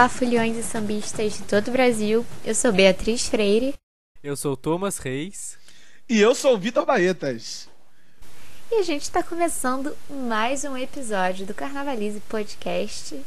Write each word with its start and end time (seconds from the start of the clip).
Olá, 0.00 0.08
fulhões 0.08 0.56
e 0.56 0.62
sambistas 0.62 1.34
de 1.34 1.42
todo 1.42 1.68
o 1.68 1.72
Brasil. 1.72 2.24
Eu 2.42 2.54
sou 2.54 2.72
Beatriz 2.72 3.28
Freire. 3.28 3.74
Eu 4.22 4.34
sou 4.34 4.56
Thomas 4.56 4.96
Reis. 4.96 5.58
E 6.08 6.18
eu 6.18 6.34
sou 6.34 6.54
o 6.54 6.58
Vitor 6.58 6.86
Baetas. 6.86 7.68
E 8.72 8.76
a 8.76 8.82
gente 8.82 9.02
está 9.02 9.22
começando 9.22 9.94
mais 10.08 10.64
um 10.64 10.74
episódio 10.74 11.44
do 11.44 11.52
Carnavalize 11.52 12.18
Podcast. 12.30 13.20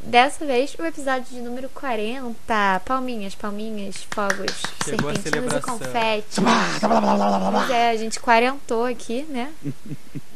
Dessa 0.00 0.46
vez, 0.46 0.72
o 0.78 0.86
episódio 0.86 1.34
de 1.34 1.40
número 1.40 1.68
40. 1.70 2.80
Palminhas, 2.84 3.34
palminhas, 3.34 4.06
fogos, 4.08 4.54
Chegou 4.84 5.10
e 5.10 5.60
confetes. 5.60 6.38
Pois 6.38 7.70
é, 7.70 7.90
a 7.90 7.96
gente 7.96 8.20
quarentou 8.20 8.84
aqui, 8.84 9.24
né? 9.24 9.52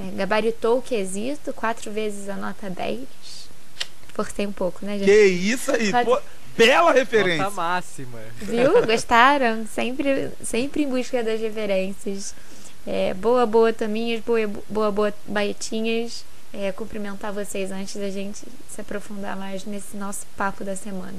É, 0.00 0.10
gabaritou 0.16 0.78
o 0.78 0.82
quesito, 0.82 1.52
quatro 1.52 1.92
vezes 1.92 2.28
a 2.28 2.34
nota 2.34 2.68
10. 2.68 3.41
Forcei 4.12 4.46
um 4.46 4.52
pouco, 4.52 4.84
né, 4.84 4.98
gente? 4.98 5.06
Que 5.06 5.24
isso 5.26 5.70
aí, 5.72 5.90
Pode- 5.90 6.04
pô, 6.04 6.18
bela 6.56 6.92
referência. 6.92 7.44
Nota 7.44 7.56
máxima. 7.56 8.18
Viu? 8.36 8.84
Gostaram? 8.86 9.66
Sempre, 9.66 10.30
sempre 10.44 10.82
em 10.82 10.88
busca 10.88 11.22
das 11.22 11.40
referências. 11.40 12.34
É, 12.86 13.14
boa, 13.14 13.46
boa, 13.46 13.72
Taminhas. 13.72 14.20
Boa, 14.22 14.46
boa, 14.68 14.90
boa, 14.90 15.14
Baetinhas. 15.26 16.24
É, 16.52 16.70
cumprimentar 16.72 17.32
vocês 17.32 17.70
antes 17.70 17.96
da 17.96 18.10
gente 18.10 18.40
se 18.68 18.80
aprofundar 18.80 19.34
mais 19.36 19.64
nesse 19.64 19.96
nosso 19.96 20.26
papo 20.36 20.62
da 20.62 20.76
semana. 20.76 21.14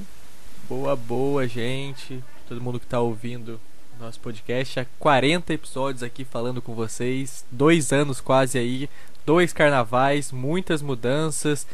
Boa, 0.70 0.96
boa, 0.96 1.48
gente. 1.48 2.24
Todo 2.48 2.62
mundo 2.62 2.80
que 2.80 2.86
tá 2.86 3.00
ouvindo 3.00 3.60
nosso 4.00 4.20
podcast. 4.20 4.80
Há 4.82 4.86
40 5.00 5.54
episódios 5.54 6.04
aqui 6.04 6.24
falando 6.24 6.62
com 6.62 6.76
vocês. 6.76 7.44
Dois 7.50 7.92
anos 7.92 8.22
quase 8.22 8.58
aí. 8.60 8.88
Dois 9.26 9.54
carnavais, 9.54 10.32
muitas 10.32 10.82
mudanças. 10.82 11.66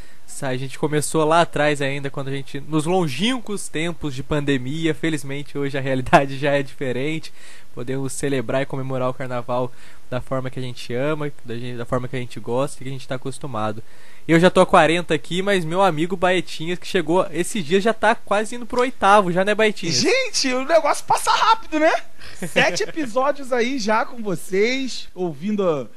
A 0.42 0.56
gente 0.56 0.78
começou 0.78 1.26
lá 1.26 1.42
atrás 1.42 1.82
ainda, 1.82 2.10
quando 2.10 2.28
a 2.28 2.32
gente. 2.32 2.60
Nos 2.62 2.86
longínquos 2.86 3.68
tempos 3.68 4.14
de 4.14 4.22
pandemia. 4.22 4.94
Felizmente 4.94 5.58
hoje 5.58 5.78
a 5.78 5.82
realidade 5.82 6.38
já 6.38 6.52
é 6.52 6.62
diferente. 6.62 7.34
Podemos 7.74 8.14
celebrar 8.14 8.62
e 8.62 8.66
comemorar 8.66 9.10
o 9.10 9.14
carnaval 9.14 9.72
da 10.10 10.22
forma 10.22 10.50
que 10.50 10.60
a 10.60 10.62
gente 10.62 10.94
ama, 10.94 11.32
da, 11.78 11.86
forma 11.86 12.08
que 12.08 12.16
a 12.16 12.20
gente 12.20 12.40
gosta 12.40 12.78
e 12.78 12.84
que 12.84 12.90
a 12.90 12.92
gente 12.92 13.08
tá 13.08 13.16
acostumado. 13.16 13.84
Eu 14.28 14.40
já 14.40 14.50
tô 14.50 14.62
a 14.62 14.66
40 14.66 15.14
aqui, 15.14 15.42
mas 15.42 15.66
meu 15.66 15.82
amigo 15.82 16.16
Baetinhas, 16.16 16.80
que 16.80 16.88
chegou 16.88 17.26
esses 17.32 17.64
dias, 17.64 17.84
já 17.84 17.94
tá 17.94 18.16
quase 18.16 18.56
indo 18.56 18.66
pro 18.66 18.82
oitavo, 18.82 19.32
já 19.32 19.44
né, 19.44 19.56
Baetinhas? 19.56 19.96
Gente, 19.96 20.54
o 20.54 20.66
negócio 20.66 21.04
passa 21.06 21.32
rápido, 21.32 21.80
né? 21.80 21.92
Sete 22.48 22.84
episódios 22.84 23.52
aí 23.52 23.80
já 23.80 24.06
com 24.06 24.22
vocês, 24.22 25.10
ouvindo 25.14 25.90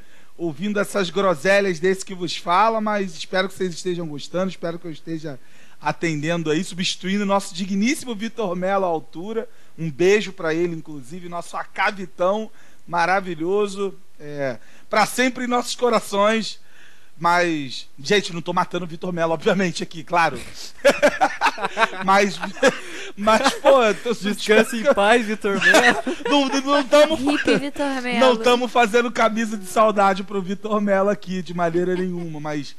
ouvindo 0.42 0.80
essas 0.80 1.08
groselhas 1.08 1.78
desse 1.78 2.04
que 2.04 2.14
vos 2.14 2.36
fala, 2.36 2.80
mas 2.80 3.14
espero 3.14 3.48
que 3.48 3.54
vocês 3.54 3.72
estejam 3.72 4.06
gostando, 4.08 4.50
espero 4.50 4.76
que 4.76 4.86
eu 4.86 4.90
esteja 4.90 5.38
atendendo 5.80 6.50
aí, 6.50 6.64
substituindo 6.64 7.22
o 7.22 7.26
nosso 7.26 7.54
digníssimo 7.54 8.14
Vitor 8.14 8.56
Mello 8.56 8.84
à 8.84 8.88
altura. 8.88 9.48
Um 9.78 9.88
beijo 9.88 10.32
pra 10.32 10.52
ele, 10.52 10.74
inclusive, 10.74 11.28
nosso 11.28 11.56
acavitão 11.56 12.50
maravilhoso, 12.86 13.94
é, 14.18 14.58
para 14.90 15.06
sempre 15.06 15.44
em 15.44 15.48
nossos 15.48 15.76
corações. 15.76 16.60
Mas, 17.22 17.88
gente, 18.00 18.32
não 18.32 18.42
tô 18.42 18.52
matando 18.52 18.84
o 18.84 18.88
Vitor 18.88 19.12
Mello, 19.12 19.32
obviamente, 19.32 19.80
aqui, 19.80 20.02
claro. 20.02 20.40
mas, 22.04 22.36
mas, 23.16 23.54
pô, 23.54 23.78
tô 24.02 24.12
Descanse 24.12 24.78
em 24.78 24.92
paz, 24.92 25.24
Vitor 25.24 25.52
Melo. 25.62 25.98
não, 26.28 26.48
não 26.48 27.34
Hip 27.34 27.58
Vitor 27.58 28.02
Melo. 28.02 28.18
não 28.18 28.32
estamos 28.32 28.72
fazendo 28.72 29.08
camisa 29.12 29.56
de 29.56 29.66
saudade 29.66 30.24
pro 30.24 30.42
Vitor 30.42 30.80
Mello 30.80 31.10
aqui, 31.10 31.42
de 31.42 31.54
maneira 31.54 31.94
nenhuma, 31.94 32.40
mas 32.40 32.74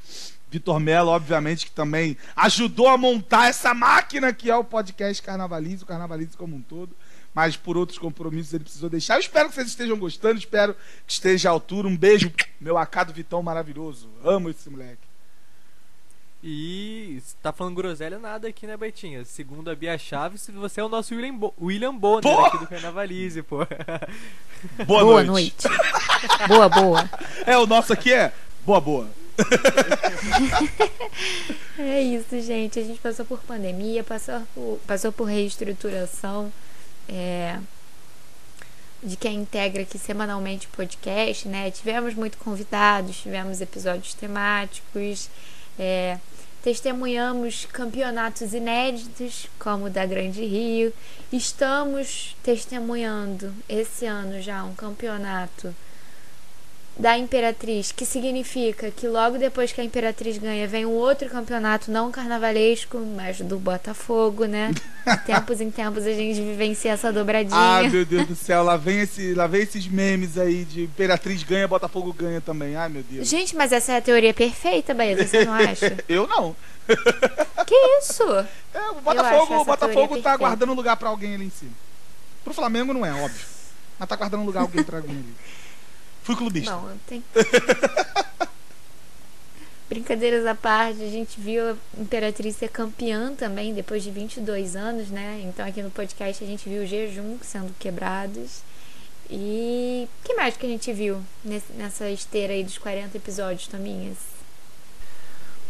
Vitor 0.52 0.78
Mello, 0.78 1.12
obviamente, 1.12 1.68
que 1.68 1.72
também 1.72 2.18
ajudou 2.36 2.90
a 2.90 2.98
montar 2.98 3.48
essa 3.48 3.74
máquina 3.74 4.34
que 4.34 4.52
é 4.52 4.56
o 4.58 4.64
podcast 4.66 5.24
Carnavalize, 5.24 5.84
o 5.84 5.88
Carnavalize 5.88 6.36
como 6.36 6.54
um 6.54 6.62
todo. 6.62 6.94
Mas 7.34 7.56
por 7.58 7.78
outros 7.78 7.98
compromissos 7.98 8.54
ele 8.54 8.64
precisou 8.64 8.90
deixar. 8.90 9.16
Eu 9.16 9.22
espero 9.22 9.50
que 9.50 9.56
vocês 9.56 9.68
estejam 9.68 9.98
gostando, 9.98 10.38
espero 10.38 10.76
que 11.06 11.14
esteja 11.14 11.50
à 11.50 11.52
altura. 11.52 11.88
Um 11.88 11.98
beijo, 11.98 12.32
meu 12.62 12.78
acado 12.78 13.12
Vitão 13.12 13.42
maravilhoso. 13.42 14.10
Amo 14.24 14.50
esse 14.50 14.70
moleque. 14.70 15.14
E 16.46 17.24
tá 17.42 17.54
falando 17.54 17.76
groselha 17.76 18.20
nada 18.20 18.50
aqui, 18.50 18.68
né, 18.68 18.76
Baetinhas? 18.76 19.30
Segundo 19.30 19.72
a 19.72 19.76
Bia 19.76 19.98
Chaves, 19.98 20.50
você 20.54 20.82
é 20.82 20.84
o 20.84 20.90
nosso 20.90 21.16
William, 21.16 21.34
Bo 21.34 21.54
William 21.60 21.96
Bonner 21.96 22.38
aqui 22.46 22.58
do 22.58 22.68
Carnavalize, 22.68 23.42
pô. 23.42 23.60
Boa, 24.86 25.04
Boa 25.06 25.24
noite. 25.24 25.66
noite. 25.68 25.80
boa, 26.48 26.70
boa. 26.70 27.10
É, 27.46 27.58
o 27.58 27.66
nosso 27.66 27.94
aqui 27.94 28.14
é 28.14 28.34
boa, 28.66 28.80
boa. 28.82 29.10
É 31.78 32.02
isso, 32.02 32.40
gente. 32.40 32.80
A 32.80 32.84
gente 32.84 33.00
passou 33.00 33.26
por 33.26 33.40
pandemia, 33.40 34.04
passou 34.04 34.42
por, 34.54 34.80
passou 34.86 35.12
por 35.12 35.26
reestruturação 35.26 36.52
é, 37.10 37.60
de 39.02 39.18
quem 39.18 39.42
integra 39.42 39.82
aqui 39.82 39.98
semanalmente 39.98 40.68
o 40.68 40.70
podcast, 40.70 41.48
né? 41.48 41.70
Tivemos 41.72 42.14
muito 42.14 42.38
convidados, 42.38 43.18
tivemos 43.18 43.60
episódios 43.60 44.14
temáticos, 44.14 45.30
é, 45.78 46.18
testemunhamos 46.64 47.66
campeonatos 47.66 48.54
inéditos, 48.54 49.48
como 49.60 49.86
o 49.86 49.90
da 49.90 50.06
Grande 50.06 50.46
Rio. 50.46 50.94
Estamos 51.32 52.36
testemunhando 52.42 53.54
esse 53.68 54.06
ano 54.06 54.42
já 54.42 54.64
um 54.64 54.74
campeonato 54.74 55.76
da 56.98 57.18
Imperatriz, 57.18 57.92
que 57.92 58.06
significa 58.06 58.92
que 58.92 59.08
logo 59.08 59.38
depois 59.38 59.72
que 59.72 59.82
a 59.82 59.84
Imperatriz 59.84 60.38
ganha, 60.38 60.68
vem 60.68 60.86
um 60.86 60.92
outro 60.92 61.28
campeonato 61.28 61.90
não 61.90 62.12
carnavalesco, 62.12 63.00
mas 63.00 63.42
do 63.42 63.58
Botafogo, 63.58 64.46
né? 64.46 64.72
De 64.72 65.18
tempos 65.26 65.60
em 65.60 65.72
tempos 65.72 66.06
a 66.06 66.12
gente 66.12 66.40
vivencia 66.40 66.92
essa 66.92 67.12
dobradinha. 67.12 67.58
Ah, 67.60 67.82
meu 67.84 68.06
Deus 68.06 68.28
do 68.28 68.36
céu, 68.36 68.64
lá 68.64 68.78
vem, 68.78 69.00
esse, 69.00 69.34
lá 69.34 69.48
vem 69.48 69.64
esses 69.64 69.88
memes 69.88 70.38
aí 70.38 70.64
de 70.66 70.84
Imperatriz 70.84 71.42
ganha, 71.42 71.68
Botafogo 71.68 72.14
ganha 72.14 72.40
também. 72.40 72.76
Ai, 72.76 72.90
meu 72.90 73.04
Deus. 73.04 73.28
Gente, 73.28 73.56
mas 73.56 73.72
essa 73.72 73.94
é 73.94 73.98
a 73.98 74.02
teoria 74.02 74.34
perfeita, 74.34 74.94
Baeta, 74.94 75.26
você 75.26 75.46
não 75.46 75.54
acha? 75.54 75.98
Eu 76.08 76.28
não. 76.28 76.56
Que 77.66 77.76
isso? 78.00 78.24
É, 78.74 78.90
o 78.90 78.96
Botafogo, 78.96 79.62
o 79.62 79.66
Botafogo 79.66 80.22
tá 80.22 80.36
guardando 80.36 80.74
lugar 80.74 80.98
pra 80.98 81.08
alguém 81.08 81.36
ali 81.36 81.46
em 81.46 81.50
cima. 81.50 81.72
Pro 82.44 82.54
Flamengo 82.54 82.94
não 82.94 83.06
é, 83.06 83.14
óbvio. 83.14 83.46
Mas 83.98 84.10
tá 84.10 84.18
guardando 84.18 84.44
lugar 84.44 84.62
alguém 84.62 84.84
pra 84.84 84.98
alguém 84.98 85.16
ali. 85.16 85.36
Fui 86.24 86.36
clubista. 86.36 86.72
Não, 86.72 86.90
tem. 87.08 87.24
Brincadeiras 89.90 90.46
à 90.46 90.56
parte, 90.56 91.04
a 91.04 91.10
gente 91.10 91.40
viu 91.40 91.72
a 91.72 91.76
Imperatriz 92.00 92.56
ser 92.56 92.70
campeã 92.70 93.34
também 93.36 93.74
depois 93.74 94.02
de 94.02 94.10
22 94.10 94.76
anos, 94.76 95.10
né? 95.10 95.42
Então 95.44 95.66
aqui 95.66 95.84
no 95.84 95.92
podcast 95.92 96.44
a 96.44 96.48
gente 96.48 96.68
viu 96.68 96.82
o 96.82 96.86
jejum 96.86 97.38
sendo 97.42 97.72
quebrados. 97.78 98.62
E 99.30 100.08
o 100.08 100.28
que 100.28 100.34
mais 100.34 100.58
que 100.58 100.66
a 100.66 100.70
gente 100.70 100.92
viu 100.92 101.22
nessa 101.78 102.10
esteira 102.10 102.54
aí 102.54 102.64
dos 102.64 102.78
40 102.78 103.16
episódios, 103.18 103.68
Tominhas? 103.68 104.18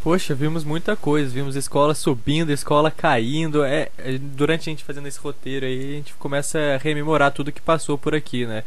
Poxa, 0.03 0.35
vimos 0.35 0.63
muita 0.65 0.95
coisa, 0.97 1.29
vimos 1.29 1.55
escola 1.55 1.95
subindo, 1.95 2.51
escola 2.51 2.91
caindo. 2.91 3.63
É, 3.63 3.89
é, 3.97 4.17
durante 4.17 4.61
a 4.61 4.71
gente 4.71 4.83
fazendo 4.83 5.07
esse 5.07 5.19
roteiro 5.19 5.65
aí, 5.65 5.93
a 5.93 5.95
gente 5.97 6.13
começa 6.15 6.59
a 6.59 6.77
rememorar 6.77 7.31
tudo 7.31 7.53
que 7.53 7.61
passou 7.61 7.97
por 7.97 8.13
aqui, 8.13 8.45
né? 8.45 8.63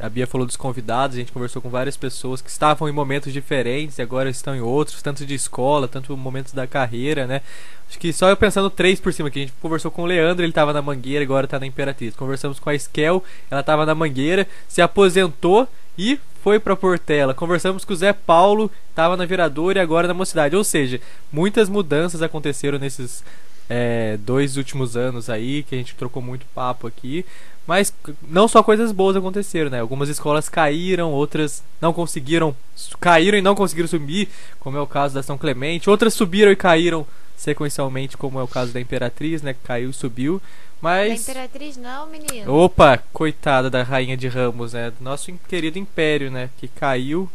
A 0.00 0.08
Bia 0.08 0.26
falou 0.26 0.46
dos 0.46 0.56
convidados, 0.56 1.16
a 1.16 1.20
gente 1.20 1.32
conversou 1.32 1.60
com 1.60 1.68
várias 1.68 1.96
pessoas 1.96 2.40
que 2.40 2.50
estavam 2.50 2.88
em 2.88 2.92
momentos 2.92 3.32
diferentes 3.32 3.98
e 3.98 4.02
agora 4.02 4.30
estão 4.30 4.54
em 4.54 4.60
outros, 4.60 5.02
tanto 5.02 5.26
de 5.26 5.34
escola, 5.34 5.88
tanto 5.88 6.16
momentos 6.16 6.52
da 6.52 6.66
carreira, 6.66 7.26
né? 7.26 7.42
Acho 7.88 7.98
que 7.98 8.12
só 8.12 8.28
eu 8.28 8.36
pensando 8.36 8.70
três 8.70 9.00
por 9.00 9.12
cima 9.12 9.28
aqui. 9.28 9.40
A 9.40 9.42
gente 9.42 9.54
conversou 9.60 9.90
com 9.90 10.02
o 10.02 10.06
Leandro, 10.06 10.44
ele 10.44 10.52
tava 10.52 10.72
na 10.72 10.82
Mangueira, 10.82 11.24
agora 11.24 11.46
tá 11.46 11.58
na 11.58 11.66
Imperatriz. 11.66 12.14
Conversamos 12.14 12.60
com 12.60 12.70
a 12.70 12.74
Esquel, 12.74 13.24
ela 13.50 13.62
tava 13.62 13.86
na 13.86 13.94
Mangueira, 13.94 14.46
se 14.68 14.82
aposentou 14.82 15.66
e 15.96 16.20
foi 16.42 16.60
pra 16.60 16.76
Portela. 16.76 17.34
Conversamos 17.34 17.84
com 17.84 17.92
o 17.92 17.96
Zé 17.96 18.12
Paulo, 18.12 18.70
tava 18.94 19.16
na 19.16 19.24
Viradora 19.26 19.78
e 19.78 19.82
agora 19.82 20.06
na 20.06 20.14
Mocidade. 20.14 20.54
Ou 20.54 20.62
seja, 20.62 21.00
muitas 21.32 21.68
mudanças 21.68 22.22
aconteceram 22.22 22.78
nesses 22.78 23.24
é, 23.68 24.16
dois 24.20 24.56
últimos 24.56 24.96
anos 24.96 25.28
aí, 25.28 25.62
que 25.62 25.74
a 25.74 25.78
gente 25.78 25.94
trocou 25.94 26.22
muito 26.22 26.46
papo 26.54 26.86
aqui. 26.86 27.24
Mas 27.68 27.92
não 28.26 28.48
só 28.48 28.62
coisas 28.62 28.90
boas 28.92 29.14
aconteceram, 29.14 29.68
né? 29.68 29.78
Algumas 29.78 30.08
escolas 30.08 30.48
caíram, 30.48 31.12
outras 31.12 31.62
não 31.82 31.92
conseguiram, 31.92 32.56
caíram 32.98 33.36
e 33.36 33.42
não 33.42 33.54
conseguiram 33.54 33.86
subir, 33.86 34.30
como 34.58 34.78
é 34.78 34.80
o 34.80 34.86
caso 34.86 35.14
da 35.14 35.22
São 35.22 35.36
Clemente. 35.36 35.90
Outras 35.90 36.14
subiram 36.14 36.50
e 36.50 36.56
caíram 36.56 37.06
sequencialmente, 37.36 38.16
como 38.16 38.40
é 38.40 38.42
o 38.42 38.48
caso 38.48 38.72
da 38.72 38.80
Imperatriz, 38.80 39.42
né? 39.42 39.54
Caiu 39.64 39.90
e 39.90 39.92
subiu. 39.92 40.40
Mas. 40.80 41.26
Da 41.26 41.30
Imperatriz 41.30 41.76
não, 41.76 42.06
menino. 42.06 42.50
Opa, 42.54 43.02
coitada 43.12 43.68
da 43.68 43.82
Rainha 43.82 44.16
de 44.16 44.28
Ramos, 44.28 44.72
né? 44.72 44.90
Nosso 44.98 45.30
querido 45.46 45.78
Império, 45.78 46.30
né? 46.30 46.48
Que 46.56 46.68
caiu 46.68 47.28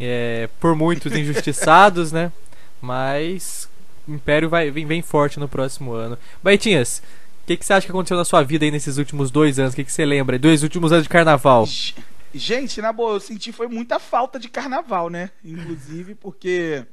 é, 0.00 0.48
por 0.58 0.74
muitos 0.74 1.12
injustiçados, 1.14 2.12
né? 2.12 2.32
Mas 2.80 3.68
o 4.08 4.14
Império 4.14 4.48
vai, 4.48 4.70
vem, 4.70 4.86
vem 4.86 5.02
forte 5.02 5.38
no 5.38 5.46
próximo 5.46 5.92
ano. 5.92 6.16
Baitinhas, 6.42 7.02
que, 7.46 7.56
que 7.56 7.64
você 7.64 7.72
acha 7.72 7.86
que 7.86 7.92
aconteceu 7.92 8.16
na 8.16 8.24
sua 8.24 8.42
vida 8.42 8.64
aí 8.64 8.70
nesses 8.70 8.96
últimos 8.96 9.30
dois 9.30 9.58
anos? 9.58 9.72
O 9.72 9.76
que, 9.76 9.84
que 9.84 9.92
você 9.92 10.04
lembra? 10.04 10.38
Dois 10.38 10.62
últimos 10.62 10.92
anos 10.92 11.04
de 11.04 11.08
carnaval. 11.08 11.66
Gente, 12.34 12.82
na 12.82 12.92
boa, 12.92 13.14
eu 13.14 13.20
senti 13.20 13.52
foi 13.52 13.68
muita 13.68 13.98
falta 13.98 14.38
de 14.38 14.48
carnaval, 14.48 15.08
né? 15.08 15.30
Inclusive, 15.44 16.14
porque 16.14 16.84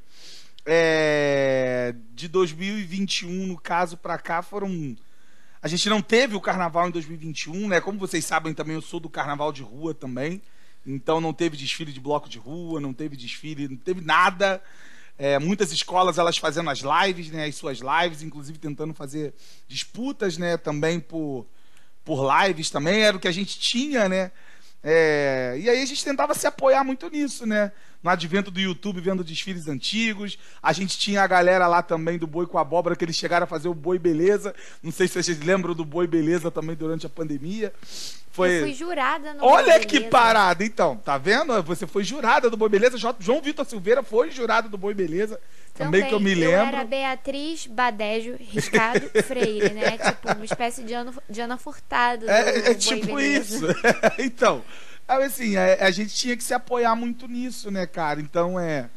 é, 0.66 1.96
de 2.14 2.28
2021, 2.28 3.48
no 3.48 3.58
caso, 3.58 3.98
pra 3.98 4.18
cá, 4.18 4.42
foram. 4.42 4.96
A 5.62 5.68
gente 5.68 5.90
não 5.90 6.02
teve 6.02 6.36
o 6.36 6.42
carnaval 6.42 6.88
em 6.88 6.92
2021, 6.92 7.68
né? 7.68 7.82
Como 7.82 7.98
vocês 7.98 8.24
sabem 8.24 8.54
também, 8.54 8.76
eu 8.76 8.82
sou 8.82 9.00
do 9.00 9.10
carnaval 9.10 9.52
de 9.52 9.64
rua 9.64 9.94
também. 9.94 10.42
Então 10.86 11.22
não 11.22 11.34
teve 11.34 11.58
desfile 11.58 11.92
de 11.92 12.00
bloco 12.00 12.30
de 12.30 12.38
rua, 12.38 12.80
não 12.80 12.94
teve 12.94 13.16
desfile, 13.16 13.68
não 13.68 13.78
teve 13.78 14.02
nada. 14.02 14.62
É, 15.26 15.40
muitas 15.40 15.72
escolas 15.72 16.18
elas 16.18 16.38
fazendo 16.38 16.70
as 16.70 16.80
lives, 16.80 17.32
né, 17.32 17.46
as 17.46 17.56
suas 17.56 17.80
lives, 17.80 18.22
inclusive 18.22 18.60
tentando 18.60 18.94
fazer 18.94 19.34
disputas, 19.70 20.38
né, 20.38 20.58
também 20.58 21.00
por, 21.00 21.48
por 22.04 22.28
lives 22.42 22.70
também 22.70 23.04
era 23.04 23.16
o 23.16 23.20
que 23.22 23.30
a 23.30 23.32
gente 23.32 23.58
tinha, 23.58 24.10
né. 24.10 24.34
É, 24.84 25.56
e 25.58 25.70
aí 25.70 25.82
a 25.82 25.86
gente 25.86 26.04
tentava 26.04 26.34
se 26.34 26.46
apoiar 26.46 26.84
muito 26.84 27.10
nisso, 27.10 27.46
né? 27.46 27.72
No 28.04 28.10
advento 28.10 28.52
do 28.52 28.60
YouTube, 28.60 29.00
vendo 29.00 29.24
desfiles 29.24 29.70
antigos. 29.70 30.38
A 30.62 30.74
gente 30.74 30.98
tinha 30.98 31.24
a 31.24 31.28
galera 31.28 31.68
lá 31.68 31.82
também 31.82 32.18
do 32.18 32.28
Boi 32.28 32.46
com 32.46 32.58
Abóbora, 32.58 32.96
que 32.98 33.06
eles 33.06 33.16
chegaram 33.16 33.46
a 33.46 33.48
fazer 33.48 33.70
o 33.70 33.74
Boi 33.74 33.98
Beleza. 33.98 34.54
Não 34.84 34.92
sei 34.92 35.08
se 35.08 35.24
vocês 35.24 35.40
lembram 35.40 35.74
do 35.74 35.86
Boi 35.86 36.06
Beleza 36.06 36.52
também 36.52 36.76
durante 36.76 37.06
a 37.06 37.10
pandemia. 37.10 37.72
Foi... 38.34 38.58
Eu 38.58 38.64
fui 38.64 38.74
jurada 38.74 39.34
no 39.34 39.46
Olha 39.46 39.76
Boi 39.76 39.86
que 39.86 40.00
Beleza. 40.00 40.10
parada, 40.10 40.66
então. 40.66 40.98
Tá 40.98 41.18
vendo? 41.18 41.64
Você 41.64 41.88
foi 41.88 42.04
jurada 42.04 42.50
do 42.50 42.58
Boi 42.58 42.68
Beleza. 42.68 42.98
João 42.98 43.42
Vitor 43.42 43.66
Silveira 43.66 44.04
foi 44.04 44.32
jurado 44.32 44.68
do 44.68 44.78
Boi 44.78 44.94
Beleza. 44.94 45.40
Também, 45.74 46.06
que 46.06 46.14
eu 46.14 46.20
me 46.20 46.36
lembro. 46.36 46.56
Eu 46.56 46.68
era 46.68 46.84
Beatriz 46.86 47.66
Badejo 47.66 48.36
Riscado 48.40 49.10
Freire, 49.26 49.74
né? 49.74 49.98
Tipo, 49.98 50.32
uma 50.34 50.46
espécie 50.46 50.84
de 50.84 50.94
Ana, 50.94 51.14
de 51.28 51.42
Ana 51.42 51.58
Furtado. 51.58 52.30
É, 52.30 52.60
é 52.60 52.62
Boi 52.62 52.76
tipo 52.76 53.20
isso. 53.20 53.66
então, 54.20 54.64
assim, 55.08 55.58
a, 55.58 55.86
a 55.86 55.92
gente 55.92 56.14
tinha 56.14 56.38
que 56.38 56.44
se 56.44 56.54
apoiar 56.54 56.96
muito 56.96 57.28
nisso, 57.28 57.72
né, 57.72 57.88
cara? 57.88 58.22
Então, 58.22 58.60
é. 58.60 58.90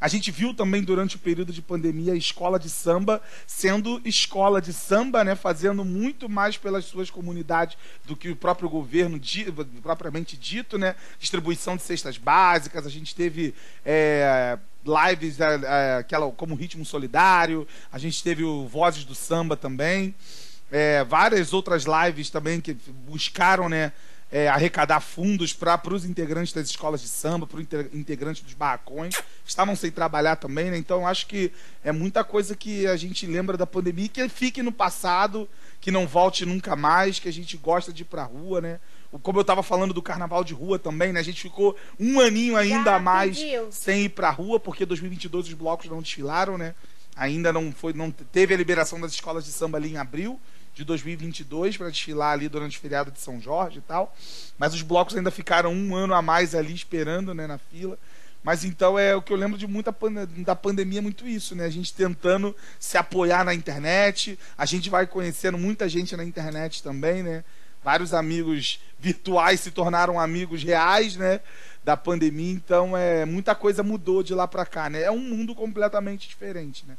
A 0.00 0.08
gente 0.08 0.30
viu 0.30 0.52
também 0.52 0.82
durante 0.82 1.16
o 1.16 1.18
período 1.18 1.50
de 1.50 1.62
pandemia 1.62 2.12
a 2.12 2.16
escola 2.16 2.58
de 2.58 2.68
samba 2.68 3.22
sendo 3.46 4.02
escola 4.04 4.60
de 4.60 4.70
samba, 4.70 5.24
né, 5.24 5.34
fazendo 5.34 5.82
muito 5.82 6.28
mais 6.28 6.58
pelas 6.58 6.84
suas 6.84 7.08
comunidades 7.08 7.78
do 8.04 8.14
que 8.14 8.28
o 8.28 8.36
próprio 8.36 8.68
governo 8.68 9.18
propriamente 9.82 10.36
dito, 10.36 10.76
né, 10.76 10.94
distribuição 11.18 11.74
de 11.74 11.82
cestas 11.84 12.18
básicas. 12.18 12.84
A 12.84 12.90
gente 12.90 13.14
teve 13.14 13.54
é, 13.82 14.58
lives 14.84 15.40
é, 15.40 15.60
é, 15.64 15.96
aquela 15.98 16.30
como 16.32 16.54
ritmo 16.54 16.84
solidário. 16.84 17.66
A 17.92 17.98
gente 17.98 18.22
teve 18.22 18.44
o 18.44 18.66
Vozes 18.66 19.04
do 19.04 19.14
Samba 19.14 19.56
também. 19.56 20.14
É, 20.70 21.04
várias 21.04 21.52
outras 21.52 21.84
lives 21.84 22.30
também 22.30 22.60
que 22.60 22.74
buscaram, 23.06 23.68
né, 23.68 23.92
é, 24.32 24.48
arrecadar 24.48 24.98
fundos 24.98 25.52
para 25.52 25.80
os 25.92 26.04
integrantes 26.04 26.52
das 26.52 26.68
escolas 26.68 27.00
de 27.00 27.06
samba, 27.06 27.46
para 27.46 27.58
os 27.60 27.66
integrantes 27.92 28.42
dos 28.42 28.54
barracões. 28.54 29.14
Estavam 29.46 29.76
sem 29.76 29.92
trabalhar 29.92 30.34
também, 30.34 30.72
né? 30.72 30.76
Então 30.76 31.06
acho 31.06 31.28
que 31.28 31.52
é 31.84 31.92
muita 31.92 32.24
coisa 32.24 32.56
que 32.56 32.84
a 32.86 32.96
gente 32.96 33.26
lembra 33.26 33.56
da 33.56 33.66
pandemia 33.66 34.08
que 34.08 34.28
fique 34.28 34.60
no 34.60 34.72
passado, 34.72 35.48
que 35.80 35.92
não 35.92 36.04
volte 36.04 36.44
nunca 36.44 36.74
mais, 36.74 37.20
que 37.20 37.28
a 37.28 37.32
gente 37.32 37.56
gosta 37.56 37.92
de 37.92 38.02
ir 38.02 38.06
pra 38.06 38.24
rua, 38.24 38.60
né? 38.60 38.80
Como 39.22 39.38
eu 39.38 39.42
estava 39.42 39.62
falando 39.62 39.94
do 39.94 40.02
carnaval 40.02 40.42
de 40.42 40.54
rua 40.54 40.78
também, 40.78 41.12
né? 41.12 41.20
A 41.20 41.24
gente 41.24 41.40
ficou 41.40 41.76
um 41.98 42.20
aninho 42.20 42.56
ainda 42.56 42.94
a 42.94 42.98
mais 42.98 43.38
sem 43.70 44.04
ir 44.04 44.08
pra 44.08 44.30
rua, 44.30 44.58
porque 44.58 44.84
2022 44.84 45.48
os 45.48 45.54
blocos 45.54 45.88
não 45.88 46.02
desfilaram, 46.02 46.58
né? 46.58 46.74
Ainda 47.16 47.52
não 47.52 47.72
foi, 47.72 47.92
não 47.92 48.10
teve 48.10 48.54
a 48.54 48.56
liberação 48.56 49.00
das 49.00 49.12
escolas 49.12 49.44
de 49.44 49.52
samba 49.52 49.78
ali 49.78 49.92
em 49.92 49.96
abril 49.96 50.40
de 50.74 50.84
2022 50.84 51.76
para 51.76 51.88
desfilar 51.88 52.32
ali 52.32 52.48
durante 52.48 52.76
o 52.76 52.80
feriado 52.80 53.10
de 53.10 53.20
São 53.20 53.40
Jorge 53.40 53.78
e 53.78 53.82
tal. 53.82 54.14
Mas 54.58 54.74
os 54.74 54.82
blocos 54.82 55.16
ainda 55.16 55.30
ficaram 55.30 55.72
um 55.72 55.94
ano 55.94 56.14
a 56.14 56.20
mais 56.20 56.54
ali 56.54 56.74
esperando, 56.74 57.32
né, 57.32 57.46
na 57.46 57.58
fila. 57.58 57.96
Mas 58.42 58.64
então 58.64 58.98
é 58.98 59.16
o 59.16 59.22
que 59.22 59.32
eu 59.32 59.36
lembro 59.36 59.56
de 59.56 59.66
muita 59.66 59.94
da 60.44 60.54
pandemia 60.54 60.98
é 60.98 61.02
muito 61.02 61.26
isso, 61.26 61.54
né? 61.54 61.64
A 61.64 61.70
gente 61.70 61.94
tentando 61.94 62.54
se 62.78 62.98
apoiar 62.98 63.42
na 63.42 63.54
internet, 63.54 64.38
a 64.58 64.66
gente 64.66 64.90
vai 64.90 65.06
conhecendo 65.06 65.56
muita 65.56 65.88
gente 65.88 66.14
na 66.14 66.24
internet 66.24 66.82
também, 66.82 67.22
né? 67.22 67.42
Vários 67.84 68.14
amigos 68.14 68.80
virtuais 68.98 69.60
se 69.60 69.70
tornaram 69.70 70.18
amigos 70.18 70.62
reais, 70.64 71.16
né? 71.16 71.40
Da 71.84 71.96
pandemia, 71.98 72.50
então 72.52 72.96
é 72.96 73.26
muita 73.26 73.54
coisa 73.54 73.82
mudou 73.82 74.22
de 74.22 74.34
lá 74.34 74.48
para 74.48 74.64
cá, 74.64 74.88
né? 74.88 75.02
É 75.02 75.10
um 75.10 75.18
mundo 75.18 75.54
completamente 75.54 76.26
diferente, 76.26 76.84
né? 76.88 76.96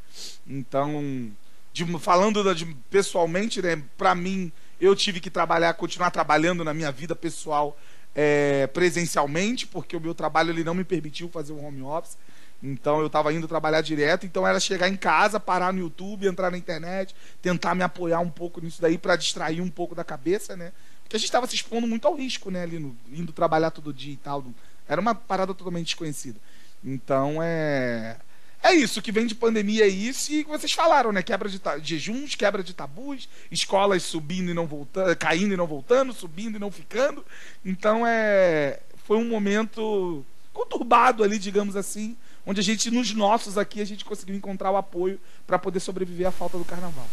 Então, 0.48 1.32
de- 1.74 2.00
falando 2.00 2.54
de- 2.54 2.78
pessoalmente, 2.90 3.62
né? 3.64 3.82
Para 3.98 4.14
mim, 4.14 4.52
eu 4.80 4.96
tive 4.96 5.20
que 5.20 5.32
trabalhar, 5.32 5.74
continuar 5.74 6.12
trabalhando 6.12 6.64
na 6.64 6.74
minha 6.74 6.92
vida 6.92 7.16
pessoal 7.16 7.76
é, 8.18 8.68
presencialmente, 8.68 9.68
porque 9.68 9.98
o 9.98 10.00
meu 10.00 10.14
trabalho 10.14 10.52
ele 10.52 10.64
não 10.64 10.74
me 10.76 10.84
permitiu 10.84 11.28
fazer 11.30 11.52
um 11.52 11.66
home 11.66 11.82
office. 11.82 12.16
Então 12.62 13.00
eu 13.00 13.08
estava 13.08 13.34
indo 13.34 13.48
trabalhar 13.48 13.82
direto, 13.82 14.26
então 14.26 14.48
era 14.48 14.60
chegar 14.60 14.90
em 14.90 14.96
casa, 14.96 15.40
parar 15.40 15.72
no 15.72 15.80
YouTube, 15.80 16.28
entrar 16.28 16.50
na 16.50 16.58
internet, 16.58 17.16
tentar 17.42 17.76
me 17.76 17.84
apoiar 17.84 18.20
um 18.20 18.30
pouco 18.30 18.60
nisso 18.62 18.82
daí 18.82 18.98
para 18.98 19.16
distrair 19.16 19.62
um 19.62 19.70
pouco 19.70 19.94
da 19.94 20.04
cabeça, 20.04 20.56
né? 20.56 20.72
Porque 21.04 21.16
a 21.16 21.20
gente 21.20 21.28
estava 21.28 21.46
se 21.46 21.56
expondo 21.56 21.86
muito 21.86 22.08
ao 22.08 22.16
risco, 22.16 22.50
né? 22.50 22.64
Ali 22.64 22.80
no, 22.80 22.98
indo 23.12 23.32
trabalhar 23.32 23.72
todo 23.72 23.94
dia 23.94 24.14
e 24.14 24.18
tal. 24.18 24.44
Era 24.88 25.00
uma 25.00 25.14
parada 25.14 25.54
totalmente 25.54 25.88
desconhecida. 25.88 26.40
Então 26.84 27.38
é 27.42 28.18
é 28.64 28.74
isso 28.74 29.00
que 29.00 29.12
vem 29.12 29.28
de 29.28 29.36
pandemia 29.36 29.86
é 29.86 29.88
isso 29.88 30.32
e 30.32 30.44
vocês 30.44 30.72
falaram, 30.72 31.12
né? 31.12 31.22
Quebra 31.22 31.48
de 31.48 31.60
jejuns, 31.84 32.34
quebra 32.34 32.64
de 32.64 32.74
tabus, 32.74 33.30
escolas 33.52 34.02
subindo 34.02 34.50
e 34.50 34.56
não 34.56 34.66
voltando, 34.66 35.16
caindo 35.16 35.54
e 35.54 35.58
não 35.58 35.68
voltando, 35.68 36.12
subindo 36.14 36.56
e 36.56 36.60
não 36.60 36.72
ficando. 36.72 37.24
Então 37.64 38.06
é 38.08 38.80
foi 39.06 39.18
um 39.18 39.30
momento 39.30 40.26
conturbado 40.52 41.24
ali, 41.24 41.38
digamos 41.38 41.76
assim, 41.76 42.18
onde 42.46 42.60
a 42.60 42.64
gente 42.64 42.92
nos 42.92 43.14
nossos 43.14 43.58
aqui 43.58 43.82
a 43.82 43.86
gente 43.86 44.06
conseguiu 44.06 44.36
encontrar 44.36 44.72
o 44.72 44.78
apoio 44.78 45.20
para 45.46 45.58
poder 45.60 45.80
sobreviver 45.80 46.28
à 46.28 46.32
falta 46.32 46.58
do 46.58 46.66
carnaval. 46.66 47.08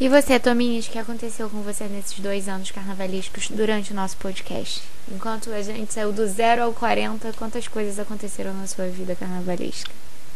E 0.00 0.08
você, 0.08 0.40
Tominhas, 0.40 0.86
o 0.86 0.90
que 0.90 0.98
aconteceu 0.98 1.48
com 1.48 1.62
você 1.62 1.84
nesses 1.84 2.18
dois 2.18 2.48
anos 2.48 2.70
carnavalescos 2.70 3.48
durante 3.50 3.92
o 3.92 3.94
nosso 3.94 4.16
podcast? 4.16 4.82
Enquanto 5.08 5.50
a 5.52 5.62
gente 5.62 5.92
saiu 5.92 6.12
do 6.12 6.26
zero 6.26 6.62
ao 6.62 6.72
40, 6.72 7.32
quantas 7.34 7.68
coisas 7.68 7.98
aconteceram 7.98 8.52
na 8.54 8.66
sua 8.66 8.88
vida 8.88 9.14
carnavalesca? 9.14 9.92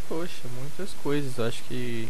Poxa, 0.09 0.43
muitas 0.61 0.91
coisas. 1.03 1.37
Eu 1.39 1.47
acho 1.47 1.63
que 1.65 2.09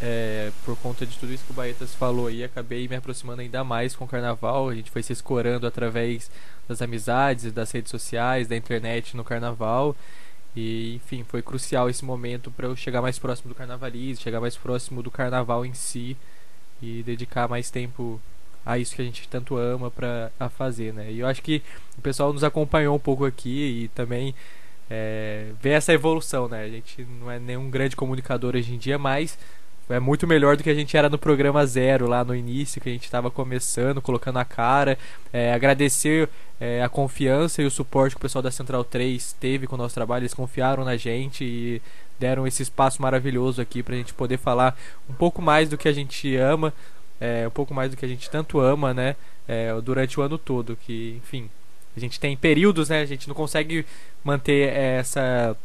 é, 0.00 0.52
por 0.64 0.76
conta 0.76 1.04
de 1.04 1.16
tudo 1.18 1.32
isso 1.32 1.44
que 1.44 1.50
o 1.50 1.54
Baetas 1.54 1.94
falou 1.94 2.28
aí, 2.28 2.44
acabei 2.44 2.86
me 2.86 2.96
aproximando 2.96 3.40
ainda 3.40 3.64
mais 3.64 3.96
com 3.96 4.04
o 4.04 4.08
carnaval. 4.08 4.68
A 4.68 4.74
gente 4.74 4.90
foi 4.90 5.02
se 5.02 5.12
escorando 5.12 5.66
através 5.66 6.30
das 6.68 6.80
amizades, 6.80 7.52
das 7.52 7.70
redes 7.70 7.90
sociais, 7.90 8.46
da 8.46 8.56
internet 8.56 9.16
no 9.16 9.24
carnaval. 9.24 9.96
E, 10.56 10.96
enfim, 10.96 11.24
foi 11.24 11.42
crucial 11.42 11.88
esse 11.90 12.04
momento 12.04 12.50
para 12.50 12.66
eu 12.66 12.76
chegar 12.76 13.02
mais 13.02 13.18
próximo 13.18 13.48
do 13.48 13.54
carnavalismo, 13.54 14.22
chegar 14.22 14.40
mais 14.40 14.56
próximo 14.56 15.02
do 15.02 15.10
carnaval 15.10 15.64
em 15.64 15.74
si 15.74 16.16
e 16.80 17.02
dedicar 17.02 17.48
mais 17.48 17.70
tempo 17.70 18.20
a 18.64 18.78
isso 18.78 18.94
que 18.94 19.02
a 19.02 19.04
gente 19.04 19.26
tanto 19.28 19.56
ama 19.56 19.90
para 19.90 20.30
a 20.38 20.48
fazer, 20.48 20.92
né? 20.92 21.10
E 21.10 21.20
eu 21.20 21.26
acho 21.26 21.42
que 21.42 21.62
o 21.96 22.02
pessoal 22.02 22.32
nos 22.32 22.44
acompanhou 22.44 22.94
um 22.94 22.98
pouco 22.98 23.24
aqui 23.24 23.84
e 23.84 23.88
também 23.88 24.34
é, 24.90 25.52
essa 25.64 25.92
evolução, 25.92 26.48
né? 26.48 26.64
A 26.64 26.68
gente 26.68 27.02
não 27.20 27.30
é 27.30 27.38
nenhum 27.38 27.70
grande 27.70 27.96
comunicador 27.96 28.54
hoje 28.54 28.74
em 28.74 28.78
dia, 28.78 28.98
mas 28.98 29.38
é 29.88 29.98
muito 29.98 30.26
melhor 30.26 30.56
do 30.56 30.62
que 30.62 30.70
a 30.70 30.74
gente 30.74 30.96
era 30.96 31.08
no 31.08 31.18
programa 31.18 31.64
zero 31.66 32.06
lá 32.06 32.24
no 32.24 32.34
início, 32.34 32.80
que 32.80 32.88
a 32.88 32.92
gente 32.92 33.04
estava 33.04 33.30
começando, 33.30 34.02
colocando 34.02 34.38
a 34.38 34.44
cara. 34.44 34.98
É, 35.32 35.52
agradecer 35.52 36.28
é, 36.60 36.82
a 36.82 36.88
confiança 36.88 37.62
e 37.62 37.66
o 37.66 37.70
suporte 37.70 38.14
que 38.14 38.18
o 38.18 38.22
pessoal 38.22 38.42
da 38.42 38.50
Central 38.50 38.84
3 38.84 39.34
teve 39.40 39.66
com 39.66 39.76
o 39.76 39.78
nosso 39.78 39.94
trabalho, 39.94 40.22
eles 40.22 40.34
confiaram 40.34 40.84
na 40.84 40.96
gente 40.96 41.44
e 41.44 41.82
deram 42.18 42.46
esse 42.46 42.62
espaço 42.62 43.00
maravilhoso 43.00 43.62
aqui 43.62 43.82
para 43.82 43.94
a 43.94 43.98
gente 43.98 44.12
poder 44.12 44.38
falar 44.38 44.76
um 45.08 45.14
pouco 45.14 45.40
mais 45.40 45.68
do 45.68 45.78
que 45.78 45.88
a 45.88 45.92
gente 45.92 46.36
ama, 46.36 46.74
é, 47.20 47.46
um 47.46 47.50
pouco 47.50 47.72
mais 47.72 47.90
do 47.90 47.96
que 47.96 48.04
a 48.04 48.08
gente 48.08 48.28
tanto 48.28 48.60
ama, 48.60 48.92
né? 48.92 49.16
É, 49.46 49.72
durante 49.80 50.20
o 50.20 50.22
ano 50.22 50.36
todo, 50.36 50.76
que 50.76 51.18
enfim, 51.24 51.48
a 51.96 52.00
gente 52.00 52.20
tem 52.20 52.36
períodos, 52.36 52.90
né? 52.90 53.00
A 53.00 53.06
gente 53.06 53.26
não 53.26 53.34
consegue 53.34 53.86
manter 54.22 54.68
essa 54.74 55.56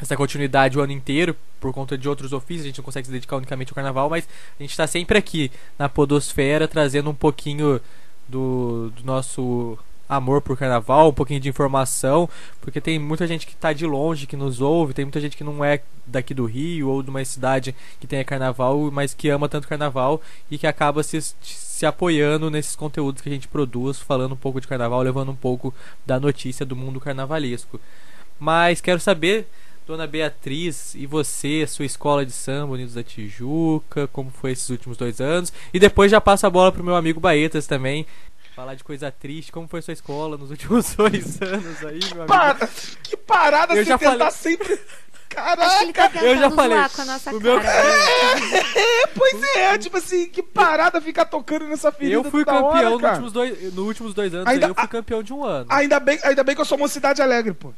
essa 0.00 0.16
continuidade 0.16 0.78
o 0.78 0.80
ano 0.80 0.92
inteiro, 0.92 1.36
por 1.60 1.72
conta 1.72 1.98
de 1.98 2.08
outros 2.08 2.32
ofícios, 2.32 2.64
a 2.64 2.68
gente 2.68 2.78
não 2.78 2.84
consegue 2.84 3.06
se 3.06 3.12
dedicar 3.12 3.36
unicamente 3.36 3.72
ao 3.72 3.74
carnaval, 3.74 4.08
mas 4.08 4.28
a 4.58 4.62
gente 4.62 4.70
está 4.70 4.86
sempre 4.86 5.18
aqui 5.18 5.50
na 5.78 5.88
Podosfera 5.88 6.68
trazendo 6.68 7.10
um 7.10 7.14
pouquinho 7.14 7.80
do, 8.28 8.90
do 8.96 9.04
nosso 9.04 9.78
amor 10.08 10.40
por 10.40 10.56
carnaval, 10.56 11.10
um 11.10 11.12
pouquinho 11.12 11.40
de 11.40 11.48
informação, 11.48 12.28
porque 12.60 12.80
tem 12.80 12.98
muita 12.98 13.26
gente 13.26 13.46
que 13.46 13.52
está 13.52 13.72
de 13.72 13.84
longe, 13.84 14.26
que 14.26 14.36
nos 14.36 14.60
ouve, 14.60 14.94
tem 14.94 15.04
muita 15.04 15.20
gente 15.20 15.36
que 15.36 15.44
não 15.44 15.62
é 15.62 15.82
daqui 16.06 16.32
do 16.32 16.46
Rio 16.46 16.88
ou 16.88 17.02
de 17.02 17.10
uma 17.10 17.22
cidade 17.24 17.74
que 18.00 18.06
tenha 18.06 18.24
carnaval, 18.24 18.90
mas 18.90 19.12
que 19.12 19.28
ama 19.28 19.48
tanto 19.48 19.68
carnaval 19.68 20.22
e 20.50 20.56
que 20.56 20.66
acaba 20.66 21.02
se, 21.02 21.20
se 21.20 21.84
apoiando 21.84 22.50
nesses 22.50 22.74
conteúdos 22.74 23.20
que 23.20 23.28
a 23.28 23.32
gente 23.32 23.46
produz, 23.46 23.98
falando 23.98 24.32
um 24.32 24.36
pouco 24.36 24.60
de 24.60 24.66
carnaval, 24.66 25.02
levando 25.02 25.30
um 25.30 25.36
pouco 25.36 25.74
da 26.06 26.18
notícia 26.18 26.64
do 26.64 26.74
mundo 26.74 27.00
carnavalesco. 27.00 27.78
Mas 28.40 28.80
quero 28.80 29.00
saber 29.00 29.46
Dona 29.88 30.06
Beatriz, 30.06 30.94
e 30.94 31.06
você, 31.06 31.66
sua 31.66 31.86
escola 31.86 32.26
de 32.26 32.30
samba 32.30 32.74
Unidos 32.74 32.92
da 32.92 33.02
Tijuca, 33.02 34.06
como 34.08 34.30
foi 34.30 34.52
esses 34.52 34.68
últimos 34.68 34.98
dois 34.98 35.18
anos? 35.18 35.50
E 35.72 35.78
depois 35.80 36.10
já 36.10 36.20
passa 36.20 36.46
a 36.46 36.50
bola 36.50 36.70
pro 36.70 36.84
meu 36.84 36.94
amigo 36.94 37.18
Baetas 37.18 37.66
também, 37.66 38.06
falar 38.54 38.74
de 38.74 38.84
coisa 38.84 39.10
triste, 39.10 39.50
como 39.50 39.66
foi 39.66 39.80
sua 39.80 39.94
escola 39.94 40.36
nos 40.36 40.50
últimos 40.52 40.94
dois 40.94 41.40
anos 41.40 41.84
aí, 41.86 42.00
meu 42.12 42.22
amigo? 42.22 42.26
Para, 42.26 42.68
que 43.02 43.16
parada 43.16 43.72
Eu 43.72 43.78
você 43.82 43.84
já 43.88 43.96
tentar 43.98 44.30
falei- 44.30 44.30
sempre. 44.30 44.76
Tá 44.76 44.84
Caraca! 45.30 46.18
eu 46.22 46.36
já 46.36 46.50
falei, 46.50 46.78
com 46.94 47.02
a 47.02 47.04
nossa 47.06 47.34
o 47.34 47.40
meu- 47.40 47.60
cara. 47.60 47.88
É, 48.76 49.06
pois 49.08 49.42
é, 49.56 49.78
tipo 49.78 49.96
assim, 49.96 50.26
que 50.28 50.42
parada 50.42 51.00
ficar 51.00 51.24
tocando 51.24 51.66
nessa 51.66 51.90
ferida. 51.92 52.14
Eu 52.14 52.24
fui 52.24 52.44
hora, 52.46 52.60
campeão 52.62 52.98
nos 52.98 53.02
últimos 53.10 53.32
dois, 53.32 53.62
nos 53.74 53.86
últimos 53.86 54.12
dois 54.14 54.34
anos, 54.34 54.46
Ainda- 54.48 54.66
aí 54.66 54.70
eu 54.70 54.74
fui 54.74 54.88
campeão 54.88 55.22
de 55.22 55.32
um 55.32 55.44
ano. 55.44 55.66
Ainda 55.70 55.98
bem, 55.98 56.18
ainda 56.24 56.44
bem 56.44 56.54
que 56.54 56.60
eu 56.60 56.64
sou 56.66 56.76
mocidade 56.76 57.22
alegre, 57.22 57.54
pô. 57.54 57.72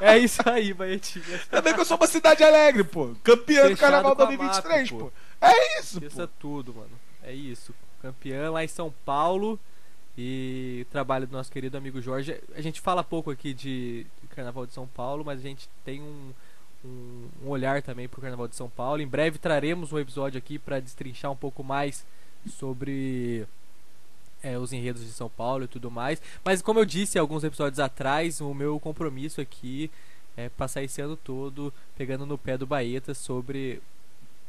É 0.00 0.18
isso 0.18 0.40
aí, 0.48 0.72
Baetinha. 0.72 1.40
Bem 1.62 1.74
que 1.74 1.80
eu 1.80 1.84
sou 1.84 1.96
uma 1.96 2.06
cidade 2.06 2.42
alegre, 2.42 2.84
pô. 2.84 3.14
Campeã 3.22 3.68
do 3.68 3.76
Carnaval 3.76 4.16
com 4.16 4.22
a 4.22 4.26
2023, 4.26 4.90
MAP, 4.90 5.00
pô. 5.00 5.06
pô. 5.06 5.12
É 5.40 5.78
isso, 5.80 6.00
pô. 6.00 6.06
Esqueça 6.06 6.30
tudo, 6.38 6.74
mano. 6.74 6.90
É 7.22 7.32
isso. 7.32 7.74
Campeã 8.02 8.50
lá 8.50 8.64
em 8.64 8.68
São 8.68 8.92
Paulo. 9.04 9.58
E 10.18 10.86
trabalho 10.90 11.26
do 11.26 11.32
nosso 11.32 11.52
querido 11.52 11.76
amigo 11.76 12.00
Jorge. 12.00 12.40
A 12.54 12.60
gente 12.62 12.80
fala 12.80 13.04
pouco 13.04 13.30
aqui 13.30 13.52
de, 13.52 14.06
de 14.22 14.28
Carnaval 14.34 14.64
de 14.64 14.72
São 14.72 14.86
Paulo, 14.86 15.22
mas 15.24 15.40
a 15.40 15.42
gente 15.42 15.68
tem 15.84 16.00
um, 16.00 16.32
um, 16.82 17.28
um 17.44 17.48
olhar 17.48 17.82
também 17.82 18.08
pro 18.08 18.22
Carnaval 18.22 18.48
de 18.48 18.56
São 18.56 18.70
Paulo. 18.70 19.02
Em 19.02 19.06
breve 19.06 19.38
traremos 19.38 19.92
um 19.92 19.98
episódio 19.98 20.38
aqui 20.38 20.58
para 20.58 20.80
destrinchar 20.80 21.30
um 21.30 21.36
pouco 21.36 21.62
mais 21.62 22.06
sobre 22.48 23.46
é, 24.46 24.56
os 24.58 24.72
enredos 24.72 25.04
de 25.04 25.10
São 25.10 25.28
Paulo 25.28 25.64
e 25.64 25.68
tudo 25.68 25.90
mais. 25.90 26.22
Mas 26.44 26.62
como 26.62 26.78
eu 26.78 26.84
disse 26.84 27.18
alguns 27.18 27.42
episódios 27.42 27.80
atrás, 27.80 28.40
o 28.40 28.54
meu 28.54 28.78
compromisso 28.78 29.40
aqui 29.40 29.90
é 30.36 30.48
passar 30.48 30.82
esse 30.82 31.00
ano 31.00 31.16
todo 31.16 31.72
pegando 31.96 32.24
no 32.24 32.38
pé 32.38 32.56
do 32.56 32.66
Baeta 32.66 33.14
sobre 33.14 33.82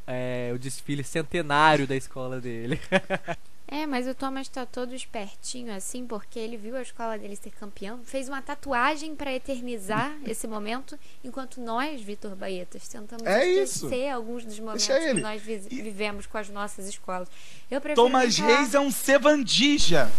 é, 0.06 0.52
o 0.54 0.58
desfile 0.58 1.02
centenário 1.02 1.86
da 1.86 1.96
escola 1.96 2.40
dele. 2.40 2.80
É, 3.70 3.86
mas 3.86 4.08
o 4.08 4.14
Thomas 4.14 4.48
tá 4.48 4.64
todo 4.64 4.94
espertinho 4.94 5.74
assim, 5.74 6.06
porque 6.06 6.38
ele 6.38 6.56
viu 6.56 6.74
a 6.74 6.80
escola 6.80 7.18
dele 7.18 7.36
ser 7.36 7.50
campeão, 7.50 8.00
fez 8.02 8.26
uma 8.26 8.40
tatuagem 8.40 9.14
pra 9.14 9.30
eternizar 9.32 10.10
esse 10.26 10.46
momento, 10.48 10.98
enquanto 11.22 11.60
nós, 11.60 12.00
Vitor 12.00 12.34
Baetas, 12.34 12.88
tentamos 12.88 13.26
É 13.26 13.46
esquecer 13.46 14.08
alguns 14.08 14.44
dos 14.46 14.58
momentos 14.58 14.86
que 14.86 15.12
nós 15.20 15.42
vi- 15.42 15.62
E- 15.70 15.82
vivemos 15.82 16.24
com 16.26 16.38
as 16.38 16.48
nossas 16.48 16.88
escolas. 16.88 17.28
Eu 17.70 17.78
prefiro 17.78 18.02
Thomas 18.06 18.38
Reis 18.38 18.72
é 18.74 18.80
um 18.80 18.90
sevandija. 18.90 20.10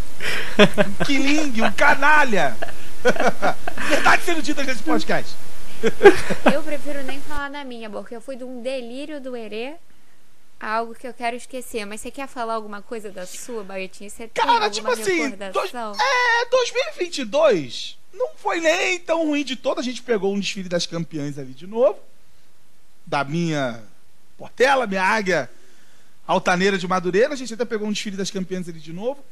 um 1.01 1.05
quilingue, 1.05 1.63
um 1.63 1.71
canalha. 1.71 2.55
Verdade 3.89 4.23
sendo 4.23 4.43
dita 4.43 4.63
nesse 4.63 4.83
podcast. 4.83 5.35
Eu 6.53 6.61
prefiro 6.61 7.01
nem 7.03 7.19
falar 7.21 7.49
da 7.49 7.63
minha, 7.63 7.89
porque 7.89 8.15
eu 8.15 8.21
fui 8.21 8.35
de 8.35 8.43
um 8.43 8.61
delírio 8.61 9.19
do 9.19 9.35
Herê 9.35 9.75
algo 10.59 10.93
que 10.93 11.07
eu 11.07 11.13
quero 11.13 11.35
esquecer. 11.35 11.85
Mas 11.85 12.01
você 12.01 12.11
quer 12.11 12.27
falar 12.27 12.55
alguma 12.55 12.81
coisa 12.81 13.11
da 13.11 13.25
sua, 13.25 13.63
Baetinha? 13.63 14.09
Você 14.09 14.27
tem 14.27 14.43
Cara, 14.43 14.69
tipo 14.69 14.89
assim, 14.89 15.29
recordação? 15.29 15.93
É, 15.93 16.45
2022 16.49 17.97
não 18.13 18.31
foi 18.35 18.59
nem 18.59 18.99
tão 18.99 19.25
ruim 19.25 19.43
de 19.43 19.55
todo. 19.55 19.79
A 19.79 19.83
gente 19.83 20.01
pegou 20.01 20.33
um 20.33 20.39
desfile 20.39 20.67
das 20.67 20.85
campeãs 20.85 21.37
ali 21.37 21.53
de 21.53 21.65
novo. 21.65 21.99
Da 23.05 23.23
minha 23.23 23.81
Portela, 24.37 24.85
minha 24.85 25.03
águia 25.03 25.49
altaneira 26.27 26.77
de 26.77 26.87
Madureira. 26.87 27.33
A 27.33 27.37
gente 27.37 27.53
até 27.53 27.65
pegou 27.65 27.87
um 27.87 27.91
desfile 27.91 28.17
das 28.17 28.29
campeãs 28.29 28.67
ali 28.67 28.79
de 28.79 28.93
novo. 28.93 29.23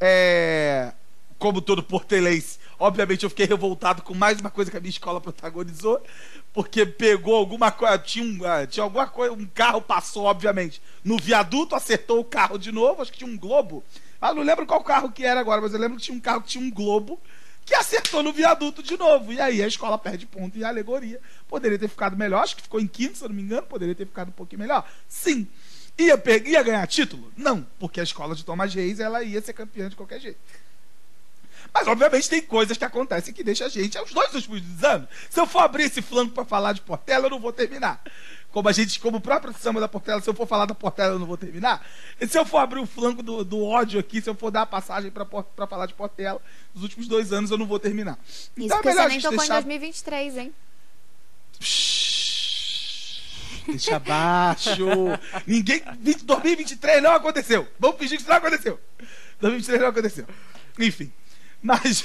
É, 0.00 0.92
como 1.38 1.62
todo 1.62 1.82
portelense, 1.82 2.58
obviamente 2.78 3.22
eu 3.22 3.30
fiquei 3.30 3.46
revoltado 3.46 4.02
com 4.02 4.12
mais 4.12 4.40
uma 4.40 4.50
coisa 4.50 4.70
que 4.70 4.76
a 4.76 4.80
minha 4.80 4.90
escola 4.90 5.20
protagonizou. 5.20 6.02
Porque 6.52 6.84
pegou 6.84 7.36
alguma 7.36 7.70
coisa, 7.70 7.98
tinha, 7.98 8.52
ah, 8.52 8.66
tinha 8.66 8.82
alguma 8.82 9.06
coisa, 9.06 9.32
um 9.32 9.46
carro 9.46 9.80
passou, 9.80 10.24
obviamente, 10.24 10.82
no 11.04 11.16
viaduto, 11.16 11.74
acertou 11.74 12.18
o 12.18 12.24
carro 12.24 12.58
de 12.58 12.72
novo, 12.72 13.00
acho 13.00 13.12
que 13.12 13.18
tinha 13.18 13.30
um 13.30 13.38
globo. 13.38 13.84
Ah, 14.20 14.34
não 14.34 14.42
lembro 14.42 14.66
qual 14.66 14.82
carro 14.82 15.12
que 15.12 15.24
era 15.24 15.38
agora, 15.38 15.60
mas 15.60 15.72
eu 15.72 15.78
lembro 15.78 15.96
que 15.96 16.02
tinha 16.02 16.16
um 16.16 16.20
carro 16.20 16.42
que 16.42 16.48
tinha 16.48 16.64
um 16.64 16.70
globo 16.70 17.20
que 17.64 17.74
acertou 17.74 18.22
no 18.22 18.32
viaduto 18.32 18.82
de 18.82 18.96
novo. 18.96 19.32
E 19.32 19.40
aí 19.40 19.62
a 19.62 19.66
escola 19.66 19.98
perde 19.98 20.26
ponto 20.26 20.56
e 20.58 20.64
a 20.64 20.68
alegoria 20.68 21.20
poderia 21.46 21.78
ter 21.78 21.88
ficado 21.88 22.16
melhor. 22.16 22.42
Acho 22.42 22.56
que 22.56 22.62
ficou 22.62 22.80
em 22.80 22.86
quinto, 22.86 23.18
se 23.18 23.24
eu 23.24 23.28
não 23.28 23.36
me 23.36 23.42
engano, 23.42 23.66
poderia 23.66 23.94
ter 23.94 24.06
ficado 24.06 24.28
um 24.28 24.32
pouquinho 24.32 24.62
melhor. 24.62 24.88
Sim. 25.06 25.46
Ia, 25.98 26.20
ia 26.46 26.62
ganhar 26.62 26.86
título? 26.86 27.30
Não, 27.36 27.66
porque 27.78 28.00
a 28.00 28.02
escola 28.02 28.34
de 28.34 28.44
Thomas 28.44 28.72
Reis 28.72 29.00
ela 29.00 29.22
ia 29.22 29.40
ser 29.42 29.52
campeã 29.52 29.88
de 29.88 29.96
qualquer 29.96 30.18
jeito. 30.18 30.38
Mas, 31.72 31.86
obviamente, 31.86 32.28
tem 32.28 32.42
coisas 32.42 32.76
que 32.76 32.84
acontecem 32.84 33.32
que 33.32 33.44
deixam 33.44 33.66
a 33.66 33.70
gente 33.70 33.96
aos 33.98 34.12
dois 34.12 34.34
últimos 34.34 34.62
anos. 34.82 35.08
Se 35.30 35.38
eu 35.38 35.46
for 35.46 35.60
abrir 35.60 35.84
esse 35.84 36.00
flanco 36.02 36.32
para 36.32 36.44
falar 36.44 36.72
de 36.72 36.80
Portela, 36.80 37.26
eu 37.26 37.30
não 37.30 37.38
vou 37.38 37.52
terminar. 37.52 38.02
Como 38.50 38.68
a 38.68 38.72
gente, 38.72 38.98
como 38.98 39.18
o 39.18 39.20
próprio 39.20 39.52
samba 39.52 39.78
da 39.78 39.86
Portela, 39.86 40.20
se 40.22 40.28
eu 40.28 40.34
for 40.34 40.46
falar 40.46 40.64
da 40.64 40.74
Portela, 40.74 41.14
eu 41.14 41.18
não 41.18 41.26
vou 41.26 41.36
terminar. 41.36 41.86
E 42.18 42.26
se 42.26 42.38
eu 42.38 42.46
for 42.46 42.58
abrir 42.58 42.80
o 42.80 42.86
flanco 42.86 43.22
do, 43.22 43.44
do 43.44 43.62
ódio 43.62 44.00
aqui, 44.00 44.20
se 44.22 44.28
eu 44.30 44.34
for 44.34 44.50
dar 44.50 44.62
a 44.62 44.66
passagem 44.66 45.10
para 45.10 45.66
falar 45.66 45.84
de 45.86 45.92
Portela, 45.94 46.40
nos 46.74 46.82
últimos 46.82 47.06
dois 47.06 47.32
anos 47.32 47.50
eu 47.50 47.58
não 47.58 47.66
vou 47.66 47.78
terminar. 47.78 48.18
Isso 48.24 48.50
Então 48.56 48.78
é 48.78 48.80
que 48.80 48.88
melhor 48.88 49.02
você 49.04 49.08
nem 49.10 49.20
tocou 49.20 49.38
deixar. 49.38 49.60
em 49.60 49.64
2023, 49.64 50.36
hein? 50.38 50.54
Deixa 53.66 53.96
abaixo. 53.96 54.86
Ninguém. 55.46 55.82
20 56.00 56.24
2023 56.24 57.02
não 57.02 57.12
aconteceu. 57.12 57.68
Vamos 57.78 57.98
fingir 57.98 58.16
que 58.16 58.22
isso 58.22 58.30
não 58.30 58.38
aconteceu. 58.38 58.80
2023 59.40 59.80
não 59.82 59.88
aconteceu. 59.88 60.26
Enfim. 60.78 61.12
Mas, 61.62 62.04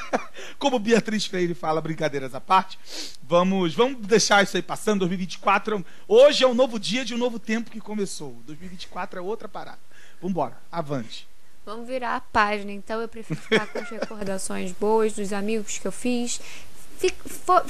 como 0.58 0.78
Beatriz 0.78 1.24
Freire 1.26 1.54
fala, 1.54 1.80
brincadeiras 1.80 2.34
à 2.34 2.40
parte, 2.40 2.78
vamos, 3.22 3.74
vamos 3.74 4.06
deixar 4.06 4.42
isso 4.42 4.56
aí 4.56 4.62
passando. 4.62 5.00
2024, 5.00 5.78
é 5.78 5.84
hoje 6.06 6.44
é 6.44 6.46
um 6.46 6.54
novo 6.54 6.78
dia 6.78 7.04
de 7.04 7.14
um 7.14 7.18
novo 7.18 7.38
tempo 7.38 7.70
que 7.70 7.80
começou. 7.80 8.42
2024 8.46 9.18
é 9.18 9.22
outra 9.22 9.48
parada. 9.48 9.80
Vambora, 10.20 10.56
avante. 10.70 11.26
Vamos 11.64 11.86
virar 11.86 12.16
a 12.16 12.20
página, 12.20 12.72
então 12.72 13.00
eu 13.00 13.08
prefiro 13.08 13.40
ficar 13.40 13.66
com 13.66 13.78
as 13.78 13.88
recordações 13.88 14.72
boas 14.72 15.12
dos 15.12 15.32
amigos 15.32 15.78
que 15.78 15.86
eu 15.86 15.92
fiz. 15.92 16.40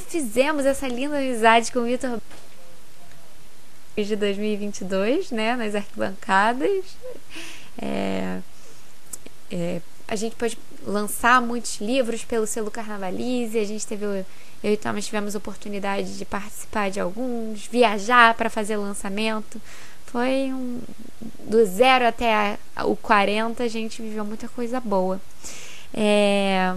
Fizemos 0.09 0.65
essa 0.67 0.89
linda 0.89 1.19
amizade 1.19 1.71
com 1.71 1.81
o 1.81 1.85
Vitor 1.85 2.21
de 3.97 4.17
2022, 4.17 5.31
né, 5.31 5.57
nas 5.57 5.75
arquibancadas. 5.75 6.85
É, 7.81 8.41
é, 9.51 9.83
a 10.09 10.17
gente 10.17 10.37
pôde 10.37 10.59
lançar 10.87 11.41
muitos 11.41 11.81
livros 11.81 12.25
pelo 12.25 12.47
selo 12.47 12.71
Carnavalize, 12.71 13.59
a 13.59 13.65
gente 13.65 13.87
teve, 13.87 14.05
eu 14.05 14.73
e 14.73 14.77
Thomas 14.77 15.05
tivemos 15.07 15.35
oportunidade 15.35 16.17
de 16.19 16.25
participar 16.25 16.91
de 16.91 17.01
alguns, 17.01 17.67
viajar 17.67 18.35
para 18.35 18.51
fazer 18.51 18.77
lançamento. 18.77 19.61
Foi 20.07 20.53
um, 20.53 20.81
do 21.45 21.65
zero 21.65 22.07
até 22.07 22.59
a- 22.77 22.85
o 22.85 22.95
40, 22.97 23.63
a 23.65 23.69
gente 23.69 24.03
viveu 24.03 24.25
muita 24.25 24.49
coisa 24.49 24.79
boa. 24.81 25.21
É, 25.95 26.75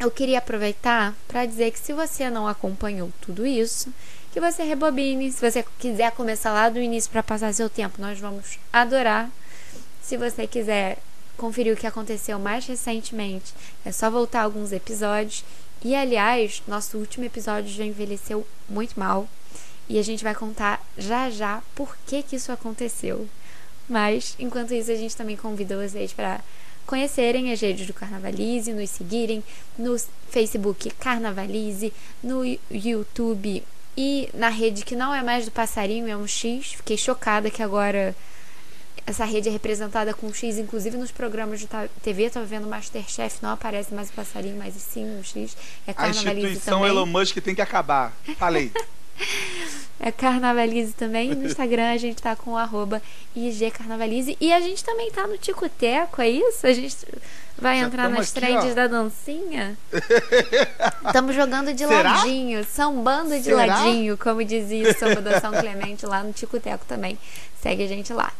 eu 0.00 0.10
queria 0.10 0.38
aproveitar 0.38 1.14
para 1.28 1.46
dizer 1.46 1.70
que 1.70 1.78
se 1.78 1.92
você 1.92 2.28
não 2.30 2.48
acompanhou 2.48 3.10
tudo 3.20 3.46
isso, 3.46 3.92
que 4.32 4.40
você 4.40 4.62
rebobine. 4.62 5.30
Se 5.30 5.50
você 5.50 5.64
quiser 5.78 6.10
começar 6.12 6.52
lá 6.52 6.68
do 6.68 6.80
início 6.80 7.10
para 7.10 7.22
passar 7.22 7.52
seu 7.52 7.68
tempo, 7.68 8.00
nós 8.00 8.18
vamos 8.18 8.58
adorar. 8.72 9.30
Se 10.02 10.16
você 10.16 10.46
quiser 10.46 10.98
conferir 11.36 11.74
o 11.74 11.76
que 11.76 11.86
aconteceu 11.86 12.38
mais 12.38 12.66
recentemente, 12.66 13.52
é 13.84 13.92
só 13.92 14.10
voltar 14.10 14.42
alguns 14.42 14.72
episódios. 14.72 15.44
E 15.84 15.94
aliás, 15.94 16.62
nosso 16.66 16.98
último 16.98 17.24
episódio 17.24 17.70
já 17.70 17.84
envelheceu 17.84 18.46
muito 18.68 18.98
mal. 18.98 19.28
E 19.88 19.98
a 19.98 20.02
gente 20.02 20.22
vai 20.22 20.34
contar 20.34 20.84
já 20.96 21.28
já 21.28 21.62
por 21.74 21.96
que, 22.06 22.22
que 22.22 22.36
isso 22.36 22.52
aconteceu. 22.52 23.28
Mas, 23.88 24.36
enquanto 24.38 24.72
isso, 24.72 24.90
a 24.90 24.94
gente 24.94 25.16
também 25.16 25.36
convida 25.36 25.76
vocês 25.76 26.12
para 26.12 26.40
conhecerem 26.86 27.52
as 27.52 27.60
redes 27.60 27.86
do 27.86 27.94
Carnavalize, 27.94 28.72
nos 28.72 28.90
seguirem 28.90 29.42
no 29.76 29.96
Facebook 30.30 30.90
Carnavalize, 30.92 31.92
no 32.22 32.42
YouTube 32.70 33.62
e 33.96 34.28
na 34.32 34.48
rede 34.48 34.84
que 34.84 34.96
não 34.96 35.14
é 35.14 35.22
mais 35.22 35.44
do 35.44 35.50
Passarinho, 35.50 36.08
é 36.08 36.16
um 36.16 36.26
X. 36.26 36.72
Fiquei 36.74 36.96
chocada 36.96 37.50
que 37.50 37.62
agora 37.62 38.14
essa 39.06 39.24
rede 39.24 39.48
é 39.48 39.52
representada 39.52 40.14
com 40.14 40.28
o 40.28 40.34
X, 40.34 40.58
inclusive 40.58 40.96
nos 40.96 41.10
programas 41.10 41.60
de 41.60 41.68
TV, 42.02 42.30
tô 42.30 42.42
vendo 42.42 42.66
Masterchef, 42.66 43.38
não 43.42 43.50
aparece 43.50 43.92
mais 43.92 44.08
o 44.10 44.12
passarinho, 44.12 44.56
mas 44.56 44.74
sim 44.74 45.18
o 45.18 45.24
X. 45.24 45.56
É 45.86 45.94
a 45.96 46.08
instituição. 46.08 46.86
Elon 46.86 47.06
Musk 47.06 47.36
tem 47.38 47.54
que 47.54 47.62
acabar. 47.62 48.12
Falei. 48.38 48.70
é 49.98 50.12
Carnavalize 50.12 50.92
também. 50.92 51.34
No 51.34 51.46
Instagram 51.46 51.90
a 51.90 51.96
gente 51.96 52.22
tá 52.22 52.36
com 52.36 52.54
IGCarnavalize. 53.34 54.36
E 54.40 54.52
a 54.52 54.60
gente 54.60 54.84
também 54.84 55.10
tá 55.10 55.26
no 55.26 55.36
Ticoteco, 55.36 56.22
é 56.22 56.28
isso? 56.28 56.66
A 56.66 56.72
gente 56.72 56.96
vai 57.58 57.80
Já 57.80 57.86
entrar 57.86 58.08
nas 58.08 58.30
aqui, 58.30 58.40
trends 58.40 58.72
ó. 58.72 58.74
da 58.74 58.86
dancinha. 58.86 59.76
Estamos 61.06 61.34
jogando 61.34 61.74
de 61.74 61.86
Será? 61.86 62.14
ladinho, 62.14 62.64
sambando 62.64 63.36
de 63.36 63.44
Será? 63.44 63.66
ladinho, 63.66 64.16
como 64.16 64.44
dizia 64.44 64.90
o 64.90 64.94
samba 64.94 65.20
da 65.20 65.40
São 65.40 65.52
Clemente 65.52 66.06
lá 66.06 66.22
no 66.22 66.32
Ticoteco 66.32 66.84
também. 66.86 67.18
Segue 67.60 67.84
a 67.84 67.88
gente 67.88 68.12
lá. 68.12 68.32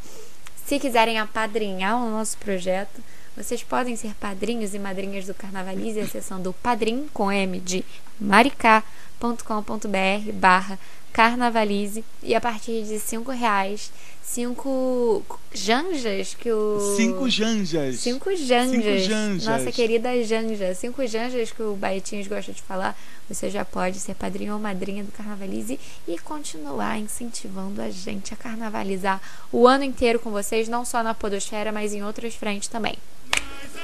Se 0.66 0.78
quiserem 0.78 1.19
apadrinhar 1.19 1.97
o 1.97 2.11
nosso 2.11 2.37
projeto, 2.38 3.02
vocês 3.37 3.62
podem 3.62 3.97
ser 3.97 4.14
padrinhos 4.14 4.75
e 4.75 4.78
madrinhas 4.78 5.26
do 5.26 5.35
Carnavalize 5.35 6.00
acessando 6.00 6.54
padrim 6.62 7.09
com 7.12 7.33
M 7.33 7.59
de 7.61 7.85
maricá.com.br 8.21 10.33
barra 10.35 10.78
carnavalize 11.12 12.04
e 12.23 12.35
a 12.35 12.40
partir 12.40 12.85
de 12.85 12.99
cinco 12.99 13.31
reais 13.31 13.90
cinco 14.33 15.23
janjas 15.52 16.35
que 16.35 16.50
o 16.50 16.95
cinco 16.97 17.28
janjas. 17.28 17.97
Cinco 17.97 18.35
janjas, 18.35 18.71
cinco 18.71 18.99
janjas. 18.99 19.45
nossa 19.45 19.73
querida 19.73 20.25
janja. 20.25 20.75
Cinco 20.75 21.07
janjas 21.07 21.52
que 21.52 21.62
o 21.62 21.75
Baetinhos 21.75 22.26
gosta 22.26 22.52
de 22.52 22.62
falar. 22.62 22.97
Você 23.28 23.50
já 23.50 23.64
pode 23.64 23.99
ser 23.99 24.14
padrinho 24.14 24.54
ou 24.54 24.59
madrinha 24.59 25.04
do 25.04 25.12
Carnavalize 25.12 25.78
e 26.09 26.19
continuar 26.19 26.99
incentivando 26.99 27.83
a 27.83 27.90
gente 27.90 28.33
a 28.33 28.37
carnavalizar 28.37 29.21
o 29.50 29.66
ano 29.66 29.85
inteiro 29.85 30.19
com 30.19 30.31
vocês 30.31 30.69
não 30.69 30.85
só 30.85 31.02
na 31.02 31.14
podosfera 31.14 31.71
mas 31.71 31.92
em 31.92 32.02
outras 32.02 32.35
frentes 32.35 32.69
também. 32.69 32.97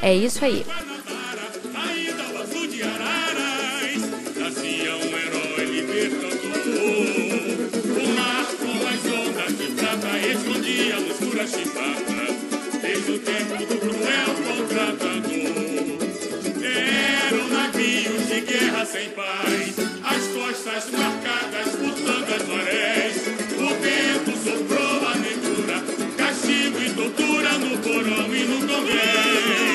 É 0.01 0.15
isso 0.15 0.45
aí 0.45 0.65
desde 12.83 13.13
o 13.13 13.19
tempo 13.19 13.57
do 13.57 13.79
cruel 13.79 14.31
contratador. 14.47 15.99
Eram 16.63 17.49
navios 17.49 18.27
de 18.29 18.41
guerra 18.41 18.85
sem 18.85 19.11
paz, 19.11 19.75
as 20.05 20.27
costas 20.29 20.91
marcadas 20.91 21.69
por 21.77 21.93
tantas 21.93 22.49
marés. 22.49 23.17
O 23.57 23.69
vento 23.81 24.33
soprou 24.45 25.07
a 25.07 25.13
aventura, 25.13 25.83
castigo 26.17 26.79
e 26.83 26.91
tortura 26.91 27.53
no 27.59 27.79
porão 27.79 28.35
e 28.35 28.45
no 28.45 28.67
congresso. 28.67 29.68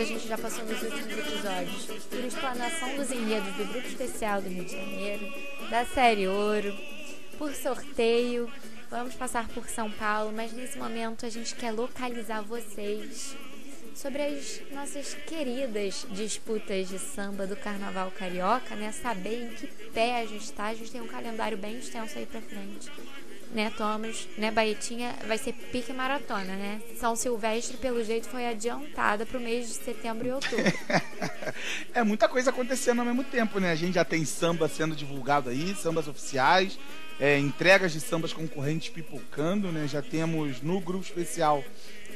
A 0.00 0.04
gente 0.04 0.28
já 0.28 0.36
passou 0.36 0.64
nos 0.64 0.82
últimos 0.82 1.18
episódios 1.18 1.86
por 2.10 2.18
explanação 2.18 2.96
dos 2.96 3.10
enredos 3.10 3.54
do 3.54 3.64
Grupo 3.64 3.88
Especial 3.88 4.42
do 4.42 4.48
Rio 4.48 4.64
de 4.64 4.72
Janeiro, 4.72 5.32
da 5.70 5.86
série 5.86 6.28
Ouro, 6.28 6.76
por 7.38 7.54
sorteio. 7.54 8.50
Vamos 8.90 9.14
passar 9.14 9.48
por 9.48 9.66
São 9.68 9.90
Paulo, 9.90 10.32
mas 10.34 10.52
nesse 10.52 10.78
momento 10.78 11.24
a 11.24 11.30
gente 11.30 11.54
quer 11.54 11.72
localizar 11.72 12.42
vocês 12.42 13.34
sobre 13.94 14.22
as 14.22 14.60
nossas 14.70 15.14
queridas 15.26 16.06
disputas 16.10 16.88
de 16.88 16.98
samba 16.98 17.46
do 17.46 17.56
Carnaval 17.56 18.10
Carioca, 18.10 18.74
né? 18.76 18.92
Saber 18.92 19.44
em 19.44 19.48
que 19.54 19.66
pé 19.92 20.20
a 20.20 20.26
gente 20.26 20.44
está. 20.44 20.66
A 20.66 20.74
gente 20.74 20.90
tem 20.90 21.00
um 21.00 21.08
calendário 21.08 21.56
bem 21.56 21.78
extenso 21.78 22.18
aí 22.18 22.26
pra 22.26 22.42
frente. 22.42 22.90
Né, 23.56 23.72
Thomas, 23.74 24.28
né, 24.36 24.50
Baetinha, 24.50 25.14
vai 25.26 25.38
ser 25.38 25.54
pique 25.54 25.90
maratona, 25.90 26.54
né? 26.56 26.78
São 27.00 27.16
Silvestre, 27.16 27.78
pelo 27.78 28.04
jeito, 28.04 28.28
foi 28.28 28.46
adiantada 28.46 29.24
para 29.24 29.38
o 29.38 29.40
mês 29.40 29.68
de 29.68 29.74
setembro 29.76 30.26
e 30.26 30.30
outubro. 30.30 30.62
é 31.94 32.04
muita 32.04 32.28
coisa 32.28 32.50
acontecendo 32.50 32.98
ao 32.98 33.06
mesmo 33.06 33.24
tempo, 33.24 33.58
né? 33.58 33.72
A 33.72 33.74
gente 33.74 33.94
já 33.94 34.04
tem 34.04 34.26
samba 34.26 34.68
sendo 34.68 34.94
divulgado 34.94 35.48
aí, 35.48 35.74
sambas 35.74 36.06
oficiais, 36.06 36.78
é, 37.18 37.38
entregas 37.38 37.94
de 37.94 38.00
sambas 38.00 38.30
concorrentes 38.30 38.90
pipocando, 38.90 39.72
né? 39.72 39.88
Já 39.88 40.02
temos 40.02 40.60
no 40.60 40.78
grupo 40.78 41.06
especial 41.06 41.64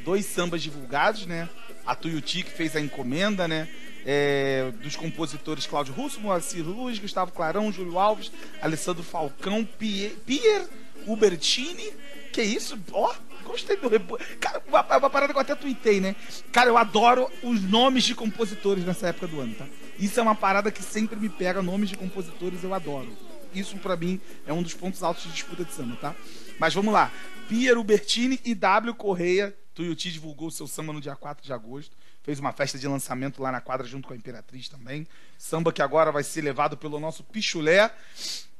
dois 0.04 0.26
sambas 0.26 0.61
divulgados, 0.61 1.25
né? 1.25 1.49
A 1.87 1.94
Tuiuti 1.94 2.42
que 2.42 2.50
fez 2.50 2.76
a 2.76 2.80
encomenda, 2.80 3.49
né? 3.49 3.66
É, 4.04 4.70
dos 4.82 4.94
compositores 4.94 5.66
Cláudio 5.66 5.94
Russo, 5.94 6.20
Moacir 6.20 6.62
Luz, 6.62 6.98
Gustavo 6.98 7.33
Clarão, 7.33 7.72
Júlio 7.72 7.98
Alves, 7.98 8.31
Alessandro 8.61 9.03
Falcão, 9.03 9.66
Pierre, 9.79 10.14
Pierre 10.26 10.68
Ubertini. 11.06 11.92
Que 12.32 12.42
isso? 12.42 12.78
Ó, 12.92 13.10
oh, 13.10 13.42
gostei 13.48 13.76
do 13.76 13.90
Cara, 14.38 14.62
uma, 14.68 14.82
uma, 14.98 15.10
parada 15.10 15.32
que 15.32 15.38
eu 15.38 15.42
até 15.42 15.54
tuitei, 15.54 16.00
né? 16.00 16.14
Cara, 16.52 16.70
eu 16.70 16.78
adoro 16.78 17.30
os 17.42 17.62
nomes 17.62 18.04
de 18.04 18.14
compositores 18.14 18.84
nessa 18.84 19.08
época 19.08 19.26
do 19.26 19.40
ano, 19.40 19.54
tá? 19.54 19.66
Isso 19.98 20.18
é 20.18 20.22
uma 20.22 20.34
parada 20.34 20.70
que 20.70 20.82
sempre 20.82 21.18
me 21.18 21.28
pega, 21.28 21.60
nomes 21.60 21.90
de 21.90 21.96
compositores 21.96 22.62
eu 22.62 22.72
adoro 22.72 23.30
isso 23.54 23.76
para 23.78 23.96
mim 23.96 24.20
é 24.46 24.52
um 24.52 24.62
dos 24.62 24.74
pontos 24.74 25.02
altos 25.02 25.24
de 25.24 25.32
disputa 25.32 25.64
de 25.64 25.72
samba, 25.72 25.96
tá? 25.96 26.14
Mas 26.58 26.74
vamos 26.74 26.92
lá. 26.92 27.12
Piero 27.48 27.82
Bertini 27.82 28.40
e 28.44 28.54
W 28.54 28.94
Correia. 28.94 29.56
Tuiuti 29.74 30.10
divulgou 30.10 30.50
seu 30.50 30.66
samba 30.66 30.92
no 30.92 31.00
dia 31.00 31.16
4 31.16 31.44
de 31.44 31.52
agosto. 31.52 31.96
Fez 32.22 32.38
uma 32.38 32.52
festa 32.52 32.78
de 32.78 32.86
lançamento 32.86 33.42
lá 33.42 33.50
na 33.50 33.60
quadra 33.60 33.86
junto 33.86 34.06
com 34.06 34.14
a 34.14 34.16
Imperatriz 34.16 34.68
também. 34.68 35.06
Samba 35.38 35.72
que 35.72 35.80
agora 35.80 36.12
vai 36.12 36.22
ser 36.22 36.42
levado 36.42 36.76
pelo 36.76 37.00
nosso 37.00 37.24
Pichulé. 37.24 37.90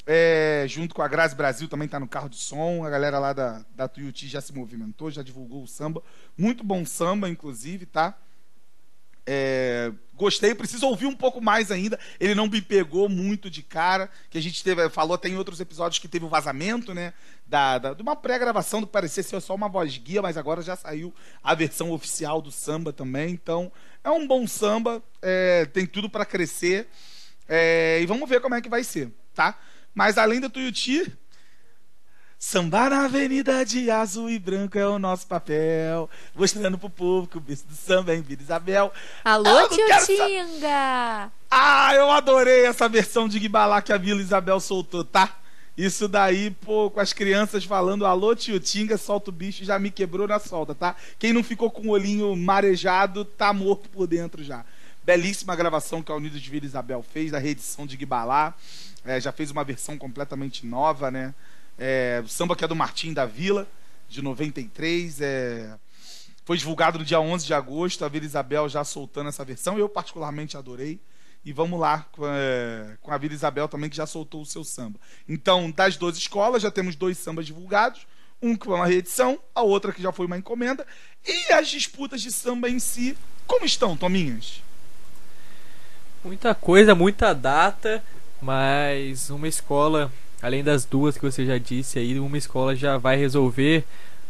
É, 0.07 0.65
junto 0.67 0.95
com 0.95 1.03
a 1.03 1.09
Grazi 1.09 1.35
Brasil 1.35 1.69
também 1.69 1.87
está 1.87 2.01
no 2.01 2.09
carro 2.09 2.29
de 2.29 2.37
som. 2.37 2.85
A 2.85 2.91
galera 2.91 3.19
lá 3.19 3.33
da, 3.33 3.65
da 3.75 3.89
Tuiuti 3.89 4.29
já 4.29 4.41
se 4.41 4.53
movimentou, 4.53 5.11
já 5.11 5.23
divulgou 5.23 5.63
o 5.63 5.69
samba. 5.69 6.03
Muito 6.37 6.65
bom 6.65 6.85
samba, 6.85 7.29
inclusive, 7.29 7.87
tá? 7.87 8.17
É, 9.27 9.93
gostei, 10.15 10.55
preciso 10.55 10.87
ouvir 10.87 11.07
um 11.07 11.15
pouco 11.15 11.41
mais 11.41 11.71
ainda. 11.71 11.99
Ele 12.19 12.35
não 12.35 12.47
me 12.47 12.61
pegou 12.61 13.09
muito 13.09 13.51
de 13.51 13.63
cara. 13.63 14.11
Que 14.29 14.39
a 14.39 14.43
gente 14.43 14.65
teve, 14.65 14.89
falou 14.89 15.15
até 15.15 15.29
em 15.29 15.37
outros 15.37 15.61
episódios 15.61 15.99
que 15.99 16.09
teve 16.09 16.25
o 16.25 16.29
um 16.29 16.31
vazamento, 16.31 16.95
né? 16.95 17.13
Da, 17.47 17.79
da, 17.79 17.95
de 17.95 18.03
uma 18.03 18.17
pré-gravação 18.17 18.81
do 18.81 18.87
que 18.87 18.93
parecia 18.93 19.23
ser 19.23 19.41
só 19.41 19.55
uma 19.55 19.69
voz 19.69 19.97
guia, 19.99 20.23
mas 20.23 20.37
agora 20.37 20.63
já 20.63 20.77
saiu 20.77 21.15
a 21.43 21.55
versão 21.55 21.93
oficial 21.93 22.41
do 22.41 22.51
samba 22.51 22.93
também. 22.93 23.31
Então, 23.31 23.71
é 24.03 24.11
um 24.11 24.27
bom 24.27 24.47
samba, 24.47 25.03
é, 25.21 25.67
tem 25.67 25.87
tudo 25.87 26.09
para 26.09 26.25
crescer. 26.25 26.89
É, 27.49 28.01
e 28.01 28.07
vamos 28.07 28.29
ver 28.29 28.41
como 28.41 28.55
é 28.55 28.61
que 28.61 28.69
vai 28.69 28.83
ser, 28.83 29.13
tá? 29.35 29.59
Mas 29.95 30.19
além 30.19 30.41
do 30.41 30.51
Tuiuti, 30.51 31.13
Sambar 32.43 32.89
na 32.89 33.05
avenida 33.05 33.67
de 33.67 33.91
azul 33.91 34.31
e 34.31 34.39
branco 34.39 34.79
é 34.79 34.87
o 34.87 34.99
nosso 34.99 35.27
papel. 35.27 36.09
Mostrando 36.35 36.79
pro 36.79 36.89
povo 36.89 37.27
que 37.27 37.37
o 37.37 37.41
bicho 37.41 37.67
do 37.67 37.75
samba 37.75 38.13
é 38.13 38.17
em 38.17 38.23
Vila 38.23 38.41
Isabel. 38.41 38.91
Alô, 39.23 39.69
tio 39.69 39.85
Tinga! 40.07 41.31
Ah, 41.51 41.95
eu 41.95 42.11
adorei 42.11 42.65
essa 42.65 42.89
versão 42.89 43.29
de 43.29 43.39
Guibalá 43.39 43.83
que 43.83 43.93
a 43.93 43.99
Vila 43.99 44.23
Isabel 44.23 44.59
soltou, 44.59 45.05
tá? 45.05 45.37
Isso 45.77 46.09
daí, 46.09 46.51
pô, 46.51 46.91
com 46.91 46.99
as 46.99 47.13
crianças 47.13 47.63
falando 47.65 48.07
alô, 48.07 48.35
tio 48.35 48.59
Tinga, 48.59 48.97
solta 48.97 49.29
o 49.29 49.35
bicho, 49.35 49.63
já 49.63 49.79
me 49.79 49.91
quebrou 49.91 50.27
na 50.27 50.39
solda, 50.39 50.75
tá? 50.75 50.97
Quem 51.19 51.35
não 51.35 51.45
ficou 51.45 51.71
com 51.71 51.89
o 51.89 51.91
olhinho 51.91 52.35
marejado, 52.35 53.23
tá 53.23 53.53
morto 53.53 53.91
por 53.91 54.07
dentro 54.07 54.43
já. 54.43 54.65
Belíssima 55.11 55.57
gravação 55.57 56.05
que 56.05 56.13
a 56.13 56.15
Unidos 56.15 56.41
de 56.41 56.49
Vila 56.49 56.65
Isabel 56.65 57.03
fez, 57.03 57.33
da 57.33 57.39
reedição 57.41 57.85
de 57.85 57.97
Guibalá. 57.97 58.55
É, 59.05 59.21
já 59.21 59.33
fez 59.33 59.51
uma 59.51 59.65
versão 59.65 59.99
completamente 59.99 60.65
nova, 60.65 61.11
né? 61.11 61.35
É, 61.77 62.23
o 62.25 62.29
samba 62.29 62.55
que 62.55 62.65
é 62.65 62.69
do 62.69 62.77
Martim 62.77 63.13
da 63.13 63.27
Vila, 63.27 63.67
de 64.09 64.23
93. 64.23 65.21
É, 65.21 65.77
foi 66.45 66.57
divulgado 66.57 66.97
no 66.97 67.05
dia 67.05 67.19
11 67.19 67.45
de 67.45 67.53
agosto. 67.53 68.05
A 68.05 68.09
Vila 68.09 68.25
Isabel 68.25 68.69
já 68.69 68.85
soltando 68.85 69.29
essa 69.29 69.45
versão. 69.45 69.77
Eu, 69.77 69.89
particularmente, 69.89 70.57
adorei. 70.57 71.01
E 71.45 71.53
vamos 71.53 71.81
lá 71.81 72.07
com, 72.13 72.25
é, 72.29 72.97
com 73.03 73.11
a 73.11 73.19
Vila 73.19 73.35
Isabel 73.35 73.67
também, 73.67 73.91
que 73.91 73.97
já 73.97 74.07
soltou 74.07 74.43
o 74.43 74.47
seu 74.47 74.63
samba. 74.63 75.01
Então, 75.29 75.73
das 75.73 75.97
duas 75.97 76.17
escolas, 76.17 76.63
já 76.63 76.71
temos 76.71 76.95
dois 76.95 77.19
sambas 77.19 77.47
divulgados. 77.47 78.07
Um 78.41 78.55
que 78.55 78.65
foi 78.65 78.77
uma 78.77 78.87
reedição, 78.87 79.41
a 79.53 79.63
outra 79.63 79.93
que 79.93 80.01
já 80.01 80.13
foi 80.13 80.27
uma 80.27 80.39
encomenda. 80.39 80.87
E 81.27 81.53
as 81.53 81.69
disputas 81.69 82.23
de 82.23 82.31
samba 82.31 82.71
em 82.71 82.79
si, 82.79 83.19
como 83.45 83.65
estão, 83.65 83.97
Tominhas? 83.97 84.63
Muita 86.25 86.55
coisa, 86.55 86.95
muita 86.95 87.33
data, 87.33 88.03
mas 88.43 89.31
uma 89.31 89.49
escola 89.49 90.13
além 90.43 90.65
das 90.65 90.85
duas 90.85 91.17
que 91.17 91.25
você 91.25 91.45
já 91.45 91.59
disse 91.59 91.99
aí, 91.99 92.19
uma 92.19 92.39
escola 92.39 92.75
já 92.75 92.97
vai 92.97 93.17
resolver 93.17 93.85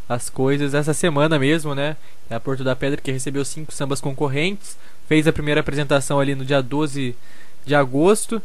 as 0.09 0.29
coisas 0.29 0.73
essa 0.73 0.93
semana 0.93 1.39
mesmo, 1.39 1.73
né? 1.73 1.95
É 2.29 2.35
a 2.35 2.39
Porto 2.39 2.63
da 2.63 2.75
Pedra 2.75 2.99
que 2.99 3.11
recebeu 3.11 3.45
cinco 3.45 3.71
sambas 3.71 4.01
concorrentes, 4.01 4.77
fez 5.07 5.25
a 5.27 5.33
primeira 5.33 5.61
apresentação 5.61 6.19
ali 6.19 6.35
no 6.35 6.43
dia 6.43 6.61
12 6.61 7.15
de 7.65 7.75
agosto 7.75 8.41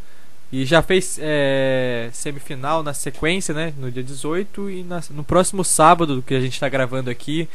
e 0.53 0.65
já 0.65 0.81
fez 0.81 1.19
é, 1.21 2.09
semifinal 2.13 2.83
na 2.83 2.95
sequência, 2.95 3.53
né? 3.53 3.75
No 3.77 3.91
dia 3.91 4.03
18 4.03 4.71
e 4.71 4.83
na, 4.85 5.03
no 5.11 5.25
próximo 5.25 5.65
sábado 5.65 6.23
que 6.25 6.35
a 6.35 6.41
gente 6.41 6.55
está 6.55 6.69
gravando 6.69 7.11
aqui, 7.11 7.49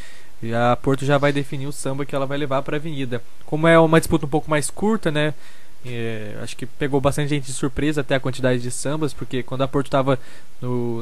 a 0.54 0.76
Porto 0.76 1.06
já 1.06 1.18
vai 1.18 1.32
definir 1.32 1.68
o 1.68 1.72
samba 1.72 2.06
que 2.06 2.16
ela 2.16 2.26
vai 2.26 2.38
levar 2.38 2.62
para 2.64 2.76
a 2.76 2.80
Avenida. 2.80 3.22
Como 3.46 3.68
é 3.68 3.80
uma 3.80 4.00
disputa 4.00 4.26
um 4.26 4.30
pouco 4.30 4.50
mais 4.50 4.70
curta, 4.70 5.10
né? 5.10 5.34
É, 5.84 6.38
acho 6.44 6.56
que 6.56 6.66
pegou 6.66 7.02
bastante 7.02 7.30
gente 7.30 7.46
de 7.46 7.54
surpresa 7.54 8.02
até 8.02 8.14
a 8.14 8.20
quantidade 8.20 8.62
de 8.62 8.70
sambas, 8.70 9.14
porque 9.14 9.42
quando 9.42 9.64
a 9.64 9.68
Porto 9.68 9.88
estava 9.88 10.20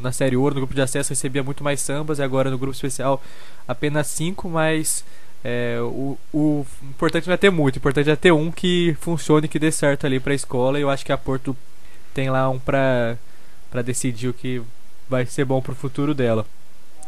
na 0.02 0.12
Série 0.12 0.38
Ouro, 0.38 0.56
no 0.56 0.62
grupo 0.62 0.74
de 0.74 0.82
acesso, 0.82 1.10
recebia 1.10 1.44
muito 1.44 1.64
mais 1.64 1.82
sambas, 1.82 2.20
e 2.20 2.24
agora 2.24 2.50
no 2.50 2.58
grupo 2.58 2.74
especial 2.74 3.22
apenas 3.68 4.08
cinco, 4.08 4.48
mas 4.48 5.04
é, 5.44 5.78
o, 5.82 6.18
o, 6.34 6.66
importante 6.84 7.28
não 7.28 7.34
é 7.34 7.38
ter 7.38 7.50
muito, 7.50 7.76
o 7.76 7.80
importante 7.80 8.10
é 8.10 8.16
ter 8.16 8.32
um 8.32 8.52
que 8.52 8.96
funcione, 9.02 9.50
que 9.50 9.60
dê 9.60 9.72
certo 9.72 10.06
ali 10.06 10.20
para 10.20 10.32
a 10.32 10.36
escola, 10.36 10.80
e 10.80 10.82
eu 10.82 10.90
acho 10.90 11.06
que 11.06 11.12
a 11.12 11.18
Porto 11.18 11.56
tem 12.14 12.30
lá 12.30 12.50
um 12.50 12.58
para 12.58 13.18
decidir 13.84 14.30
o 14.30 14.34
que 14.34 14.62
vai 15.10 15.26
ser 15.26 15.44
bom 15.44 15.62
para 15.62 15.74
o 15.74 15.76
futuro 15.76 16.14
dela. 16.14 16.46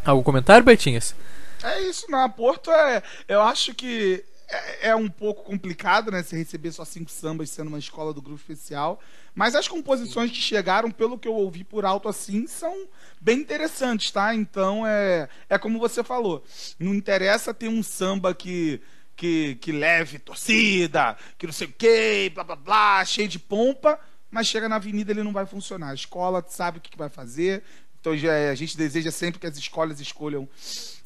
Algum 0.03 0.23
comentário, 0.23 0.65
Betinhas? 0.65 1.15
É 1.63 1.81
isso, 1.81 2.09
na 2.09 2.27
Porto 2.27 2.71
é. 2.71 3.03
Eu 3.27 3.41
acho 3.41 3.73
que 3.75 4.23
é, 4.51 4.89
é, 4.89 4.95
um 4.95 5.09
pouco 5.09 5.43
complicado, 5.43 6.11
né? 6.11 6.21
Você 6.21 6.35
receber 6.35 6.71
só 6.71 6.83
cinco 6.83 7.09
sambas 7.09 7.49
sendo 7.49 7.69
uma 7.69 7.79
escola 7.79 8.13
do 8.13 8.21
grupo 8.21 8.41
especial. 8.41 8.99
Mas 9.33 9.55
as 9.55 9.67
composições 9.67 10.29
que 10.29 10.37
chegaram, 10.37 10.91
pelo 10.91 11.17
que 11.17 11.27
eu 11.27 11.33
ouvi 11.33 11.63
por 11.63 11.85
alto 11.85 12.09
assim, 12.09 12.45
são 12.47 12.87
bem 13.19 13.39
interessantes, 13.39 14.11
tá? 14.11 14.35
Então 14.35 14.85
é, 14.85 15.29
é 15.49 15.57
como 15.57 15.79
você 15.79 16.03
falou. 16.03 16.43
Não 16.77 16.93
interessa 16.93 17.53
ter 17.53 17.69
um 17.69 17.81
samba 17.81 18.35
que, 18.35 18.81
que, 19.15 19.55
que 19.55 19.71
leve 19.71 20.19
torcida, 20.19 21.15
que 21.37 21.45
não 21.45 21.53
sei 21.53 21.67
o 21.67 21.73
quê, 21.77 22.29
blá 22.33 22.43
blá 22.43 22.55
blá, 22.55 23.05
cheio 23.05 23.29
de 23.29 23.39
pompa, 23.39 23.97
mas 24.29 24.47
chega 24.47 24.67
na 24.67 24.75
avenida 24.75 25.11
ele 25.11 25.23
não 25.23 25.31
vai 25.31 25.45
funcionar. 25.45 25.91
A 25.91 25.95
escola 25.95 26.45
sabe 26.49 26.79
o 26.79 26.81
que 26.81 26.97
vai 26.97 27.09
fazer. 27.09 27.63
Então 28.01 28.17
já, 28.17 28.49
a 28.49 28.55
gente 28.55 28.75
deseja 28.75 29.11
sempre 29.11 29.39
que 29.39 29.47
as 29.47 29.57
escolas 29.57 30.01
escolham 30.01 30.49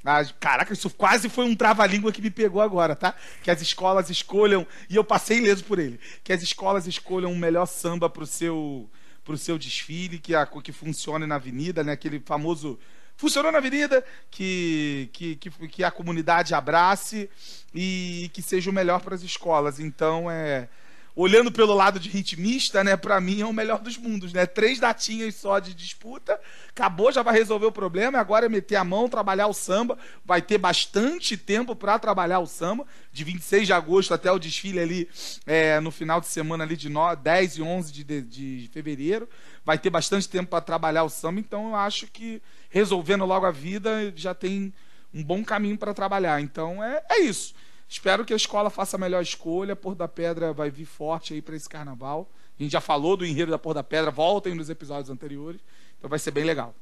ah, 0.06 0.24
caraca, 0.40 0.72
isso 0.72 0.90
quase 0.90 1.28
foi 1.30 1.46
um 1.46 1.56
trava-língua 1.56 2.12
que 2.12 2.22
me 2.22 2.30
pegou 2.30 2.62
agora, 2.62 2.96
tá? 2.96 3.16
Que 3.42 3.50
as 3.50 3.62
escolas 3.62 4.10
escolham, 4.10 4.66
e 4.90 4.96
eu 4.96 5.04
passei 5.04 5.38
ileso 5.38 5.64
por 5.64 5.80
ele, 5.80 6.00
que 6.24 6.32
as 6.32 6.44
escolas 6.44 6.86
escolham 6.86 7.32
o 7.32 7.38
melhor 7.38 7.66
samba 7.66 8.08
pro 8.10 8.26
seu, 8.26 8.90
pro 9.24 9.38
seu 9.38 9.58
desfile, 9.58 10.20
que, 10.20 10.36
a, 10.36 10.46
que 10.46 10.72
funcione 10.72 11.26
na 11.26 11.36
avenida, 11.36 11.84
né? 11.84 11.94
Aquele 11.94 12.20
famoso 12.20 12.78
funcionou 13.18 13.52
na 13.52 13.58
avenida, 13.58 14.06
que, 14.30 15.10
que, 15.12 15.36
que, 15.38 15.50
que 15.50 15.84
a 15.84 15.90
comunidade 15.90 16.54
abrace 16.54 17.30
e 17.74 18.30
que 18.34 18.42
seja 18.42 18.70
o 18.70 18.74
melhor 18.74 19.02
para 19.02 19.16
as 19.16 19.24
escolas. 19.24 19.80
Então, 19.80 20.30
é 20.30 20.68
olhando 21.16 21.50
pelo 21.52 21.74
lado 21.74 22.00
de 22.00 22.10
ritmista, 22.10 22.84
né, 22.84 22.98
para 22.98 23.22
mim 23.22 23.40
é 23.40 23.46
o 23.46 23.54
melhor 23.54 23.80
dos 23.80 23.98
mundos, 23.98 24.34
né? 24.34 24.46
Três 24.46 24.80
datinhas 24.80 25.36
só 25.36 25.60
de 25.60 25.74
disputa, 25.74 26.38
acabou, 26.70 27.12
já 27.12 27.24
vai 27.24 27.34
resolver 27.34 27.68
o 27.68 27.72
problema, 27.72 28.20
agora 28.20 28.48
é 28.48 28.50
meter 28.50 28.76
a 28.76 28.84
mão, 28.84 29.08
trabalhar 29.08 29.48
o 29.48 29.54
samba, 29.54 29.98
vai 30.26 30.42
ter 30.42 30.58
bastante 30.58 31.38
tempo 31.38 31.74
para 31.74 31.98
trabalhar 31.98 32.40
o 32.40 32.46
samba, 32.46 32.86
de 33.14 33.24
26 33.24 33.68
de 33.68 33.74
agosto 33.74 34.14
até 34.14 34.30
o 34.30 34.38
desfile 34.38 34.80
ali 34.80 35.10
é, 35.46 35.80
no 35.80 35.90
final 35.90 36.20
de 36.20 36.28
semana 36.28 36.66
ali 36.66 36.76
de 36.76 36.90
9, 36.90 37.22
10 37.22 37.58
e 37.58 37.62
11 37.62 37.94
de, 37.94 38.04
de, 38.04 38.22
de 38.22 38.70
fevereiro, 38.74 39.30
vai 39.64 39.78
ter 39.78 39.90
bastante 39.90 40.28
tempo 40.28 40.50
para 40.50 40.60
trabalhar 40.60 41.04
o 41.04 41.10
samba, 41.10 41.40
então 41.40 41.70
eu 41.70 41.76
acho 41.76 42.08
que 42.08 42.42
resolvendo 42.70 43.24
logo 43.24 43.46
a 43.46 43.52
vida 43.52 44.12
já 44.18 44.34
tem 44.34 44.74
um 45.14 45.24
bom 45.24 45.46
caminho 45.46 45.78
para 45.78 45.94
trabalhar. 45.94 46.42
Então 46.42 46.84
é, 46.84 47.02
é 47.10 47.20
isso. 47.22 47.56
Espero 47.88 48.26
que 48.26 48.34
a 48.34 48.36
escola 48.36 48.70
faça 48.70 48.98
a 48.98 49.00
melhor 49.00 49.22
escolha. 49.22 49.76
Por 49.76 49.96
da 49.96 50.08
Pedra 50.08 50.54
vai 50.54 50.70
vir 50.70 50.86
forte 50.86 51.34
aí 51.34 51.42
para 51.42 51.56
esse 51.56 51.70
carnaval. 51.70 52.28
A 52.60 52.64
gente 52.64 52.72
já 52.72 52.82
falou 52.82 53.16
do 53.16 53.26
enredo 53.26 53.52
da 53.52 53.60
Por 53.60 53.74
da 53.74 53.84
Pedra, 53.84 54.12
voltem 54.12 54.56
nos 54.56 54.70
episódios 54.70 55.10
anteriores. 55.10 55.62
Então 55.98 56.10
vai 56.10 56.20
ser 56.20 56.32
bem 56.32 56.44
legal. 56.44 56.74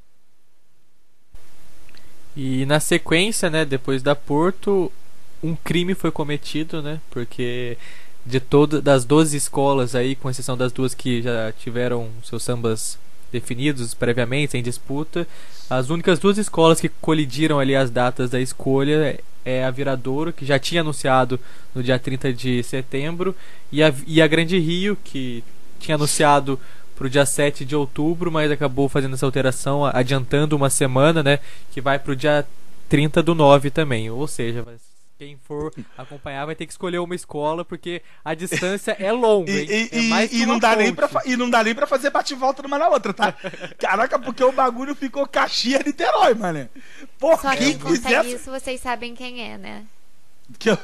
E 2.35 2.65
na 2.65 2.79
sequência, 2.79 3.49
né, 3.49 3.63
depois 3.63 4.01
da 4.01 4.15
Porto, 4.15 4.91
um 5.43 5.55
crime 5.55 5.93
foi 5.93 6.11
cometido, 6.11 6.81
né? 6.81 6.99
Porque 7.11 7.77
de 8.25 8.39
todas 8.39 8.81
das 8.81 9.05
12 9.05 9.35
escolas 9.35 9.95
aí, 9.95 10.15
com 10.15 10.29
exceção 10.29 10.57
das 10.57 10.71
duas 10.71 10.93
que 10.93 11.21
já 11.21 11.51
tiveram 11.51 12.09
seus 12.23 12.41
sambas 12.41 12.97
definidos 13.31 13.93
previamente 13.93 14.57
em 14.57 14.63
disputa, 14.63 15.27
as 15.69 15.89
únicas 15.89 16.19
duas 16.19 16.37
escolas 16.37 16.79
que 16.79 16.87
colidiram 16.87 17.59
ali 17.59 17.75
as 17.75 17.89
datas 17.89 18.29
da 18.29 18.39
escolha 18.39 19.19
é 19.45 19.63
a 19.63 19.71
Viradouro, 19.71 20.33
que 20.33 20.45
já 20.45 20.57
tinha 20.57 20.81
anunciado 20.81 21.39
no 21.73 21.83
dia 21.83 21.99
30 21.99 22.33
de 22.33 22.63
setembro, 22.63 23.35
e 23.71 23.83
a, 23.83 23.93
e 24.07 24.21
a 24.21 24.27
Grande 24.27 24.57
Rio, 24.59 24.97
que 25.03 25.43
tinha 25.79 25.95
anunciado 25.95 26.59
para 26.95 27.07
o 27.07 27.09
dia 27.09 27.25
7 27.25 27.65
de 27.65 27.75
outubro, 27.75 28.31
mas 28.31 28.51
acabou 28.51 28.87
fazendo 28.87 29.15
essa 29.15 29.25
alteração, 29.25 29.85
adiantando 29.85 30.55
uma 30.55 30.69
semana, 30.69 31.23
né? 31.23 31.39
Que 31.71 31.81
vai 31.81 31.97
para 31.99 32.11
o 32.11 32.15
dia 32.15 32.45
30 32.87 33.23
do 33.23 33.35
9 33.35 33.69
também. 33.69 34.09
Ou 34.09 34.27
seja, 34.27 34.63
quem 35.23 35.37
for 35.37 35.73
acompanhar 35.97 36.45
vai 36.45 36.55
ter 36.55 36.65
que 36.65 36.73
escolher 36.73 36.99
uma 36.99 37.15
escola, 37.15 37.63
porque 37.63 38.01
a 38.23 38.33
distância 38.33 38.95
é 38.99 39.11
longa. 39.11 39.49
e, 39.51 39.89
é 39.91 40.01
mais 40.03 40.31
e, 40.31 40.41
e 40.41 40.45
não 40.45 40.59
dá 40.59 40.75
nem 40.75 40.93
pra, 40.93 41.09
e 41.25 41.37
não 41.37 41.49
dá 41.49 41.63
nem 41.63 41.73
pra 41.73 41.87
fazer 41.87 42.09
bate-volta 42.09 42.61
numa 42.61 42.77
na 42.77 42.89
outra, 42.89 43.13
tá? 43.13 43.33
Caraca, 43.77 44.19
porque 44.19 44.43
o 44.43 44.51
bagulho 44.51 44.93
ficou 44.93 45.25
Caxias-Niterói, 45.25 46.33
mano. 46.33 46.69
Porra, 47.17 47.41
Só 47.41 47.55
quem 47.55 47.77
consegue 47.79 48.33
isso, 48.33 48.51
vocês 48.51 48.81
sabem 48.81 49.15
quem 49.15 49.41
é, 49.41 49.57
né? 49.57 49.85
Que 50.59 50.69
eu... 50.69 50.77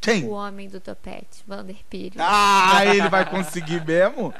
Quem? 0.00 0.24
O 0.24 0.30
homem 0.30 0.68
do 0.68 0.80
topete, 0.80 1.44
Vander 1.46 1.76
Pires. 1.88 2.18
Ah, 2.18 2.84
ele 2.84 3.08
vai 3.08 3.24
conseguir 3.24 3.84
mesmo? 3.86 4.34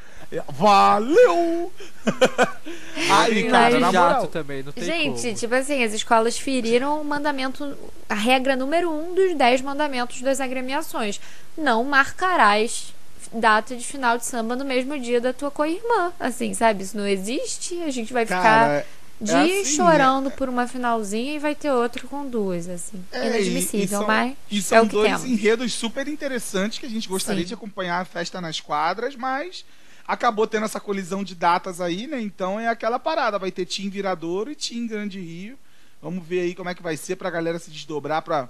Valeu! 0.48 1.72
Aí, 3.10 3.50
cara, 3.50 3.80
na 3.80 3.90
jato 3.90 4.28
também, 4.28 4.62
não 4.62 4.72
tem 4.72 4.84
Gente, 4.84 5.22
como. 5.22 5.34
tipo 5.34 5.54
assim, 5.54 5.82
as 5.82 5.92
escolas 5.92 6.38
feriram 6.38 7.00
o 7.00 7.04
mandamento, 7.04 7.76
a 8.08 8.14
regra 8.14 8.54
número 8.54 8.90
um 8.90 9.14
dos 9.14 9.34
dez 9.34 9.60
mandamentos 9.60 10.22
das 10.22 10.40
agremiações. 10.40 11.20
Não 11.58 11.82
marcarás 11.82 12.94
data 13.32 13.76
de 13.76 13.84
final 13.84 14.18
de 14.18 14.24
samba 14.24 14.54
no 14.56 14.64
mesmo 14.64 14.98
dia 14.98 15.20
da 15.20 15.32
tua 15.32 15.50
co-irmã. 15.50 16.12
Assim, 16.18 16.54
sabe? 16.54 16.84
Isso 16.84 16.96
não 16.96 17.06
existe. 17.06 17.82
A 17.82 17.90
gente 17.90 18.12
vai 18.12 18.24
ficar 18.24 18.84
dias 19.20 19.36
é 19.36 19.60
assim, 19.60 19.76
chorando 19.76 20.30
né? 20.30 20.34
por 20.36 20.48
uma 20.48 20.66
finalzinha 20.66 21.34
e 21.34 21.38
vai 21.38 21.54
ter 21.54 21.70
outro 21.70 22.08
com 22.08 22.26
duas, 22.26 22.68
assim. 22.68 23.04
É, 23.12 23.26
Inadmissível, 23.26 23.80
e, 23.80 23.84
e 23.84 23.88
são, 23.88 24.06
mas. 24.06 24.36
E 24.50 24.62
são 24.62 24.78
é 24.78 24.84
dois 24.84 25.24
enredos 25.24 25.74
super 25.74 26.08
interessantes 26.08 26.78
que 26.78 26.86
a 26.86 26.88
gente 26.88 27.08
gostaria 27.08 27.42
Sim. 27.42 27.48
de 27.48 27.54
acompanhar 27.54 28.00
a 28.00 28.04
festa 28.04 28.40
nas 28.40 28.60
quadras, 28.60 29.14
mas 29.14 29.64
acabou 30.10 30.44
tendo 30.44 30.64
essa 30.64 30.80
colisão 30.80 31.22
de 31.22 31.36
datas 31.36 31.80
aí, 31.80 32.08
né? 32.08 32.20
Então 32.20 32.58
é 32.58 32.66
aquela 32.66 32.98
parada, 32.98 33.38
vai 33.38 33.52
ter 33.52 33.64
Team 33.64 33.88
Viradouro 33.88 34.50
e 34.50 34.56
Team 34.56 34.88
Grande 34.88 35.20
Rio. 35.20 35.56
Vamos 36.02 36.26
ver 36.26 36.40
aí 36.40 36.54
como 36.54 36.68
é 36.68 36.74
que 36.74 36.82
vai 36.82 36.96
ser 36.96 37.14
pra 37.14 37.30
galera 37.30 37.60
se 37.60 37.70
desdobrar 37.70 38.20
pra 38.20 38.48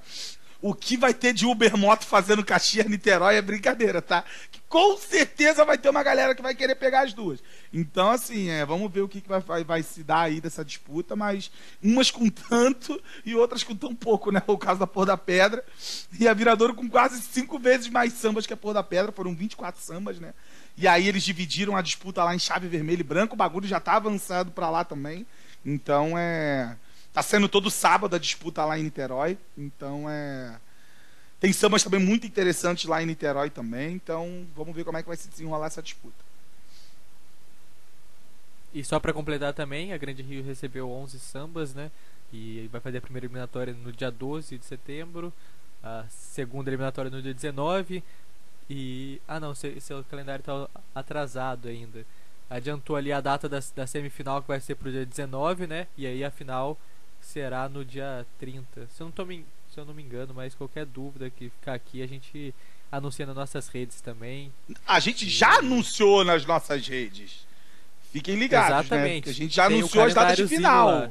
o 0.63 0.75
que 0.75 0.97
vai 0.97 1.15
ter 1.15 1.33
de 1.33 1.47
Uber 1.47 1.77
Moto 1.77 2.05
fazendo 2.05 2.45
Caxias 2.45 2.87
Niterói 2.87 3.37
é 3.37 3.43
brincadeira, 3.43 4.03
tá? 4.03 4.25
Que 4.51 4.61
com 4.69 4.97
certeza 4.97 5.65
vai 5.65 5.79
ter 5.79 5.89
uma 5.89 6.03
galera 6.03 6.35
que 6.35 6.43
vai 6.43 6.55
querer 6.55 6.75
pegar 6.75 7.03
as 7.03 7.13
duas. 7.13 7.43
Então, 7.73 8.11
assim, 8.11 8.49
é, 8.49 8.65
vamos 8.65 8.93
ver 8.93 9.01
o 9.01 9.09
que, 9.09 9.21
que 9.21 9.29
vai, 9.29 9.41
vai, 9.41 9.65
vai, 9.65 9.83
se 9.83 10.03
dar 10.03 10.23
aí 10.23 10.41
dessa 10.41 10.65
disputa, 10.65 11.17
mas 11.17 11.51
umas 11.83 12.11
com 12.11 12.29
tanto 12.29 13.01
e 13.25 13.35
outras 13.35 13.63
com 13.63 13.75
tão 13.75 13.95
pouco, 13.95 14.31
né? 14.31 14.43
O 14.47 14.59
caso 14.59 14.79
da 14.79 14.87
Pôr 14.87 15.07
da 15.07 15.17
Pedra. 15.17 15.65
E 16.19 16.29
a 16.29 16.35
Viradouro 16.35 16.75
com 16.75 16.89
quase 16.89 17.21
cinco 17.23 17.59
vezes 17.59 17.89
mais 17.89 18.13
sambas 18.13 18.47
que 18.47 18.53
a 18.53 18.57
Pôr 18.57 18.75
da 18.75 18.83
Pedra, 18.83 19.13
foram 19.13 19.35
24 19.35 19.81
sambas, 19.81 20.19
né? 20.19 20.35
E 20.77 20.87
aí 20.87 21.09
eles 21.09 21.23
dividiram 21.23 21.77
a 21.77 21.83
disputa 21.83 22.23
lá 22.25 22.35
em 22.35 22.39
chave 22.39 22.69
vermelho 22.69 23.01
e 23.01 23.05
branco, 23.05 23.35
o 23.35 23.37
bagulho 23.37 23.67
já 23.67 23.81
tá 23.81 23.97
avançado 23.97 24.51
para 24.51 24.71
lá 24.71 24.85
também. 24.85 25.27
Então 25.65 26.19
é. 26.19 26.77
Tá 27.13 27.23
sendo 27.23 27.49
todo 27.49 27.71
sábado 27.71 28.15
a 28.15 28.19
disputa 28.19 28.65
lá 28.65 28.79
em 28.79 28.85
Niterói. 28.85 29.37
Então 29.57 30.09
é. 30.09 30.59
Tem 31.41 31.53
sambas 31.53 31.83
também 31.83 32.01
muito 32.01 32.27
interessantes 32.27 32.85
lá 32.85 33.03
em 33.03 33.07
Niterói 33.07 33.51
também. 33.51 33.95
Então 33.95 34.47
vamos 34.55 34.75
ver 34.75 34.85
como 34.85 34.99
é 34.99 35.03
que 35.03 35.09
vai 35.09 35.17
se 35.17 35.29
desenrolar 35.29 35.67
essa 35.67 35.83
disputa. 35.83 36.31
E 38.73 38.85
só 38.85 39.01
para 39.01 39.13
completar 39.13 39.53
também, 39.53 39.93
a 39.93 39.99
Grande 39.99 40.23
Rio 40.23 40.45
recebeu 40.45 40.89
11 40.89 41.19
sambas, 41.19 41.75
né? 41.75 41.91
E 42.33 42.69
vai 42.71 42.81
fazer 42.81 42.99
a 42.99 43.01
primeira 43.01 43.27
eliminatória 43.27 43.73
no 43.73 43.91
dia 43.91 44.11
12 44.11 44.57
de 44.57 44.65
setembro, 44.65 45.33
a 45.83 46.05
segunda 46.09 46.71
eliminatória 46.71 47.11
no 47.11 47.21
dia 47.21 47.35
19 47.35 48.05
e. 48.69 49.21
Ah 49.27 49.41
não, 49.41 49.55
seu, 49.55 49.81
seu 49.81 50.05
calendário 50.05 50.41
está 50.41 50.69
atrasado 50.95 51.67
ainda. 51.69 52.07
Adiantou 52.49 52.95
ali 52.95 53.13
a 53.13 53.21
data 53.21 53.49
da, 53.49 53.61
da 53.75 53.87
semifinal 53.87 54.43
que 54.43 54.49
vai 54.49 54.61
ser 54.61 54.77
pro 54.77 54.93
dia 54.93 55.05
19, 55.05 55.67
né? 55.67 55.89
E 55.97 56.07
aí 56.07 56.23
a 56.23 56.31
final 56.31 56.79
será 57.31 57.69
no 57.69 57.85
dia 57.85 58.27
30. 58.39 58.89
Se 58.95 59.01
eu 59.01 59.07
não, 59.07 59.13
tô 59.13 59.25
me, 59.25 59.45
se 59.73 59.79
eu 59.79 59.85
não 59.85 59.95
me 59.95 60.03
engano, 60.03 60.35
mas 60.35 60.55
qualquer 60.55 60.85
dúvida 60.85 61.31
que 61.31 61.49
ficar 61.49 61.75
aqui, 61.75 62.03
a 62.03 62.07
gente 62.07 62.55
anuncia 62.91 63.25
nas 63.25 63.37
nossas 63.37 63.69
redes 63.69 64.01
também. 64.01 64.53
A 64.87 64.99
gente 64.99 65.27
e... 65.27 65.29
já 65.29 65.59
anunciou 65.59 66.25
nas 66.25 66.45
nossas 66.45 66.87
redes. 66.87 67.47
Fiquem 68.13 68.37
ligados, 68.37 68.71
né? 68.71 68.81
Exatamente. 68.81 69.09
né? 69.09 69.17
Porque 69.17 69.31
a 69.31 69.35
gente 69.35 69.55
já 69.55 69.69
Tem 69.69 69.79
anunciou 69.79 70.05
as 70.05 70.15
datas 70.15 70.37
de 70.37 70.49
final. 70.49 70.87
Lá. 70.89 71.11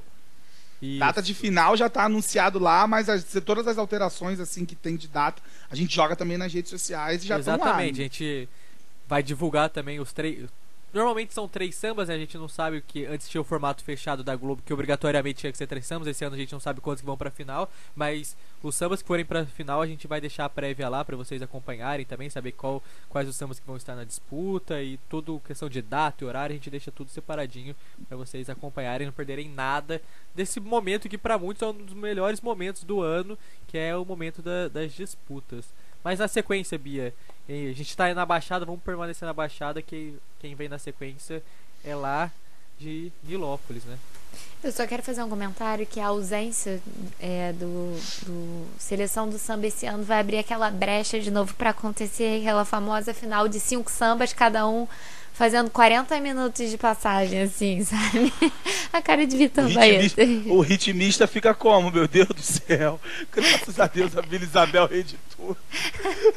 Data 0.97 1.21
de 1.21 1.33
final 1.33 1.75
já 1.75 1.87
está 1.87 2.05
anunciado 2.05 2.57
lá, 2.57 2.87
mas 2.87 3.09
as, 3.09 3.25
todas 3.45 3.67
as 3.67 3.77
alterações 3.77 4.39
assim 4.39 4.65
que 4.65 4.75
tem 4.75 4.95
de 4.95 5.09
data, 5.09 5.41
a 5.69 5.75
gente 5.75 5.93
joga 5.93 6.15
também 6.15 6.37
nas 6.37 6.53
redes 6.53 6.69
sociais 6.69 7.23
e 7.23 7.27
já 7.27 7.37
Exatamente, 7.37 7.99
a 7.99 8.03
gente 8.03 8.47
vai 9.05 9.21
divulgar 9.21 9.69
também 9.69 9.99
os 9.99 10.13
três 10.13 10.47
Normalmente 10.93 11.33
são 11.33 11.47
três 11.47 11.75
sambas, 11.75 12.07
né? 12.07 12.15
A 12.15 12.17
gente 12.17 12.37
não 12.37 12.47
sabe 12.47 12.77
o 12.77 12.81
que. 12.81 13.05
Antes 13.05 13.29
tinha 13.29 13.39
o 13.39 13.43
formato 13.43 13.83
fechado 13.83 14.23
da 14.23 14.35
Globo, 14.35 14.61
que 14.65 14.73
obrigatoriamente 14.73 15.39
tinha 15.39 15.51
que 15.51 15.57
ser 15.57 15.67
três 15.67 15.85
sambas. 15.85 16.07
Esse 16.07 16.25
ano 16.25 16.35
a 16.35 16.39
gente 16.39 16.51
não 16.51 16.59
sabe 16.59 16.81
quantos 16.81 17.01
que 17.01 17.05
vão 17.05 17.17
pra 17.17 17.29
final. 17.29 17.71
Mas 17.95 18.35
os 18.63 18.75
sambas 18.75 19.01
que 19.01 19.07
forem 19.07 19.23
pra 19.23 19.45
final, 19.45 19.81
a 19.81 19.87
gente 19.87 20.07
vai 20.07 20.19
deixar 20.19 20.45
a 20.45 20.49
prévia 20.49 20.89
lá 20.89 21.05
para 21.05 21.15
vocês 21.15 21.41
acompanharem 21.41 22.05
também, 22.05 22.29
saber 22.29 22.53
qual, 22.53 22.81
quais 23.07 23.29
os 23.29 23.35
sambas 23.35 23.59
que 23.59 23.67
vão 23.67 23.77
estar 23.77 23.95
na 23.95 24.03
disputa 24.03 24.81
e 24.81 24.97
tudo 25.09 25.39
questão 25.45 25.69
de 25.69 25.81
data 25.81 26.23
e 26.23 26.27
horário, 26.27 26.53
a 26.53 26.57
gente 26.57 26.69
deixa 26.69 26.91
tudo 26.91 27.09
separadinho 27.09 27.75
para 28.07 28.17
vocês 28.17 28.49
acompanharem, 28.49 29.05
não 29.07 29.13
perderem 29.13 29.47
nada 29.47 30.01
desse 30.35 30.59
momento 30.59 31.07
que 31.07 31.17
para 31.17 31.37
muitos 31.37 31.61
é 31.61 31.67
um 31.67 31.73
dos 31.73 31.93
melhores 31.93 32.41
momentos 32.41 32.83
do 32.83 33.01
ano, 33.01 33.37
que 33.67 33.77
é 33.77 33.95
o 33.95 34.03
momento 34.03 34.41
da, 34.41 34.67
das 34.67 34.91
disputas. 34.93 35.65
Mas 36.03 36.19
na 36.19 36.27
sequência, 36.27 36.77
Bia, 36.77 37.13
a 37.47 37.73
gente 37.73 37.95
tá 37.95 38.05
aí 38.05 38.13
na 38.13 38.25
Baixada, 38.25 38.65
vamos 38.65 38.81
permanecer 38.81 39.25
na 39.25 39.33
Baixada, 39.33 39.81
que 39.81 40.15
quem 40.39 40.55
vem 40.55 40.69
na 40.69 40.79
sequência 40.79 41.43
é 41.83 41.95
lá 41.95 42.31
de 42.79 43.11
Nilópolis, 43.23 43.83
né? 43.83 43.97
Eu 44.63 44.71
só 44.71 44.85
quero 44.85 45.01
fazer 45.01 45.23
um 45.23 45.29
comentário 45.29 45.85
que 45.85 45.99
a 45.99 46.07
ausência 46.07 46.81
é, 47.19 47.53
do, 47.53 47.95
do, 48.25 48.67
seleção 48.77 49.29
do 49.29 49.39
samba 49.39 49.67
esse 49.67 49.85
ano 49.85 50.03
vai 50.03 50.19
abrir 50.19 50.37
aquela 50.37 50.69
brecha 50.69 51.19
de 51.19 51.31
novo 51.31 51.53
para 51.53 51.69
acontecer 51.69 52.41
aquela 52.41 52.65
famosa 52.65 53.13
final 53.13 53.47
de 53.47 53.59
cinco 53.59 53.89
sambas, 53.89 54.33
cada 54.33 54.67
um 54.67 54.85
fazendo 55.39 55.69
40 55.69 56.19
minutos 56.19 56.69
de 56.69 56.77
passagem, 56.77 57.43
assim, 57.43 57.81
sabe? 57.87 58.33
A 58.91 59.01
cara 59.01 59.25
de 59.25 59.37
Vitor 59.37 59.67
ritmista, 59.67 60.21
o 60.47 60.59
ritmista 60.59 61.27
fica 61.27 61.55
como, 61.55 61.89
meu 61.89 62.09
Deus 62.09 62.27
do 62.27 62.41
céu? 62.41 62.99
Graças 63.31 63.79
a 63.79 63.87
Deus 63.87 64.17
a 64.17 64.21
Vila 64.21 64.43
Isabel 64.43 64.85
reeditou. 64.85 65.55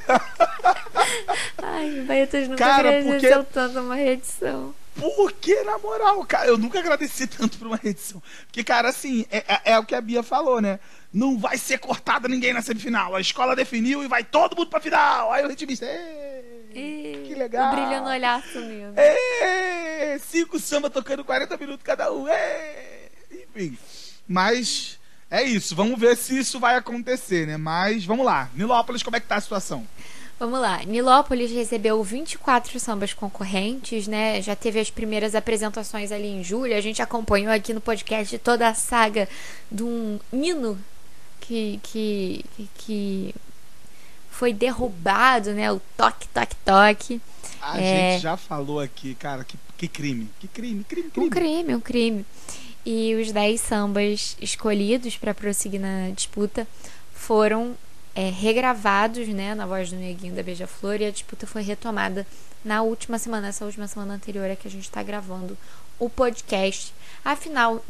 Ai, 1.60 1.98
o 1.98 2.04
Baetas 2.04 2.46
nunca 2.46 2.64
cara, 2.64 2.90
agradeceu 2.90 3.38
porque... 3.38 3.52
tanto 3.52 3.80
uma 3.80 3.96
reedição. 3.96 4.72
Porque, 4.94 5.60
na 5.64 5.78
moral, 5.78 6.24
cara, 6.24 6.46
eu 6.46 6.56
nunca 6.56 6.78
agradeci 6.78 7.26
tanto 7.26 7.58
por 7.58 7.66
uma 7.66 7.76
reedição. 7.76 8.22
Porque, 8.46 8.62
cara, 8.62 8.90
assim, 8.90 9.26
é, 9.32 9.38
é, 9.38 9.72
é, 9.72 9.78
o 9.80 9.84
que 9.84 9.96
a 9.96 10.00
Bia 10.00 10.22
falou, 10.22 10.60
né? 10.60 10.78
Não 11.12 11.36
vai 11.38 11.58
ser 11.58 11.78
cortado 11.78 12.28
ninguém 12.28 12.52
na 12.52 12.62
semifinal. 12.62 13.16
A 13.16 13.20
escola 13.20 13.56
definiu 13.56 14.04
e 14.04 14.06
vai 14.06 14.22
todo 14.22 14.56
mundo 14.56 14.68
pra 14.68 14.80
final. 14.80 15.32
Aí 15.32 15.44
o 15.44 15.48
ritmista. 15.48 15.86
E... 15.86 16.31
Legal. 17.42 17.72
O 17.72 17.74
brilho 17.74 18.02
no 18.02 18.08
olhar 18.08 18.40
sumiu. 18.52 18.92
Ê, 18.96 20.16
cinco 20.20 20.60
samba 20.60 20.88
tocando 20.88 21.24
40 21.24 21.56
minutos 21.56 21.82
cada 21.82 22.12
um. 22.12 22.28
Ê, 22.28 23.10
enfim. 23.32 23.76
Mas 24.28 24.96
é 25.28 25.42
isso. 25.42 25.74
Vamos 25.74 25.98
ver 25.98 26.16
se 26.16 26.38
isso 26.38 26.60
vai 26.60 26.76
acontecer, 26.76 27.48
né? 27.48 27.56
Mas 27.56 28.04
vamos 28.04 28.24
lá. 28.24 28.48
Nilópolis, 28.54 29.02
como 29.02 29.16
é 29.16 29.20
que 29.20 29.26
tá 29.26 29.36
a 29.36 29.40
situação? 29.40 29.84
Vamos 30.38 30.60
lá. 30.60 30.84
Nilópolis 30.84 31.50
recebeu 31.50 32.02
24 32.02 32.78
sambas 32.78 33.12
concorrentes, 33.12 34.06
né? 34.06 34.40
Já 34.40 34.54
teve 34.54 34.78
as 34.78 34.88
primeiras 34.88 35.34
apresentações 35.34 36.12
ali 36.12 36.28
em 36.28 36.44
julho. 36.44 36.76
A 36.76 36.80
gente 36.80 37.02
acompanhou 37.02 37.52
aqui 37.52 37.74
no 37.74 37.80
podcast 37.80 38.38
toda 38.38 38.68
a 38.68 38.74
saga 38.74 39.28
de 39.70 39.82
um 39.82 40.20
hino 40.32 40.78
que, 41.40 41.80
que, 41.82 42.44
que 42.76 43.34
foi 44.30 44.52
derrubado, 44.52 45.52
né? 45.52 45.72
O 45.72 45.80
toque, 45.96 46.28
toque, 46.28 46.56
toque. 46.64 47.20
A 47.62 47.80
é... 47.80 48.12
gente 48.12 48.22
já 48.22 48.36
falou 48.36 48.80
aqui, 48.80 49.14
cara, 49.14 49.44
que, 49.44 49.56
que 49.78 49.86
crime. 49.86 50.28
Que 50.40 50.48
crime, 50.48 50.84
crime, 50.84 51.10
crime. 51.10 51.26
Um 51.26 51.30
crime, 51.30 51.74
um 51.76 51.80
crime. 51.80 52.26
E 52.84 53.14
os 53.14 53.30
10 53.30 53.60
sambas 53.60 54.36
escolhidos 54.40 55.16
para 55.16 55.32
prosseguir 55.32 55.80
na 55.80 56.10
disputa 56.10 56.66
foram 57.14 57.76
é, 58.14 58.28
regravados 58.28 59.28
né, 59.28 59.54
na 59.54 59.64
voz 59.64 59.90
do 59.90 59.96
Neguinho 59.96 60.34
da 60.34 60.42
Beija-Flor 60.42 61.00
e 61.00 61.06
a 61.06 61.10
disputa 61.10 61.46
foi 61.46 61.62
retomada 61.62 62.26
na 62.64 62.82
última 62.82 63.18
semana, 63.18 63.48
essa 63.48 63.64
última 63.64 63.86
semana 63.86 64.14
anterior 64.14 64.44
é 64.44 64.56
que 64.56 64.68
a 64.68 64.70
gente 64.70 64.84
está 64.84 65.02
gravando 65.02 65.56
o 65.98 66.08
podcast. 66.10 66.92
A 67.24 67.36
final 67.36 67.84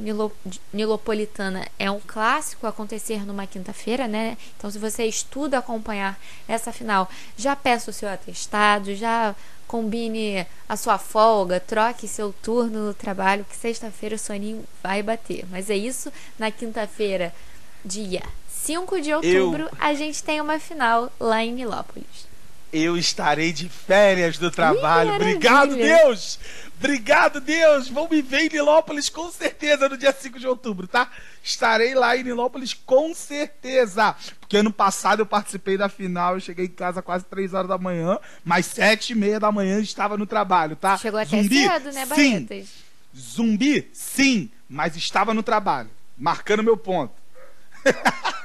nilopolitana 0.73 1.67
é 1.79 1.91
um 1.91 2.01
clássico 2.01 2.67
acontecer 2.67 3.27
numa 3.27 3.47
quinta-feira, 3.47 4.07
né? 4.07 4.37
Então, 4.57 4.71
se 4.71 4.79
você 4.79 5.05
estuda 5.05 5.59
acompanhar 5.59 6.19
essa 6.47 6.73
final, 6.73 7.09
já 7.37 7.57
peça 7.57 7.91
o 7.91 7.95
seu 7.95 8.09
atestado, 8.09 8.95
já 8.95 9.35
combine 9.73 10.47
a 10.69 10.77
sua 10.77 10.99
folga, 10.99 11.59
troque 11.59 12.07
seu 12.07 12.31
turno 12.43 12.89
no 12.89 12.93
trabalho, 12.93 13.47
que 13.49 13.57
sexta-feira 13.57 14.17
o 14.17 14.19
soninho 14.19 14.63
vai 14.83 15.03
bater. 15.03 15.47
Mas 15.51 15.71
é 15.71 15.77
isso, 15.77 16.13
na 16.39 16.51
quinta-feira, 16.51 17.35
dia 17.83 18.23
5 18.51 19.01
de 19.01 19.15
outubro, 19.15 19.63
Eu... 19.63 19.71
a 19.81 19.95
gente 19.95 20.23
tem 20.23 20.43
uma 20.43 20.59
final 20.59 21.11
lá 21.19 21.43
em 21.43 21.55
Nilópolis. 21.55 22.31
Eu 22.73 22.97
estarei 22.97 23.53
de 23.53 23.69
férias 23.69 24.39
do 24.39 24.51
trabalho. 24.51 25.15
Obrigado, 25.15 25.77
Deus! 25.77 26.39
Obrigado, 26.79 27.41
Deus! 27.41 27.89
Vão 27.89 28.09
me 28.09 28.23
ver 28.23 28.47
em 28.47 28.49
Nilópolis 28.49 29.09
com 29.09 29.31
certeza 29.31 29.89
no 29.89 29.97
dia 29.97 30.11
5 30.11 30.39
de 30.41 30.47
outubro, 30.49 30.89
tá? 30.89 31.09
Estarei 31.43 31.95
lá 31.95 32.17
em 32.17 32.25
Nilópolis 32.25 32.73
com 32.73 33.15
certeza. 33.15 34.17
Porque 34.41 34.57
ano 34.57 34.73
passado 34.73 35.21
eu 35.21 35.27
participei 35.27 35.77
da 35.77 35.89
final, 35.89 36.35
eu 36.35 36.41
cheguei 36.41 36.65
em 36.65 36.71
casa 36.71 37.03
quase 37.03 37.25
3 37.27 37.53
horas 37.55 37.69
da 37.69 37.77
manhã, 37.79 38.19
mas 38.45 38.67
7 38.67 39.13
e 39.13 39.15
meia 39.15 39.39
da 39.39 39.53
manhã 39.53 39.79
estava 39.79 40.17
no 40.17 40.27
trabalho, 40.27 40.75
tá? 40.75 40.97
Chegou 40.97 41.21
até 41.21 41.43
Zumbi, 41.43 41.69
cedo, 41.69 41.93
né, 41.93 42.07
Barretas? 42.07 42.67
Sim. 42.67 42.69
Zumbi, 43.15 43.91
sim, 43.93 44.51
mas 44.69 44.97
estava 44.97 45.35
no 45.35 45.43
trabalho, 45.43 45.91
marcando 46.17 46.63
meu 46.63 46.77
ponto. 46.77 47.13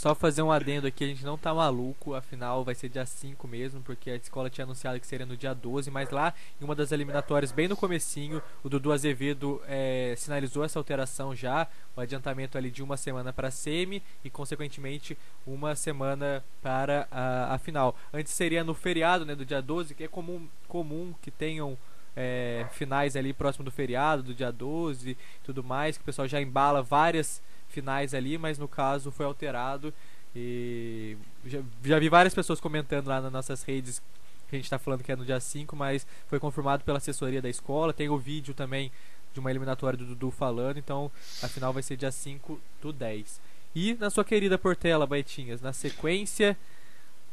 Só 0.00 0.14
fazer 0.14 0.40
um 0.40 0.50
adendo 0.50 0.86
aqui, 0.86 1.04
a 1.04 1.06
gente 1.06 1.26
não 1.26 1.36
tá 1.36 1.52
maluco, 1.52 2.14
afinal 2.14 2.64
vai 2.64 2.74
ser 2.74 2.88
dia 2.88 3.04
5 3.04 3.46
mesmo, 3.46 3.82
porque 3.82 4.10
a 4.10 4.16
escola 4.16 4.48
tinha 4.48 4.64
anunciado 4.64 4.98
que 4.98 5.06
seria 5.06 5.26
no 5.26 5.36
dia 5.36 5.52
12, 5.52 5.90
mas 5.90 6.08
lá 6.08 6.32
em 6.58 6.64
uma 6.64 6.74
das 6.74 6.90
eliminatórias, 6.90 7.52
bem 7.52 7.68
no 7.68 7.76
comecinho, 7.76 8.42
o 8.64 8.70
Dudu 8.70 8.92
Azevedo 8.92 9.60
é, 9.68 10.14
sinalizou 10.16 10.64
essa 10.64 10.78
alteração 10.78 11.36
já, 11.36 11.68
o 11.94 12.00
adiantamento 12.00 12.56
ali 12.56 12.70
de 12.70 12.82
uma 12.82 12.96
semana 12.96 13.30
para 13.30 13.50
semi 13.50 14.02
e 14.24 14.30
consequentemente 14.30 15.18
uma 15.46 15.76
semana 15.76 16.42
para 16.62 17.06
a, 17.10 17.52
a, 17.56 17.58
final. 17.58 17.94
Antes 18.10 18.32
seria 18.32 18.64
no 18.64 18.72
feriado, 18.72 19.26
né, 19.26 19.34
do 19.34 19.44
dia 19.44 19.60
12, 19.60 19.94
que 19.94 20.04
é 20.04 20.08
comum, 20.08 20.48
comum 20.66 21.12
que 21.20 21.30
tenham 21.30 21.76
é, 22.16 22.66
finais 22.72 23.16
ali 23.16 23.34
próximo 23.34 23.66
do 23.66 23.70
feriado, 23.70 24.22
do 24.22 24.32
dia 24.32 24.50
12 24.50 25.10
e 25.10 25.16
tudo 25.44 25.62
mais, 25.62 25.98
que 25.98 26.02
o 26.02 26.06
pessoal 26.06 26.26
já 26.26 26.40
embala 26.40 26.82
várias 26.82 27.42
finais 27.70 28.14
ali, 28.14 28.36
mas 28.36 28.58
no 28.58 28.68
caso 28.68 29.10
foi 29.10 29.26
alterado. 29.26 29.92
E 30.34 31.16
já, 31.44 31.60
já 31.84 31.98
vi 31.98 32.08
várias 32.08 32.34
pessoas 32.34 32.60
comentando 32.60 33.08
lá 33.08 33.20
nas 33.20 33.32
nossas 33.32 33.62
redes 33.62 34.00
que 34.48 34.56
a 34.56 34.58
gente 34.58 34.64
está 34.64 34.78
falando 34.78 35.02
que 35.02 35.12
é 35.12 35.16
no 35.16 35.24
dia 35.24 35.38
5, 35.38 35.76
mas 35.76 36.06
foi 36.28 36.40
confirmado 36.40 36.84
pela 36.84 36.98
assessoria 36.98 37.40
da 37.40 37.48
escola. 37.48 37.92
Tem 37.92 38.08
o 38.08 38.18
vídeo 38.18 38.52
também 38.52 38.90
de 39.32 39.38
uma 39.38 39.50
eliminatória 39.50 39.96
do 39.96 40.04
Dudu 40.04 40.30
falando, 40.30 40.78
então 40.78 41.10
a 41.42 41.48
final 41.48 41.72
vai 41.72 41.82
ser 41.82 41.96
dia 41.96 42.10
5 42.10 42.60
do 42.82 42.92
10. 42.92 43.40
E 43.74 43.94
na 43.94 44.10
sua 44.10 44.24
querida 44.24 44.58
Portela, 44.58 45.06
Baitinhas, 45.06 45.60
na 45.60 45.72
sequência, 45.72 46.56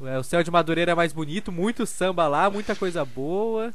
é, 0.05 0.19
o 0.19 0.23
céu 0.23 0.43
de 0.43 0.51
Madureira 0.51 0.91
é 0.91 0.95
mais 0.95 1.11
bonito, 1.11 1.51
muito 1.51 1.87
samba 1.87 2.27
lá, 2.27 2.49
muita 2.49 2.75
coisa 2.75 3.03
boa. 3.03 3.73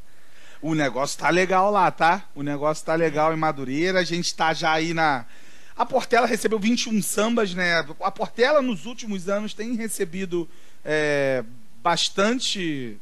O 0.61 0.75
negócio 0.75 1.19
tá 1.19 1.29
legal 1.29 1.73
lá, 1.73 1.91
tá? 1.91 2.25
O 2.37 2.43
negócio 2.45 2.87
tá 2.87 2.95
legal 2.95 3.35
em 3.35 3.37
Madureira, 3.37 3.99
a 3.99 4.05
gente 4.05 4.33
tá 4.33 4.55
já 4.55 4.71
aí 4.71 4.95
na 4.95 5.27
a 5.77 5.87
Portela 5.87 6.27
recebeu 6.27 6.59
21 6.59 7.03
sambas, 7.03 7.55
né? 7.55 7.85
A 8.01 8.11
Portela, 8.11 8.61
nos 8.61 8.87
últimos 8.87 9.29
anos, 9.29 9.55
tem 9.55 9.75
recebido 9.75 10.49
é, 10.85 11.45
bastante 11.83 12.99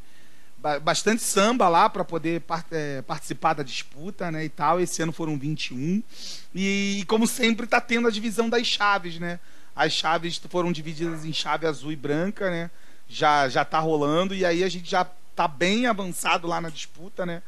bastante 0.82 1.22
samba 1.22 1.70
lá 1.70 1.88
para 1.88 2.04
poder 2.04 2.42
é, 2.70 3.00
participar 3.00 3.54
da 3.54 3.62
disputa, 3.62 4.30
né, 4.30 4.44
e 4.44 4.48
tal. 4.50 4.78
Esse 4.78 5.02
ano 5.02 5.10
foram 5.10 5.38
21. 5.38 6.02
E, 6.54 7.02
como 7.08 7.26
sempre 7.26 7.64
está 7.64 7.80
tendo 7.80 8.06
a 8.06 8.10
divisão 8.10 8.48
das 8.48 8.66
chaves, 8.66 9.18
né? 9.18 9.40
As 9.74 9.92
chaves 9.92 10.38
foram 10.50 10.70
divididas 10.70 11.24
em 11.24 11.32
chave 11.32 11.66
azul 11.66 11.92
e 11.92 11.96
branca, 11.96 12.50
né? 12.50 12.70
Já 13.08 13.48
já 13.48 13.64
tá 13.64 13.78
rolando 13.80 14.34
e 14.34 14.44
aí 14.44 14.62
a 14.62 14.68
gente 14.68 14.88
já 14.90 15.06
tá 15.34 15.48
bem 15.48 15.86
avançado 15.86 16.46
lá 16.46 16.60
na 16.60 16.68
disputa, 16.68 17.24
né? 17.24 17.42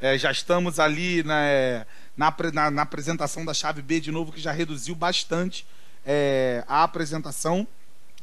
É, 0.00 0.16
já 0.18 0.30
estamos 0.30 0.78
ali, 0.78 1.22
né, 1.22 1.86
na, 2.16 2.34
na, 2.52 2.70
na, 2.70 2.82
apresentação 2.82 3.44
da 3.44 3.54
chave 3.54 3.82
B 3.82 4.00
de 4.00 4.10
novo, 4.10 4.32
que 4.32 4.40
já 4.40 4.52
reduziu 4.52 4.94
bastante 4.94 5.66
é, 6.04 6.64
a 6.68 6.82
apresentação. 6.82 7.66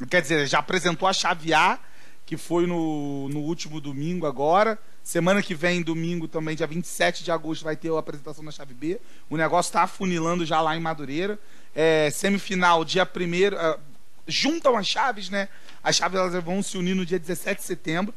Quer 0.10 0.22
dizer, 0.22 0.48
já 0.48 0.60
apresentou 0.60 1.08
a 1.08 1.14
chave 1.14 1.54
A, 1.54 1.80
que 2.26 2.38
foi 2.38 2.68
no, 2.68 3.28
no 3.30 3.40
último 3.40 3.82
domingo 3.82 4.26
agora. 4.26 4.78
Semana 5.04 5.42
que 5.42 5.56
vem, 5.56 5.82
domingo 5.82 6.28
também, 6.28 6.56
dia 6.56 6.68
27 6.68 7.24
de 7.24 7.32
agosto, 7.32 7.64
vai 7.64 7.76
ter 7.76 7.92
a 7.92 7.98
apresentação 7.98 8.46
da 8.46 8.52
chave 8.52 8.74
B. 8.74 9.00
O 9.30 9.36
negócio 9.36 9.70
está 9.70 9.84
afunilando 9.84 10.46
já 10.46 10.62
lá 10.62 10.78
em 10.78 10.80
Madureira. 10.80 11.40
É, 11.74 12.10
semifinal, 12.12 12.86
dia 12.86 13.04
1 13.04 13.56
uh, 13.56 13.80
juntam 14.28 14.78
as 14.78 14.86
chaves, 14.86 15.30
né? 15.30 15.50
As 15.84 15.96
chaves 15.96 16.20
elas 16.20 16.44
vão 16.44 16.62
se 16.62 16.78
unir 16.78 16.96
no 16.96 17.06
dia 17.06 17.18
17 17.18 17.62
de 17.62 17.66
setembro. 17.66 18.14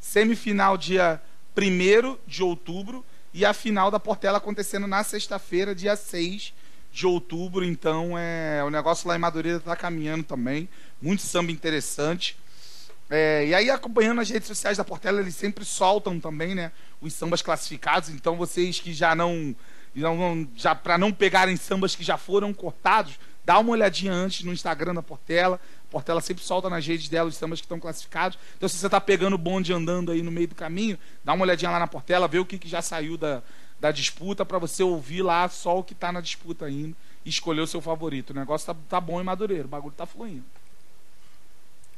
Semifinal, 0.00 0.78
dia 0.78 1.20
1 1.56 2.16
de 2.26 2.42
outubro 2.42 3.04
e 3.32 3.44
a 3.44 3.52
final 3.52 3.90
da 3.90 4.00
Portela 4.00 4.38
acontecendo 4.38 4.86
na 4.86 5.04
sexta-feira, 5.04 5.74
dia 5.74 5.94
6 5.96 6.52
de 6.92 7.06
outubro. 7.06 7.64
Então, 7.64 8.18
é, 8.18 8.62
o 8.64 8.70
negócio 8.70 9.08
lá 9.08 9.16
em 9.16 9.18
Madureira 9.18 9.58
está 9.58 9.76
caminhando 9.76 10.24
também. 10.24 10.68
Muito 11.00 11.22
samba 11.22 11.52
interessante. 11.52 12.36
É, 13.08 13.46
e 13.46 13.54
aí, 13.54 13.70
acompanhando 13.70 14.20
as 14.20 14.30
redes 14.30 14.48
sociais 14.48 14.78
da 14.78 14.84
Portela, 14.84 15.20
eles 15.20 15.34
sempre 15.34 15.64
soltam 15.64 16.20
também, 16.20 16.54
né? 16.54 16.72
Os 17.00 17.12
sambas 17.12 17.42
classificados. 17.42 18.08
Então, 18.08 18.36
vocês 18.36 18.80
que 18.80 18.92
já 18.92 19.14
não. 19.14 19.54
não 19.94 20.48
já 20.56 20.74
para 20.74 20.98
não 20.98 21.12
pegarem 21.12 21.56
sambas 21.56 21.94
que 21.96 22.04
já 22.04 22.16
foram 22.16 22.52
cortados, 22.52 23.18
dá 23.44 23.58
uma 23.58 23.72
olhadinha 23.72 24.12
antes 24.12 24.44
no 24.44 24.52
Instagram 24.52 24.94
da 24.94 25.02
Portela. 25.02 25.60
A 25.90 25.92
Portela 25.92 26.20
sempre 26.20 26.44
solta 26.44 26.70
nas 26.70 26.86
redes 26.86 27.08
dela 27.08 27.28
os 27.28 27.36
sambas 27.36 27.60
que 27.60 27.64
estão 27.64 27.80
classificados. 27.80 28.38
Então, 28.56 28.68
se 28.68 28.78
você 28.78 28.86
está 28.86 29.00
pegando 29.00 29.34
o 29.34 29.38
bonde 29.38 29.72
andando 29.72 30.12
aí 30.12 30.22
no 30.22 30.30
meio 30.30 30.46
do 30.46 30.54
caminho, 30.54 30.96
dá 31.24 31.32
uma 31.32 31.42
olhadinha 31.42 31.68
lá 31.68 31.80
na 31.80 31.88
Portela, 31.88 32.28
vê 32.28 32.38
o 32.38 32.46
que, 32.46 32.58
que 32.58 32.68
já 32.68 32.80
saiu 32.80 33.16
da, 33.16 33.42
da 33.80 33.90
disputa, 33.90 34.46
para 34.46 34.58
você 34.58 34.84
ouvir 34.84 35.22
lá 35.22 35.48
só 35.48 35.76
o 35.76 35.82
que 35.82 35.92
está 35.92 36.12
na 36.12 36.20
disputa 36.20 36.66
ainda 36.66 36.96
e 37.24 37.28
escolher 37.28 37.60
o 37.60 37.66
seu 37.66 37.80
favorito. 37.80 38.30
O 38.30 38.34
negócio 38.34 38.72
tá, 38.72 38.80
tá 38.88 39.00
bom 39.00 39.20
em 39.20 39.24
Madureira, 39.24 39.64
o 39.64 39.68
bagulho 39.68 39.94
tá 39.96 40.06
fluindo. 40.06 40.44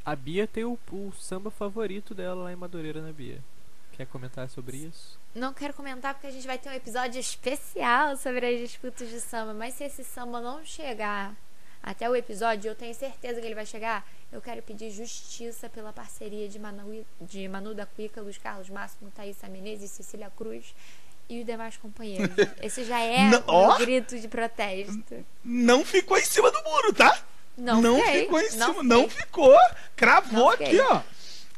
A 0.05 0.17
Bia 0.17 0.47
tem 0.47 0.65
o, 0.65 0.79
o 0.91 1.13
samba 1.21 1.51
favorito 1.51 2.15
dela 2.15 2.45
lá 2.45 2.53
em 2.53 2.57
Madureira, 2.57 3.03
né, 3.03 3.13
Bia? 3.13 3.45
Quer 3.93 4.07
comentar 4.07 4.49
sobre 4.49 4.79
isso? 4.79 5.19
Não 5.35 5.53
quero 5.53 5.75
comentar 5.75 6.15
porque 6.15 6.27
a 6.27 6.31
gente 6.31 6.47
vai 6.47 6.59
ter 6.59 6.71
um 6.71 6.75
episódio 6.75 7.21
especial 7.21 8.17
sobre 8.17 8.47
as 8.47 8.59
disputas 8.59 9.11
de 9.11 9.21
samba. 9.21 9.53
Mas 9.53 9.75
se 9.75 9.85
esse 9.85 10.03
samba 10.03 10.41
não 10.41 10.65
chegar 10.65 11.35
até 11.83 12.09
o 12.09 12.14
episódio, 12.14 12.71
eu 12.71 12.75
tenho 12.75 12.95
certeza 12.95 13.40
que 13.40 13.47
ele 13.47 13.55
vai 13.55 13.66
chegar. 13.66 14.07
Eu 14.31 14.40
quero 14.40 14.62
pedir 14.62 14.90
justiça 14.90 15.68
pela 15.68 15.92
parceria 15.92 16.49
de 16.49 16.59
Manu, 16.59 17.05
de 17.21 17.49
Manu 17.49 17.75
da 17.75 17.85
Cuica, 17.85 18.21
Luiz 18.21 18.38
Carlos 18.38 18.71
Máximo, 18.71 19.11
Thaís 19.11 19.37
Menezes, 19.51 19.90
Cecília 19.90 20.31
Cruz 20.37 20.75
e 21.29 21.40
os 21.40 21.47
demais 21.47 21.77
companheiros. 21.77 22.31
Esse 22.62 22.85
já 22.85 23.01
é 23.01 23.29
um 23.49 23.79
grito 23.79 24.18
de 24.18 24.29
protesto. 24.29 25.27
Não 25.45 25.85
ficou 25.85 26.16
em 26.16 26.25
cima 26.25 26.51
do 26.51 26.62
muro, 26.62 26.92
tá? 26.92 27.21
Não, 27.57 27.83
não 27.83 27.99
fiquei. 27.99 28.23
ficou 28.23 28.40
em 28.40 28.51
cima, 28.51 28.66
não, 28.66 28.83
não 28.83 29.09
ficou. 29.09 29.59
Cravou 29.97 30.33
não 30.33 30.49
aqui, 30.51 30.81
ó. 30.81 31.03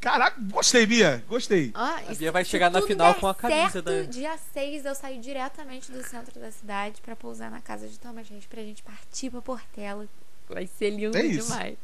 Caraca, 0.05 0.37
gostei, 0.39 0.85
Bia. 0.85 1.25
Gostei. 1.27 1.71
Ah, 1.73 1.99
a 2.07 2.15
Bia 2.15 2.31
vai 2.31 2.45
chegar 2.45 2.71
na 2.71 2.83
final 2.83 3.15
com 3.15 3.27
a 3.27 3.35
camisa 3.35 3.71
certo, 3.71 3.87
da. 3.87 4.03
Dia 4.03 4.37
6 4.53 4.85
eu 4.85 4.95
saio 4.95 5.19
diretamente 5.19 5.91
do 5.91 6.07
centro 6.07 6.39
da 6.39 6.51
cidade 6.51 7.01
para 7.01 7.17
pousar 7.17 7.51
na 7.51 7.63
casa 7.63 7.89
de 7.89 7.99
Thomas 7.99 8.29
Reis 8.29 8.45
pra 8.45 8.61
gente 8.61 8.83
partir 8.83 9.31
pra 9.31 9.41
Portela 9.41 10.07
Vai 10.47 10.67
ser 10.67 10.91
lindo 10.91 11.17
é 11.17 11.23
demais. 11.23 11.79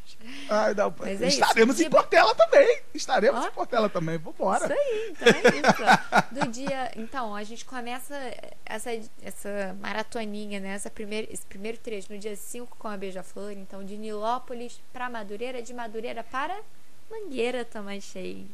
Ai, 0.50 0.74
não, 0.74 0.94
é 1.02 1.26
Estaremos 1.28 1.76
isso. 1.76 1.86
em 1.86 1.90
Portela 1.90 2.34
também. 2.34 2.82
Estaremos 2.92 3.42
oh. 3.42 3.48
em 3.48 3.50
Portela 3.52 3.88
também. 3.88 4.18
Vambora. 4.18 4.66
Isso 4.66 4.74
aí, 4.74 5.08
então 5.08 5.28
é 5.28 5.56
isso. 5.56 6.44
Do 6.44 6.50
dia. 6.50 6.92
Então, 6.94 7.34
a 7.34 7.42
gente 7.42 7.64
começa 7.64 8.14
essa, 8.66 8.90
essa 9.22 9.74
maratoninha, 9.80 10.60
né? 10.60 10.74
Essa 10.74 10.90
primeir, 10.90 11.26
esse 11.32 11.46
primeiro 11.46 11.78
trecho 11.78 12.12
no 12.12 12.18
dia 12.18 12.36
5 12.36 12.76
com 12.78 12.86
a 12.86 12.98
Beija-Flor. 12.98 13.52
Então, 13.52 13.82
de 13.82 13.96
Nilópolis 13.96 14.78
para 14.92 15.08
Madureira, 15.08 15.62
de 15.62 15.72
Madureira 15.72 16.22
para 16.22 16.60
Mangueira 17.10 17.64
também 17.64 18.00
cheio. 18.00 18.46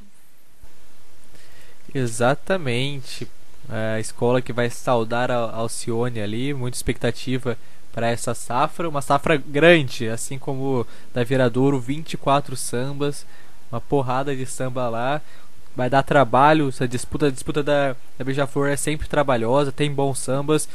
Exatamente. 1.95 3.29
A 3.69 3.99
escola 3.99 4.41
que 4.41 4.53
vai 4.53 4.71
saudar 4.71 5.31
a 5.31 5.37
Alcione 5.37 6.21
ali, 6.21 6.55
muita 6.55 6.77
expectativa 6.77 7.59
para 7.93 8.09
essa 8.09 8.35
safra, 8.35 8.89
uma 8.89 9.03
safra 9.03 9.37
grande, 9.37 10.09
assim 10.09 10.39
como 10.39 10.87
da 11.13 11.25
Viradouro, 11.25 11.81
24 11.81 12.55
sambas, 12.57 13.27
uma 13.73 13.81
porrada 13.81 14.37
de 14.37 14.47
samba 14.47 14.89
lá. 14.89 15.21
Vai 15.77 15.91
dar 15.91 16.03
trabalho, 16.03 16.69
essa 16.69 16.89
disputa, 16.89 17.27
a 17.27 17.31
disputa 17.31 17.63
da, 17.63 17.95
da 18.17 18.25
Beija-Flor 18.25 18.69
é 18.69 18.77
sempre 18.77 19.07
trabalhosa, 19.07 19.71
tem 19.71 19.93
bons 19.93 20.19
sambas. 20.19 20.69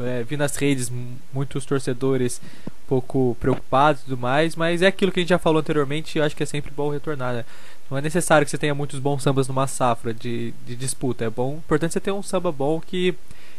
É, 0.00 0.24
vi 0.24 0.36
nas 0.36 0.56
redes 0.56 0.90
muitos 1.32 1.64
torcedores 1.64 2.40
um 2.66 2.88
pouco 2.88 3.36
preocupados 3.38 4.02
e 4.02 4.04
tudo 4.06 4.18
mais, 4.18 4.56
mas 4.56 4.82
é 4.82 4.88
aquilo 4.88 5.12
que 5.12 5.20
a 5.20 5.22
gente 5.22 5.30
já 5.30 5.38
falou 5.38 5.60
anteriormente 5.60 6.18
e 6.18 6.20
acho 6.20 6.34
que 6.34 6.42
é 6.42 6.46
sempre 6.46 6.72
bom 6.72 6.90
retornar, 6.90 7.32
né? 7.32 7.44
Não 7.88 7.96
é 7.96 8.00
necessário 8.00 8.44
que 8.44 8.50
você 8.50 8.58
tenha 8.58 8.74
muitos 8.74 8.98
bons 8.98 9.22
sambas 9.22 9.46
numa 9.46 9.68
safra 9.68 10.12
de, 10.12 10.52
de 10.66 10.74
disputa, 10.74 11.24
é 11.24 11.30
bom, 11.30 11.58
importante 11.58 11.92
você 11.92 12.00
ter 12.00 12.10
um 12.10 12.22
samba 12.22 12.50
bom 12.50 12.80
que 12.80 13.14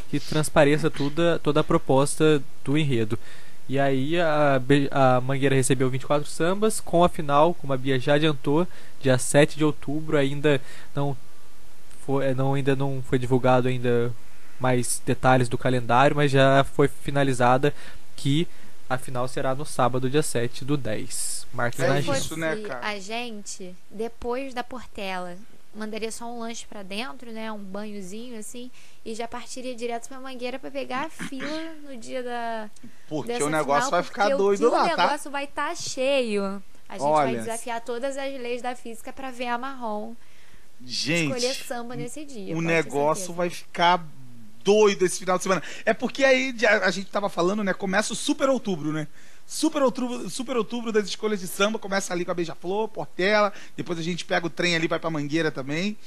que 0.10 0.20
transpareça 0.20 0.90
toda, 0.90 1.40
toda 1.40 1.60
a 1.60 1.64
proposta 1.64 2.42
do 2.64 2.78
enredo. 2.78 3.18
E 3.68 3.80
aí 3.80 4.20
a, 4.20 4.62
a 4.92 5.22
Mangueira 5.22 5.56
recebeu 5.56 5.90
24 5.90 6.28
sambas, 6.28 6.80
com 6.80 7.04
a 7.04 7.10
final, 7.10 7.54
como 7.56 7.74
a 7.74 7.78
Bia 7.78 8.00
já 8.00 8.14
adiantou, 8.14 8.68
dia 9.02 9.18
7 9.18 9.58
de 9.58 9.64
outubro, 9.64 10.18
ainda 10.18 10.62
não 10.96 11.18
foi, 12.06 12.34
não, 12.36 12.54
ainda 12.54 12.76
não 12.76 13.02
foi 13.02 13.18
divulgado 13.18 13.68
ainda 13.68 14.14
mais 14.60 15.02
detalhes 15.06 15.50
do 15.50 15.58
calendário, 15.58 16.16
mas 16.16 16.32
já 16.32 16.64
foi 16.64 16.88
finalizada 16.88 17.74
que 18.16 18.48
a 18.90 18.98
final 18.98 19.28
será 19.28 19.56
no 19.56 19.66
sábado, 19.66 20.10
dia 20.10 20.22
7 20.22 20.64
do 20.64 20.78
10. 20.78 21.48
Marque 21.52 21.82
é 21.82 21.88
na 21.88 22.00
isso, 22.00 22.38
né, 22.38 22.56
cara? 22.58 22.88
A 22.88 23.00
gente, 23.00 23.76
depois 23.90 24.54
da 24.54 24.64
Portela, 24.64 25.36
mandaria 25.76 26.12
só 26.12 26.26
um 26.26 26.40
lanche 26.40 26.66
para 26.66 26.84
dentro, 26.84 27.32
né? 27.32 27.52
Um 27.52 27.64
banhozinho 27.64 28.40
assim, 28.40 28.72
e 29.04 29.14
já 29.14 29.28
partiria 29.28 29.76
direto 29.76 30.08
pra 30.08 30.20
Mangueira 30.20 30.58
para 30.58 30.72
pegar 30.72 31.06
a 31.06 31.10
fila 31.10 31.76
no 31.84 31.98
dia 31.98 32.24
da. 32.24 32.70
Porque 33.08 33.44
o 33.44 33.50
negócio 33.50 33.86
final, 33.86 33.92
vai 33.92 34.04
ficar 34.04 34.30
doido 34.36 34.70
lá, 34.70 34.90
tá? 34.90 34.94
O 34.94 34.98
negócio 34.98 35.32
vai 35.32 35.44
estar 35.44 35.70
tá 35.70 35.76
cheio. 35.76 36.64
A 36.88 36.94
gente 36.94 37.08
Olha, 37.08 37.32
vai 37.32 37.36
desafiar 37.36 37.82
todas 37.82 38.18
as 38.18 38.40
leis 38.40 38.62
da 38.62 38.76
física 38.76 39.12
para 39.12 39.32
ver 39.32 39.48
a 39.48 39.58
marrom. 39.58 40.14
Gente, 40.84 41.34
escolher 41.34 41.54
samba 41.56 41.96
nesse 41.96 42.26
dia. 42.26 42.56
O 42.56 42.62
negócio 42.62 43.34
vai 43.34 43.50
ficar 43.50 44.06
doido 44.64 45.06
esse 45.06 45.20
final 45.20 45.38
de 45.38 45.44
semana. 45.44 45.64
É 45.86 45.94
porque 45.94 46.24
aí 46.24 46.56
a 46.82 46.92
gente 46.92 47.10
tava 47.10 47.30
falando, 47.30 47.64
né? 47.64 47.74
Começa 47.74 48.14
o 48.14 48.16
super 48.16 48.50
outubro, 48.50 48.92
né? 48.92 49.08
Super 49.46 49.84
outubro, 49.84 50.30
super 50.30 50.58
outubro 50.58 50.92
das 50.92 51.06
escolhas 51.06 51.40
de 51.40 51.48
samba, 51.48 51.78
começa 51.78 52.12
ali 52.12 52.26
com 52.26 52.32
a 52.32 52.34
Beija-Flor, 52.34 52.88
Portela, 52.88 53.54
depois 53.78 54.00
a 54.00 54.02
gente 54.02 54.26
pega 54.26 54.48
o 54.48 54.50
trem 54.50 54.76
ali, 54.76 54.88
vai 54.88 55.00
pra 55.00 55.10
Mangueira 55.10 55.52
também. 55.52 55.98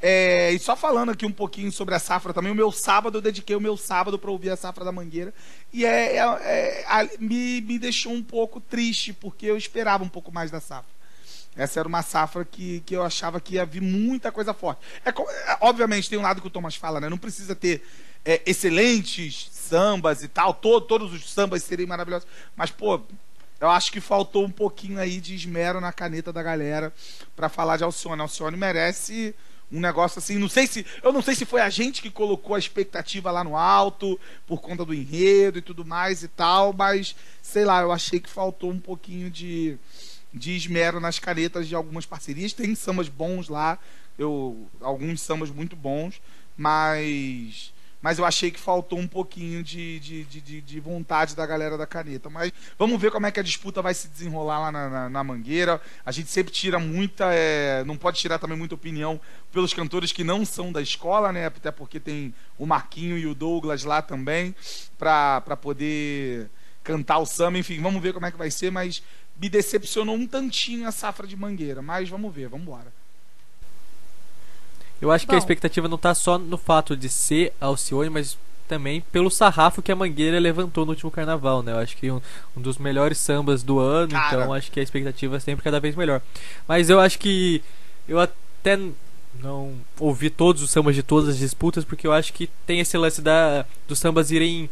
É, 0.00 0.52
e 0.52 0.58
só 0.58 0.76
falando 0.76 1.10
aqui 1.10 1.26
um 1.26 1.32
pouquinho 1.32 1.72
sobre 1.72 1.94
a 1.94 1.98
safra 1.98 2.32
também, 2.32 2.52
o 2.52 2.54
meu 2.54 2.70
sábado, 2.70 3.18
eu 3.18 3.22
dediquei 3.22 3.56
o 3.56 3.60
meu 3.60 3.76
sábado 3.76 4.18
para 4.18 4.30
ouvir 4.30 4.50
a 4.50 4.56
safra 4.56 4.84
da 4.84 4.92
Mangueira. 4.92 5.34
E 5.72 5.84
é, 5.84 6.16
é, 6.16 6.84
é, 6.88 7.10
me, 7.18 7.60
me 7.60 7.78
deixou 7.78 8.12
um 8.12 8.22
pouco 8.22 8.60
triste, 8.60 9.12
porque 9.12 9.46
eu 9.46 9.56
esperava 9.56 10.04
um 10.04 10.08
pouco 10.08 10.32
mais 10.32 10.50
da 10.50 10.60
safra. 10.60 10.97
Essa 11.56 11.80
era 11.80 11.88
uma 11.88 12.02
safra 12.02 12.44
que, 12.44 12.80
que 12.86 12.94
eu 12.94 13.02
achava 13.02 13.40
que 13.40 13.54
ia 13.54 13.66
vir 13.66 13.82
muita 13.82 14.30
coisa 14.30 14.54
forte. 14.54 14.80
É, 15.04 15.10
é 15.10 15.58
obviamente, 15.60 16.08
tem 16.08 16.18
um 16.18 16.22
lado 16.22 16.40
que 16.40 16.46
o 16.46 16.50
Thomas 16.50 16.76
fala, 16.76 17.00
né? 17.00 17.08
Não 17.08 17.18
precisa 17.18 17.54
ter 17.54 17.82
é, 18.24 18.42
excelentes 18.46 19.50
sambas 19.52 20.22
e 20.22 20.28
tal, 20.28 20.54
todo, 20.54 20.86
todos 20.86 21.12
os 21.12 21.30
sambas 21.30 21.62
seriam 21.62 21.88
maravilhosos. 21.88 22.28
Mas, 22.56 22.70
pô, 22.70 23.00
eu 23.60 23.68
acho 23.68 23.90
que 23.90 24.00
faltou 24.00 24.44
um 24.44 24.50
pouquinho 24.50 25.00
aí 25.00 25.20
de 25.20 25.34
esmero 25.34 25.80
na 25.80 25.92
caneta 25.92 26.32
da 26.32 26.42
galera 26.42 26.92
para 27.34 27.48
falar 27.48 27.76
de 27.76 27.84
Alcione. 27.84 28.20
Alcione 28.20 28.56
merece 28.56 29.34
um 29.70 29.80
negócio 29.80 30.18
assim, 30.18 30.38
não 30.38 30.48
sei 30.48 30.66
se, 30.66 30.86
eu 31.02 31.12
não 31.12 31.20
sei 31.20 31.34
se 31.34 31.44
foi 31.44 31.60
a 31.60 31.68
gente 31.68 32.00
que 32.00 32.10
colocou 32.10 32.56
a 32.56 32.58
expectativa 32.58 33.30
lá 33.30 33.44
no 33.44 33.56
alto 33.56 34.18
por 34.46 34.60
conta 34.60 34.84
do 34.84 34.94
enredo 34.94 35.58
e 35.58 35.62
tudo 35.62 35.84
mais 35.84 36.22
e 36.22 36.28
tal, 36.28 36.72
mas 36.72 37.14
sei 37.42 37.64
lá, 37.64 37.82
eu 37.82 37.92
achei 37.92 38.18
que 38.18 38.30
faltou 38.30 38.70
um 38.70 38.80
pouquinho 38.80 39.30
de 39.30 39.76
de 40.32 40.56
esmero 40.56 41.00
nas 41.00 41.18
canetas 41.18 41.68
de 41.68 41.74
algumas 41.74 42.06
parcerias. 42.06 42.52
Tem 42.52 42.74
sambas 42.74 43.08
bons 43.08 43.48
lá, 43.48 43.78
eu 44.18 44.68
alguns 44.80 45.20
sambas 45.20 45.50
muito 45.50 45.76
bons, 45.76 46.20
mas 46.56 47.72
mas 48.00 48.18
eu 48.18 48.24
achei 48.24 48.50
que 48.50 48.60
faltou 48.60 48.98
um 48.98 49.08
pouquinho 49.08 49.62
de, 49.62 49.98
de, 49.98 50.24
de, 50.24 50.60
de, 50.60 50.80
vontade 50.80 51.34
da 51.34 51.44
galera 51.44 51.76
da 51.76 51.86
caneta. 51.86 52.30
Mas 52.30 52.52
vamos 52.78 53.00
ver 53.00 53.10
como 53.10 53.26
é 53.26 53.30
que 53.32 53.40
a 53.40 53.42
disputa 53.42 53.82
vai 53.82 53.92
se 53.92 54.06
desenrolar 54.06 54.60
lá 54.60 54.72
na, 54.72 54.88
na, 54.88 55.08
na 55.08 55.24
Mangueira. 55.24 55.80
A 56.06 56.12
gente 56.12 56.30
sempre 56.30 56.52
tira 56.52 56.78
muita. 56.78 57.32
É, 57.32 57.82
não 57.84 57.96
pode 57.96 58.18
tirar 58.18 58.38
também 58.38 58.56
muita 58.56 58.76
opinião 58.76 59.20
pelos 59.50 59.74
cantores 59.74 60.12
que 60.12 60.22
não 60.22 60.44
são 60.44 60.70
da 60.70 60.80
escola, 60.80 61.32
né? 61.32 61.46
Até 61.46 61.72
porque 61.72 61.98
tem 61.98 62.32
o 62.56 62.66
Marquinho 62.66 63.18
e 63.18 63.26
o 63.26 63.34
Douglas 63.34 63.82
lá 63.82 64.00
também, 64.00 64.54
para 64.96 65.40
poder 65.60 66.48
cantar 66.84 67.18
o 67.18 67.26
samba. 67.26 67.58
Enfim, 67.58 67.80
vamos 67.82 68.00
ver 68.00 68.14
como 68.14 68.26
é 68.26 68.30
que 68.30 68.38
vai 68.38 68.50
ser, 68.50 68.70
mas 68.70 69.02
me 69.40 69.48
decepcionou 69.48 70.14
um 70.14 70.26
tantinho 70.26 70.86
a 70.86 70.92
safra 70.92 71.26
de 71.26 71.36
Mangueira, 71.36 71.80
mas 71.80 72.08
vamos 72.08 72.34
ver, 72.34 72.48
vamos 72.48 72.66
embora. 72.66 72.92
Eu 75.00 75.10
acho 75.12 75.26
Bom. 75.26 75.30
que 75.30 75.34
a 75.36 75.38
expectativa 75.38 75.86
não 75.88 75.96
está 75.96 76.14
só 76.14 76.38
no 76.38 76.58
fato 76.58 76.96
de 76.96 77.08
ser 77.08 77.52
Alcione, 77.60 78.10
mas 78.10 78.36
também 78.66 79.00
pelo 79.12 79.30
sarrafo 79.30 79.80
que 79.80 79.90
a 79.90 79.96
Mangueira 79.96 80.38
levantou 80.38 80.84
no 80.84 80.90
último 80.90 81.10
carnaval, 81.10 81.62
né? 81.62 81.72
Eu 81.72 81.78
acho 81.78 81.96
que 81.96 82.10
um, 82.10 82.20
um 82.56 82.60
dos 82.60 82.76
melhores 82.78 83.16
sambas 83.18 83.62
do 83.62 83.78
ano, 83.78 84.10
Cara. 84.10 84.42
então 84.42 84.52
acho 84.52 84.70
que 84.70 84.78
a 84.78 84.82
expectativa 84.82 85.36
é 85.36 85.40
sempre 85.40 85.64
cada 85.64 85.80
vez 85.80 85.94
melhor. 85.94 86.20
Mas 86.66 86.90
eu 86.90 87.00
acho 87.00 87.18
que 87.18 87.62
eu 88.06 88.20
até 88.20 88.78
não 89.40 89.74
ouvi 89.98 90.30
todos 90.30 90.62
os 90.62 90.70
sambas 90.70 90.94
de 90.94 91.02
todas 91.02 91.28
as 91.30 91.38
disputas, 91.38 91.84
porque 91.84 92.06
eu 92.06 92.12
acho 92.12 92.32
que 92.32 92.48
tem 92.66 92.80
esse 92.80 92.96
lance 92.98 93.22
da 93.22 93.64
dos 93.86 93.98
sambas 93.98 94.30
irem 94.30 94.68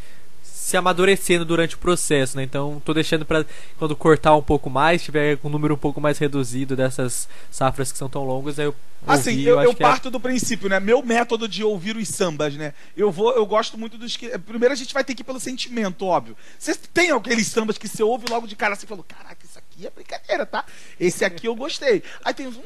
se 0.67 0.77
amadurecendo 0.77 1.45
durante 1.45 1.77
o 1.77 1.79
processo, 1.79 2.37
né? 2.37 2.43
Então 2.43 2.83
tô 2.85 2.93
deixando 2.93 3.25
para 3.25 3.47
quando 3.79 3.95
cortar 3.95 4.35
um 4.35 4.43
pouco 4.43 4.69
mais, 4.69 5.01
tiver 5.01 5.39
um 5.45 5.49
número 5.49 5.75
um 5.75 5.79
pouco 5.79 6.01
mais 6.01 6.19
reduzido 6.19 6.75
dessas 6.75 7.29
safras 7.53 7.93
que 7.93 7.97
são 7.97 8.09
tão 8.09 8.25
longas, 8.25 8.59
aí 8.59 8.65
eu 8.65 8.75
Assim, 9.07 9.31
ouvir, 9.31 9.47
eu, 9.47 9.63
eu 9.63 9.75
que 9.75 9.81
é- 9.81 9.87
parto 9.87 10.11
do 10.11 10.19
princípio, 10.19 10.69
né? 10.69 10.81
Meu 10.81 11.05
método 11.05 11.47
de 11.47 11.63
ouvir 11.63 11.97
os 11.97 12.09
sambas, 12.09 12.57
né? 12.57 12.75
Eu 12.97 13.13
vou, 13.13 13.33
eu 13.37 13.47
gosto 13.47 13.79
muito 13.79 13.97
dos 13.97 14.17
que. 14.17 14.37
Primeiro 14.41 14.73
a 14.73 14.77
gente 14.77 14.93
vai 14.93 15.05
ter 15.05 15.15
que 15.15 15.23
ir 15.23 15.25
pelo 15.25 15.39
sentimento, 15.39 16.05
óbvio. 16.05 16.37
Você 16.59 16.75
tem 16.75 17.13
aqueles 17.13 17.47
sambas 17.47 17.79
que 17.79 17.87
você 17.87 18.03
ouve 18.03 18.27
logo 18.29 18.49
de 18.49 18.57
cara 18.57 18.73
assim, 18.73 18.89
falou: 18.89 19.05
caraca, 19.07 19.47
isso 19.47 19.61
aqui 19.61 19.87
é 19.87 19.91
brincadeira, 19.91 20.45
tá? 20.45 20.65
Esse 20.99 21.25
aqui 21.25 21.47
eu 21.47 21.55
gostei. 21.55 22.03
Aí 22.25 22.35
tem 22.35 22.49
uns. 22.49 22.57
Hum, 22.57 22.63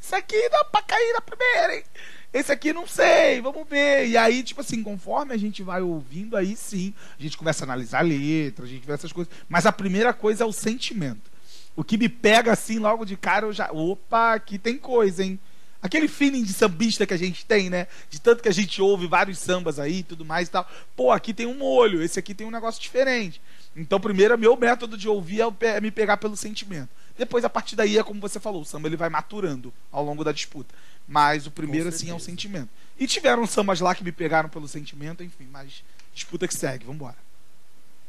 isso 0.00 0.14
aqui 0.14 0.48
dá 0.50 0.62
pra 0.66 0.82
cair 0.82 1.12
na 1.14 1.20
primeira, 1.20 1.74
hein? 1.78 1.84
Esse 2.32 2.52
aqui 2.52 2.72
não 2.72 2.86
sei, 2.86 3.40
vamos 3.40 3.66
ver. 3.68 4.06
E 4.06 4.16
aí, 4.16 4.42
tipo 4.42 4.60
assim, 4.60 4.82
conforme 4.82 5.32
a 5.32 5.36
gente 5.38 5.62
vai 5.62 5.80
ouvindo, 5.80 6.36
aí 6.36 6.54
sim, 6.54 6.92
a 7.18 7.22
gente 7.22 7.38
começa 7.38 7.64
a 7.64 7.66
analisar 7.66 8.00
a 8.00 8.02
letra, 8.02 8.64
a 8.64 8.68
gente 8.68 8.86
vê 8.86 8.92
essas 8.92 9.12
coisas. 9.12 9.32
Mas 9.48 9.64
a 9.64 9.72
primeira 9.72 10.12
coisa 10.12 10.44
é 10.44 10.46
o 10.46 10.52
sentimento. 10.52 11.30
O 11.74 11.82
que 11.82 11.96
me 11.96 12.08
pega 12.08 12.52
assim 12.52 12.78
logo 12.78 13.04
de 13.04 13.16
cara, 13.16 13.46
eu 13.46 13.52
já. 13.52 13.70
Opa, 13.70 14.34
aqui 14.34 14.58
tem 14.58 14.76
coisa, 14.76 15.24
hein? 15.24 15.38
Aquele 15.80 16.08
feeling 16.08 16.42
de 16.42 16.52
sambista 16.52 17.06
que 17.06 17.14
a 17.14 17.16
gente 17.16 17.46
tem, 17.46 17.70
né? 17.70 17.86
De 18.10 18.20
tanto 18.20 18.42
que 18.42 18.48
a 18.48 18.52
gente 18.52 18.82
ouve 18.82 19.06
vários 19.06 19.38
sambas 19.38 19.78
aí 19.78 20.02
tudo 20.02 20.24
mais 20.24 20.48
e 20.48 20.50
tal. 20.50 20.68
Pô, 20.96 21.12
aqui 21.12 21.32
tem 21.32 21.46
um 21.46 21.56
molho, 21.56 22.02
esse 22.02 22.18
aqui 22.18 22.34
tem 22.34 22.46
um 22.46 22.50
negócio 22.50 22.82
diferente. 22.82 23.40
Então, 23.76 24.00
primeiro, 24.00 24.36
meu 24.36 24.56
método 24.56 24.98
de 24.98 25.08
ouvir 25.08 25.40
é 25.40 25.66
é 25.68 25.80
me 25.80 25.92
pegar 25.92 26.16
pelo 26.16 26.36
sentimento. 26.36 26.88
Depois, 27.18 27.44
a 27.44 27.50
partir 27.50 27.74
daí, 27.76 27.98
é 27.98 28.02
como 28.04 28.20
você 28.20 28.38
falou, 28.38 28.62
o 28.62 28.64
samba 28.64 28.88
ele 28.88 28.96
vai 28.96 29.08
maturando 29.10 29.74
ao 29.90 30.04
longo 30.04 30.22
da 30.24 30.30
disputa. 30.32 30.74
Mas 31.06 31.46
o 31.46 31.50
primeiro, 31.50 31.88
assim, 31.88 32.08
é 32.10 32.14
o 32.14 32.20
sentimento. 32.20 32.68
E 32.98 33.06
tiveram 33.06 33.46
sambas 33.46 33.80
lá 33.80 33.94
que 33.94 34.04
me 34.04 34.12
pegaram 34.12 34.48
pelo 34.48 34.68
sentimento, 34.68 35.22
enfim, 35.24 35.48
mas 35.50 35.82
disputa 36.14 36.46
que 36.46 36.54
segue, 36.54 36.84
vambora. 36.86 37.16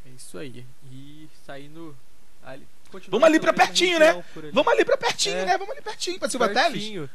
É 0.06 0.10
isso 0.16 0.38
aí. 0.38 0.66
E 0.92 1.28
saindo 1.46 1.96
ali, 2.44 2.66
Vamos 3.08 3.28
ali 3.28 3.40
pra 3.40 3.54
pertinho, 3.54 4.00
né? 4.00 4.24
Vamos 4.52 4.74
ali 4.74 4.84
pra 4.84 4.98
pertinho, 4.98 5.36
É. 5.38 5.46
né? 5.46 5.58
Vamos 5.58 5.72
ali 5.74 5.82
pertinho, 5.82 6.18
pra 6.20 6.30
Silva 6.30 6.48
Teles. 6.50 6.72
Pertinho. 6.72 7.10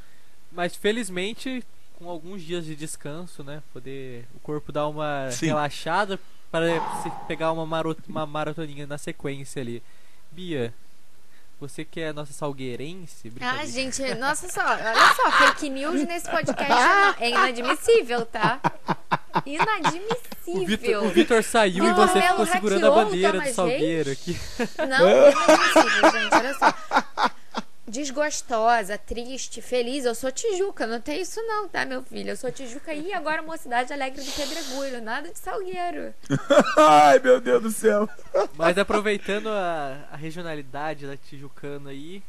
Mas 0.52 0.76
felizmente, 0.76 1.64
com 1.98 2.08
alguns 2.08 2.42
dias 2.42 2.64
de 2.64 2.76
descanso, 2.76 3.42
né? 3.42 3.60
Poder 3.72 4.24
o 4.34 4.38
corpo 4.40 4.70
dar 4.70 4.86
uma 4.86 5.28
Sim. 5.32 5.46
relaxada 5.46 6.18
para 6.50 6.68
se 7.02 7.10
pegar 7.26 7.50
uma, 7.50 7.66
maro, 7.66 7.96
uma 8.08 8.24
maratoninha 8.24 8.86
na 8.86 8.96
sequência 8.98 9.60
ali. 9.60 9.82
Bia, 10.30 10.72
você 11.68 11.84
que 11.84 12.00
é 12.00 12.12
nossa 12.12 12.32
salgueirense, 12.32 13.32
Ah, 13.40 13.64
gente, 13.64 14.02
nossa 14.16 14.48
só, 14.48 14.60
olha 14.62 15.14
só, 15.16 15.32
fake 15.32 15.70
news 15.70 16.06
nesse 16.06 16.30
podcast 16.30 17.16
é 17.20 17.30
inadmissível, 17.30 18.26
tá? 18.26 18.60
Inadmissível. 19.46 21.04
o 21.04 21.08
Vitor 21.08 21.42
saiu 21.42 21.84
Vitor 21.84 22.04
e 22.04 22.06
você 22.06 22.18
Melo 22.18 22.30
ficou 22.30 22.46
segurando 22.46 22.86
a 22.86 22.90
bandeira 22.90 23.40
do 23.40 23.48
Salgueiro 23.52 24.10
aqui. 24.10 24.38
Não, 24.78 25.08
inadmissível, 25.08 26.10
gente, 26.12 26.34
olha 26.34 26.54
só. 26.54 27.03
Desgostosa, 27.86 28.96
triste, 28.96 29.60
feliz, 29.60 30.06
eu 30.06 30.14
sou 30.14 30.32
Tijuca, 30.32 30.86
não 30.86 31.00
tem 31.00 31.20
isso 31.20 31.40
não, 31.42 31.68
tá, 31.68 31.84
meu 31.84 32.02
filho? 32.02 32.30
Eu 32.30 32.36
sou 32.36 32.50
Tijuca 32.50 32.94
e 32.94 33.12
agora 33.12 33.42
Mocidade 33.42 33.92
Alegre 33.92 34.22
do 34.22 34.32
Pedregulho, 34.32 35.02
nada 35.02 35.30
de 35.30 35.38
Salgueiro. 35.38 36.14
Ai, 36.78 37.18
meu 37.18 37.40
Deus 37.40 37.62
do 37.62 37.70
céu. 37.70 38.08
Mas 38.56 38.78
aproveitando 38.78 39.48
a, 39.48 40.08
a 40.10 40.16
regionalidade 40.16 41.06
da 41.06 41.16
Tijucana 41.16 41.90
aí, 41.90 42.22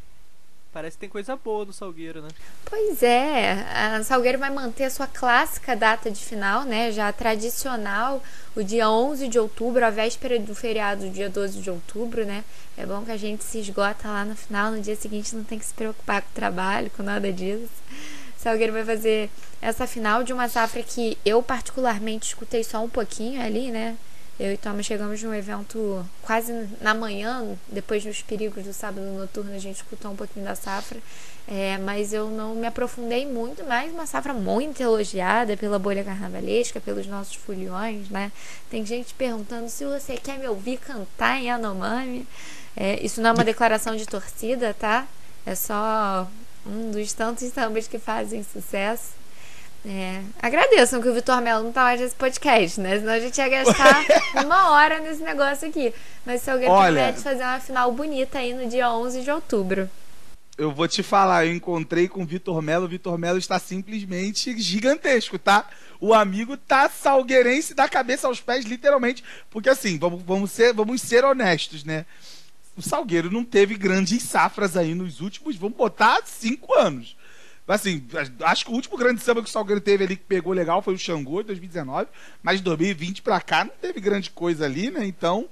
parece 0.76 0.98
que 0.98 1.02
tem 1.02 1.10
coisa 1.10 1.38
boa 1.38 1.64
no 1.64 1.72
Salgueiro, 1.72 2.22
né? 2.22 2.28
Pois 2.66 3.02
é, 3.02 3.54
a 3.74 4.04
Salgueiro 4.04 4.38
vai 4.38 4.50
manter 4.50 4.84
a 4.84 4.90
sua 4.90 5.08
clássica 5.08 5.74
data 5.74 6.12
de 6.12 6.20
final, 6.22 6.66
né? 6.66 6.92
Já 6.92 7.14
tradicional, 7.14 8.22
o 8.54 8.62
dia 8.62 8.90
11 8.90 9.30
de 9.30 9.40
outubro, 9.40 9.86
a 9.86 9.90
véspera 9.90 10.38
do 10.38 10.54
feriado, 10.54 11.10
dia 11.10 11.30
12 11.30 11.62
de 11.62 11.70
outubro, 11.70 12.26
né? 12.26 12.44
É 12.78 12.86
bom 12.86 13.06
que 13.06 13.12
a 13.12 13.16
gente 13.16 13.42
se 13.46 13.60
esgota 13.60 14.10
lá 14.10 14.26
no 14.26 14.36
final, 14.36 14.74
no 14.74 14.82
dia 14.82 14.98
seguinte 14.98 15.34
não 15.34 15.46
tem 15.46 15.58
que 15.58 15.66
se 15.66 15.74
preocupar 15.74 16.22
com 16.22 16.32
o 16.32 16.36
trabalho, 16.36 16.92
com 16.92 17.04
nada 17.04 17.32
disso. 17.32 17.70
Salgueiro 18.38 18.74
vai 18.74 18.84
fazer 18.84 19.30
essa 19.62 19.88
final 19.88 20.26
de 20.26 20.34
uma 20.34 20.50
safra 20.50 20.84
que 20.84 21.18
eu 21.26 21.42
particularmente 21.42 22.28
escutei 22.28 22.66
só 22.66 22.84
um 22.84 22.90
pouquinho 22.90 23.42
ali, 23.42 23.72
né? 23.72 23.96
Eu 24.38 24.52
e 24.52 24.58
Thomas 24.58 24.86
chegamos 24.86 25.24
num 25.24 25.34
evento 25.34 26.06
quase 26.22 26.52
na 26.82 26.94
manhã, 26.94 27.58
depois 27.70 28.04
dos 28.04 28.22
perigos 28.22 28.66
do 28.66 28.74
sábado 28.74 29.06
noturno, 29.06 29.54
a 29.54 29.60
gente 29.60 29.78
escutou 29.78 30.12
um 30.12 30.16
pouquinho 30.16 30.46
da 30.46 30.56
safra. 30.56 31.00
É, 31.48 31.78
mas 31.78 32.12
eu 32.12 32.30
não 32.30 32.56
me 32.56 32.66
aprofundei 32.66 33.26
muito, 33.26 33.64
mas 33.66 33.94
uma 33.94 34.08
safra 34.08 34.34
muito 34.34 34.82
elogiada 34.82 35.56
pela 35.56 35.78
bolha 35.78 36.04
carnavalesca, 36.04 36.82
pelos 36.82 37.06
nossos 37.06 37.36
foliões, 37.36 38.10
né? 38.10 38.32
Tem 38.70 38.84
gente 38.84 39.14
perguntando 39.14 39.70
se 39.70 39.86
você 39.86 40.18
quer 40.18 40.40
me 40.40 40.48
ouvir 40.48 40.78
cantar 40.78 41.38
em 41.40 41.46
Yanomami. 41.46 42.28
É, 42.76 43.00
isso 43.06 43.22
não 43.22 43.30
é 43.30 43.34
uma 43.34 43.44
declaração 43.46 43.96
de 43.96 44.06
torcida, 44.06 44.74
tá? 44.74 45.08
É 45.46 45.54
só 45.54 46.28
um 46.66 46.90
dos 46.90 47.14
tantos 47.14 47.48
sambas 47.54 47.88
que 47.88 48.00
fazem 48.00 48.44
sucesso. 48.44 49.12
É, 49.88 50.24
agradeçam 50.42 51.00
que 51.00 51.08
o 51.08 51.14
Vitor 51.14 51.40
Melo 51.42 51.64
não 51.64 51.72
tá 51.72 51.84
mais 51.84 52.02
nesse 52.02 52.16
podcast, 52.16 52.82
né? 52.82 52.98
Senão 52.98 53.14
a 53.14 53.20
gente 53.20 53.38
ia 53.38 53.48
gastar 53.48 54.04
uma 54.44 54.72
hora 54.72 55.00
nesse 55.00 55.22
negócio 55.22 55.68
aqui. 55.68 55.94
Mas 56.26 56.42
se 56.42 56.50
alguém 56.50 56.68
Olha- 56.68 57.04
promete 57.04 57.22
fazer 57.22 57.44
uma 57.44 57.60
final 57.60 57.92
bonita 57.92 58.40
aí 58.40 58.54
no 58.54 58.68
dia 58.68 58.92
11 58.92 59.22
de 59.22 59.30
outubro. 59.30 59.88
Eu 60.58 60.72
vou 60.72 60.88
te 60.88 61.04
falar, 61.04 61.46
eu 61.46 61.54
encontrei 61.54 62.08
com 62.08 62.24
o 62.24 62.26
Vitor 62.26 62.62
Melo. 62.62 62.86
O 62.86 62.88
Vitor 62.88 63.18
Melo 63.18 63.38
está 63.38 63.60
simplesmente 63.60 64.58
gigantesco, 64.60 65.38
tá? 65.38 65.68
O 66.00 66.14
amigo 66.14 66.56
tá 66.58 66.90
salgueirense 66.90 67.74
da 67.74 67.88
cabeça 67.88 68.26
aos 68.28 68.40
pés, 68.40 68.66
literalmente. 68.66 69.24
Porque 69.52 69.70
assim, 69.70 70.00
vamos, 70.00 70.24
vamos, 70.24 70.52
ser, 70.52 70.74
vamos 70.74 71.02
ser 71.02 71.24
honestos, 71.26 71.84
né? 71.84 72.06
O 72.78 72.82
Salgueiro 72.82 73.30
não 73.32 73.44
teve 73.44 73.76
grandes 73.76 74.24
safras 74.24 74.76
aí 74.76 74.96
nos 74.96 75.22
últimos, 75.22 75.56
vamos 75.56 75.78
botar, 75.78 76.22
cinco 76.26 76.74
anos. 76.74 77.16
Assim, 77.68 78.06
acho 78.44 78.66
que 78.66 78.72
o 78.72 78.76
último 78.76 78.98
grande 78.98 79.22
samba 79.22 79.42
que 79.42 79.50
o 79.50 79.52
Salgueiro 79.52 79.82
teve 79.82 80.04
ali 80.04 80.16
que 80.16 80.24
pegou 80.24 80.54
legal 80.54 80.82
foi 80.82 80.94
o 80.94 81.00
Xangô, 81.00 81.42
de 81.42 81.48
2019. 81.48 82.08
Mas 82.44 82.58
de 82.58 82.64
2020 82.64 83.22
pra 83.22 83.42
cá 83.42 83.66
não 83.66 83.74
teve 83.82 84.00
grande 84.00 84.30
coisa 84.30 84.66
ali, 84.66 84.92
né? 84.92 85.06
Então, 85.06 85.50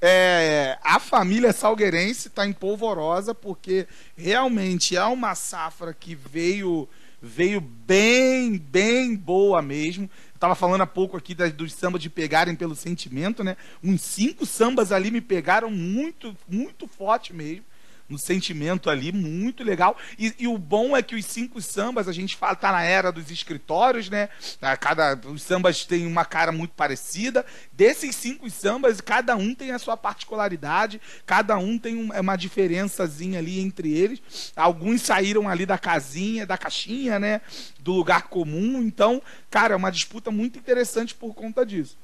é, 0.00 0.78
a 0.82 1.00
família 1.00 1.52
salgueirense 1.52 2.28
está 2.28 2.46
em 2.46 2.52
polvorosa 2.52 3.34
porque 3.34 3.86
realmente 4.14 4.96
é 4.96 5.04
uma 5.04 5.34
safra 5.34 5.94
que 5.94 6.14
veio 6.14 6.88
veio 7.20 7.60
bem, 7.60 8.58
bem 8.58 9.16
boa 9.16 9.62
mesmo. 9.62 10.04
Eu 10.34 10.38
tava 10.38 10.54
falando 10.54 10.82
há 10.82 10.86
pouco 10.86 11.16
aqui 11.16 11.34
das, 11.34 11.50
dos 11.52 11.72
sambas 11.72 12.02
de 12.02 12.10
pegarem 12.10 12.54
pelo 12.54 12.76
sentimento, 12.76 13.42
né? 13.42 13.56
Uns 13.82 14.02
cinco 14.02 14.44
sambas 14.44 14.92
ali 14.92 15.10
me 15.10 15.22
pegaram 15.22 15.70
muito, 15.70 16.36
muito 16.46 16.86
forte 16.86 17.32
mesmo. 17.32 17.64
No 18.08 18.18
sentimento 18.18 18.88
ali, 18.88 19.10
muito 19.10 19.64
legal. 19.64 19.96
E, 20.16 20.32
e 20.38 20.46
o 20.46 20.56
bom 20.56 20.96
é 20.96 21.02
que 21.02 21.16
os 21.16 21.24
cinco 21.24 21.60
sambas, 21.60 22.06
a 22.06 22.12
gente 22.12 22.36
fala, 22.36 22.54
tá 22.54 22.70
na 22.70 22.82
era 22.84 23.10
dos 23.10 23.32
escritórios, 23.32 24.08
né? 24.08 24.28
A 24.62 24.76
Cada, 24.76 25.18
os 25.28 25.42
sambas 25.42 25.84
têm 25.84 26.06
uma 26.06 26.24
cara 26.24 26.52
muito 26.52 26.70
parecida. 26.74 27.44
Desses 27.72 28.14
cinco 28.14 28.48
sambas, 28.48 29.00
cada 29.00 29.34
um 29.34 29.52
tem 29.54 29.72
a 29.72 29.78
sua 29.80 29.96
particularidade, 29.96 31.00
cada 31.26 31.58
um 31.58 31.76
tem 31.76 31.96
um- 31.96 32.12
é 32.12 32.20
uma 32.20 32.36
diferençazinha 32.36 33.40
ali 33.40 33.58
entre 33.58 33.92
eles. 33.92 34.52
Alguns 34.54 35.02
saíram 35.02 35.48
ali 35.48 35.66
da 35.66 35.76
casinha, 35.76 36.46
da 36.46 36.56
caixinha, 36.56 37.18
né? 37.18 37.40
Do 37.80 37.92
lugar 37.92 38.28
comum. 38.28 38.80
Então, 38.82 39.20
cara, 39.50 39.74
é 39.74 39.76
uma 39.76 39.90
disputa 39.90 40.30
muito 40.30 40.58
interessante 40.60 41.12
por 41.12 41.34
conta 41.34 41.66
disso. 41.66 41.98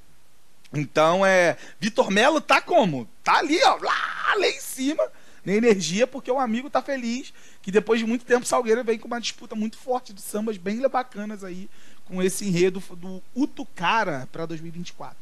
Então, 0.74 1.24
é. 1.24 1.56
Vitor 1.78 2.10
Melo 2.10 2.40
tá 2.40 2.60
como? 2.60 3.08
Tá 3.22 3.36
ali, 3.38 3.62
ó, 3.62 3.76
lá, 3.76 4.34
lá 4.36 4.46
em 4.48 4.58
cima, 4.60 5.04
na 5.44 5.52
energia, 5.52 6.06
porque 6.06 6.30
o 6.30 6.38
amigo 6.38 6.70
tá 6.70 6.80
feliz 6.82 7.32
que 7.62 7.70
depois 7.72 7.98
de 8.00 8.06
muito 8.06 8.24
tempo 8.24 8.46
Salgueiro 8.46 8.84
vem 8.84 8.98
com 8.98 9.06
uma 9.08 9.20
disputa 9.20 9.54
muito 9.54 9.76
forte 9.76 10.12
de 10.12 10.20
sambas 10.22 10.56
bem 10.56 10.80
bacanas 10.88 11.42
aí, 11.44 11.68
com 12.04 12.22
esse 12.22 12.46
enredo 12.46 12.82
do 12.96 13.22
Utucara 13.34 14.28
para 14.30 14.46
2024. 14.46 15.16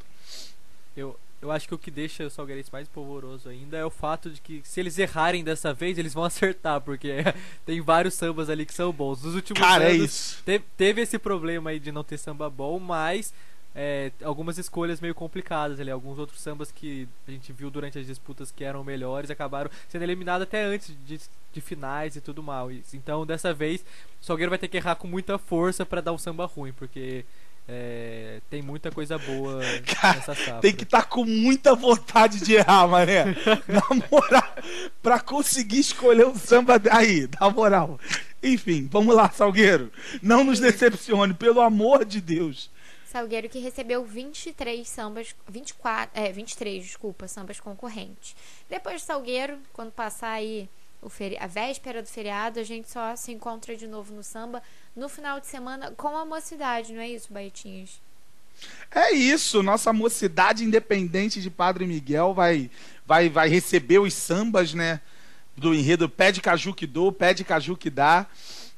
Eu, 0.95 1.17
eu 1.41 1.51
acho 1.51 1.67
que 1.67 1.73
o 1.73 1.77
que 1.77 1.89
deixa 1.89 2.25
o 2.25 2.29
Salgueirense 2.29 2.69
mais 2.71 2.87
polvoroso 2.87 3.49
ainda 3.49 3.77
é 3.77 3.85
o 3.85 3.89
fato 3.89 4.29
de 4.29 4.39
que 4.41 4.61
se 4.63 4.79
eles 4.79 4.97
errarem 4.99 5.43
dessa 5.43 5.73
vez, 5.73 5.97
eles 5.97 6.13
vão 6.13 6.23
acertar, 6.25 6.81
porque 6.81 7.17
tem 7.65 7.81
vários 7.81 8.13
sambas 8.13 8.49
ali 8.49 8.65
que 8.65 8.73
são 8.73 8.91
bons. 8.91 9.23
Nos 9.23 9.35
últimos 9.35 9.59
Cara, 9.61 9.85
é 9.85 9.91
anos 9.93 10.05
isso. 10.11 10.43
te- 10.45 10.61
teve 10.77 11.01
esse 11.01 11.17
problema 11.17 11.69
aí 11.71 11.79
de 11.79 11.91
não 11.91 12.03
ter 12.03 12.17
samba 12.17 12.49
bom, 12.49 12.77
mas 12.79 13.33
é, 13.73 14.11
algumas 14.23 14.57
escolhas 14.57 14.99
meio 14.99 15.15
complicadas 15.15 15.79
ali. 15.79 15.89
Alguns 15.89 16.19
outros 16.19 16.41
sambas 16.41 16.71
que 16.71 17.07
a 17.27 17.31
gente 17.31 17.53
viu 17.53 17.69
durante 17.69 17.97
as 17.97 18.05
disputas 18.05 18.51
que 18.51 18.63
eram 18.63 18.83
melhores 18.83 19.31
acabaram 19.31 19.69
sendo 19.87 20.03
eliminados 20.03 20.43
até 20.43 20.63
antes 20.63 20.95
de, 21.05 21.19
de 21.53 21.61
finais 21.61 22.15
e 22.15 22.21
tudo 22.21 22.43
mais. 22.43 22.93
Então, 22.93 23.25
dessa 23.25 23.53
vez, 23.53 23.81
o 24.21 24.25
Salgueiro 24.25 24.49
vai 24.49 24.59
ter 24.59 24.67
que 24.67 24.77
errar 24.77 24.95
com 24.95 25.07
muita 25.07 25.37
força 25.37 25.85
pra 25.85 26.01
dar 26.01 26.11
um 26.11 26.17
samba 26.17 26.45
ruim, 26.45 26.73
porque 26.73 27.25
é, 27.67 28.41
tem 28.49 28.61
muita 28.61 28.91
coisa 28.91 29.17
boa 29.17 29.61
Cara, 29.87 30.15
nessa 30.15 30.35
safra. 30.35 30.59
Tem 30.59 30.73
que 30.73 30.83
estar 30.83 31.03
com 31.03 31.23
muita 31.23 31.73
vontade 31.73 32.41
de 32.41 32.55
errar, 32.55 32.87
mané. 32.87 33.25
Na 33.67 33.83
moral, 34.11 34.55
pra 35.01 35.19
conseguir 35.19 35.79
escolher 35.79 36.27
um 36.27 36.35
samba. 36.35 36.81
Aí, 36.91 37.29
na 37.39 37.49
moral. 37.49 37.97
Enfim, 38.43 38.89
vamos 38.91 39.15
lá, 39.15 39.29
Salgueiro. 39.29 39.91
Não 40.21 40.43
nos 40.43 40.59
decepcione, 40.59 41.33
pelo 41.33 41.61
amor 41.61 42.03
de 42.03 42.19
Deus. 42.19 42.69
Salgueiro 43.11 43.49
que 43.49 43.59
recebeu 43.59 44.05
23 44.05 44.87
sambas, 44.87 45.35
24, 45.49 46.17
é, 46.17 46.31
23, 46.31 46.81
desculpa, 46.81 47.27
sambas 47.27 47.59
concorrentes. 47.59 48.35
Depois 48.69 49.01
de 49.01 49.07
Salgueiro, 49.07 49.59
quando 49.73 49.91
passar 49.91 50.31
aí 50.31 50.69
feri 51.09 51.37
a 51.37 51.45
véspera 51.45 52.01
do 52.01 52.07
feriado, 52.07 52.57
a 52.57 52.63
gente 52.63 52.89
só 52.89 53.13
se 53.17 53.33
encontra 53.33 53.75
de 53.75 53.85
novo 53.85 54.13
no 54.13 54.23
samba 54.23 54.63
no 54.95 55.09
final 55.09 55.41
de 55.41 55.47
semana 55.47 55.91
com 55.91 56.15
a 56.15 56.23
mocidade, 56.23 56.93
não 56.93 57.01
é 57.01 57.09
isso, 57.09 57.33
Baitinhos? 57.33 57.99
É 58.89 59.11
isso, 59.11 59.61
nossa 59.61 59.91
mocidade 59.91 60.63
independente 60.63 61.41
de 61.41 61.49
Padre 61.49 61.85
Miguel 61.85 62.33
vai 62.33 62.71
vai 63.05 63.27
vai 63.27 63.49
receber 63.49 63.99
os 63.99 64.13
sambas, 64.13 64.73
né, 64.73 65.01
do 65.57 65.73
enredo 65.73 66.07
Pé 66.07 66.31
de 66.31 66.39
Caju 66.39 66.73
que 66.73 66.87
dou, 66.87 67.11
Pé 67.11 67.33
de 67.33 67.43
Caju 67.43 67.75
que 67.75 67.89
dá. 67.89 68.27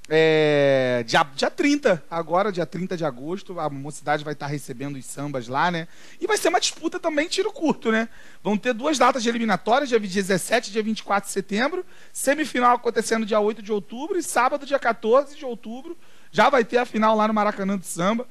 É, 0.10 1.02
dia, 1.08 1.24
dia 1.34 1.50
30, 1.50 2.04
agora, 2.12 2.52
dia 2.52 2.66
30 2.66 2.98
de 2.98 3.06
agosto, 3.06 3.58
a 3.58 3.70
mocidade 3.70 4.24
vai 4.24 4.34
estar 4.34 4.48
recebendo 4.48 4.98
os 4.98 5.06
sambas 5.06 5.48
lá, 5.48 5.72
né? 5.72 5.88
E 6.20 6.28
vai 6.28 6.38
ser 6.38 6.50
uma 6.50 6.60
disputa 6.60 7.00
também 7.00 7.28
tiro 7.30 7.52
curto, 7.54 7.90
né? 7.90 8.10
Vão 8.44 8.58
ter 8.58 8.74
duas 8.74 8.98
datas 8.98 9.24
de 9.24 9.30
eliminatórias, 9.30 9.88
dia 9.88 10.00
17 10.00 10.70
e 10.70 10.74
dia 10.74 10.84
24 10.84 11.28
de 11.28 11.34
setembro, 11.34 11.86
semifinal 12.12 12.76
acontecendo 12.76 13.26
dia 13.26 13.40
8 13.40 13.62
de 13.62 13.72
outubro 13.72 14.18
e 14.18 14.24
sábado, 14.24 14.66
dia 14.66 14.78
14 14.78 15.38
de 15.38 15.46
outubro, 15.46 15.98
já 16.32 16.50
vai 16.50 16.66
ter 16.66 16.78
a 16.78 16.86
final 16.86 17.16
lá 17.16 17.28
no 17.28 17.34
Maracanã 17.34 17.78
do 17.78 17.86
Samba. 17.86 18.28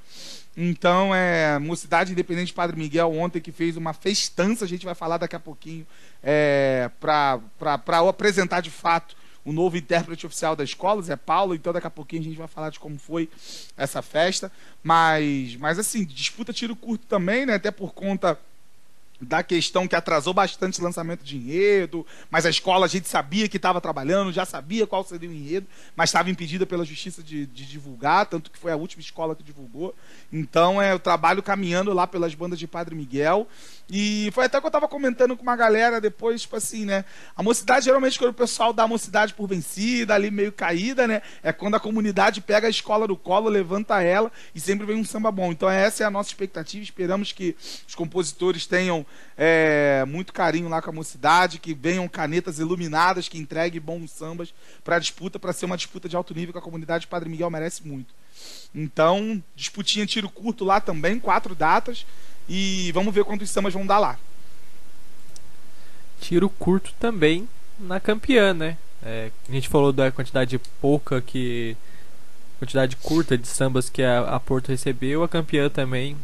Então, 0.54 1.14
é, 1.14 1.58
Mocidade 1.58 2.12
Independente 2.12 2.52
Padre 2.52 2.76
Miguel 2.76 3.10
ontem 3.10 3.40
que 3.40 3.50
fez 3.50 3.78
uma 3.78 3.94
festança, 3.94 4.66
a 4.66 4.68
gente 4.68 4.84
vai 4.84 4.94
falar 4.94 5.16
daqui 5.16 5.34
a 5.34 5.40
pouquinho, 5.40 5.86
é, 6.22 6.90
para 7.00 7.40
apresentar 8.06 8.60
de 8.60 8.70
fato 8.70 9.16
o 9.44 9.52
novo 9.52 9.76
intérprete 9.76 10.26
oficial 10.26 10.54
da 10.54 10.62
escola, 10.62 11.02
Zé 11.02 11.16
Paulo, 11.16 11.54
então 11.54 11.72
daqui 11.72 11.86
a 11.86 11.90
pouquinho 11.90 12.22
a 12.22 12.24
gente 12.24 12.38
vai 12.38 12.48
falar 12.48 12.70
de 12.70 12.78
como 12.78 12.98
foi 12.98 13.28
essa 13.76 14.00
festa. 14.00 14.52
Mas, 14.82 15.56
mas 15.56 15.78
assim, 15.78 16.04
disputa 16.04 16.52
tiro 16.52 16.76
curto 16.76 17.06
também, 17.06 17.44
né? 17.46 17.54
Até 17.54 17.70
por 17.70 17.92
conta 17.92 18.38
da 19.22 19.42
questão 19.42 19.86
que 19.86 19.94
atrasou 19.94 20.34
bastante 20.34 20.80
o 20.80 20.82
lançamento 20.82 21.22
de 21.22 21.36
enredo, 21.36 22.04
mas 22.28 22.44
a 22.44 22.50
escola 22.50 22.86
a 22.86 22.88
gente 22.88 23.08
sabia 23.08 23.48
que 23.48 23.56
estava 23.56 23.80
trabalhando, 23.80 24.32
já 24.32 24.44
sabia 24.44 24.86
qual 24.86 25.04
seria 25.04 25.28
o 25.28 25.32
enredo, 25.32 25.66
mas 25.94 26.10
estava 26.10 26.28
impedida 26.28 26.66
pela 26.66 26.84
justiça 26.84 27.22
de, 27.22 27.46
de, 27.46 27.64
divulgar, 27.64 28.26
tanto 28.26 28.50
que 28.50 28.58
foi 28.58 28.72
a 28.72 28.76
última 28.76 29.00
escola 29.00 29.36
que 29.36 29.42
divulgou. 29.42 29.94
Então 30.32 30.82
é 30.82 30.92
o 30.92 30.98
trabalho 30.98 31.42
caminhando 31.42 31.92
lá 31.92 32.06
pelas 32.06 32.34
bandas 32.34 32.58
de 32.58 32.66
Padre 32.66 32.94
Miguel. 32.94 33.46
E 33.90 34.30
foi 34.32 34.46
até 34.46 34.58
que 34.58 34.66
eu 34.66 34.68
estava 34.68 34.88
comentando 34.88 35.36
com 35.36 35.42
uma 35.42 35.54
galera 35.54 36.00
depois, 36.00 36.42
tipo 36.42 36.56
assim, 36.56 36.86
né? 36.86 37.04
A 37.36 37.42
mocidade, 37.42 37.84
geralmente, 37.84 38.18
quando 38.18 38.30
o 38.30 38.34
pessoal 38.34 38.72
dá 38.72 38.84
a 38.84 38.88
mocidade 38.88 39.34
por 39.34 39.46
vencida, 39.46 40.14
ali 40.14 40.30
meio 40.30 40.50
caída, 40.50 41.06
né? 41.06 41.20
É 41.42 41.52
quando 41.52 41.74
a 41.74 41.80
comunidade 41.80 42.40
pega 42.40 42.66
a 42.66 42.70
escola 42.70 43.06
do 43.06 43.16
colo, 43.16 43.48
levanta 43.48 44.00
ela 44.02 44.32
e 44.54 44.60
sempre 44.60 44.86
vem 44.86 44.96
um 44.96 45.04
samba 45.04 45.30
bom. 45.30 45.52
Então, 45.52 45.68
essa 45.68 46.02
é 46.02 46.06
a 46.06 46.10
nossa 46.10 46.30
expectativa. 46.30 46.82
Esperamos 46.82 47.32
que 47.32 47.54
os 47.86 47.94
compositores 47.94 48.66
tenham 48.66 49.04
é, 49.36 50.04
muito 50.06 50.32
carinho 50.32 50.68
lá 50.68 50.82
com 50.82 50.90
a 50.90 50.92
mocidade, 50.92 51.58
que 51.58 51.74
venham 51.74 52.06
canetas 52.08 52.58
iluminadas, 52.58 53.28
que 53.28 53.38
entreguem 53.38 53.80
bons 53.80 54.10
sambas 54.10 54.52
para 54.84 54.96
a 54.96 54.98
disputa, 54.98 55.38
para 55.38 55.52
ser 55.52 55.66
uma 55.66 55.76
disputa 55.76 56.08
de 56.08 56.16
alto 56.16 56.34
nível 56.34 56.52
que 56.52 56.58
a 56.58 56.62
comunidade 56.62 57.06
Padre 57.06 57.28
Miguel 57.28 57.50
merece 57.50 57.86
muito. 57.86 58.14
Então, 58.74 59.42
disputinha 59.54 60.06
tiro 60.06 60.28
curto 60.28 60.64
lá 60.64 60.80
também, 60.80 61.18
quatro 61.18 61.54
datas. 61.54 62.06
E 62.48 62.90
vamos 62.92 63.14
ver 63.14 63.24
quantos 63.24 63.50
sambas 63.50 63.72
vão 63.72 63.86
dar 63.86 63.98
lá. 63.98 64.18
Tiro 66.20 66.48
curto 66.48 66.92
também 66.98 67.48
na 67.78 68.00
campeã, 68.00 68.52
né? 68.52 68.76
É, 69.02 69.30
a 69.48 69.52
gente 69.52 69.68
falou 69.68 69.92
da 69.92 70.10
quantidade 70.10 70.58
pouca 70.80 71.20
que. 71.20 71.76
quantidade 72.58 72.96
curta 72.96 73.36
de 73.36 73.46
sambas 73.46 73.90
que 73.90 74.02
a, 74.02 74.20
a 74.20 74.40
Porto 74.40 74.68
recebeu, 74.68 75.22
a 75.22 75.28
campeã 75.28 75.68
também. 75.68 76.16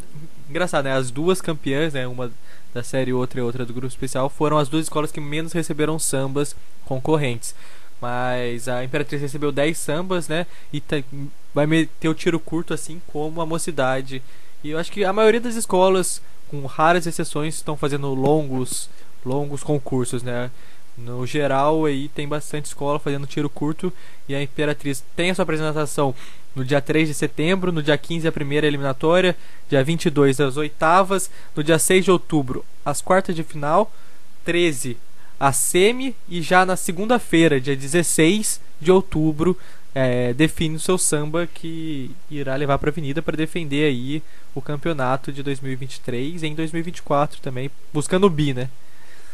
Engraçado, 0.48 0.84
né? 0.84 0.92
As 0.92 1.10
duas 1.10 1.40
campeãs, 1.40 1.92
né? 1.92 2.06
Uma 2.06 2.30
da 2.72 2.82
série 2.82 3.12
outra 3.12 3.40
e 3.40 3.42
outra 3.42 3.64
do 3.64 3.72
grupo 3.72 3.88
especial, 3.88 4.28
foram 4.28 4.58
as 4.58 4.68
duas 4.68 4.84
escolas 4.84 5.10
que 5.10 5.20
menos 5.20 5.52
receberam 5.52 5.98
sambas 5.98 6.54
concorrentes. 6.84 7.54
Mas 8.00 8.68
a 8.68 8.84
Imperatriz 8.84 9.20
recebeu 9.20 9.50
10 9.50 9.76
sambas, 9.76 10.28
né? 10.28 10.46
E 10.72 10.82
vai 11.54 11.66
meter 11.66 12.08
o 12.08 12.14
tiro 12.14 12.38
curto 12.38 12.72
assim 12.72 13.00
como 13.08 13.40
a 13.40 13.46
Mocidade 13.46 14.22
e 14.62 14.70
eu 14.70 14.78
acho 14.78 14.90
que 14.90 15.04
a 15.04 15.12
maioria 15.12 15.40
das 15.40 15.54
escolas, 15.54 16.20
com 16.50 16.66
raras 16.66 17.06
exceções, 17.06 17.54
estão 17.54 17.76
fazendo 17.76 18.12
longos, 18.12 18.90
longos 19.24 19.62
concursos, 19.62 20.22
né? 20.22 20.50
No 20.98 21.24
geral, 21.24 21.84
aí 21.84 22.08
tem 22.08 22.26
bastante 22.26 22.66
escola 22.66 22.98
fazendo 22.98 23.26
tiro 23.26 23.48
curto 23.48 23.92
e 24.28 24.34
a 24.34 24.42
Imperatriz 24.42 25.04
tem 25.14 25.30
a 25.30 25.34
sua 25.34 25.44
apresentação 25.44 26.14
no 26.56 26.64
dia 26.64 26.80
3 26.80 27.08
de 27.08 27.14
setembro, 27.14 27.70
no 27.70 27.82
dia 27.82 27.96
15 27.96 28.26
a 28.26 28.32
primeira 28.32 28.66
eliminatória, 28.66 29.36
dia 29.68 29.82
22 29.84 30.40
as 30.40 30.56
oitavas, 30.56 31.30
no 31.54 31.62
dia 31.62 31.78
6 31.78 32.04
de 32.04 32.10
outubro 32.10 32.64
as 32.84 33.00
quartas 33.00 33.36
de 33.36 33.44
final, 33.44 33.92
13 34.44 34.96
a 35.38 35.52
semi 35.52 36.16
e 36.28 36.42
já 36.42 36.66
na 36.66 36.74
segunda-feira, 36.74 37.60
dia 37.60 37.76
16 37.76 38.60
de 38.80 38.90
outubro, 38.90 39.56
é, 39.94 40.32
define 40.34 40.76
o 40.76 40.80
seu 40.80 40.98
samba 40.98 41.46
que 41.46 42.10
irá 42.30 42.56
levar 42.56 42.78
para 42.78 42.90
a 42.90 42.92
Avenida 42.92 43.22
para 43.22 43.36
defender 43.36 43.88
aí 43.88 44.22
o 44.54 44.60
campeonato 44.60 45.32
de 45.32 45.42
2023 45.42 46.42
e 46.42 46.46
em 46.46 46.54
2024 46.54 47.40
também, 47.40 47.70
buscando 47.92 48.26
o 48.26 48.30
bi, 48.30 48.52
né? 48.52 48.68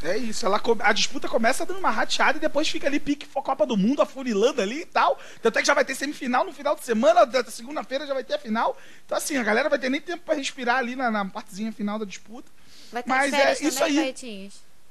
É 0.04 0.18
isso, 0.18 0.44
ela, 0.44 0.60
a 0.80 0.92
disputa 0.92 1.28
começa 1.28 1.64
dando 1.64 1.78
uma 1.78 1.90
rateada 1.90 2.36
e 2.36 2.40
depois 2.40 2.68
fica 2.68 2.86
ali 2.86 3.00
pique 3.00 3.26
Copa 3.26 3.66
do 3.66 3.76
Mundo, 3.76 4.02
afunilando 4.02 4.60
ali 4.60 4.80
e 4.80 4.86
tal. 4.86 5.18
Tanto 5.40 5.58
é 5.58 5.62
que 5.62 5.66
já 5.66 5.74
vai 5.74 5.84
ter 5.84 5.94
semifinal 5.94 6.44
no 6.44 6.52
final 6.52 6.74
de 6.74 6.84
semana, 6.84 7.24
da 7.24 7.44
segunda-feira 7.44 8.06
já 8.06 8.14
vai 8.14 8.24
ter 8.24 8.34
a 8.34 8.38
final. 8.38 8.76
Então, 9.04 9.16
assim, 9.16 9.36
a 9.36 9.42
galera 9.42 9.68
vai 9.68 9.78
ter 9.78 9.90
nem 9.90 10.00
tempo 10.00 10.24
para 10.24 10.34
respirar 10.34 10.78
ali 10.78 10.96
na, 10.96 11.10
na, 11.10 11.24
partezinha 11.24 11.72
final 11.72 11.98
da 11.98 12.04
disputa. 12.04 12.50
Vai 12.90 13.02
ter 13.02 13.08
Mas 13.08 13.32
é 13.32 13.52
isso 13.60 13.84
aí. 13.84 14.14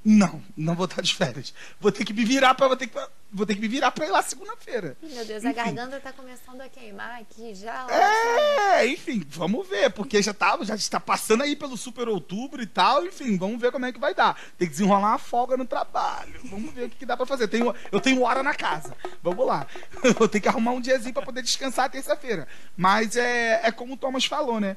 Não, 0.06 0.42
não 0.58 0.76
vou 0.76 0.86
estar 0.86 1.02
de 1.02 1.16
férias. 1.16 1.54
Vou 1.80 1.92
ter 1.92 2.04
que 2.04 2.14
me 2.14 2.26
virar 2.26 2.54
para 2.56 2.68
vou 2.68 2.76
ter 2.76 2.88
que 2.88 3.00
vou 3.32 3.46
ter 3.46 3.56
que 3.56 3.62
me 3.62 3.68
virar 3.68 3.92
para 3.92 4.06
ir 4.06 4.12
lá 4.12 4.22
segunda-feira. 4.22 4.98
Meu 5.02 5.26
Deus, 5.26 5.44
enfim. 5.44 5.48
a 5.48 5.52
garganta 5.54 6.00
tá 6.00 6.12
começando 6.12 6.62
a 6.62 6.70
queimar 6.70 7.22
aqui 7.22 7.56
já. 7.56 7.88
É, 7.90 8.86
enfim, 8.86 9.26
vamos 9.30 9.68
ver, 9.68 9.90
porque 9.92 10.22
já 10.22 10.34
tá, 10.34 10.58
já 10.62 10.76
está 10.76 11.00
passando 11.00 11.42
aí 11.42 11.56
pelo 11.56 11.76
super 11.76 12.08
outubro 12.08 12.62
e 12.62 12.68
tal, 12.68 13.06
enfim, 13.06 13.38
vamos 13.38 13.60
ver 13.60 13.72
como 13.72 13.86
é 13.86 13.92
que 13.92 14.00
vai 14.00 14.14
dar. 14.14 14.40
Tem 14.58 14.68
que 14.68 14.74
desenrolar 14.74 15.12
uma 15.12 15.18
folga 15.18 15.58
no 15.58 15.66
trabalho. 15.66 16.40
Vamos 16.46 16.74
ver 16.74 16.86
o 16.86 16.90
que, 16.90 16.98
que 16.98 17.06
dá 17.06 17.18
para 17.18 17.26
fazer. 17.26 17.48
Tenho, 17.48 17.74
eu 17.92 18.00
tenho 18.00 18.22
hora 18.22 18.44
na 18.44 18.54
casa. 18.54 18.96
Vamos 19.24 19.48
lá. 19.48 19.66
vou 20.20 20.28
ter 20.28 20.40
que 20.40 20.48
arrumar 20.48 20.72
um 20.72 20.82
diazinho 20.82 21.14
para 21.14 21.24
poder 21.24 21.42
descansar 21.42 21.90
terça-feira. 21.90 22.48
Mas 22.76 23.16
é, 23.16 23.62
é 23.64 23.72
como 23.72 23.94
o 23.94 23.98
Thomas 23.98 24.26
falou, 24.26 24.60
né? 24.60 24.76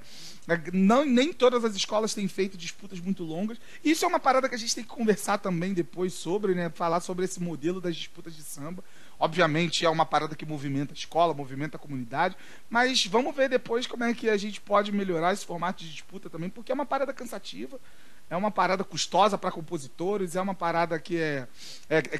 Não, 0.72 1.04
nem 1.04 1.32
todas 1.32 1.64
as 1.64 1.74
escolas 1.74 2.14
têm 2.14 2.28
feito 2.28 2.56
disputas 2.56 3.00
muito 3.00 3.24
longas. 3.24 3.58
Isso 3.84 4.04
é 4.04 4.08
uma 4.08 4.20
parada 4.20 4.48
que 4.48 4.54
a 4.54 4.58
gente 4.58 4.74
tem 4.74 4.84
que 4.84 4.90
conversar 4.90 5.15
também 5.38 5.72
depois 5.72 6.12
sobre, 6.12 6.54
né? 6.54 6.70
Falar 6.70 7.00
sobre 7.00 7.24
esse 7.24 7.40
modelo 7.40 7.80
das 7.80 7.96
disputas 7.96 8.34
de 8.36 8.42
samba. 8.42 8.84
Obviamente 9.18 9.84
é 9.84 9.88
uma 9.88 10.04
parada 10.04 10.36
que 10.36 10.44
movimenta 10.44 10.92
a 10.92 10.94
escola, 10.94 11.32
movimenta 11.32 11.76
a 11.76 11.80
comunidade, 11.80 12.36
mas 12.68 13.06
vamos 13.06 13.34
ver 13.34 13.48
depois 13.48 13.86
como 13.86 14.04
é 14.04 14.12
que 14.12 14.28
a 14.28 14.36
gente 14.36 14.60
pode 14.60 14.92
melhorar 14.92 15.32
esse 15.32 15.46
formato 15.46 15.82
de 15.82 15.90
disputa 15.90 16.28
também, 16.28 16.50
porque 16.50 16.70
é 16.70 16.74
uma 16.74 16.84
parada 16.84 17.12
cansativa 17.14 17.80
é 18.28 18.36
uma 18.36 18.50
parada 18.50 18.82
custosa 18.82 19.38
para 19.38 19.52
compositores, 19.52 20.34
é 20.34 20.40
uma 20.40 20.54
parada 20.54 20.98
que 20.98 21.16
é, 21.16 21.46
é, 21.88 21.98
é 21.98 22.18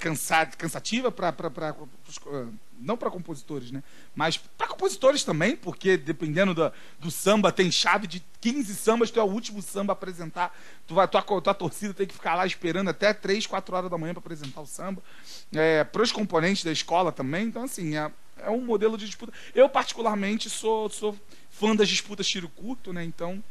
cansativa 0.57 1.11
para. 1.11 1.35
Não 2.79 2.97
para 2.97 3.11
compositores, 3.11 3.71
né? 3.71 3.83
Mas 4.15 4.37
para 4.37 4.69
compositores 4.69 5.25
também, 5.25 5.57
porque 5.57 5.97
dependendo 5.97 6.55
do, 6.55 6.71
do, 7.01 7.11
samba, 7.11 7.51
tem 7.51 7.71
chave 7.71 8.07
de 8.07 8.23
15 8.41 8.75
sambas, 8.75 9.11
tu 9.11 9.19
é 9.19 9.23
o 9.23 9.27
último 9.27 9.63
samba 9.63 9.93
a 9.93 9.95
apresentar. 9.95 10.57
Tu 10.87 10.95
vai, 10.95 11.09
tua, 11.09 11.23
tua 11.23 11.55
torcida 11.55 11.95
tem 11.95 12.07
que 12.07 12.15
ficar 12.15 12.35
lá 12.35 12.47
esperando 12.47 12.91
até 12.91 13.15
3, 13.15 13.47
4 13.47 13.75
horas 13.75 13.91
da 13.91 13.99
manhã 13.99 14.13
para 14.13 14.21
apresentar 14.21 14.61
o 14.61 14.67
samba. 14.67 15.03
É, 15.55 15.85
para 15.85 16.03
os 16.03 16.13
componentes 16.13 16.63
da 16.65 16.71
escola 16.71 17.11
também, 17.11 17.47
então 17.47 17.65
assim, 17.65 17.97
é, 17.97 18.13
é 18.39 18.51
um 18.51 18.61
modelo 18.61 18.99
de 18.99 19.07
disputa. 19.07 19.33
Eu, 19.55 19.69
particularmente, 19.71 20.51
sou, 20.51 20.91
sou 20.91 21.17
fã 21.51 21.75
das 21.75 21.89
disputas 21.89 22.29
tiro 22.29 22.49
curto, 22.51 22.93
né? 22.93 23.03
Então 23.03 23.43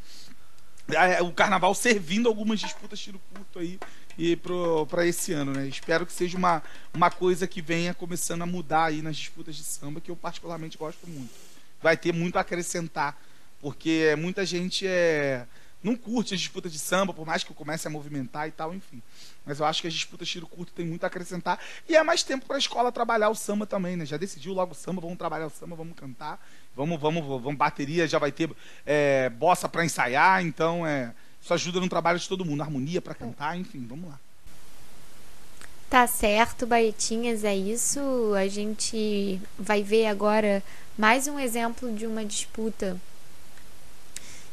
o 1.23 1.31
carnaval 1.31 1.73
servindo 1.73 2.27
algumas 2.27 2.59
disputas 2.59 2.99
tiro 2.99 3.19
curto 3.33 3.59
aí 3.59 3.79
e 4.17 4.37
para 4.87 5.05
esse 5.05 5.33
ano, 5.33 5.51
né? 5.51 5.67
Espero 5.67 6.05
que 6.05 6.13
seja 6.13 6.37
uma, 6.37 6.63
uma 6.93 7.11
coisa 7.11 7.47
que 7.47 7.61
venha 7.61 7.93
começando 7.93 8.43
a 8.43 8.45
mudar 8.45 8.85
aí 8.85 9.01
nas 9.01 9.17
disputas 9.17 9.55
de 9.55 9.63
samba, 9.63 9.99
que 9.99 10.09
eu 10.09 10.15
particularmente 10.15 10.77
gosto 10.77 11.05
muito. 11.07 11.33
Vai 11.81 11.97
ter 11.97 12.13
muito 12.13 12.37
a 12.37 12.41
acrescentar, 12.41 13.19
porque 13.59 14.15
muita 14.17 14.45
gente 14.45 14.87
é 14.87 15.45
não 15.85 15.95
curte 15.95 16.33
as 16.33 16.39
disputas 16.39 16.71
de 16.71 16.79
samba, 16.79 17.13
por 17.13 17.27
mais 17.27 17.43
que 17.43 17.51
eu 17.51 17.55
comece 17.55 17.87
a 17.87 17.91
movimentar 17.91 18.47
e 18.47 18.51
tal, 18.51 18.73
enfim. 18.73 19.03
Mas 19.45 19.59
eu 19.59 19.67
acho 19.67 19.81
que 19.81 19.87
as 19.87 19.93
disputas 19.93 20.27
tiro 20.27 20.47
curto 20.47 20.73
tem 20.73 20.83
muito 20.83 21.03
a 21.03 21.07
acrescentar. 21.07 21.59
E 21.87 21.95
é 21.95 22.01
mais 22.01 22.23
tempo 22.23 22.47
para 22.47 22.55
a 22.55 22.59
escola 22.59 22.91
trabalhar 22.91 23.29
o 23.29 23.35
samba 23.35 23.67
também, 23.67 23.95
né? 23.95 24.03
Já 24.03 24.17
decidiu 24.17 24.51
logo 24.53 24.71
o 24.71 24.75
samba, 24.75 24.99
vamos 24.99 25.17
trabalhar 25.19 25.45
o 25.45 25.49
samba, 25.51 25.75
vamos 25.75 25.95
cantar. 25.95 26.43
Vamos, 26.75 26.99
vamos, 26.99 27.25
vamos 27.25 27.55
bateria, 27.55 28.07
já 28.07 28.19
vai 28.19 28.31
ter 28.31 28.49
é, 28.85 29.29
bossa 29.29 29.69
para 29.69 29.85
ensaiar, 29.85 30.43
então 30.43 30.85
é, 30.85 31.13
isso 31.41 31.53
ajuda 31.53 31.79
no 31.79 31.87
trabalho 31.87 32.19
de 32.19 32.27
todo 32.27 32.43
mundo, 32.43 32.61
harmonia 32.61 33.01
para 33.01 33.13
cantar, 33.13 33.57
enfim, 33.57 33.85
vamos 33.87 34.09
lá. 34.09 34.19
Tá 35.89 36.07
certo, 36.07 36.65
Baetinhas, 36.65 37.43
é 37.43 37.55
isso. 37.55 37.99
A 38.35 38.47
gente 38.47 39.39
vai 39.57 39.83
ver 39.83 40.07
agora 40.07 40.61
mais 40.97 41.27
um 41.27 41.39
exemplo 41.39 41.91
de 41.93 42.05
uma 42.05 42.25
disputa 42.25 42.99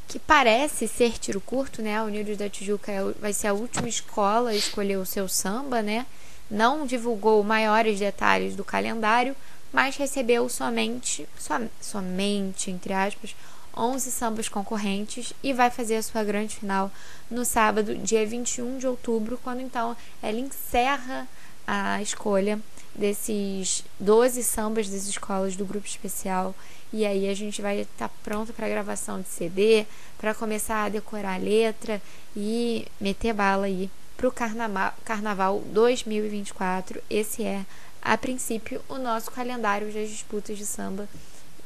que 0.06 0.18
parece 0.18 0.86
ser 0.86 1.18
tiro 1.18 1.40
curto, 1.40 1.80
né? 1.80 1.96
A 1.96 2.04
Unidos 2.04 2.36
da 2.36 2.48
Tijuca 2.48 2.92
é 2.92 3.02
vai 3.18 3.32
ser 3.32 3.46
a 3.46 3.54
última 3.54 3.88
escola 3.88 4.50
a 4.50 4.54
escolher 4.54 4.98
o 4.98 5.06
seu 5.06 5.26
samba, 5.26 5.80
né? 5.80 6.04
Não 6.50 6.86
divulgou 6.86 7.42
maiores 7.42 7.98
detalhes 7.98 8.54
do 8.54 8.62
calendário, 8.62 9.34
mas 9.72 9.96
recebeu 9.96 10.48
somente, 10.48 11.28
som, 11.38 11.68
somente, 11.80 12.70
entre 12.70 12.92
aspas, 12.92 13.34
11 13.76 14.10
sambas 14.10 14.48
concorrentes 14.48 15.32
e 15.42 15.52
vai 15.52 15.70
fazer 15.70 15.96
a 15.96 16.02
sua 16.02 16.22
grande 16.22 16.56
final 16.56 16.90
no 17.30 17.44
sábado, 17.44 17.94
dia 17.96 18.26
21 18.26 18.78
de 18.78 18.86
outubro, 18.86 19.40
quando 19.42 19.60
então 19.60 19.96
ela 20.22 20.38
encerra 20.38 21.26
a 21.66 22.02
escolha 22.02 22.60
desses 22.94 23.84
12 23.98 24.42
sambas 24.42 24.88
das 24.88 25.06
escolas 25.06 25.56
do 25.56 25.64
grupo 25.64 25.86
especial. 25.86 26.54
E 26.92 27.06
aí 27.06 27.28
a 27.28 27.34
gente 27.34 27.62
vai 27.62 27.80
estar 27.80 28.08
tá 28.08 28.14
pronto 28.22 28.52
para 28.52 28.68
gravação 28.68 29.20
de 29.20 29.28
CD, 29.28 29.86
para 30.18 30.34
começar 30.34 30.84
a 30.84 30.88
decorar 30.90 31.34
a 31.34 31.38
letra 31.38 32.02
e 32.36 32.86
meter 33.00 33.32
bala 33.32 33.64
aí 33.64 33.90
para 34.16 34.28
o 34.28 34.32
carnaval, 34.32 34.92
carnaval 35.04 35.60
2024. 35.72 37.02
Esse 37.08 37.42
é, 37.44 37.64
a 38.02 38.18
princípio, 38.18 38.80
o 38.88 38.98
nosso 38.98 39.30
calendário 39.30 39.92
das 39.92 40.08
disputas 40.08 40.58
de 40.58 40.66
samba 40.66 41.08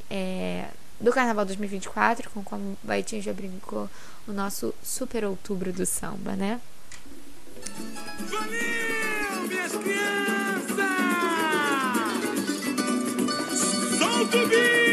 é, 0.09 0.67
do 0.99 1.11
Carnaval 1.11 1.45
2024, 1.45 2.29
com 2.29 2.43
como 2.43 2.71
o 2.71 2.77
Baitinho 2.83 3.21
já 3.21 3.33
brincou, 3.33 3.89
o 4.27 4.31
nosso 4.31 4.73
super 4.83 5.25
outubro 5.25 5.73
do 5.73 5.85
samba, 5.85 6.35
né? 6.35 6.61
Valeu, 8.19 9.47
minhas 9.47 9.71
crianças! 9.75 10.77
Solta 13.99 14.37
o 14.37 14.47
bicho! 14.47 14.86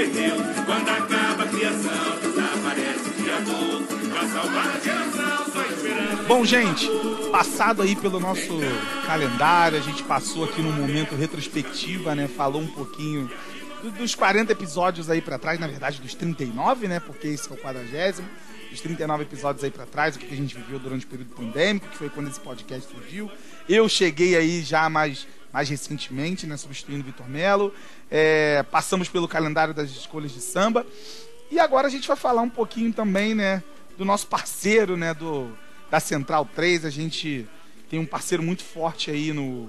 Perdeu. 0.00 0.36
Quando 0.64 0.88
acaba 0.88 1.44
a 1.44 1.48
criação, 1.48 2.18
Criador. 3.22 3.82
Pra 4.10 4.26
salvar 4.28 4.76
a 4.76 4.80
geração, 4.80 5.52
só 5.52 5.62
esperança. 5.62 6.22
Bom, 6.26 6.44
gente, 6.44 6.88
passado 7.30 7.82
aí 7.82 7.94
pelo 7.94 8.18
nosso 8.18 8.58
calendário, 9.06 9.78
a 9.78 9.80
gente 9.82 10.02
passou 10.04 10.44
aqui 10.44 10.62
num 10.62 10.72
momento 10.72 11.14
retrospectiva, 11.14 12.14
né? 12.14 12.28
Falou 12.28 12.62
um 12.62 12.66
pouquinho 12.66 13.30
do- 13.82 13.90
dos 13.90 14.14
40 14.14 14.52
episódios 14.52 15.10
aí 15.10 15.20
pra 15.20 15.38
trás, 15.38 15.60
na 15.60 15.66
verdade 15.66 16.00
dos 16.00 16.14
39, 16.14 16.88
né? 16.88 16.98
Porque 17.00 17.28
esse 17.28 17.50
é 17.50 17.54
o 17.54 17.56
40 17.58 18.22
dos 18.70 18.80
39 18.80 19.24
episódios 19.24 19.64
aí 19.64 19.70
pra 19.70 19.84
trás, 19.84 20.14
o 20.16 20.18
que 20.18 20.32
a 20.32 20.36
gente 20.36 20.54
viveu 20.56 20.78
durante 20.78 21.04
o 21.04 21.08
período 21.08 21.34
pandêmico, 21.34 21.88
que 21.88 21.98
foi 21.98 22.08
quando 22.08 22.28
esse 22.28 22.38
podcast 22.40 22.88
surgiu. 22.90 23.30
Eu 23.68 23.88
cheguei 23.88 24.36
aí 24.36 24.62
já 24.62 24.88
mais, 24.88 25.26
mais 25.52 25.68
recentemente, 25.68 26.46
né? 26.46 26.56
Substituindo 26.56 27.04
Vitor 27.04 27.28
Melo. 27.28 27.74
É, 28.10 28.62
passamos 28.70 29.08
pelo 29.08 29.28
calendário 29.28 29.74
das 29.74 29.90
escolhas 29.90 30.32
de 30.32 30.40
samba. 30.40 30.86
E 31.50 31.58
agora 31.58 31.86
a 31.86 31.90
gente 31.90 32.06
vai 32.06 32.16
falar 32.16 32.42
um 32.42 32.50
pouquinho 32.50 32.92
também, 32.92 33.34
né? 33.34 33.62
Do 33.98 34.04
nosso 34.04 34.26
parceiro, 34.26 34.96
né? 34.96 35.12
Do, 35.12 35.50
da 35.90 35.98
Central 35.98 36.48
3. 36.54 36.84
A 36.84 36.90
gente 36.90 37.46
tem 37.88 37.98
um 37.98 38.06
parceiro 38.06 38.42
muito 38.42 38.62
forte 38.62 39.10
aí 39.10 39.32
no, 39.32 39.68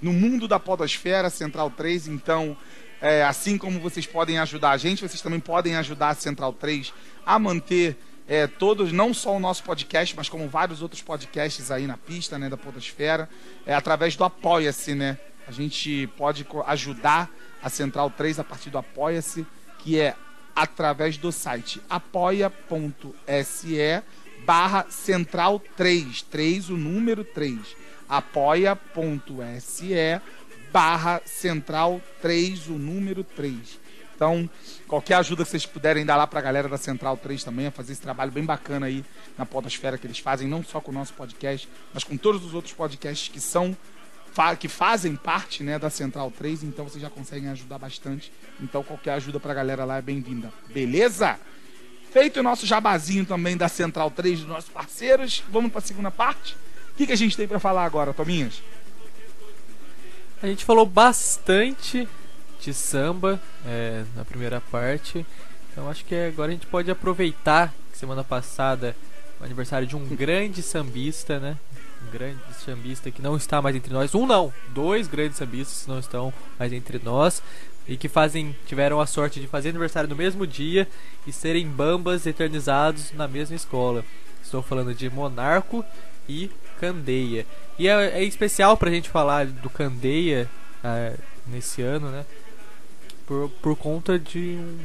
no 0.00 0.12
mundo 0.12 0.46
da 0.46 0.60
podosfera, 0.60 1.30
Central 1.30 1.70
3. 1.70 2.08
Então, 2.08 2.56
é, 3.00 3.24
assim 3.24 3.56
como 3.56 3.80
vocês 3.80 4.06
podem 4.06 4.38
ajudar 4.38 4.72
a 4.72 4.76
gente, 4.76 5.00
vocês 5.00 5.22
também 5.22 5.40
podem 5.40 5.74
ajudar 5.76 6.10
a 6.10 6.14
Central 6.14 6.52
3 6.52 6.92
a 7.24 7.38
manter 7.38 7.96
é, 8.28 8.46
todos, 8.46 8.92
não 8.92 9.12
só 9.12 9.36
o 9.36 9.40
nosso 9.40 9.62
podcast, 9.64 10.14
mas 10.16 10.28
como 10.28 10.48
vários 10.48 10.82
outros 10.82 11.02
podcasts 11.02 11.70
aí 11.70 11.86
na 11.86 11.96
pista, 11.96 12.38
né, 12.38 12.48
da 12.48 12.56
podosfera, 12.56 13.28
é, 13.66 13.74
através 13.74 14.16
do 14.16 14.24
Apoia-se, 14.24 14.94
né? 14.94 15.18
A 15.46 15.50
gente 15.50 16.06
pode 16.16 16.46
ajudar 16.66 17.28
a 17.62 17.68
Central 17.68 18.10
3 18.10 18.38
a 18.38 18.44
partir 18.44 18.70
do 18.70 18.78
Apoia-se, 18.78 19.46
que 19.78 19.98
é 19.98 20.14
através 20.54 21.16
do 21.16 21.32
site 21.32 21.80
apoia.se 21.88 22.52
barra 24.44 24.86
central 24.90 25.60
3, 25.76 26.22
3 26.22 26.70
o 26.70 26.76
número 26.76 27.24
3, 27.24 27.58
apoia.se 28.08 29.94
barra 30.72 31.22
central 31.24 32.00
3 32.20 32.68
o 32.68 32.72
número 32.72 33.22
3. 33.22 33.81
Então, 34.22 34.48
qualquer 34.86 35.14
ajuda 35.14 35.42
que 35.42 35.50
vocês 35.50 35.66
puderem 35.66 36.06
dar 36.06 36.14
lá 36.14 36.28
pra 36.28 36.40
galera 36.40 36.68
da 36.68 36.78
Central 36.78 37.16
3 37.16 37.42
também, 37.42 37.66
a 37.66 37.72
fazer 37.72 37.90
esse 37.90 38.00
trabalho 38.00 38.30
bem 38.30 38.44
bacana 38.44 38.86
aí 38.86 39.04
na 39.36 39.44
podosfera 39.44 39.98
que 39.98 40.06
eles 40.06 40.20
fazem, 40.20 40.46
não 40.46 40.62
só 40.62 40.80
com 40.80 40.92
o 40.92 40.94
nosso 40.94 41.12
podcast, 41.14 41.68
mas 41.92 42.04
com 42.04 42.16
todos 42.16 42.44
os 42.44 42.54
outros 42.54 42.72
podcasts 42.72 43.26
que 43.26 43.40
são 43.40 43.76
que 44.60 44.68
fazem 44.68 45.16
parte 45.16 45.64
né, 45.64 45.76
da 45.76 45.90
Central 45.90 46.30
3, 46.30 46.62
então 46.62 46.88
vocês 46.88 47.02
já 47.02 47.10
conseguem 47.10 47.50
ajudar 47.50 47.78
bastante. 47.78 48.32
Então 48.60 48.84
qualquer 48.84 49.14
ajuda 49.14 49.40
pra 49.40 49.52
galera 49.52 49.84
lá 49.84 49.98
é 49.98 50.02
bem-vinda. 50.02 50.52
Beleza? 50.72 51.36
Feito 52.12 52.38
o 52.38 52.42
nosso 52.44 52.64
jabazinho 52.64 53.26
também 53.26 53.56
da 53.56 53.68
Central 53.68 54.08
3 54.08 54.38
dos 54.38 54.48
nossos 54.48 54.70
parceiros, 54.70 55.42
vamos 55.50 55.72
pra 55.72 55.80
segunda 55.80 56.12
parte? 56.12 56.54
O 56.92 56.94
que, 56.96 57.08
que 57.08 57.12
a 57.12 57.16
gente 57.16 57.36
tem 57.36 57.48
pra 57.48 57.58
falar 57.58 57.84
agora, 57.84 58.14
Tominhas? 58.14 58.62
A 60.40 60.46
gente 60.46 60.64
falou 60.64 60.86
bastante 60.86 62.08
de 62.62 62.72
samba 62.72 63.40
é, 63.66 64.04
na 64.14 64.24
primeira 64.24 64.60
parte. 64.60 65.26
Então 65.70 65.88
acho 65.90 66.04
que 66.04 66.14
agora 66.14 66.50
a 66.50 66.54
gente 66.54 66.66
pode 66.66 66.90
aproveitar 66.90 67.74
que 67.90 67.98
semana 67.98 68.22
passada 68.22 68.94
o 69.40 69.44
aniversário 69.44 69.86
de 69.86 69.96
um 69.96 70.06
grande 70.06 70.62
sambista, 70.62 71.40
né? 71.40 71.56
Um 72.06 72.10
grande 72.10 72.40
sambista 72.64 73.10
que 73.10 73.20
não 73.20 73.36
está 73.36 73.60
mais 73.60 73.74
entre 73.74 73.92
nós. 73.92 74.14
Um 74.14 74.26
não, 74.26 74.52
dois 74.68 75.08
grandes 75.08 75.38
sambistas 75.38 75.82
que 75.82 75.90
não 75.90 75.98
estão 75.98 76.32
mais 76.58 76.72
entre 76.72 77.00
nós 77.02 77.42
e 77.86 77.96
que 77.96 78.08
fazem 78.08 78.54
tiveram 78.66 79.00
a 79.00 79.06
sorte 79.06 79.40
de 79.40 79.48
fazer 79.48 79.70
aniversário 79.70 80.08
no 80.08 80.14
mesmo 80.14 80.46
dia 80.46 80.86
e 81.26 81.32
serem 81.32 81.66
bambas 81.66 82.26
eternizados 82.26 83.12
na 83.12 83.26
mesma 83.26 83.56
escola. 83.56 84.04
Estou 84.42 84.62
falando 84.62 84.94
de 84.94 85.10
Monarco 85.10 85.84
e 86.28 86.50
Candeia. 86.78 87.44
E 87.78 87.88
é, 87.88 88.20
é 88.20 88.24
especial 88.24 88.76
pra 88.76 88.90
gente 88.90 89.08
falar 89.08 89.46
do 89.46 89.70
Candeia 89.70 90.48
ah, 90.84 91.14
nesse 91.46 91.82
ano, 91.82 92.10
né? 92.10 92.24
Por, 93.26 93.48
por 93.62 93.76
conta 93.76 94.18
de 94.18 94.38
um, 94.38 94.78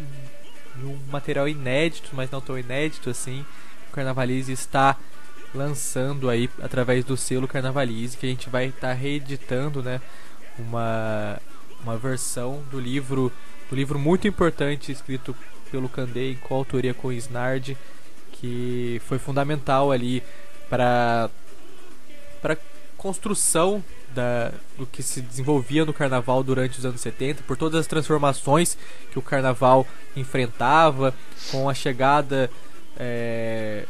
de 0.75 0.85
um 0.85 0.99
material 1.11 1.47
inédito, 1.47 2.09
mas 2.13 2.29
não 2.29 2.41
tão 2.41 2.57
inédito 2.57 3.09
assim. 3.09 3.45
O 3.89 3.93
Carnavalize 3.93 4.51
está 4.51 4.97
lançando 5.53 6.29
aí 6.29 6.49
através 6.61 7.03
do 7.03 7.17
selo 7.17 7.47
Carnavalize, 7.47 8.17
que 8.17 8.25
a 8.25 8.29
gente 8.29 8.49
vai 8.49 8.67
estar 8.67 8.93
reeditando, 8.93 9.81
né? 9.81 10.01
Uma, 10.59 11.39
uma 11.81 11.97
versão 11.97 12.63
do 12.71 12.79
livro 12.79 13.31
do 13.69 13.75
livro 13.75 13.99
muito 13.99 14.27
importante 14.27 14.91
escrito 14.91 15.35
pelo 15.69 15.89
Candeia 15.89 16.31
em 16.31 16.35
coautoria 16.35 16.93
com 16.93 17.09
o 17.09 17.13
Snard, 17.13 17.77
que 18.31 19.01
foi 19.05 19.19
fundamental 19.19 19.91
ali 19.91 20.23
para 20.69 21.29
para 22.41 22.57
construção 23.07 23.81
da, 24.13 24.51
do 24.77 24.85
que 24.85 25.01
se 25.01 25.21
desenvolvia 25.21 25.85
no 25.85 25.93
carnaval 25.93 26.43
durante 26.43 26.77
os 26.77 26.85
anos 26.85 26.99
70, 26.99 27.41
por 27.43 27.55
todas 27.55 27.79
as 27.79 27.87
transformações 27.87 28.77
que 29.11 29.17
o 29.17 29.21
carnaval 29.21 29.87
enfrentava, 30.15 31.13
com 31.49 31.69
a 31.69 31.73
chegada 31.73 32.51
é, 32.99 33.85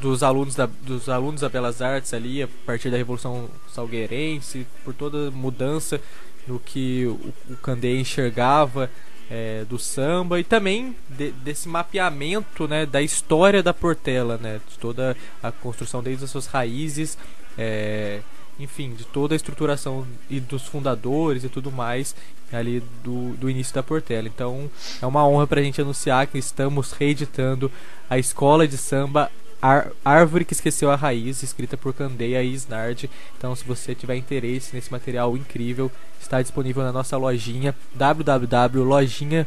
dos 0.00 0.24
alunos 0.24 0.56
da, 0.56 0.66
dos 0.66 1.08
alunos 1.08 1.42
da 1.42 1.48
Belas 1.48 1.80
Artes 1.80 2.12
ali 2.12 2.42
a 2.42 2.48
partir 2.66 2.90
da 2.90 2.96
Revolução 2.96 3.48
Salgueirense, 3.72 4.66
por 4.84 4.92
toda 4.92 5.30
mudança 5.30 6.00
no 6.44 6.58
que 6.58 7.06
o, 7.06 7.32
o 7.48 7.86
enxergava 7.86 8.90
é, 9.30 9.64
do 9.68 9.78
samba 9.78 10.40
e 10.40 10.44
também 10.44 10.96
de- 11.08 11.30
desse 11.30 11.68
mapeamento 11.68 12.66
né, 12.66 12.84
da 12.84 13.00
história 13.00 13.62
da 13.62 13.72
Portela, 13.72 14.36
né, 14.38 14.60
de 14.68 14.76
toda 14.76 15.16
a 15.40 15.52
construção 15.52 16.02
desde 16.02 16.24
as 16.24 16.30
suas 16.30 16.46
raízes, 16.46 17.16
é, 17.56 18.22
enfim, 18.58 18.94
de 18.94 19.04
toda 19.04 19.34
a 19.34 19.36
estruturação 19.36 20.06
e 20.30 20.40
dos 20.40 20.62
fundadores 20.62 21.44
e 21.44 21.48
tudo 21.48 21.70
mais 21.70 22.14
ali 22.52 22.82
do, 23.02 23.30
do 23.36 23.50
início 23.50 23.74
da 23.74 23.82
Portela. 23.82 24.28
Então 24.28 24.70
é 25.00 25.06
uma 25.06 25.26
honra 25.26 25.46
para 25.46 25.60
a 25.60 25.64
gente 25.64 25.80
anunciar 25.80 26.26
que 26.26 26.38
estamos 26.38 26.92
reeditando 26.92 27.70
a 28.08 28.18
escola 28.18 28.66
de 28.66 28.76
samba 28.76 29.30
Ar- 29.60 29.90
Árvore 30.04 30.44
que 30.44 30.52
Esqueceu 30.52 30.90
a 30.90 30.96
Raiz, 30.96 31.42
escrita 31.42 31.76
por 31.76 31.94
Candeia 31.94 32.42
e 32.42 32.52
Snard. 32.54 33.10
Então, 33.36 33.54
se 33.56 33.64
você 33.64 33.94
tiver 33.94 34.16
interesse 34.16 34.74
nesse 34.74 34.92
material 34.92 35.36
incrível, 35.36 35.90
está 36.20 36.42
disponível 36.42 36.82
na 36.82 36.92
nossa 36.92 37.16
lojinha 37.16 37.74
www.lojinha 37.94 39.46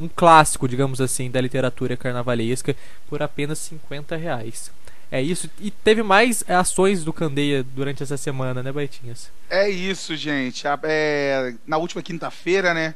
um 0.00 0.08
clássico, 0.08 0.66
digamos 0.68 1.00
assim, 1.00 1.30
da 1.30 1.40
literatura 1.40 1.96
carnavalesca, 1.96 2.74
por 3.08 3.22
apenas 3.22 3.58
50 3.58 4.16
reais. 4.16 4.70
É 5.10 5.20
isso. 5.20 5.50
E 5.60 5.70
teve 5.70 6.02
mais 6.02 6.42
ações 6.48 7.04
do 7.04 7.12
Candeia 7.12 7.62
durante 7.62 8.02
essa 8.02 8.16
semana, 8.16 8.62
né, 8.62 8.72
Baitinhas? 8.72 9.30
É 9.50 9.68
isso, 9.68 10.16
gente. 10.16 10.64
É, 10.84 11.54
na 11.66 11.76
última 11.76 12.02
quinta-feira, 12.02 12.72
né? 12.72 12.94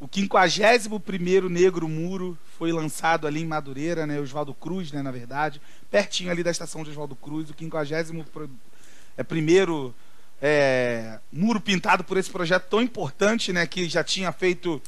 O 0.00 0.06
51º 0.06 1.48
Negro 1.48 1.88
Muro 1.88 2.38
foi 2.56 2.70
lançado 2.70 3.26
ali 3.26 3.42
em 3.42 3.46
Madureira, 3.46 4.06
né? 4.06 4.20
Oswaldo 4.20 4.54
Cruz, 4.54 4.92
né, 4.92 5.02
na 5.02 5.10
verdade. 5.10 5.60
Pertinho 5.90 6.30
ali 6.30 6.44
da 6.44 6.52
estação 6.52 6.84
de 6.84 6.90
Oswaldo 6.90 7.16
Cruz. 7.16 7.50
O 7.50 7.54
51º 7.54 8.24
pro- 8.32 8.48
é, 9.16 9.24
primeiro 9.24 9.92
é, 10.40 11.18
muro 11.32 11.60
pintado 11.60 12.04
por 12.04 12.16
esse 12.16 12.30
projeto 12.30 12.68
tão 12.70 12.80
importante, 12.80 13.52
né? 13.52 13.66
Que 13.66 13.88
já 13.88 14.04
tinha 14.04 14.30
feito 14.30 14.80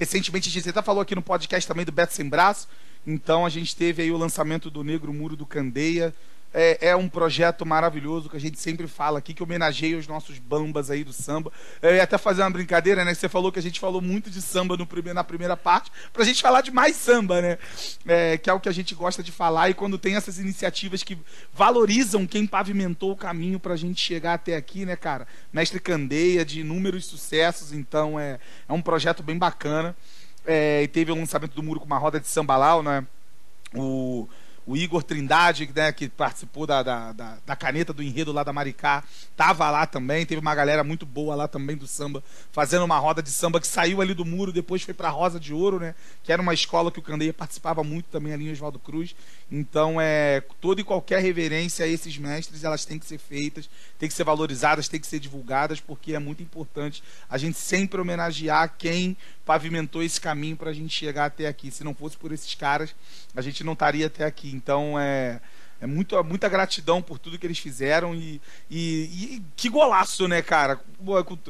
recentemente. 0.00 0.48
A 0.48 0.52
gente 0.52 0.70
até 0.70 0.80
falou 0.80 1.02
aqui 1.02 1.14
no 1.14 1.20
podcast 1.20 1.68
também 1.68 1.84
do 1.84 1.92
Beto 1.92 2.14
Sem 2.14 2.26
Braço. 2.26 2.66
Então 3.06 3.44
a 3.44 3.50
gente 3.50 3.76
teve 3.76 4.02
aí 4.02 4.10
o 4.10 4.16
lançamento 4.16 4.70
do 4.70 4.82
Negro 4.82 5.12
Muro 5.12 5.36
do 5.36 5.44
Candeia. 5.44 6.14
É, 6.52 6.88
é 6.88 6.96
um 6.96 7.08
projeto 7.08 7.64
maravilhoso 7.64 8.28
que 8.28 8.36
a 8.36 8.40
gente 8.40 8.58
sempre 8.58 8.88
fala 8.88 9.20
aqui, 9.20 9.32
que 9.32 9.42
homenageia 9.42 9.96
os 9.96 10.08
nossos 10.08 10.38
bambas 10.38 10.90
aí 10.90 11.04
do 11.04 11.12
samba. 11.12 11.52
Eu 11.80 11.94
ia 11.94 12.02
até 12.02 12.18
fazer 12.18 12.42
uma 12.42 12.50
brincadeira, 12.50 13.04
né? 13.04 13.14
Você 13.14 13.28
falou 13.28 13.52
que 13.52 13.58
a 13.58 13.62
gente 13.62 13.78
falou 13.78 14.00
muito 14.00 14.28
de 14.28 14.42
samba 14.42 14.76
no 14.76 14.84
primeiro, 14.84 15.14
na 15.14 15.22
primeira 15.22 15.56
parte, 15.56 15.92
pra 16.12 16.24
gente 16.24 16.42
falar 16.42 16.60
de 16.62 16.72
mais 16.72 16.96
samba, 16.96 17.40
né? 17.40 17.58
É, 18.04 18.36
que 18.36 18.50
é 18.50 18.52
o 18.52 18.58
que 18.58 18.68
a 18.68 18.72
gente 18.72 18.94
gosta 18.94 19.22
de 19.22 19.30
falar. 19.30 19.70
E 19.70 19.74
quando 19.74 19.96
tem 19.96 20.16
essas 20.16 20.38
iniciativas 20.38 21.04
que 21.04 21.16
valorizam 21.54 22.26
quem 22.26 22.46
pavimentou 22.46 23.12
o 23.12 23.16
caminho 23.16 23.60
pra 23.60 23.76
gente 23.76 24.00
chegar 24.00 24.34
até 24.34 24.56
aqui, 24.56 24.84
né, 24.84 24.96
cara? 24.96 25.28
Mestre 25.52 25.78
Candeia, 25.78 26.44
de 26.44 26.60
inúmeros 26.60 27.06
sucessos, 27.06 27.72
então 27.72 28.18
é, 28.18 28.40
é 28.68 28.72
um 28.72 28.82
projeto 28.82 29.22
bem 29.22 29.38
bacana. 29.38 29.94
É, 30.44 30.82
e 30.82 30.88
teve 30.88 31.12
o 31.12 31.14
lançamento 31.14 31.54
do 31.54 31.62
muro 31.62 31.78
com 31.78 31.86
uma 31.86 31.98
roda 31.98 32.18
de 32.18 32.26
sambalau, 32.26 32.82
né? 32.82 33.06
O, 33.74 34.28
o 34.70 34.76
Igor 34.76 35.02
Trindade, 35.02 35.68
né, 35.74 35.90
que 35.90 36.08
participou 36.08 36.64
da, 36.64 36.80
da, 36.80 37.12
da, 37.12 37.38
da 37.44 37.56
caneta 37.56 37.92
do 37.92 38.04
enredo 38.04 38.30
lá 38.30 38.44
da 38.44 38.52
Maricá, 38.52 39.02
tava 39.36 39.68
lá 39.68 39.84
também. 39.84 40.24
Teve 40.24 40.40
uma 40.40 40.54
galera 40.54 40.84
muito 40.84 41.04
boa 41.04 41.34
lá 41.34 41.48
também 41.48 41.76
do 41.76 41.88
samba, 41.88 42.22
fazendo 42.52 42.84
uma 42.84 42.96
roda 42.96 43.20
de 43.20 43.30
samba 43.30 43.60
que 43.60 43.66
saiu 43.66 44.00
ali 44.00 44.14
do 44.14 44.24
muro, 44.24 44.52
depois 44.52 44.82
foi 44.82 44.94
pra 44.94 45.08
Rosa 45.08 45.40
de 45.40 45.52
Ouro, 45.52 45.80
né? 45.80 45.92
Que 46.22 46.32
era 46.32 46.40
uma 46.40 46.54
escola 46.54 46.92
que 46.92 47.00
o 47.00 47.02
Candeia 47.02 47.34
participava 47.34 47.82
muito 47.82 48.06
também 48.10 48.32
ali 48.32 48.48
em 48.48 48.52
Oswaldo 48.52 48.78
Cruz. 48.78 49.12
Então, 49.50 50.00
é 50.00 50.40
toda 50.60 50.80
e 50.80 50.84
qualquer 50.84 51.20
reverência 51.20 51.84
a 51.84 51.88
esses 51.88 52.16
mestres, 52.16 52.62
elas 52.62 52.84
têm 52.84 52.96
que 52.96 53.06
ser 53.06 53.18
feitas, 53.18 53.68
têm 53.98 54.08
que 54.08 54.14
ser 54.14 54.22
valorizadas, 54.22 54.86
têm 54.86 55.00
que 55.00 55.06
ser 55.08 55.18
divulgadas, 55.18 55.80
porque 55.80 56.14
é 56.14 56.20
muito 56.20 56.44
importante 56.44 57.02
a 57.28 57.36
gente 57.36 57.58
sempre 57.58 58.00
homenagear 58.00 58.72
quem 58.78 59.16
pavimentou 59.44 60.00
esse 60.00 60.20
caminho 60.20 60.56
para 60.56 60.70
a 60.70 60.72
gente 60.72 60.94
chegar 60.94 61.24
até 61.24 61.48
aqui. 61.48 61.72
Se 61.72 61.82
não 61.82 61.92
fosse 61.92 62.16
por 62.16 62.30
esses 62.30 62.54
caras, 62.54 62.94
a 63.34 63.42
gente 63.42 63.64
não 63.64 63.72
estaria 63.72 64.06
até 64.06 64.24
aqui. 64.24 64.59
Então 64.60 64.98
é, 65.00 65.40
é 65.80 65.86
muito, 65.86 66.22
muita 66.22 66.48
gratidão 66.48 67.00
por 67.00 67.18
tudo 67.18 67.38
que 67.38 67.46
eles 67.46 67.58
fizeram 67.58 68.14
e, 68.14 68.40
e, 68.70 69.36
e 69.36 69.42
que 69.56 69.70
golaço, 69.70 70.28
né, 70.28 70.42
cara? 70.42 70.76
Com, 70.76 71.40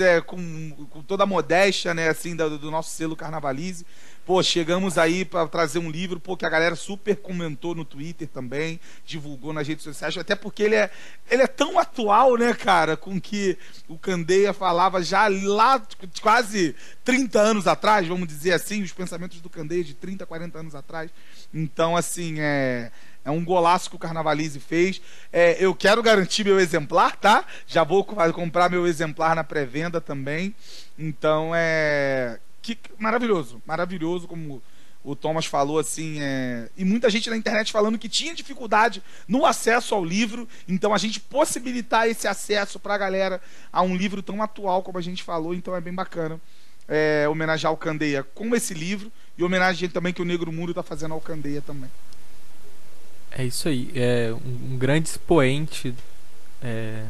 é, 0.00 0.20
com, 0.22 0.70
com 0.88 1.02
toda 1.02 1.24
a 1.24 1.26
modéstia, 1.26 1.92
né, 1.92 2.08
assim, 2.08 2.34
do, 2.34 2.58
do 2.58 2.70
nosso 2.70 2.90
selo 2.90 3.14
Carnavalize. 3.14 3.84
Pô, 4.24 4.42
chegamos 4.42 4.96
aí 4.96 5.22
para 5.24 5.46
trazer 5.46 5.78
um 5.78 5.90
livro, 5.90 6.18
pô, 6.18 6.34
que 6.36 6.46
a 6.46 6.48
galera 6.48 6.74
super 6.74 7.14
comentou 7.16 7.74
no 7.74 7.84
Twitter 7.84 8.26
também, 8.26 8.80
divulgou 9.04 9.52
nas 9.52 9.68
redes 9.68 9.84
sociais, 9.84 10.16
até 10.16 10.34
porque 10.34 10.62
ele 10.62 10.74
é, 10.76 10.90
ele 11.30 11.42
é 11.42 11.46
tão 11.46 11.78
atual, 11.78 12.36
né, 12.38 12.54
cara, 12.54 12.96
com 12.96 13.20
que 13.20 13.58
o 13.86 13.98
Candeia 13.98 14.54
falava 14.54 15.02
já 15.02 15.28
lá 15.28 15.82
quase 16.22 16.74
30 17.04 17.38
anos 17.38 17.66
atrás, 17.66 18.08
vamos 18.08 18.26
dizer 18.26 18.52
assim, 18.52 18.82
os 18.82 18.92
pensamentos 18.92 19.42
do 19.42 19.50
Candeia 19.50 19.84
de 19.84 19.92
30, 19.92 20.24
40 20.24 20.58
anos 20.58 20.74
atrás. 20.74 21.10
Então, 21.52 21.96
assim, 21.96 22.36
é. 22.38 22.90
É 23.26 23.30
um 23.30 23.42
golaço 23.42 23.88
que 23.88 23.96
o 23.96 23.98
Carnavalize 23.98 24.60
fez. 24.60 25.00
É, 25.32 25.56
eu 25.58 25.74
quero 25.74 26.02
garantir 26.02 26.44
meu 26.44 26.60
exemplar, 26.60 27.16
tá? 27.16 27.42
Já 27.66 27.82
vou 27.82 28.04
co- 28.04 28.16
comprar 28.34 28.68
meu 28.68 28.86
exemplar 28.86 29.34
na 29.34 29.42
pré-venda 29.42 29.98
também. 29.98 30.54
Então 30.98 31.52
é. 31.54 32.38
Que, 32.64 32.78
maravilhoso, 32.98 33.60
maravilhoso, 33.66 34.26
como 34.26 34.62
o 35.04 35.14
Thomas 35.14 35.44
falou, 35.44 35.78
assim. 35.78 36.16
É... 36.18 36.70
E 36.78 36.82
muita 36.82 37.10
gente 37.10 37.28
na 37.28 37.36
internet 37.36 37.70
falando 37.70 37.98
que 37.98 38.08
tinha 38.08 38.34
dificuldade 38.34 39.02
no 39.28 39.44
acesso 39.44 39.94
ao 39.94 40.02
livro. 40.02 40.48
Então 40.66 40.94
a 40.94 40.98
gente 40.98 41.20
possibilitar 41.20 42.08
esse 42.08 42.26
acesso 42.26 42.80
pra 42.80 42.96
galera 42.96 43.38
a 43.70 43.82
um 43.82 43.94
livro 43.94 44.22
tão 44.22 44.42
atual 44.42 44.82
como 44.82 44.96
a 44.96 45.02
gente 45.02 45.22
falou, 45.22 45.54
então 45.54 45.76
é 45.76 45.80
bem 45.80 45.92
bacana. 45.92 46.40
É, 46.88 47.28
homenagear 47.28 47.72
o 47.72 47.76
Candeia 47.76 48.22
com 48.22 48.54
esse 48.54 48.72
livro 48.72 49.12
e 49.36 49.44
homenagem 49.44 49.90
também 49.90 50.12
que 50.12 50.22
o 50.22 50.24
Negro 50.24 50.50
Muro 50.50 50.72
está 50.72 50.82
fazendo 50.82 51.12
ao 51.12 51.20
Candeia 51.20 51.60
também. 51.60 51.90
É 53.30 53.44
isso 53.44 53.68
aí. 53.68 53.90
É 53.94 54.32
um, 54.32 54.72
um 54.72 54.78
grande 54.78 55.10
expoente 55.10 55.94
é, 56.62 57.04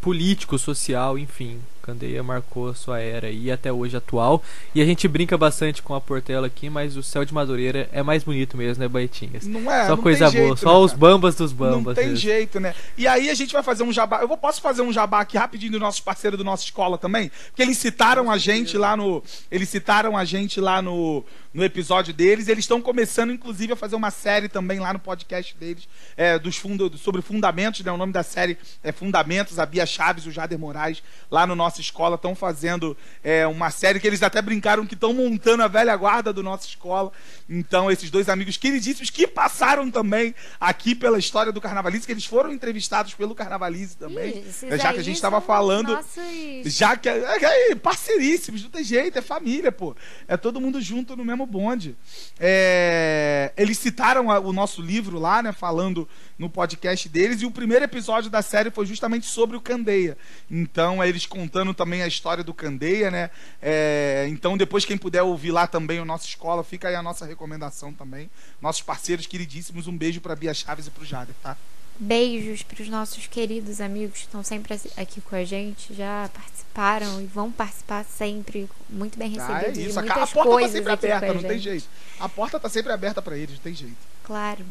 político, 0.00 0.58
social, 0.58 1.18
enfim. 1.18 1.60
Candeia 1.82 2.22
marcou 2.22 2.68
a 2.68 2.74
sua 2.74 3.00
era 3.00 3.28
e 3.30 3.50
até 3.50 3.72
hoje 3.72 3.96
atual. 3.96 4.42
E 4.74 4.80
a 4.80 4.84
gente 4.84 5.06
brinca 5.08 5.36
bastante 5.36 5.82
com 5.82 5.94
a 5.94 6.00
Portela 6.00 6.46
aqui, 6.46 6.70
mas 6.70 6.96
o 6.96 7.02
céu 7.02 7.24
de 7.24 7.34
Madureira 7.34 7.88
é 7.92 8.02
mais 8.02 8.22
bonito 8.22 8.56
mesmo, 8.56 8.82
né, 8.82 8.88
Baitinhas? 8.88 9.46
Não 9.46 9.70
é? 9.70 9.86
só 9.86 9.96
não 9.96 10.02
coisa 10.02 10.30
tem 10.30 10.40
boa, 10.40 10.46
jeito, 10.48 10.60
só 10.60 10.78
né, 10.78 10.84
os 10.84 10.92
bambas 10.92 11.34
dos 11.34 11.52
bambas. 11.52 11.84
Não 11.84 11.94
tem 11.94 12.04
mesmo. 12.08 12.16
jeito, 12.16 12.60
né? 12.60 12.74
E 12.96 13.06
aí 13.06 13.28
a 13.28 13.34
gente 13.34 13.52
vai 13.52 13.62
fazer 13.62 13.82
um 13.82 13.92
jabá. 13.92 14.20
Eu 14.20 14.28
vou, 14.28 14.36
posso 14.36 14.60
fazer 14.60 14.82
um 14.82 14.92
jabá 14.92 15.20
aqui 15.20 15.36
rapidinho 15.36 15.72
do 15.72 15.80
nossos 15.80 16.00
parceiros 16.00 16.38
do 16.38 16.44
nossa 16.44 16.64
escola 16.64 16.96
também? 16.96 17.30
Porque 17.48 17.62
eles 17.62 17.78
citaram 17.78 18.30
a 18.30 18.38
gente 18.38 18.78
lá 18.78 18.96
no. 18.96 19.22
Eles 19.50 19.68
citaram 19.68 20.16
a 20.16 20.24
gente 20.24 20.60
lá 20.60 20.80
no, 20.80 21.24
no 21.52 21.64
episódio 21.64 22.14
deles. 22.14 22.48
Eles 22.48 22.64
estão 22.64 22.80
começando, 22.80 23.32
inclusive, 23.32 23.72
a 23.72 23.76
fazer 23.76 23.96
uma 23.96 24.10
série 24.10 24.48
também 24.48 24.78
lá 24.78 24.92
no 24.92 24.98
podcast 24.98 25.56
deles 25.56 25.88
é, 26.16 26.38
dos 26.38 26.56
fundo, 26.56 26.96
sobre 26.96 27.22
fundamentos, 27.22 27.80
né? 27.84 27.92
O 27.92 27.96
nome 27.96 28.12
da 28.12 28.22
série 28.22 28.56
é 28.82 28.92
Fundamentos, 28.92 29.58
a 29.58 29.66
Bia 29.66 29.86
Chaves 29.86 30.26
o 30.26 30.30
Jader 30.30 30.58
Moraes, 30.58 31.02
lá 31.30 31.46
no 31.46 31.54
nossa 31.72 31.80
escola, 31.80 32.16
estão 32.16 32.34
fazendo 32.34 32.94
é, 33.24 33.46
uma 33.46 33.70
série 33.70 33.98
que 33.98 34.06
eles 34.06 34.22
até 34.22 34.42
brincaram 34.42 34.84
que 34.84 34.92
estão 34.94 35.14
montando 35.14 35.62
a 35.62 35.68
velha 35.68 35.96
guarda 35.96 36.30
do 36.32 36.42
nossa 36.42 36.66
escola. 36.66 37.10
Então, 37.48 37.90
esses 37.90 38.10
dois 38.10 38.28
amigos 38.28 38.58
queridíssimos 38.58 39.08
que 39.08 39.26
passaram 39.26 39.90
também 39.90 40.34
aqui 40.60 40.94
pela 40.94 41.18
história 41.18 41.50
do 41.50 41.60
Carnavalize, 41.60 42.04
que 42.04 42.12
eles 42.12 42.26
foram 42.26 42.52
entrevistados 42.52 43.14
pelo 43.14 43.34
Carnavalize 43.34 43.96
também. 43.96 44.36
Ih, 44.36 44.48
esses 44.48 44.62
É, 44.64 44.78
já 44.78 44.92
que 44.92 45.00
a 45.00 45.02
gente 45.02 45.16
estava 45.16 45.40
falando. 45.40 45.92
Nossos... 45.94 46.22
Já 46.66 46.94
que 46.96 47.08
é, 47.08 47.70
é, 47.70 47.74
parceiríssimos, 47.74 48.62
não 48.62 48.70
tem 48.70 48.84
jeito, 48.84 49.18
é 49.18 49.22
família, 49.22 49.72
pô. 49.72 49.96
É 50.28 50.36
todo 50.36 50.60
mundo 50.60 50.80
junto 50.80 51.16
no 51.16 51.24
mesmo 51.24 51.46
bonde. 51.46 51.96
É, 52.38 53.52
eles 53.56 53.78
citaram 53.78 54.30
a- 54.30 54.38
o 54.40 54.52
nosso 54.52 54.82
livro 54.82 55.18
lá, 55.18 55.42
né, 55.42 55.52
falando 55.52 56.06
no 56.38 56.50
podcast 56.50 57.08
deles, 57.08 57.40
e 57.40 57.46
o 57.46 57.50
primeiro 57.50 57.84
episódio 57.84 58.28
da 58.30 58.42
série 58.42 58.70
foi 58.70 58.84
justamente 58.84 59.26
sobre 59.26 59.56
o 59.56 59.60
Candeia. 59.60 60.18
Então, 60.50 61.02
é 61.02 61.08
eles 61.08 61.24
contando 61.24 61.61
também 61.72 62.02
a 62.02 62.06
história 62.08 62.42
do 62.42 62.52
Candeia, 62.52 63.10
né? 63.10 63.30
É, 63.60 64.26
então, 64.28 64.56
depois, 64.56 64.84
quem 64.84 64.98
puder 64.98 65.22
ouvir 65.22 65.52
lá 65.52 65.66
também 65.68 66.00
o 66.00 66.04
nossa 66.04 66.26
escola, 66.26 66.64
fica 66.64 66.88
aí 66.88 66.94
a 66.96 67.02
nossa 67.02 67.24
recomendação 67.24 67.92
também. 67.92 68.28
Nossos 68.60 68.82
parceiros 68.82 69.26
queridíssimos, 69.26 69.86
um 69.86 69.96
beijo 69.96 70.20
pra 70.20 70.34
Bia 70.34 70.52
Chaves 70.52 70.88
e 70.88 70.90
pro 70.90 71.04
Jader, 71.04 71.34
tá? 71.42 71.56
Beijos 71.98 72.62
para 72.62 72.82
os 72.82 72.88
nossos 72.88 73.26
queridos 73.26 73.80
amigos 73.80 74.18
que 74.20 74.24
estão 74.26 74.42
sempre 74.42 74.80
aqui 74.96 75.20
com 75.20 75.36
a 75.36 75.44
gente, 75.44 75.94
já 75.94 76.28
participaram 76.34 77.20
e 77.20 77.26
vão 77.26 77.52
participar 77.52 78.04
sempre, 78.04 78.68
muito 78.88 79.16
bem 79.18 79.32
Ah, 79.38 79.52
é 79.52 79.54
recebidos. 79.66 79.78
e 79.78 79.88
isso. 79.90 80.00
A, 80.00 80.02
a 80.02 80.06
porta 80.06 80.26
tá 80.34 80.42
coisas 80.42 80.72
sempre 80.72 80.92
aberta, 80.92 81.34
não 81.34 81.42
tem 81.42 81.58
jeito. 81.58 81.86
A 82.18 82.28
porta 82.28 82.58
tá 82.58 82.68
sempre 82.68 82.92
aberta 82.92 83.20
pra 83.22 83.36
eles, 83.36 83.56
não 83.56 83.62
tem 83.62 83.74
jeito. 83.74 83.96
Claro. 84.24 84.64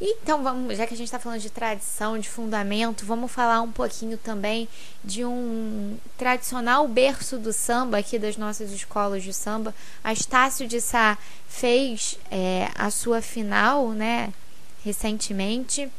Então, 0.00 0.42
vamos, 0.42 0.78
já 0.78 0.86
que 0.86 0.94
a 0.94 0.96
gente 0.96 1.08
está 1.08 1.18
falando 1.18 1.40
de 1.40 1.50
tradição, 1.50 2.18
de 2.18 2.26
fundamento, 2.26 3.04
vamos 3.04 3.30
falar 3.30 3.60
um 3.60 3.70
pouquinho 3.70 4.16
também 4.16 4.66
de 5.04 5.26
um 5.26 5.98
tradicional 6.16 6.88
berço 6.88 7.38
do 7.38 7.52
samba 7.52 7.98
aqui 7.98 8.18
das 8.18 8.38
nossas 8.38 8.72
escolas 8.72 9.22
de 9.22 9.34
samba. 9.34 9.74
A 10.02 10.10
Estácio 10.10 10.66
de 10.66 10.80
Sá 10.80 11.18
fez 11.46 12.18
é, 12.30 12.70
a 12.74 12.90
sua 12.90 13.20
final, 13.20 13.90
né, 13.90 14.32
recentemente, 14.82 15.90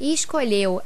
e 0.00 0.14
escolheu 0.14 0.80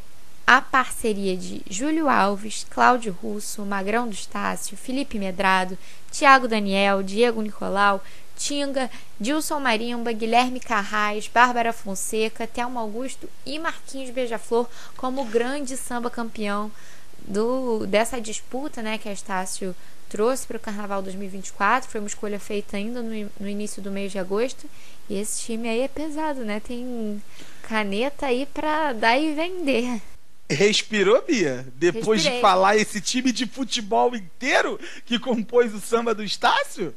a 0.44 0.60
parceria 0.60 1.36
de 1.36 1.62
Júlio 1.70 2.08
Alves, 2.08 2.66
Cláudio 2.68 3.16
Russo, 3.22 3.64
Magrão 3.64 4.08
do 4.08 4.14
Estácio, 4.14 4.76
Felipe 4.76 5.20
Medrado, 5.20 5.78
Tiago 6.10 6.48
Daniel, 6.48 7.02
Diego 7.02 7.40
Nicolau, 7.40 8.02
Tinga, 8.36 8.90
Dilson 9.20 9.60
Marimba, 9.60 10.12
Guilherme 10.12 10.60
Carrais, 10.60 11.28
Bárbara 11.28 11.72
Fonseca, 11.72 12.46
Thelma 12.46 12.80
Augusto 12.80 13.28
e 13.46 13.58
Marquinhos 13.58 14.10
Beija-Flor 14.10 14.68
como 14.96 15.24
grande 15.24 15.76
samba 15.76 16.10
campeão 16.10 16.70
do 17.18 17.86
dessa 17.86 18.20
disputa, 18.20 18.82
né, 18.82 18.98
que 18.98 19.08
a 19.08 19.12
Estácio 19.12 19.74
trouxe 20.12 20.46
para 20.46 20.58
o 20.58 20.60
Carnaval 20.60 21.00
2024. 21.02 21.90
Foi 21.90 22.00
uma 22.00 22.06
escolha 22.06 22.38
feita 22.38 22.76
ainda 22.76 23.00
no, 23.02 23.30
no 23.40 23.48
início 23.48 23.80
do 23.80 23.90
mês 23.90 24.12
de 24.12 24.18
agosto. 24.18 24.68
E 25.08 25.18
esse 25.18 25.40
time 25.40 25.68
aí 25.68 25.80
é 25.80 25.88
pesado, 25.88 26.44
né? 26.44 26.60
Tem 26.60 27.22
caneta 27.62 28.26
aí 28.26 28.44
para 28.44 28.92
dar 28.92 29.18
e 29.18 29.32
vender. 29.32 30.02
Respirou, 30.50 31.22
Bia? 31.22 31.66
Depois 31.76 32.20
Respirei. 32.20 32.36
de 32.36 32.42
falar 32.42 32.76
esse 32.76 33.00
time 33.00 33.32
de 33.32 33.46
futebol 33.46 34.14
inteiro 34.14 34.78
que 35.06 35.18
compôs 35.18 35.74
o 35.74 35.80
samba 35.80 36.14
do 36.14 36.22
Estácio? 36.22 36.94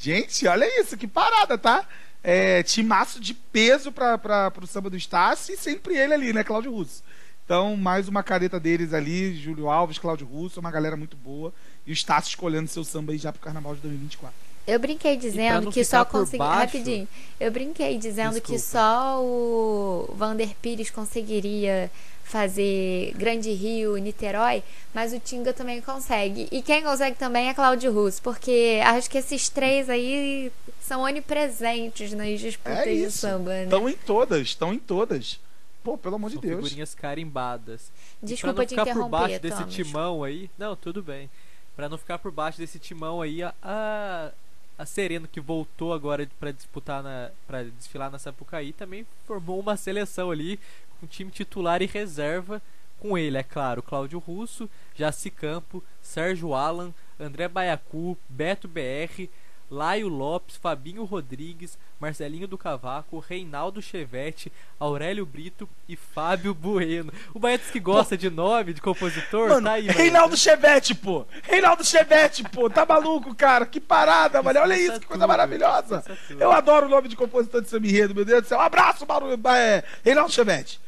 Gente, 0.00 0.46
olha 0.46 0.80
isso, 0.80 0.96
que 0.96 1.06
parada, 1.06 1.58
tá? 1.58 1.84
É, 2.24 2.62
timaço 2.62 3.20
de 3.20 3.34
peso 3.34 3.92
para 3.92 4.50
o 4.62 4.66
samba 4.66 4.88
do 4.90 4.96
Estácio 4.96 5.54
e 5.54 5.58
sempre 5.58 5.94
ele 5.96 6.14
ali, 6.14 6.32
né, 6.32 6.42
Cláudio 6.42 6.72
Russo. 6.72 7.02
Então, 7.44 7.76
mais 7.76 8.08
uma 8.08 8.22
careta 8.22 8.58
deles 8.58 8.94
ali, 8.94 9.36
Júlio 9.36 9.68
Alves, 9.68 9.98
Cláudio 9.98 10.26
Russo, 10.26 10.58
uma 10.60 10.70
galera 10.70 10.96
muito 10.96 11.16
boa. 11.16 11.52
E 11.86 11.90
o 11.90 11.92
Estácio 11.92 12.28
escolhendo 12.30 12.68
seu 12.68 12.82
samba 12.84 13.12
aí 13.12 13.18
já 13.18 13.30
pro 13.32 13.42
Carnaval 13.42 13.74
de 13.74 13.80
2024. 13.82 14.34
Eu 14.66 14.78
brinquei 14.78 15.16
dizendo 15.16 15.70
que 15.72 15.84
só 15.84 16.04
por 16.04 16.20
consegui. 16.20 16.38
baixo- 16.38 16.60
Rapidinho. 16.78 17.08
Eu 17.40 17.50
brinquei 17.50 17.98
dizendo 17.98 18.40
que 18.40 18.52
Desculpa. 18.52 18.58
só 18.58 19.20
o 19.22 20.14
Vander 20.16 20.50
Pires 20.62 20.90
conseguiria 20.90 21.90
fazer 22.30 23.12
Grande 23.16 23.50
Rio 23.52 23.98
e 23.98 24.00
Niterói, 24.00 24.62
mas 24.94 25.12
o 25.12 25.18
Tinga 25.20 25.52
também 25.52 25.80
consegue. 25.80 26.48
E 26.50 26.62
quem 26.62 26.82
consegue 26.82 27.16
também 27.16 27.48
é 27.48 27.54
Cláudio 27.54 27.92
Russo, 27.92 28.22
porque 28.22 28.80
acho 28.84 29.10
que 29.10 29.18
esses 29.18 29.48
três 29.48 29.90
aí 29.90 30.50
são 30.80 31.02
onipresentes 31.02 32.12
nas 32.12 32.40
disputas 32.40 32.78
É 32.78 32.94
de 32.94 33.10
samba, 33.10 33.50
né? 33.50 33.64
Estão 33.64 33.88
em 33.88 33.94
todas, 33.96 34.40
estão 34.42 34.72
em 34.72 34.78
todas. 34.78 35.40
Pô, 35.82 35.96
pelo 35.98 36.16
amor 36.16 36.28
de 36.30 36.34
São 36.34 36.42
Deus. 36.42 36.56
figurinhas 36.56 36.94
carimbadas. 36.94 37.90
E 38.22 38.26
Desculpa 38.26 38.54
pra 38.54 38.62
não 38.62 38.66
te 38.66 38.70
ficar 38.70 38.84
por 38.84 38.90
interromper, 38.90 39.10
baixo 39.10 39.40
desse 39.40 39.56
Thomas. 39.58 39.74
timão 39.74 40.24
aí. 40.24 40.50
Não, 40.58 40.76
tudo 40.76 41.02
bem. 41.02 41.28
Pra 41.74 41.88
não 41.88 41.96
ficar 41.98 42.18
por 42.18 42.30
baixo 42.30 42.58
desse 42.58 42.78
timão 42.78 43.22
aí, 43.22 43.42
a, 43.42 43.54
a, 43.62 44.30
a 44.78 44.84
Sereno 44.86 45.26
que 45.26 45.40
voltou 45.40 45.94
agora 45.94 46.28
pra 46.38 46.52
disputar 46.52 47.02
na 47.02 47.30
para 47.46 47.64
desfilar 47.64 48.10
na 48.10 48.18
Sapucaí 48.18 48.72
também 48.72 49.06
formou 49.26 49.58
uma 49.58 49.76
seleção 49.76 50.30
ali 50.30 50.60
com 51.00 51.06
time 51.06 51.30
titular 51.30 51.80
e 51.80 51.86
reserva 51.86 52.60
com 53.00 53.16
ele, 53.16 53.38
é 53.38 53.42
claro, 53.42 53.82
Cláudio 53.82 54.18
Russo, 54.18 54.68
Jaci 54.94 55.30
Campo, 55.30 55.82
Sérgio 56.02 56.54
Alan, 56.54 56.92
André 57.18 57.48
Baiacu, 57.48 58.16
Beto 58.28 58.68
BR, 58.68 59.26
Laio 59.70 60.08
Lopes, 60.08 60.56
Fabinho 60.56 61.04
Rodrigues, 61.04 61.78
Marcelinho 61.98 62.48
do 62.48 62.58
Cavaco, 62.58 63.20
Reinaldo 63.20 63.80
Chevette, 63.80 64.52
Aurélio 64.78 65.24
Brito 65.24 65.68
e 65.88 65.94
Fábio 65.96 66.52
Bueno. 66.52 67.12
O 67.32 67.38
Baetos 67.38 67.70
que 67.70 67.78
gosta 67.78 68.18
de 68.18 68.28
nome, 68.28 68.74
de 68.74 68.82
compositor, 68.82 69.48
Mano, 69.48 69.66
tá 69.66 69.72
aí. 69.74 69.86
Reinaldo 69.86 70.36
Chevette, 70.36 70.94
pô! 70.94 71.24
Reinaldo 71.44 71.84
Chevette, 71.84 72.42
pô! 72.42 72.68
Tá 72.68 72.84
maluco, 72.84 73.34
cara? 73.34 73.64
Que 73.64 73.80
parada, 73.80 74.42
mano! 74.42 74.60
Olha 74.60 74.76
isso, 74.76 75.00
que 75.00 75.06
coisa 75.06 75.20
tudo, 75.22 75.28
maravilhosa! 75.28 76.04
Eu 76.30 76.50
adoro 76.50 76.86
o 76.86 76.90
nome 76.90 77.08
de 77.08 77.16
compositor 77.16 77.62
de 77.62 77.68
samba 77.68 77.86
enredo, 77.86 78.14
meu 78.14 78.24
Deus 78.24 78.42
do 78.42 78.48
céu! 78.48 78.58
Um 78.58 78.62
abraço, 78.62 79.06
Mauro, 79.06 79.28
é, 79.54 79.84
Reinaldo 80.04 80.32
Chevette! 80.32 80.80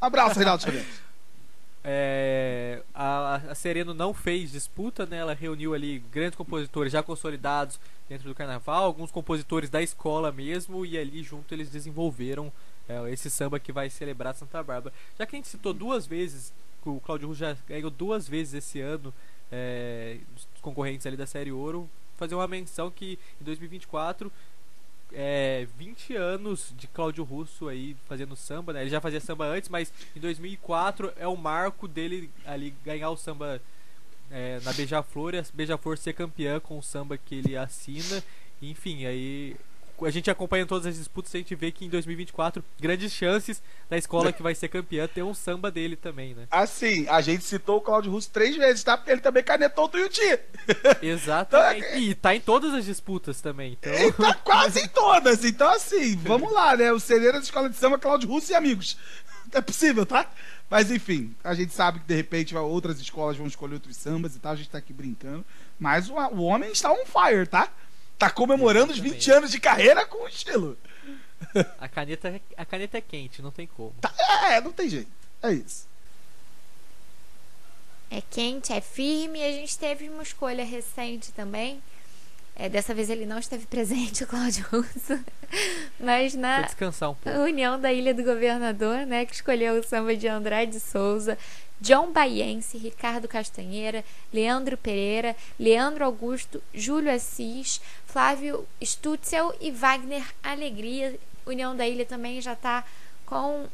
Abraço, 0.00 0.36
Reinaldo 0.36 0.62
Chevette! 0.62 1.08
É, 1.82 2.82
a, 2.94 3.36
a 3.50 3.54
Sereno 3.54 3.92
não 3.92 4.14
fez 4.14 4.52
disputa, 4.52 5.06
né? 5.06 5.16
Ela 5.16 5.34
reuniu 5.34 5.74
ali 5.74 5.98
grandes 6.12 6.36
compositores 6.36 6.92
já 6.92 7.02
consolidados 7.02 7.80
dentro 8.08 8.28
do 8.28 8.34
carnaval, 8.34 8.84
alguns 8.84 9.10
compositores 9.10 9.68
da 9.68 9.82
escola 9.82 10.30
mesmo, 10.30 10.86
e 10.86 10.96
ali 10.96 11.22
junto 11.22 11.52
eles 11.52 11.68
desenvolveram 11.68 12.52
é, 12.88 13.10
esse 13.10 13.28
samba 13.28 13.58
que 13.58 13.72
vai 13.72 13.90
celebrar 13.90 14.34
Santa 14.34 14.62
Bárbara. 14.62 14.94
Já 15.18 15.26
que 15.26 15.34
a 15.34 15.38
gente 15.38 15.48
citou 15.48 15.72
duas 15.72 16.06
vezes, 16.06 16.52
o 16.84 17.00
Claudio 17.00 17.28
Russo 17.28 17.40
já 17.40 17.56
ganhou 17.66 17.90
duas 17.90 18.28
vezes 18.28 18.54
esse 18.54 18.80
ano 18.80 19.12
é, 19.50 20.18
concorrentes 20.62 21.06
ali 21.06 21.16
da 21.16 21.26
Série 21.26 21.50
Ouro, 21.50 21.88
fazer 22.16 22.34
uma 22.34 22.46
menção 22.46 22.90
que 22.90 23.18
em 23.40 23.44
2024 23.44 24.30
é, 25.12 25.66
20 25.78 26.14
anos 26.14 26.72
de 26.76 26.86
Cláudio 26.86 27.24
Russo 27.24 27.68
aí 27.68 27.96
fazendo 28.06 28.36
samba, 28.36 28.72
né? 28.72 28.82
Ele 28.82 28.90
já 28.90 29.00
fazia 29.00 29.20
samba 29.20 29.46
antes, 29.46 29.68
mas 29.68 29.92
em 30.14 30.20
2004 30.20 31.12
é 31.16 31.26
o 31.26 31.36
marco 31.36 31.88
dele 31.88 32.30
ali 32.44 32.74
ganhar 32.84 33.10
o 33.10 33.16
samba 33.16 33.60
é, 34.30 34.60
na 34.64 34.72
Beija-Flor 34.72 35.34
e 35.34 35.38
a 35.38 35.44
Beija-Flor 35.52 35.96
ser 35.96 36.12
campeã 36.12 36.60
com 36.60 36.78
o 36.78 36.82
samba 36.82 37.16
que 37.16 37.36
ele 37.36 37.56
assina. 37.56 38.22
Enfim, 38.60 39.06
aí 39.06 39.56
a 40.02 40.10
gente 40.10 40.30
acompanha 40.30 40.66
todas 40.66 40.86
as 40.86 40.96
disputas 40.96 41.32
e 41.34 41.36
a 41.36 41.40
gente 41.40 41.54
vê 41.54 41.70
que 41.70 41.84
em 41.84 41.88
2024 41.88 42.64
grandes 42.80 43.12
chances 43.12 43.62
da 43.88 43.96
escola 43.96 44.32
que 44.32 44.42
vai 44.42 44.54
ser 44.54 44.68
campeã 44.68 45.06
ter 45.06 45.22
um 45.22 45.34
samba 45.34 45.70
dele 45.70 45.96
também, 45.96 46.34
né? 46.34 46.46
Assim, 46.50 47.06
a 47.08 47.20
gente 47.20 47.44
citou 47.44 47.78
o 47.78 47.80
Cláudio 47.80 48.12
Russo 48.12 48.30
três 48.30 48.56
vezes, 48.56 48.82
tá? 48.82 48.96
Porque 48.96 49.10
ele 49.10 49.20
também 49.20 49.42
canetou 49.42 49.84
o 49.84 49.88
Tuiuti. 49.88 50.38
Exatamente. 51.02 51.98
E 51.98 52.14
tá 52.14 52.34
em 52.34 52.40
todas 52.40 52.74
as 52.74 52.84
disputas 52.84 53.40
também. 53.40 53.76
Então, 53.78 53.92
Ele 53.92 54.12
tá 54.12 54.34
quase 54.44 54.80
em 54.80 54.88
todas. 54.88 55.44
Então, 55.44 55.68
assim, 55.70 56.16
vamos 56.16 56.52
lá, 56.52 56.76
né? 56.76 56.92
O 56.92 57.00
Cereira 57.00 57.34
da 57.34 57.44
Escola 57.44 57.68
de 57.68 57.76
Samba, 57.76 57.98
Cláudio 57.98 58.28
Russo 58.28 58.52
e 58.52 58.54
amigos. 58.54 58.96
É 59.52 59.60
possível, 59.60 60.04
tá? 60.04 60.30
Mas 60.70 60.90
enfim, 60.90 61.34
a 61.42 61.54
gente 61.54 61.72
sabe 61.72 62.00
que 62.00 62.06
de 62.06 62.14
repente 62.14 62.54
outras 62.54 63.00
escolas 63.00 63.36
vão 63.36 63.46
escolher 63.46 63.74
outros 63.74 63.96
sambas 63.96 64.36
e 64.36 64.38
tal, 64.38 64.52
a 64.52 64.56
gente 64.56 64.68
tá 64.68 64.78
aqui 64.78 64.92
brincando. 64.92 65.44
Mas 65.78 66.10
o, 66.10 66.14
o 66.14 66.42
homem 66.42 66.70
está 66.70 66.92
on 66.92 67.06
fire, 67.06 67.46
tá? 67.46 67.70
Tá 68.18 68.28
comemorando 68.30 68.92
os 68.92 68.98
20 68.98 69.06
Exatamente. 69.12 69.30
anos 69.32 69.50
de 69.52 69.60
carreira 69.60 70.04
com 70.06 70.26
estilo. 70.26 70.76
a 71.78 71.88
caneta, 71.88 72.40
a 72.56 72.64
caneta 72.64 72.98
é 72.98 73.00
quente, 73.00 73.40
não 73.40 73.50
tem 73.52 73.66
como. 73.66 73.94
Tá- 74.00 74.12
é, 74.50 74.60
não 74.60 74.72
tem 74.72 74.88
jeito. 74.88 75.10
É 75.42 75.52
isso. 75.52 75.86
É 78.10 78.20
quente, 78.30 78.72
é 78.72 78.80
firme. 78.80 79.38
E 79.38 79.44
a 79.44 79.52
gente 79.52 79.78
teve 79.78 80.08
uma 80.08 80.22
escolha 80.22 80.64
recente 80.64 81.30
também. 81.32 81.80
É, 82.56 82.68
dessa 82.68 82.92
vez 82.92 83.08
ele 83.08 83.24
não 83.24 83.38
esteve 83.38 83.66
presente, 83.66 84.24
o 84.24 84.26
Cláudio 84.26 84.66
Russo. 84.72 85.24
Mas 86.00 86.34
na 86.34 86.62
descansar 86.62 87.10
um 87.10 87.14
pouco. 87.14 87.38
União 87.38 87.80
da 87.80 87.92
Ilha 87.92 88.12
do 88.12 88.24
Governador, 88.24 89.06
né? 89.06 89.24
Que 89.24 89.34
escolheu 89.34 89.74
o 89.78 89.84
samba 89.84 90.16
de 90.16 90.26
Andrade 90.26 90.80
Souza, 90.80 91.38
John 91.80 92.10
Baiense, 92.10 92.76
Ricardo 92.76 93.28
Castanheira, 93.28 94.04
Leandro 94.32 94.76
Pereira, 94.76 95.36
Leandro 95.58 96.04
Augusto, 96.04 96.60
Júlio 96.74 97.12
Assis, 97.14 97.80
Flávio 98.08 98.66
Stutzel 98.82 99.54
e 99.60 99.70
Wagner 99.70 100.24
Alegria. 100.42 101.18
União 101.46 101.76
da 101.76 101.86
Ilha 101.86 102.06
também 102.06 102.40
já 102.40 102.56
tá 102.56 102.82
com 103.26 103.66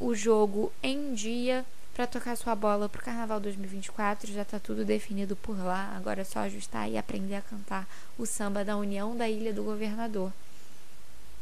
o 0.00 0.14
jogo 0.14 0.72
em 0.82 1.14
dia 1.14 1.64
para 1.94 2.06
tocar 2.06 2.34
sua 2.34 2.54
bola 2.54 2.88
pro 2.88 3.02
Carnaval 3.02 3.38
2024. 3.40 4.32
Já 4.32 4.42
tá 4.42 4.58
tudo 4.58 4.86
definido 4.86 5.36
por 5.36 5.56
lá. 5.58 5.94
Agora 5.94 6.22
é 6.22 6.24
só 6.24 6.40
ajustar 6.40 6.90
e 6.90 6.96
aprender 6.96 7.34
a 7.34 7.42
cantar 7.42 7.86
o 8.18 8.24
samba 8.24 8.64
da 8.64 8.74
União 8.74 9.14
da 9.14 9.28
Ilha 9.28 9.52
do 9.52 9.62
Governador. 9.62 10.32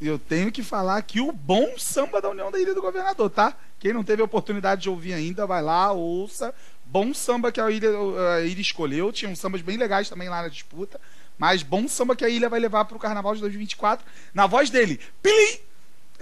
Eu 0.01 0.19
tenho 0.19 0.51
que 0.51 0.65
falar 0.65 0.97
aqui 0.97 1.21
o 1.21 1.31
bom 1.31 1.79
samba 1.79 2.21
da 2.21 2.29
União 2.29 2.51
da 2.51 2.59
Ilha 2.59 2.75
do 2.75 2.83
Governador, 2.83 3.31
tá? 3.31 3.57
Quem 3.79 3.93
não 3.93 4.03
teve 4.03 4.21
a 4.21 4.25
oportunidade 4.25 4.83
de 4.83 4.91
ouvir 4.91 5.13
ainda, 5.13 5.47
vai 5.47 5.63
lá, 5.63 5.93
ouça. 5.93 6.53
Bom 6.85 7.15
samba 7.15 7.53
que 7.53 7.61
a 7.61 7.71
ilha, 7.71 7.91
a 8.35 8.41
ilha 8.41 8.61
escolheu. 8.61 9.13
Tinha 9.13 9.31
uns 9.31 9.39
sambas 9.39 9.63
bem 9.63 9.77
legais 9.77 10.09
também 10.09 10.29
lá 10.29 10.43
na 10.43 10.49
disputa. 10.49 11.01
Mas 11.41 11.63
bom 11.63 11.89
samba 11.89 12.15
que 12.15 12.23
a 12.23 12.29
ilha 12.29 12.51
vai 12.51 12.61
levar 12.61 12.85
pro 12.85 12.99
Carnaval 12.99 13.35
de 13.35 13.41
2024. 13.41 14.07
Na 14.35 14.47
voz 14.47 14.69
dele, 14.69 15.01
Pilim! 15.23 15.59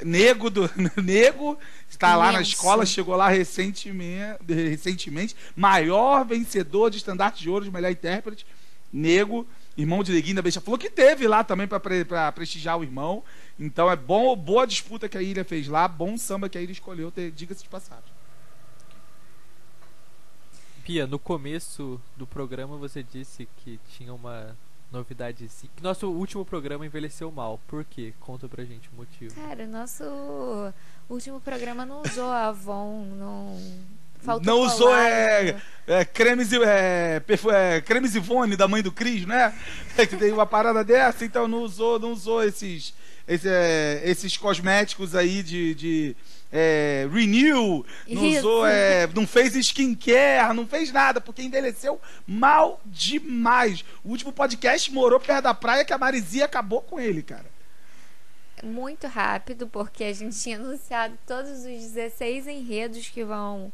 Nego 0.05 0.49
do 0.49 0.71
Nego 1.03 1.59
está 1.91 2.15
lá 2.15 2.31
na 2.31 2.41
escola, 2.41 2.87
chegou 2.87 3.17
lá 3.17 3.29
recentemente, 3.29 4.39
recentemente, 4.47 5.35
maior 5.57 6.25
vencedor 6.25 6.89
de 6.89 6.99
estandarte 6.99 7.43
de 7.43 7.51
ouro 7.51 7.65
de 7.65 7.71
melhor 7.73 7.91
intérprete, 7.91 8.47
Nego, 8.93 9.45
irmão 9.77 10.05
de 10.05 10.13
Neguinho 10.13 10.37
da 10.37 10.43
Beixa, 10.43 10.61
falou 10.61 10.79
que 10.79 10.89
teve 10.89 11.27
lá 11.27 11.43
também 11.43 11.67
para 11.67 12.31
prestigiar 12.31 12.79
o 12.79 12.85
irmão. 12.85 13.25
Então 13.59 13.91
é 13.91 13.97
bom, 13.97 14.37
boa 14.37 14.65
disputa 14.69 15.09
que 15.09 15.19
a 15.19 15.23
ilha 15.23 15.45
fez 15.45 15.67
lá, 15.67 15.89
bom 15.89 16.17
samba 16.17 16.49
que 16.49 16.57
a 16.57 16.63
ilha 16.63 16.71
escolheu, 16.71 17.11
ter- 17.11 17.33
diga-se 17.33 17.65
de 17.65 17.69
passagem. 17.69 18.05
Pia, 20.85 21.09
no 21.09 21.19
começo 21.19 22.01
do 22.17 22.25
programa 22.25 22.77
você 22.77 23.03
disse 23.03 23.49
que 23.65 23.81
tinha 23.97 24.15
uma 24.15 24.57
novidade 24.93 25.45
assim. 25.45 25.69
Que 25.77 25.83
nosso 25.83 26.09
último 26.11 26.45
programa 26.45 26.87
envelheceu 26.87 27.31
mal. 27.31 27.61
Por 27.67 27.85
quê? 27.85 28.13
Conta 28.21 28.49
pra 28.49 28.65
gente 28.65 28.89
o 28.93 28.97
motivo. 28.97 29.35
Cara, 29.35 29.65
o 29.65 29.69
nosso 29.69 30.05
último 31.09 31.41
programa 31.41 31.85
não 31.85 32.03
usou 32.03 32.31
Avon, 32.31 33.05
não. 33.17 33.59
Faltou 34.21 34.45
Não 34.53 34.61
usou 34.63 34.93
é, 34.97 35.61
é, 35.87 36.05
cremes, 36.05 36.51
e- 36.51 36.61
é, 36.61 37.21
perfu- 37.21 37.53
é, 37.53 37.81
cremes 37.81 38.17
Ivone 38.17 38.57
da 38.57 38.67
mãe 38.67 38.83
do 38.83 38.91
Cris, 38.91 39.25
né? 39.25 39.57
É 39.97 40.05
que 40.07 40.17
tem 40.17 40.33
uma 40.33 40.45
parada 40.47 40.83
dessa, 40.83 41.25
então 41.25 41.47
não 41.47 41.59
usou, 41.63 42.01
não 42.01 42.13
usou 42.13 42.43
esses, 42.43 42.93
esse, 43.29 43.49
é, 43.49 44.03
esses 44.05 44.37
cosméticos 44.37 45.15
aí 45.15 45.41
de, 45.41 45.73
de 45.77 46.17
é, 46.51 47.07
renew, 47.13 47.85
não 48.09 48.29
usou, 48.29 48.67
é, 48.67 49.07
não 49.09 49.27
fez 49.27 49.55
skincare, 49.55 50.55
não 50.55 50.67
fez 50.67 50.91
nada, 50.91 51.21
porque 51.21 51.43
envelheceu 51.43 52.01
mal 52.27 52.81
demais. 52.87 53.85
O 54.03 54.11
último 54.11 54.33
podcast 54.33 54.93
morou 54.93 55.21
perto 55.21 55.45
da 55.45 55.55
praia 55.55 55.85
que 55.85 55.93
a 55.93 55.99
Marizia 55.99 56.47
acabou 56.47 56.81
com 56.81 56.99
ele, 56.99 57.23
cara. 57.23 57.47
Muito 58.63 59.07
rápido, 59.07 59.69
porque 59.69 60.03
a 60.05 60.13
gente 60.13 60.37
tinha 60.37 60.57
anunciado 60.57 61.17
todos 61.27 61.51
os 61.51 61.65
16 61.65 62.47
enredos 62.49 63.09
que 63.09 63.25
vão 63.25 63.73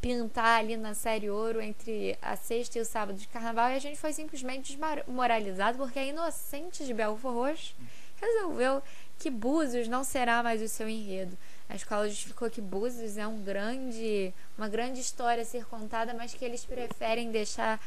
pintar 0.00 0.58
ali 0.58 0.76
na 0.76 0.94
série 0.94 1.30
ouro 1.30 1.60
entre 1.60 2.18
a 2.20 2.34
sexta 2.34 2.76
e 2.76 2.80
o 2.80 2.84
sábado 2.84 3.16
de 3.16 3.28
carnaval 3.28 3.70
e 3.70 3.76
a 3.76 3.78
gente 3.78 4.00
foi 4.00 4.12
simplesmente 4.12 4.76
desmoralizado 4.76 5.78
porque 5.78 5.96
a 5.96 6.04
inocente 6.04 6.84
de 6.84 6.92
Belfort 6.92 7.32
Roxo 7.32 7.74
resolveu 8.20 8.82
que 9.16 9.30
Búzios 9.30 9.86
não 9.86 10.02
será 10.02 10.42
mais 10.42 10.60
o 10.60 10.68
seu 10.68 10.88
enredo. 10.88 11.38
A 11.72 11.74
escola 11.74 12.06
justificou 12.06 12.50
que 12.50 12.60
Búzios 12.60 13.16
é 13.16 13.26
um 13.26 13.42
grande, 13.42 14.30
uma 14.58 14.68
grande 14.68 15.00
história 15.00 15.42
a 15.42 15.46
ser 15.46 15.64
contada, 15.64 16.12
mas 16.12 16.34
que 16.34 16.44
eles 16.44 16.66
preferem 16.66 17.30
deixar 17.30 17.80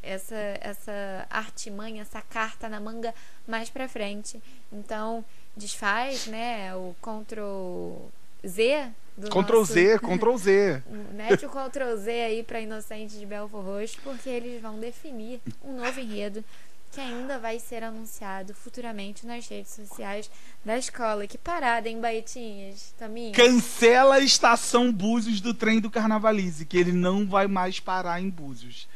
essa, 0.00 0.36
essa 0.60 1.26
artimanha, 1.28 2.02
essa 2.02 2.22
carta 2.22 2.68
na 2.68 2.78
manga 2.78 3.12
mais 3.44 3.68
pra 3.68 3.88
frente. 3.88 4.40
Então, 4.72 5.24
desfaz, 5.56 6.28
né, 6.28 6.72
o 6.76 6.94
Ctrl 7.02 8.06
Z 8.46 8.92
do 9.16 9.28
Ctrl 9.28 9.58
nosso... 9.58 9.72
Z, 9.72 9.98
Ctrl 9.98 10.36
Z. 10.36 10.82
Mete 11.12 11.46
o 11.46 11.50
Ctrl 11.50 11.96
Z 11.96 12.10
aí 12.10 12.42
pra 12.44 12.60
Inocente 12.60 13.18
de 13.18 13.26
Belfort 13.26 13.64
Roxo, 13.64 13.98
porque 14.04 14.28
eles 14.28 14.62
vão 14.62 14.78
definir 14.78 15.40
um 15.64 15.72
novo 15.72 15.98
enredo 15.98 16.44
que 16.92 17.00
ainda 17.00 17.38
vai 17.38 17.58
ser 17.58 17.82
anunciado 17.84 18.54
futuramente 18.54 19.26
nas 19.26 19.46
redes 19.48 19.72
sociais 19.72 20.30
da 20.64 20.78
escola. 20.78 21.26
Que 21.26 21.36
parada, 21.36 21.88
hein, 21.88 22.00
Baetinhas? 22.00 22.94
Taminha? 22.98 23.32
Cancela 23.32 24.14
a 24.16 24.20
estação 24.20 24.90
Búzios 24.92 25.40
do 25.40 25.52
trem 25.52 25.78
do 25.80 25.90
Carnavalize, 25.90 26.64
que 26.64 26.76
ele 26.78 26.92
não 26.92 27.26
vai 27.26 27.46
mais 27.46 27.78
parar 27.80 28.20
em 28.20 28.30
Búzios. 28.30 28.88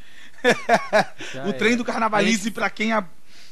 O 1.45 1.49
é. 1.49 1.53
trem 1.53 1.77
do 1.77 1.83
Carnavalize, 1.85 2.49
pra 2.51 2.69
quem 2.69 2.91
a- 2.91 3.05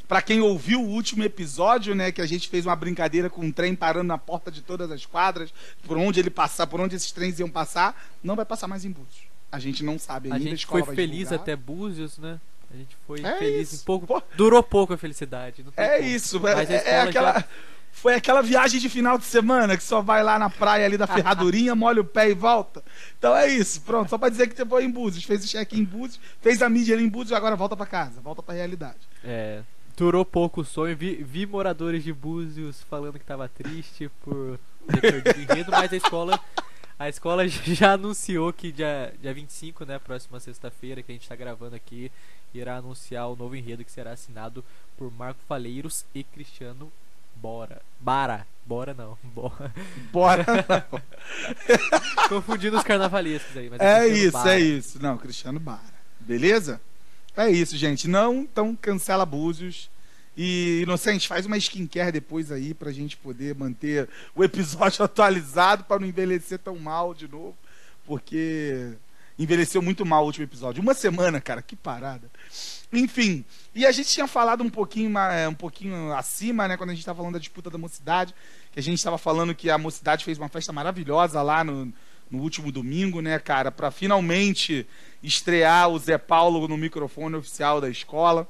pra 0.07 0.23
quem 0.23 0.41
ouviu 0.41 0.81
o 0.81 0.87
último 0.89 1.23
episódio, 1.23 1.93
né, 1.93 2.11
que 2.11 2.19
a 2.19 2.25
gente 2.25 2.49
fez 2.49 2.65
uma 2.65 2.75
brincadeira 2.75 3.29
com 3.29 3.41
um 3.45 3.51
trem 3.51 3.75
parando 3.75 4.07
na 4.07 4.17
porta 4.17 4.49
de 4.49 4.61
todas 4.63 4.89
as 4.89 5.05
quadras, 5.05 5.53
por 5.85 5.97
onde 5.99 6.19
ele 6.19 6.31
passar, 6.31 6.65
por 6.65 6.81
onde 6.81 6.95
esses 6.95 7.11
trens 7.11 7.39
iam 7.39 7.47
passar, 7.49 8.09
não 8.23 8.35
vai 8.35 8.43
passar 8.45 8.67
mais 8.67 8.83
em 8.83 8.89
Búzios. 8.91 9.29
A 9.51 9.59
gente 9.59 9.83
não 9.83 9.99
sabe 9.99 10.31
A 10.31 10.33
ainda. 10.35 10.49
gente 10.49 10.59
escola 10.59 10.79
foi 10.83 10.87
vai 10.87 10.95
feliz 10.95 11.17
divulgar. 11.29 11.39
até 11.41 11.55
Búzios, 11.55 12.17
né? 12.17 12.39
A 12.71 12.77
gente 12.77 12.95
foi 13.07 13.21
É 13.21 13.35
feliz 13.37 13.73
isso. 13.73 13.81
em 13.81 13.85
pouco. 13.85 14.05
Pô. 14.07 14.21
Durou 14.35 14.61
pouco 14.61 14.93
a 14.93 14.97
felicidade. 14.97 15.65
É 15.75 15.97
como. 15.97 16.07
isso, 16.09 16.39
Mas 16.39 16.69
é, 16.69 16.83
é 16.89 17.01
aquela. 17.01 17.33
já- 17.33 17.45
Foi 17.91 18.13
aquela 18.13 18.41
viagem 18.41 18.79
de 18.79 18.87
final 18.87 19.17
de 19.17 19.25
semana 19.25 19.75
que 19.75 19.83
só 19.83 19.99
vai 20.01 20.23
lá 20.23 20.37
na 20.37 20.49
praia 20.49 20.85
ali 20.85 20.95
da 20.95 21.07
Ferradurinha, 21.07 21.73
molha 21.75 22.01
o 22.01 22.05
pé 22.05 22.29
e 22.29 22.33
volta. 22.35 22.83
Então 23.17 23.35
é 23.35 23.47
isso, 23.47 23.81
pronto. 23.81 24.09
Só 24.09 24.17
pra 24.17 24.29
dizer 24.29 24.47
que 24.47 24.55
você 24.55 24.63
foi 24.65 24.85
em 24.85 24.91
Búzios, 24.91 25.23
fez 25.23 25.43
o 25.43 25.47
check 25.47 25.73
em 25.73 25.83
Búzios, 25.83 26.19
fez 26.39 26.61
a 26.61 26.69
mídia 26.69 26.95
ali 26.95 27.03
em 27.03 27.09
Búzios, 27.09 27.33
agora 27.33 27.55
volta 27.55 27.75
pra 27.75 27.87
casa, 27.87 28.21
volta 28.21 28.43
pra 28.43 28.53
realidade. 28.53 28.99
É, 29.23 29.61
durou 29.97 30.23
pouco 30.23 30.61
o 30.61 30.65
sonho. 30.65 30.95
Vi, 30.95 31.15
vi 31.15 31.47
moradores 31.47 32.03
de 32.03 32.13
Búzios 32.13 32.81
falando 32.87 33.17
que 33.17 33.25
tava 33.25 33.49
triste 33.49 34.09
por 34.23 34.59
ter 34.87 35.01
perdido 35.23 35.51
enredo, 35.51 35.71
mas 35.71 35.91
a 35.91 35.97
escola, 35.97 36.39
a 36.99 37.07
escola 37.07 37.47
já 37.47 37.93
anunciou 37.93 38.51
que 38.51 38.71
dia, 38.71 39.13
dia 39.21 39.33
25, 39.33 39.85
né, 39.85 39.97
próxima 39.97 40.39
sexta-feira, 40.39 41.01
que 41.01 41.11
a 41.11 41.15
gente 41.15 41.27
tá 41.27 41.35
gravando 41.35 41.75
aqui, 41.75 42.11
irá 42.53 42.75
anunciar 42.75 43.29
o 43.29 43.35
novo 43.35 43.55
enredo 43.55 43.85
que 43.85 43.91
será 43.91 44.11
assinado 44.11 44.63
por 44.97 45.09
Marco 45.11 45.39
Faleiros 45.47 46.05
e 46.13 46.23
Cristiano 46.23 46.91
Bora. 47.35 47.81
Bara. 47.99 48.45
Bora 48.65 48.93
não. 48.93 49.17
Bora. 49.33 49.73
Bora. 50.11 50.45
Confundindo 52.27 52.77
os 52.77 52.83
carnavalescos 52.83 53.55
aí. 53.55 53.69
Mas 53.69 53.79
É 53.79 54.01
Cristiano 54.01 54.27
isso, 54.27 54.31
Bara. 54.33 54.53
é 54.53 54.59
isso. 54.59 55.01
Não, 55.01 55.17
Cristiano 55.17 55.59
Bara. 55.59 55.99
Beleza? 56.19 56.81
É 57.37 57.49
isso, 57.49 57.77
gente. 57.77 58.07
Não, 58.09 58.41
então 58.41 58.75
cancela 58.75 59.25
Búzios. 59.25 59.89
E, 60.37 60.81
Inocente, 60.83 61.27
faz 61.27 61.45
uma 61.45 61.57
skincare 61.57 62.11
depois 62.11 62.51
aí 62.51 62.73
pra 62.73 62.91
gente 62.91 63.17
poder 63.17 63.55
manter 63.55 64.07
o 64.35 64.43
episódio 64.43 65.03
atualizado 65.05 65.83
pra 65.83 65.99
não 65.99 66.07
envelhecer 66.07 66.59
tão 66.59 66.77
mal 66.77 67.13
de 67.13 67.27
novo. 67.27 67.57
Porque 68.05 68.93
envelheceu 69.37 69.81
muito 69.81 70.05
mal 70.05 70.23
o 70.23 70.25
último 70.25 70.43
episódio. 70.43 70.81
Uma 70.81 70.93
semana, 70.93 71.39
cara, 71.39 71.61
que 71.61 71.75
parada. 71.75 72.29
Enfim, 72.91 73.45
e 73.73 73.85
a 73.85 73.91
gente 73.91 74.09
tinha 74.09 74.27
falado 74.27 74.63
um 74.63 74.69
pouquinho, 74.69 75.17
é, 75.17 75.47
um 75.47 75.53
pouquinho 75.53 76.11
acima, 76.13 76.67
né, 76.67 76.75
quando 76.75 76.89
a 76.89 76.93
gente 76.93 77.01
estava 77.01 77.17
falando 77.17 77.33
da 77.33 77.39
disputa 77.39 77.69
da 77.69 77.77
mocidade, 77.77 78.33
que 78.71 78.79
a 78.79 78.83
gente 78.83 78.97
estava 78.97 79.17
falando 79.17 79.55
que 79.55 79.69
a 79.69 79.77
mocidade 79.77 80.25
fez 80.25 80.37
uma 80.37 80.49
festa 80.49 80.73
maravilhosa 80.73 81.41
lá 81.41 81.63
no, 81.63 81.93
no 82.29 82.39
último 82.39 82.71
domingo, 82.71 83.21
né, 83.21 83.39
cara, 83.39 83.71
para 83.71 83.91
finalmente 83.91 84.85
estrear 85.23 85.87
o 85.87 85.99
Zé 85.99 86.17
Paulo 86.17 86.67
no 86.67 86.77
microfone 86.77 87.35
oficial 87.35 87.79
da 87.79 87.89
escola, 87.89 88.49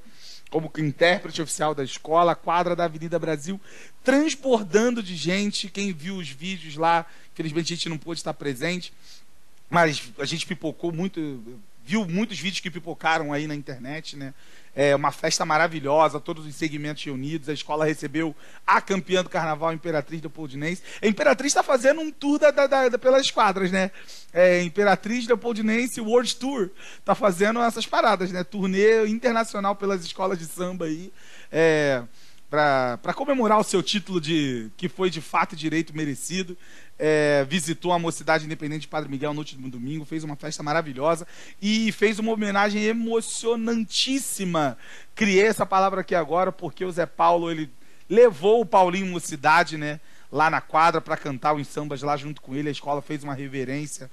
como 0.50 0.72
intérprete 0.78 1.42
oficial 1.42 1.76
da 1.76 1.84
escola, 1.84 2.32
a 2.32 2.36
quadra 2.36 2.76
da 2.76 2.86
Avenida 2.86 3.20
Brasil, 3.20 3.60
transbordando 4.04 5.04
de 5.04 5.16
gente. 5.16 5.70
Quem 5.70 5.94
viu 5.94 6.18
os 6.18 6.30
vídeos 6.30 6.76
lá, 6.76 7.06
infelizmente 7.34 7.74
a 7.74 7.76
gente 7.76 7.90
não 7.90 7.98
pôde 7.98 8.20
estar 8.20 8.34
presente, 8.34 8.92
mas 9.70 10.12
a 10.18 10.26
gente 10.26 10.48
pipocou 10.48 10.92
muito, 10.92 11.44
viu 11.86 12.06
muitos 12.06 12.40
vídeos 12.40 12.60
que 12.60 12.72
pipocaram 12.72 13.32
aí 13.32 13.46
na 13.46 13.56
internet, 13.56 14.16
né? 14.18 14.34
É 14.82 14.96
uma 14.96 15.12
festa 15.12 15.46
maravilhosa, 15.46 16.22
todos 16.22 16.46
os 16.46 16.56
segmentos 16.56 17.04
reunidos. 17.04 17.50
A 17.50 17.54
escola 17.54 17.84
recebeu 17.84 18.34
a 18.66 18.80
campeã 18.80 19.22
do 19.22 19.30
carnaval, 19.30 19.68
a 19.68 19.74
Imperatriz 19.74 20.22
Leopoldinense. 20.22 20.82
A 21.02 21.08
Imperatriz 21.08 21.52
está 21.52 21.62
fazendo 21.62 22.00
um 22.00 22.10
tour 22.10 22.40
da, 22.40 22.50
da- 22.50 22.88
da- 22.88 22.98
pelas 22.98 23.30
quadras, 23.30 23.72
né? 23.72 23.92
É, 24.32 24.62
Imperatriz 24.64 25.28
Leopoldinense 25.28 26.00
World 26.00 26.34
Tour. 26.38 26.70
Tá 27.04 27.14
fazendo 27.14 27.60
essas 27.62 27.86
paradas, 27.86 28.32
né? 28.32 28.42
Turnê 28.46 29.06
internacional 29.08 29.76
pelas 29.76 30.06
escolas 30.06 30.40
de 30.40 30.46
samba 30.46 30.86
aí. 30.86 31.12
É, 31.52 32.02
para 32.50 33.14
comemorar 33.14 33.60
o 33.60 33.64
seu 33.64 33.84
título 33.84 34.20
de 34.20 34.72
que 34.76 34.90
foi 34.90 35.10
de 35.10 35.22
fato 35.22 35.56
direito 35.56 35.96
merecido. 35.96 36.58
É, 36.98 37.46
visitou 37.48 37.94
a 37.94 38.00
Mocidade 38.00 38.44
Independente 38.46 38.82
de 38.82 38.88
Padre 38.88 39.10
Miguel 39.10 39.34
no 39.34 39.40
último 39.40 39.70
domingo, 39.70 40.04
fez 40.04 40.24
uma 40.24 40.36
festa 40.36 40.62
maravilhosa 40.62 41.26
e 41.62 41.94
fez 41.94 42.20
uma 42.20 42.34
homenagem 42.34 42.84
emocionantíssima. 42.84 44.78
Criei 45.16 45.46
essa 45.46 45.66
palavra 45.66 46.02
aqui 46.02 46.14
agora 46.14 46.52
porque 46.52 46.84
o 46.84 46.92
Zé 46.92 47.06
Paulo 47.06 47.50
ele 47.50 47.70
levou 48.10 48.62
o 48.62 48.66
Paulinho 48.66 49.06
Mocidade, 49.06 49.78
né? 49.78 50.02
Lá 50.32 50.50
na 50.50 50.62
quadra 50.62 51.02
para 51.02 51.18
cantar 51.18 51.54
os 51.54 51.68
sambas 51.68 52.02
lá 52.02 52.16
junto 52.16 52.42
com 52.42 52.56
ele. 52.56 52.70
A 52.70 52.72
escola 52.72 53.02
fez 53.02 53.24
uma 53.24 53.34
reverência 53.34 54.10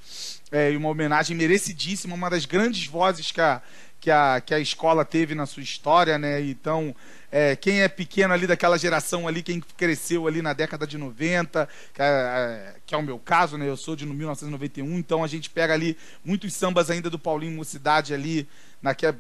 é, 0.51 0.73
e 0.73 0.77
uma 0.77 0.89
homenagem 0.89 1.37
merecidíssima, 1.37 2.15
uma 2.15 2.31
das 2.31 2.47
grandes 2.47 2.87
vozes 2.87 3.31
que 3.31 3.41
a, 3.41 3.61
que 4.01 4.11
a, 4.11 4.41
que 4.41 4.55
a 4.55 4.61
escola 4.61 5.05
teve 5.05 5.35
na 5.35 5.47
sua 5.47 5.63
história, 5.63 6.17
né? 6.19 6.41
Então, 6.41 6.95
é, 7.31 7.57
quem 7.57 7.83
é 7.83 7.89
pequeno 7.89 8.33
ali 8.33 8.47
daquela 8.47 8.79
geração 8.79 9.27
ali, 9.27 9.43
quem 9.43 9.61
cresceu 9.77 10.27
ali 10.27 10.41
na 10.41 10.53
década 10.53 10.87
de 10.87 10.97
90, 10.97 11.69
que 11.93 12.01
é, 12.01 12.75
que 12.87 12.95
é 12.95 12.99
o 12.99 13.03
meu 13.03 13.19
caso, 13.19 13.59
né? 13.59 13.69
Eu 13.69 13.77
sou 13.77 13.97
de 13.97 14.07
1991, 14.07 14.99
então 14.99 15.25
a 15.25 15.27
gente 15.27 15.51
pega 15.51 15.75
ali 15.75 15.97
muitos 16.25 16.55
sambas 16.55 16.91
ainda 16.91 17.11
do 17.11 17.19
Paulinho 17.19 17.57
Mocidade 17.57 18.15
ali, 18.15 18.49
naquela 18.83 19.17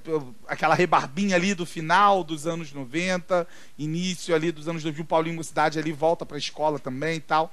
aquela 0.46 0.74
rebarbinha 0.74 1.36
ali 1.36 1.54
do 1.54 1.66
final 1.66 2.22
dos 2.22 2.46
anos 2.46 2.72
90, 2.72 3.46
início 3.78 4.34
ali 4.34 4.52
dos 4.52 4.68
anos 4.68 4.82
2000, 4.82 5.02
o 5.02 5.06
Paulinho 5.06 5.36
Mocidade 5.36 5.78
ali 5.78 5.92
volta 5.92 6.24
para 6.24 6.36
a 6.36 6.38
escola 6.38 6.78
também 6.78 7.16
e 7.16 7.20
tal. 7.20 7.52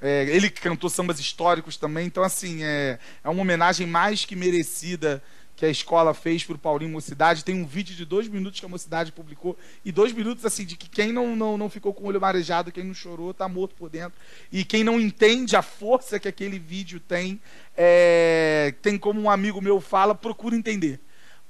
É, 0.00 0.24
ele 0.30 0.48
cantou 0.48 0.88
sambas 0.88 1.20
históricos 1.20 1.76
também, 1.76 2.06
então 2.06 2.22
assim, 2.22 2.62
é, 2.62 2.98
é 3.22 3.28
uma 3.28 3.42
homenagem 3.42 3.86
mais 3.86 4.24
que 4.24 4.34
merecida 4.34 5.22
que 5.60 5.66
a 5.66 5.68
escola 5.68 6.14
fez 6.14 6.42
pro 6.42 6.56
Paulinho 6.56 6.90
Mocidade. 6.90 7.44
Tem 7.44 7.54
um 7.54 7.66
vídeo 7.66 7.94
de 7.94 8.06
dois 8.06 8.26
minutos 8.26 8.58
que 8.58 8.64
a 8.64 8.68
Mocidade 8.68 9.12
publicou. 9.12 9.58
E 9.84 9.92
dois 9.92 10.10
minutos, 10.10 10.46
assim, 10.46 10.64
de 10.64 10.74
que 10.74 10.88
quem 10.88 11.12
não, 11.12 11.36
não, 11.36 11.58
não 11.58 11.68
ficou 11.68 11.92
com 11.92 12.04
o 12.04 12.06
olho 12.06 12.18
marejado, 12.18 12.72
quem 12.72 12.82
não 12.82 12.94
chorou, 12.94 13.34
tá 13.34 13.46
morto 13.46 13.74
por 13.74 13.90
dentro. 13.90 14.18
E 14.50 14.64
quem 14.64 14.82
não 14.82 14.98
entende 14.98 15.54
a 15.54 15.60
força 15.60 16.18
que 16.18 16.26
aquele 16.26 16.58
vídeo 16.58 16.98
tem, 16.98 17.38
é, 17.76 18.72
tem 18.80 18.96
como 18.96 19.20
um 19.20 19.28
amigo 19.28 19.60
meu 19.60 19.82
fala, 19.82 20.14
procura 20.14 20.56
entender. 20.56 20.98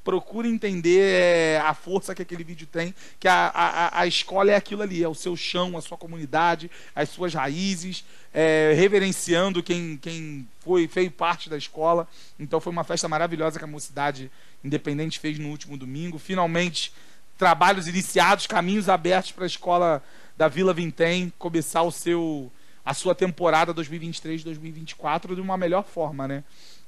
Procura 0.02 0.48
entender 0.48 1.00
é, 1.00 1.58
a 1.58 1.74
força 1.74 2.14
que 2.14 2.22
aquele 2.22 2.42
vídeo 2.42 2.66
tem, 2.66 2.94
que 3.18 3.28
a, 3.28 3.48
a, 3.48 4.00
a 4.00 4.06
escola 4.06 4.50
é 4.50 4.56
aquilo 4.56 4.82
ali, 4.82 5.02
é 5.02 5.08
o 5.08 5.14
seu 5.14 5.36
chão, 5.36 5.76
a 5.76 5.82
sua 5.82 5.98
comunidade, 5.98 6.70
as 6.94 7.10
suas 7.10 7.34
raízes, 7.34 8.04
é, 8.32 8.72
reverenciando 8.74 9.62
quem, 9.62 9.98
quem 9.98 10.48
foi 10.60 10.88
fez 10.88 11.10
parte 11.12 11.50
da 11.50 11.56
escola. 11.56 12.08
Então 12.38 12.60
foi 12.60 12.72
uma 12.72 12.84
festa 12.84 13.08
maravilhosa 13.08 13.58
que 13.58 13.64
a 13.64 13.68
Mocidade 13.68 14.30
Independente 14.64 15.18
fez 15.18 15.38
no 15.38 15.48
último 15.48 15.76
domingo. 15.76 16.18
Finalmente, 16.18 16.92
trabalhos 17.36 17.86
iniciados, 17.86 18.46
caminhos 18.46 18.88
abertos 18.88 19.32
para 19.32 19.44
a 19.44 19.46
escola 19.46 20.02
da 20.36 20.48
Vila 20.48 20.72
Vintém 20.72 21.32
começar 21.38 21.82
o 21.82 21.90
seu 21.90 22.50
a 22.84 22.94
sua 22.94 23.14
temporada 23.14 23.74
2023-2024 23.74 25.34
de 25.34 25.40
uma 25.40 25.56
melhor 25.56 25.84
forma, 25.84 26.26
né? 26.26 26.42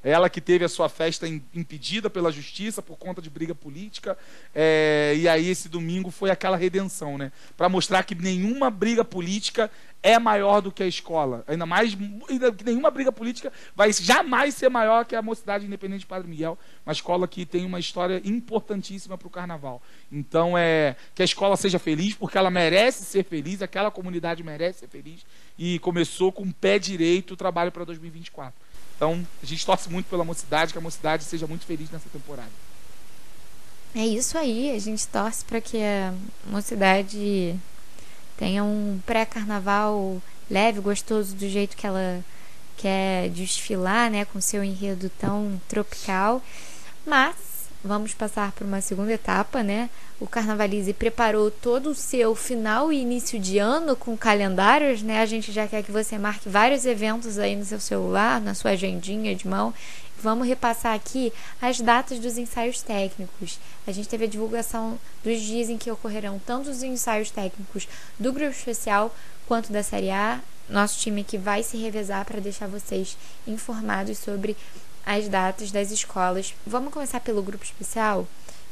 Ela 0.04 0.28
que 0.28 0.40
teve 0.40 0.64
a 0.64 0.68
sua 0.68 0.88
festa 0.88 1.28
im- 1.28 1.42
impedida 1.54 2.10
pela 2.10 2.32
justiça 2.32 2.82
por 2.82 2.96
conta 2.96 3.22
de 3.22 3.30
briga 3.30 3.54
política. 3.54 4.18
é, 4.54 5.14
e 5.16 5.28
aí 5.28 5.48
esse 5.48 5.68
domingo 5.68 6.10
foi 6.10 6.30
aquela 6.30 6.56
redenção, 6.56 7.16
né? 7.16 7.30
Para 7.56 7.68
mostrar 7.68 8.02
que 8.02 8.14
nenhuma 8.14 8.70
briga 8.70 9.04
política 9.04 9.70
é 10.02 10.18
maior 10.18 10.60
do 10.60 10.72
que 10.72 10.82
a 10.82 10.86
escola. 10.86 11.44
Ainda 11.46 11.64
mais 11.64 11.94
que 11.94 12.64
nenhuma 12.64 12.90
briga 12.90 13.12
política 13.12 13.52
vai 13.76 13.92
jamais 13.92 14.54
ser 14.54 14.68
maior 14.68 15.04
que 15.04 15.14
a 15.14 15.22
Mocidade 15.22 15.64
Independente 15.64 16.00
de 16.00 16.06
Padre 16.06 16.28
Miguel, 16.28 16.58
uma 16.84 16.92
escola 16.92 17.28
que 17.28 17.46
tem 17.46 17.64
uma 17.64 17.78
história 17.78 18.20
importantíssima 18.24 19.16
para 19.16 19.28
o 19.28 19.30
carnaval. 19.30 19.80
Então 20.10 20.58
é 20.58 20.96
que 21.14 21.22
a 21.22 21.24
escola 21.24 21.56
seja 21.56 21.78
feliz 21.78 22.14
porque 22.14 22.36
ela 22.36 22.50
merece 22.50 23.04
ser 23.04 23.22
feliz, 23.24 23.62
aquela 23.62 23.92
comunidade 23.92 24.42
merece 24.42 24.80
ser 24.80 24.88
feliz 24.88 25.24
e 25.56 25.78
começou 25.78 26.32
com 26.32 26.42
o 26.42 26.52
pé 26.52 26.78
direito 26.80 27.34
o 27.34 27.36
trabalho 27.36 27.70
para 27.70 27.84
2024. 27.84 28.52
Então, 29.02 29.26
a 29.42 29.46
gente 29.46 29.66
torce 29.66 29.90
muito 29.90 30.06
pela 30.06 30.22
mocidade, 30.22 30.70
que 30.70 30.78
a 30.78 30.80
mocidade 30.80 31.24
seja 31.24 31.44
muito 31.44 31.66
feliz 31.66 31.90
nessa 31.90 32.08
temporada. 32.08 32.52
É 33.96 34.06
isso 34.06 34.38
aí, 34.38 34.70
a 34.70 34.78
gente 34.78 35.08
torce 35.08 35.44
para 35.44 35.60
que 35.60 35.76
a 35.82 36.14
mocidade 36.46 37.58
tenha 38.38 38.62
um 38.62 39.00
pré-carnaval 39.04 40.22
leve, 40.48 40.78
gostoso, 40.78 41.34
do 41.34 41.48
jeito 41.48 41.76
que 41.76 41.84
ela 41.84 42.24
quer 42.76 43.28
desfilar, 43.30 44.08
né, 44.08 44.24
com 44.24 44.40
seu 44.40 44.62
enredo 44.62 45.10
tão 45.18 45.60
tropical. 45.68 46.40
Mas 47.04 47.34
vamos 47.84 48.14
passar 48.14 48.52
por 48.52 48.66
uma 48.66 48.80
segunda 48.80 49.12
etapa, 49.12 49.62
né? 49.62 49.90
O 50.20 50.26
Carnavalize 50.26 50.92
preparou 50.92 51.50
todo 51.50 51.90
o 51.90 51.94
seu 51.94 52.34
final 52.34 52.92
e 52.92 53.00
início 53.00 53.38
de 53.38 53.58
ano 53.58 53.96
com 53.96 54.16
calendários, 54.16 55.02
né? 55.02 55.20
A 55.20 55.26
gente 55.26 55.50
já 55.50 55.66
quer 55.66 55.82
que 55.82 55.90
você 55.90 56.16
marque 56.16 56.48
vários 56.48 56.86
eventos 56.86 57.38
aí 57.38 57.56
no 57.56 57.64
seu 57.64 57.80
celular, 57.80 58.40
na 58.40 58.54
sua 58.54 58.72
agendinha 58.72 59.34
de 59.34 59.48
mão. 59.48 59.74
Vamos 60.22 60.46
repassar 60.46 60.94
aqui 60.94 61.32
as 61.60 61.80
datas 61.80 62.20
dos 62.20 62.38
ensaios 62.38 62.80
técnicos. 62.80 63.58
A 63.84 63.90
gente 63.90 64.08
teve 64.08 64.26
a 64.26 64.28
divulgação 64.28 64.96
dos 65.24 65.40
dias 65.40 65.68
em 65.68 65.76
que 65.76 65.90
ocorrerão 65.90 66.40
tanto 66.46 66.70
os 66.70 66.84
ensaios 66.84 67.32
técnicos 67.32 67.88
do 68.20 68.32
grupo 68.32 68.52
especial 68.52 69.12
quanto 69.48 69.72
da 69.72 69.82
Série 69.82 70.10
A. 70.10 70.40
Nosso 70.68 71.00
time 71.00 71.24
que 71.24 71.36
vai 71.36 71.64
se 71.64 71.76
revezar 71.76 72.24
para 72.24 72.40
deixar 72.40 72.68
vocês 72.68 73.16
informados 73.48 74.16
sobre 74.18 74.56
as 75.04 75.28
datas 75.28 75.70
das 75.70 75.90
escolas. 75.90 76.54
Vamos 76.66 76.92
começar 76.92 77.20
pelo 77.20 77.42
grupo 77.42 77.64
especial 77.64 78.26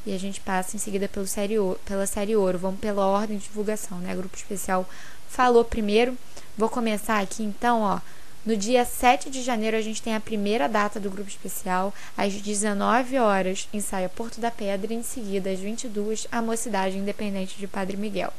e 0.06 0.14
a 0.14 0.18
gente 0.18 0.40
passa 0.40 0.76
em 0.76 0.78
seguida 0.78 1.08
pelo 1.08 1.26
série 1.26 1.56
pela 1.84 2.06
série 2.06 2.36
ouro. 2.36 2.58
Vamos 2.58 2.80
pela 2.80 3.06
ordem 3.06 3.38
de 3.38 3.44
divulgação, 3.44 3.98
né? 3.98 4.14
Grupo 4.14 4.36
especial 4.36 4.88
falou 5.28 5.64
primeiro. 5.64 6.16
Vou 6.56 6.68
começar 6.68 7.20
aqui 7.20 7.42
então, 7.42 7.82
ó. 7.82 8.00
No 8.44 8.56
dia 8.56 8.86
7 8.86 9.28
de 9.28 9.42
janeiro 9.42 9.76
a 9.76 9.82
gente 9.82 10.00
tem 10.00 10.14
a 10.14 10.20
primeira 10.20 10.66
data 10.66 10.98
do 10.98 11.10
grupo 11.10 11.28
especial, 11.28 11.92
às 12.16 12.32
19 12.32 13.18
horas, 13.18 13.68
ensaio 13.70 14.08
Porto 14.08 14.40
da 14.40 14.50
Pedra 14.50 14.94
e 14.94 14.96
em 14.96 15.02
seguida 15.02 15.50
às 15.50 15.60
22 15.60 16.26
a 16.32 16.40
Mocidade 16.40 16.96
Independente 16.96 17.58
de 17.58 17.66
Padre 17.66 17.98
Miguel. 17.98 18.32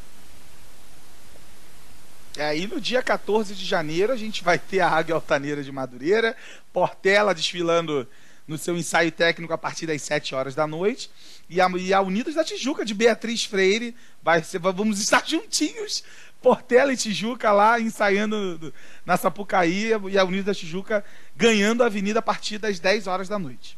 Aí 2.42 2.68
no 2.68 2.82
dia 2.82 3.02
14 3.02 3.56
de 3.56 3.66
janeiro 3.66 4.12
a 4.12 4.18
gente 4.18 4.44
vai 4.44 4.58
ter 4.58 4.80
a 4.80 4.90
Águia 4.90 5.16
Altaneira 5.16 5.64
de 5.64 5.72
Madureira, 5.72 6.36
Portela 6.74 7.34
desfilando 7.34 8.08
no 8.48 8.58
seu 8.58 8.76
ensaio 8.78 9.12
técnico 9.12 9.54
a 9.54 9.58
partir 9.58 9.86
das 9.86 10.02
7 10.02 10.36
horas 10.36 10.56
da 10.56 10.68
noite. 10.68 11.10
E 11.50 11.62
a, 11.62 11.70
e 11.70 11.94
a 11.94 12.02
Unidos 12.02 12.36
da 12.36 12.44
Tijuca 12.44 12.84
de 12.84 12.94
Beatriz 12.94 13.46
Freire. 13.46 13.96
Vai 14.22 14.44
ser, 14.44 14.60
vamos 14.60 15.00
estar 15.00 15.24
juntinhos, 15.28 16.04
Portela 16.42 16.92
e 16.92 16.98
Tijuca 16.98 17.52
lá 17.52 17.80
ensaiando 17.80 18.74
na 19.06 19.16
Sapucaí 19.16 19.92
e 20.10 20.18
a 20.18 20.24
Unidos 20.24 20.46
da 20.46 20.56
Tijuca 20.56 21.06
ganhando 21.36 21.84
a 21.84 21.86
avenida 21.86 22.20
a 22.20 22.24
partir 22.24 22.58
das 22.58 22.80
10 22.80 23.08
horas 23.08 23.30
da 23.30 23.38
noite. 23.38 23.78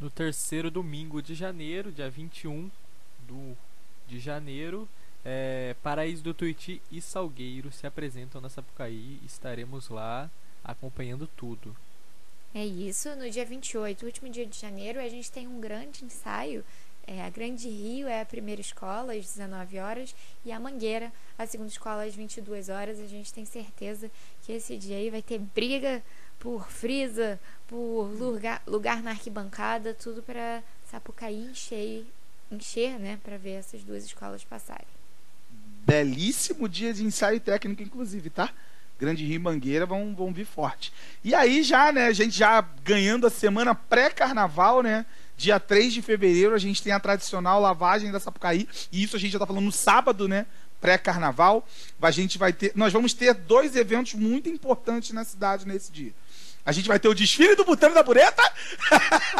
No 0.00 0.10
terceiro 0.10 0.70
domingo 0.70 1.22
de 1.22 1.34
janeiro, 1.34 1.92
dia 1.92 2.10
21 2.10 2.70
do, 3.26 3.56
de 4.08 4.18
janeiro, 4.18 4.88
é, 5.24 5.74
Paraíso 5.82 6.22
do 6.22 6.34
Tuiuti 6.34 6.82
e 6.90 7.00
Salgueiro 7.00 7.72
se 7.72 7.86
apresentam 7.86 8.40
na 8.40 8.48
Sapucaí. 8.48 9.20
Estaremos 9.24 9.88
lá 9.88 10.30
acompanhando 10.62 11.26
tudo. 11.26 11.74
É 12.54 12.64
isso, 12.64 13.14
no 13.16 13.28
dia 13.28 13.44
28, 13.44 14.06
último 14.06 14.28
dia 14.28 14.46
de 14.46 14.56
janeiro, 14.56 15.00
a 15.00 15.08
gente 15.08 15.32
tem 15.32 15.48
um 15.48 15.60
grande 15.60 16.04
ensaio. 16.04 16.64
É, 17.06 17.22
a 17.22 17.28
Grande 17.28 17.68
Rio 17.68 18.06
é 18.06 18.20
a 18.20 18.24
primeira 18.24 18.60
escola, 18.60 19.12
às 19.12 19.26
19 19.26 19.78
horas, 19.78 20.14
e 20.44 20.50
a 20.50 20.58
Mangueira, 20.58 21.12
a 21.36 21.46
segunda 21.46 21.68
escola, 21.68 22.04
às 22.04 22.14
22 22.14 22.68
horas. 22.68 22.98
A 22.98 23.06
gente 23.06 23.32
tem 23.32 23.44
certeza 23.44 24.10
que 24.42 24.52
esse 24.52 24.76
dia 24.78 24.96
aí 24.96 25.10
vai 25.10 25.20
ter 25.20 25.38
briga 25.38 26.02
por 26.38 26.70
frisa, 26.70 27.38
por 27.66 28.04
lugar, 28.04 28.62
lugar 28.66 29.02
na 29.02 29.10
arquibancada, 29.10 29.92
tudo 29.92 30.22
para 30.22 30.62
Sapucaí 30.90 31.44
encher, 31.44 32.06
encher 32.50 32.98
né, 32.98 33.18
para 33.22 33.36
ver 33.36 33.54
essas 33.54 33.82
duas 33.82 34.04
escolas 34.04 34.44
passarem. 34.44 34.93
Belíssimo 35.86 36.68
dia 36.68 36.94
de 36.94 37.04
ensaio 37.04 37.38
técnico, 37.38 37.82
inclusive, 37.82 38.30
tá? 38.30 38.50
Grande 38.98 39.24
Rio 39.24 39.36
e 39.36 39.38
Mangueira 39.38 39.84
vão, 39.84 40.14
vão 40.14 40.32
vir 40.32 40.46
forte. 40.46 40.92
E 41.22 41.34
aí 41.34 41.62
já, 41.62 41.92
né, 41.92 42.06
a 42.06 42.12
gente 42.12 42.36
já 42.36 42.60
ganhando 42.82 43.26
a 43.26 43.30
semana 43.30 43.74
pré-carnaval, 43.74 44.82
né? 44.82 45.04
Dia 45.36 45.60
3 45.60 45.92
de 45.92 46.00
fevereiro 46.00 46.54
a 46.54 46.58
gente 46.58 46.82
tem 46.82 46.92
a 46.92 47.00
tradicional 47.00 47.60
lavagem 47.60 48.10
da 48.10 48.20
Sapucaí, 48.20 48.68
e 48.90 49.02
isso 49.02 49.16
a 49.16 49.18
gente 49.18 49.32
já 49.32 49.38
tá 49.38 49.46
falando 49.46 49.64
no 49.64 49.72
sábado, 49.72 50.26
né? 50.26 50.46
Pré-carnaval. 50.80 51.66
A 52.00 52.10
gente 52.10 52.38
vai 52.38 52.52
ter, 52.52 52.72
nós 52.74 52.92
vamos 52.92 53.12
ter 53.12 53.34
dois 53.34 53.76
eventos 53.76 54.14
muito 54.14 54.48
importantes 54.48 55.10
na 55.10 55.24
cidade 55.24 55.66
nesse 55.66 55.92
dia. 55.92 56.12
A 56.64 56.72
gente 56.72 56.88
vai 56.88 56.98
ter 56.98 57.08
o 57.08 57.14
desfile 57.14 57.54
do 57.56 57.64
Butano 57.64 57.94
da 57.94 58.02
Bureta, 58.02 58.42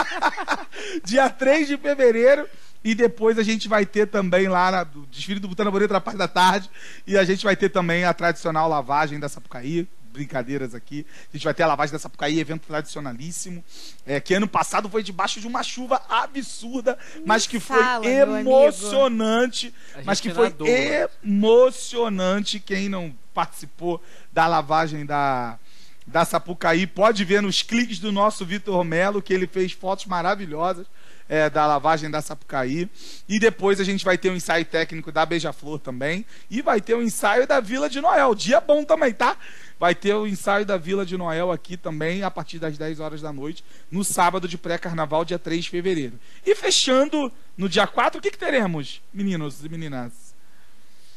dia 1.05 1.31
3 1.31 1.69
de 1.69 1.79
fevereiro, 1.79 2.47
e 2.85 2.95
depois 2.95 3.39
a 3.39 3.43
gente 3.43 3.67
vai 3.67 3.87
ter 3.87 4.07
também 4.07 4.47
lá 4.47 4.71
na, 4.71 4.83
o 4.83 5.07
desfile 5.07 5.41
do 5.41 5.49
Butano 5.49 5.69
da 5.69 5.73
Bureta 5.73 5.95
na 5.95 6.01
parte 6.01 6.19
da 6.19 6.29
tarde, 6.29 6.71
e 7.07 7.17
a 7.17 7.25
gente 7.25 7.43
vai 7.43 7.57
ter 7.57 7.71
também 7.71 8.05
a 8.05 8.13
tradicional 8.13 8.69
lavagem 8.69 9.19
da 9.19 9.29
Sapucaí, 9.29 9.89
brincadeiras 10.13 10.75
aqui. 10.75 11.05
A 11.33 11.37
gente 11.37 11.45
vai 11.45 11.55
ter 11.55 11.65
a 11.65 11.67
lavagem 11.67 11.93
da 11.93 11.99
Sapucaí, 11.99 12.39
evento 12.39 12.67
tradicionalíssimo, 12.67 13.65
é, 14.07 14.21
que 14.21 14.35
ano 14.35 14.47
passado 14.47 14.89
foi 14.89 15.03
debaixo 15.03 15.41
de 15.41 15.47
uma 15.47 15.63
chuva 15.63 16.01
absurda, 16.09 16.99
mas 17.25 17.47
que 17.47 17.59
foi 17.59 17.83
fala, 17.83 18.01
meu 18.01 18.37
emocionante, 18.37 19.75
mas 20.05 20.21
que 20.21 20.31
foi 20.31 20.51
nadou, 20.51 20.69
né? 20.69 21.09
emocionante. 21.25 22.61
Quem 22.61 22.89
não 22.91 23.17
participou 23.33 24.01
da 24.31 24.47
lavagem 24.47 25.07
da 25.07 25.59
da 26.07 26.23
Sapucaí, 26.23 26.87
pode 26.87 27.25
ver 27.25 27.41
nos 27.41 27.63
cliques 27.63 27.99
do 27.99 28.13
nosso 28.13 28.45
Vitor 28.45 28.85
Melo, 28.85 29.23
que 29.23 29.33
ele 29.33 29.47
fez 29.47 29.73
fotos 29.73 30.05
maravilhosas 30.05 30.87
é, 31.29 31.49
da 31.49 31.67
lavagem 31.67 32.11
da 32.11 32.21
Sapucaí. 32.21 32.89
E 33.29 33.39
depois 33.39 33.81
a 33.81 33.85
gente 33.85 34.05
vai 34.05 34.19
ter 34.19 34.31
um 34.31 34.37
ensaio 34.37 34.65
técnico 34.65 35.11
da 35.11 35.25
Beija-Flor 35.25 35.79
também. 35.79 36.25
E 36.51 36.63
vai 36.63 36.81
ter 36.81 36.95
o 36.95 36.99
um 36.99 37.03
ensaio 37.03 37.47
da 37.47 37.61
Vila 37.61 37.89
de 37.89 38.01
Noel. 38.01 38.35
Dia 38.35 38.61
bom 38.61 38.85
também, 38.85 39.13
tá? 39.13 39.37
Vai 39.79 39.95
ter 39.95 40.15
o 40.15 40.27
ensaio 40.27 40.65
da 40.65 40.77
Vila 40.77 41.05
de 41.05 41.17
Noel 41.17 41.51
aqui 41.51 41.77
também, 41.77 42.23
a 42.23 42.31
partir 42.31 42.59
das 42.59 42.79
10 42.79 43.01
horas 43.01 43.21
da 43.21 43.33
noite, 43.33 43.65
no 43.91 44.05
sábado 44.05 44.47
de 44.47 44.57
pré-carnaval, 44.57 45.25
dia 45.25 45.39
3 45.39 45.65
de 45.65 45.71
fevereiro. 45.71 46.19
E 46.47 46.55
fechando 46.55 47.31
no 47.57 47.69
dia 47.69 47.87
4, 47.87 48.19
o 48.19 48.23
que, 48.23 48.31
que 48.31 48.39
teremos, 48.39 49.03
meninos 49.13 49.65
e 49.65 49.69
meninas? 49.69 50.35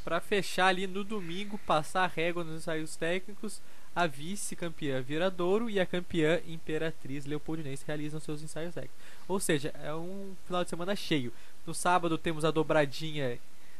Para 0.04 0.20
fechar 0.20 0.68
ali 0.68 0.88
no 0.88 1.04
domingo, 1.04 1.60
passar 1.60 2.04
a 2.04 2.08
régua 2.08 2.44
nos 2.44 2.62
ensaios 2.62 2.96
técnicos, 2.96 3.62
a 3.98 4.06
vice-campeã 4.06 5.02
Viradouro 5.02 5.72
e 5.72 5.80
a 5.80 5.86
campeã 5.86 6.40
Imperatriz 6.48 7.26
Leopoldinense 7.26 7.84
realizam 7.88 8.20
seus 8.20 8.44
ensaios 8.44 8.76
técnicos. 8.76 8.96
Ou 9.28 9.40
seja, 9.40 9.74
é 9.84 9.92
um 9.92 10.36
final 10.46 10.64
de 10.64 10.70
semana 10.70 10.96
cheio. 10.96 11.34
No 11.66 11.74
sábado 11.74 12.16
temos 12.16 12.46
a 12.46 12.52
dobradinha 12.52 13.40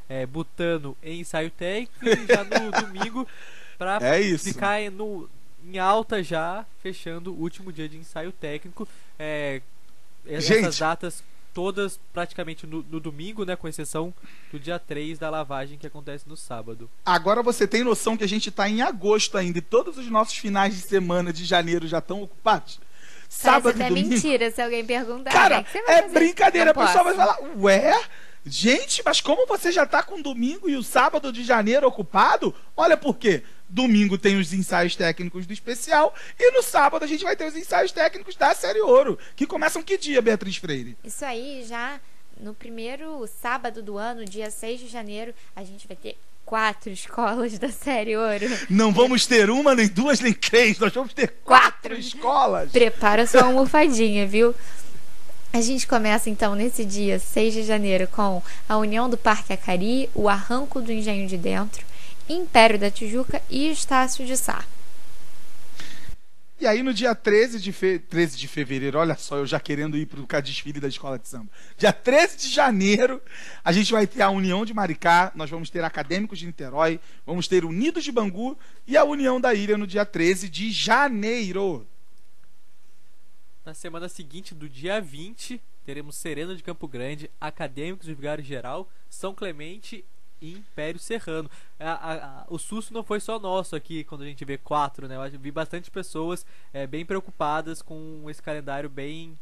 é, 0.10 0.26
Butano 0.26 0.98
em 1.04 1.20
ensaio 1.20 1.52
técnico 1.52 2.04
e 2.04 2.26
já 2.26 2.44
no 2.44 2.72
domingo 2.82 3.28
para 3.78 4.00
É 4.02 4.38
ficar 4.40 4.82
em- 4.82 4.90
no, 4.90 5.30
em 5.64 5.78
alta 5.78 6.24
já, 6.24 6.66
fechando 6.82 7.32
o 7.32 7.40
último 7.40 7.72
dia 7.72 7.88
de 7.88 7.98
ensaio 7.98 8.32
técnico. 8.32 8.88
É, 9.20 9.62
essas 10.26 10.46
Gente. 10.46 10.80
datas 10.80 11.24
todas 11.54 12.00
praticamente 12.14 12.68
no, 12.68 12.84
no 12.90 13.00
domingo, 13.00 13.44
né, 13.46 13.56
com 13.56 13.68
exceção 13.68 14.14
do 14.52 14.60
dia 14.60 14.78
3 14.80 15.18
da 15.18 15.30
lavagem 15.30 15.78
que 15.78 15.88
acontece 15.88 16.28
no 16.28 16.38
sábado. 16.38 16.90
Agora 17.06 17.42
você 17.42 17.68
tem 17.68 17.84
noção 17.84 18.16
que 18.16 18.24
a 18.24 18.28
gente 18.28 18.50
está 18.50 18.70
em 18.70 18.82
agosto 18.82 19.38
ainda 19.38 19.58
e 19.58 19.62
todos 19.62 19.98
os 19.98 20.10
nossos 20.10 20.38
finais 20.38 20.76
de 20.76 20.82
semana 20.82 21.34
de 21.34 21.46
janeiro 21.46 21.88
já 21.88 22.00
estão 22.00 22.22
ocupados? 22.22 22.80
Sábado 23.30 23.64
Parece 23.64 23.80
e 23.80 23.84
até 23.84 23.90
domingo. 23.90 24.10
mentira 24.10 24.52
se 24.52 24.62
alguém 24.62 24.86
perguntar. 24.86 25.32
Cara, 25.32 25.58
né? 25.58 25.64
Que 25.64 25.72
você 25.72 25.82
vai 25.82 25.96
é 25.96 26.02
fazer? 26.04 26.14
brincadeira. 26.14 26.74
Não 26.74 26.82
A 26.82 26.86
pessoa 26.86 27.04
vai 27.04 27.14
falar, 27.14 27.38
ué? 27.58 28.02
Gente, 28.46 29.02
mas 29.04 29.20
como 29.20 29.46
você 29.46 29.72
já 29.72 29.86
tá 29.86 30.02
com 30.02 30.22
domingo 30.22 30.70
e 30.70 30.76
o 30.76 30.84
sábado 30.84 31.32
de 31.34 31.44
janeiro 31.44 31.88
ocupado? 31.88 32.54
Olha 32.76 32.96
por 32.96 33.18
quê. 33.18 33.44
Domingo 33.70 34.18
tem 34.18 34.38
os 34.40 34.54
ensaios 34.54 34.96
técnicos 34.96 35.46
do 35.46 35.52
especial 35.52 36.16
e 36.40 36.52
no 36.52 36.64
sábado 36.64 37.04
a 37.04 37.08
gente 37.08 37.24
vai 37.26 37.36
ter 37.36 37.46
os 37.46 37.56
ensaios 37.58 37.92
técnicos 37.92 38.36
da 38.38 38.54
série 38.54 38.80
Ouro, 38.80 39.20
que 39.36 39.46
começam 39.46 39.84
que 39.84 39.98
dia, 39.98 40.22
Beatriz 40.22 40.56
Freire? 40.56 40.98
Isso 41.04 41.26
aí 41.26 41.66
já 41.68 42.00
no 42.40 42.54
primeiro 42.54 43.28
sábado 43.42 43.82
do 43.84 43.98
ano, 43.98 44.24
dia 44.24 44.50
6 44.50 44.80
de 44.80 44.88
janeiro, 44.88 45.34
a 45.54 45.66
gente 45.66 45.86
vai 45.86 45.98
ter 45.98 46.18
quatro 46.46 46.90
escolas 46.90 47.60
da 47.60 47.70
série 47.70 48.16
Ouro. 48.16 48.46
Não 48.70 48.94
vamos 48.94 49.26
ter 49.26 49.50
uma, 49.50 49.76
nem 49.76 49.88
duas, 49.90 50.22
nem 50.22 50.32
três, 50.32 50.80
nós 50.80 50.94
vamos 50.94 51.14
ter 51.14 51.28
quatro, 51.44 51.68
Quatro. 51.90 51.94
escolas. 52.00 52.72
Prepara 52.72 53.28
sua 53.28 53.44
almofadinha, 53.44 54.26
viu? 54.26 54.56
A 55.54 55.62
gente 55.62 55.88
começa 55.88 56.30
então 56.30 56.54
nesse 56.56 56.86
dia 56.86 57.20
6 57.20 57.54
de 57.54 57.64
janeiro 57.64 58.08
com 58.08 58.44
a 58.68 58.78
União 58.78 59.10
do 59.10 59.18
Parque 59.18 59.54
Acari, 59.54 60.10
o 60.14 60.30
Arranco 60.30 60.82
do 60.82 60.92
Engenho 60.92 61.28
de 61.28 61.38
Dentro, 61.38 61.86
Império 62.30 62.78
da 62.78 62.92
Tijuca 62.92 63.42
e 63.50 63.72
Estácio 63.72 64.26
de 64.26 64.38
Sá. 64.38 64.64
E 66.60 66.66
aí 66.66 66.82
no 66.82 66.92
dia 66.92 67.14
13 67.14 67.60
de, 67.60 67.72
fe... 67.72 68.00
13 68.00 68.36
de 68.36 68.48
fevereiro, 68.48 68.98
olha 68.98 69.16
só, 69.16 69.38
eu 69.38 69.46
já 69.46 69.60
querendo 69.60 69.96
ir 69.96 70.08
para 70.08 70.20
o 70.20 70.42
desfile 70.42 70.80
da 70.80 70.88
escola 70.88 71.20
de 71.20 71.28
samba. 71.28 71.48
Dia 71.78 71.94
13 71.94 72.38
de 72.38 72.50
janeiro, 72.50 73.22
a 73.64 73.72
gente 73.72 73.92
vai 73.92 74.08
ter 74.08 74.24
a 74.24 74.30
União 74.32 74.66
de 74.66 74.74
Maricá, 74.74 75.32
nós 75.36 75.52
vamos 75.52 75.70
ter 75.70 75.84
Acadêmicos 75.84 76.40
de 76.40 76.48
Niterói, 76.48 77.00
vamos 77.26 77.48
ter 77.48 77.64
Unidos 77.64 78.04
de 78.04 78.12
Bangu 78.12 78.58
e 78.88 78.98
a 78.98 79.04
União 79.04 79.40
da 79.40 79.54
Ilha 79.54 79.78
no 79.78 79.86
dia 79.86 80.04
13 80.04 80.50
de 80.50 80.72
janeiro. 80.72 81.88
Na 83.68 83.74
semana 83.74 84.08
seguinte, 84.08 84.56
do 84.56 84.70
dia 84.70 85.02
20, 85.02 85.62
teremos 85.84 86.16
Serena 86.16 86.56
de 86.56 86.64
Campo 86.64 86.88
Grande, 86.88 87.30
Acadêmicos 87.38 88.06
de 88.06 88.14
Vigário 88.14 88.42
Geral, 88.42 88.88
São 89.10 89.36
Clemente 89.36 90.06
e 90.42 90.54
Império 90.54 90.98
Serrano. 90.98 91.52
A, 91.78 91.92
a, 91.92 92.14
a, 92.14 92.46
o 92.48 92.58
susto 92.58 92.94
não 92.94 93.04
foi 93.04 93.20
só 93.20 93.38
nosso 93.38 93.76
aqui 93.76 94.06
quando 94.06 94.22
a 94.22 94.26
gente 94.26 94.46
vê 94.46 94.58
quatro, 94.58 95.06
né? 95.06 95.18
Eu 95.18 95.38
vi 95.38 95.52
bastante 95.52 95.92
pessoas 95.92 96.46
é, 96.72 96.88
bem 96.88 97.06
preocupadas 97.06 97.82
com 97.82 98.24
esse 98.30 98.42
calendário 98.42 98.90
bem 98.90 99.38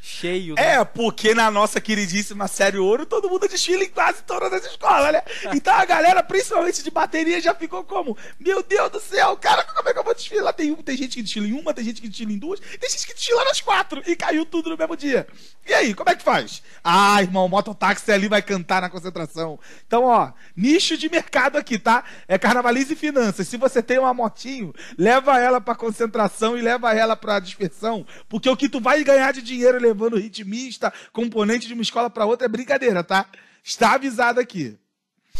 cheio. 0.00 0.54
Né? 0.54 0.74
É, 0.74 0.84
porque 0.84 1.34
na 1.34 1.50
nossa 1.50 1.80
queridíssima 1.80 2.48
série 2.48 2.78
Ouro, 2.78 3.06
todo 3.06 3.28
mundo 3.28 3.48
desfila 3.48 3.84
em 3.84 3.90
quase 3.90 4.22
todas 4.22 4.52
as 4.52 4.64
escolas, 4.64 5.12
né? 5.12 5.22
Então 5.54 5.74
a 5.74 5.84
galera, 5.84 6.22
principalmente 6.22 6.82
de 6.82 6.90
bateria, 6.90 7.40
já 7.40 7.54
ficou 7.54 7.84
como? 7.84 8.16
Meu 8.38 8.62
Deus 8.62 8.90
do 8.90 9.00
céu, 9.00 9.36
cara, 9.36 9.64
como 9.64 9.88
é 9.88 9.92
que 9.92 9.98
eu 9.98 10.04
vou 10.04 10.14
desfilar? 10.14 10.52
Tem, 10.52 10.74
tem 10.74 10.96
gente 10.96 11.16
que 11.16 11.22
desfila 11.22 11.46
em 11.46 11.52
uma, 11.52 11.74
tem 11.74 11.84
gente 11.84 12.00
que 12.00 12.08
desfila 12.08 12.32
em 12.32 12.38
duas, 12.38 12.60
tem 12.60 12.90
gente 12.90 13.06
que 13.06 13.14
desfila 13.14 13.44
nas 13.44 13.60
quatro 13.60 14.02
e 14.06 14.14
caiu 14.14 14.44
tudo 14.44 14.70
no 14.70 14.76
mesmo 14.76 14.96
dia. 14.96 15.26
E 15.66 15.74
aí, 15.74 15.94
como 15.94 16.08
é 16.08 16.16
que 16.16 16.22
faz? 16.22 16.62
Ah, 16.82 17.20
irmão, 17.20 17.44
o 17.44 17.48
mototáxi 17.48 18.10
ali 18.10 18.26
vai 18.26 18.40
cantar 18.40 18.80
na 18.80 18.88
concentração. 18.88 19.58
Então, 19.86 20.04
ó, 20.04 20.32
nicho 20.56 20.96
de 20.96 21.10
mercado 21.10 21.58
aqui, 21.58 21.78
tá? 21.78 22.04
É 22.26 22.38
carnavalize 22.38 22.92
e 22.94 22.96
finanças. 22.96 23.46
Se 23.46 23.58
você 23.58 23.82
tem 23.82 23.98
uma 23.98 24.14
motinho, 24.14 24.74
leva 24.96 25.38
ela 25.38 25.60
pra 25.60 25.74
concentração 25.74 26.56
e 26.56 26.62
leva 26.62 26.94
ela 26.94 27.14
pra 27.14 27.38
dispersão, 27.38 28.06
porque 28.28 28.48
o 28.48 28.56
que 28.56 28.68
tu 28.68 28.80
vai 28.80 29.04
ganhar 29.04 29.32
de 29.32 29.42
dinheiro 29.42 29.78
levando 29.88 30.16
ritmista, 30.16 30.92
componente 31.12 31.66
de 31.66 31.74
uma 31.74 31.82
escola 31.82 32.08
para 32.08 32.26
outra 32.26 32.46
é 32.46 32.48
brincadeira, 32.48 33.02
tá? 33.02 33.26
Está 33.62 33.94
avisado 33.94 34.40
aqui. 34.40 34.78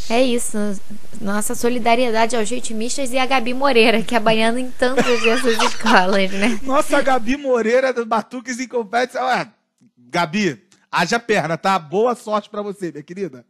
É 0.08 0.22
isso. 0.22 0.56
Nossa 1.20 1.54
solidariedade 1.54 2.36
aos 2.36 2.48
ritmistas 2.48 3.12
e 3.12 3.18
a 3.18 3.26
Gabi 3.26 3.52
Moreira, 3.52 4.02
que 4.02 4.14
é 4.14 4.20
baiana 4.20 4.60
em 4.60 4.70
tantas 4.70 5.22
dessas 5.22 5.60
escolas, 5.62 6.30
né? 6.30 6.58
Nossa, 6.62 7.02
Gabi 7.02 7.36
Moreira 7.36 7.92
do 7.92 8.06
Batuques 8.06 8.58
em 8.58 8.68
Competição. 8.68 9.26
Ué, 9.26 9.48
Gabi, 9.96 10.62
haja 10.90 11.18
perna, 11.18 11.58
tá? 11.58 11.78
Boa 11.78 12.14
sorte 12.14 12.48
para 12.48 12.62
você, 12.62 12.90
minha 12.90 13.02
querida. 13.02 13.44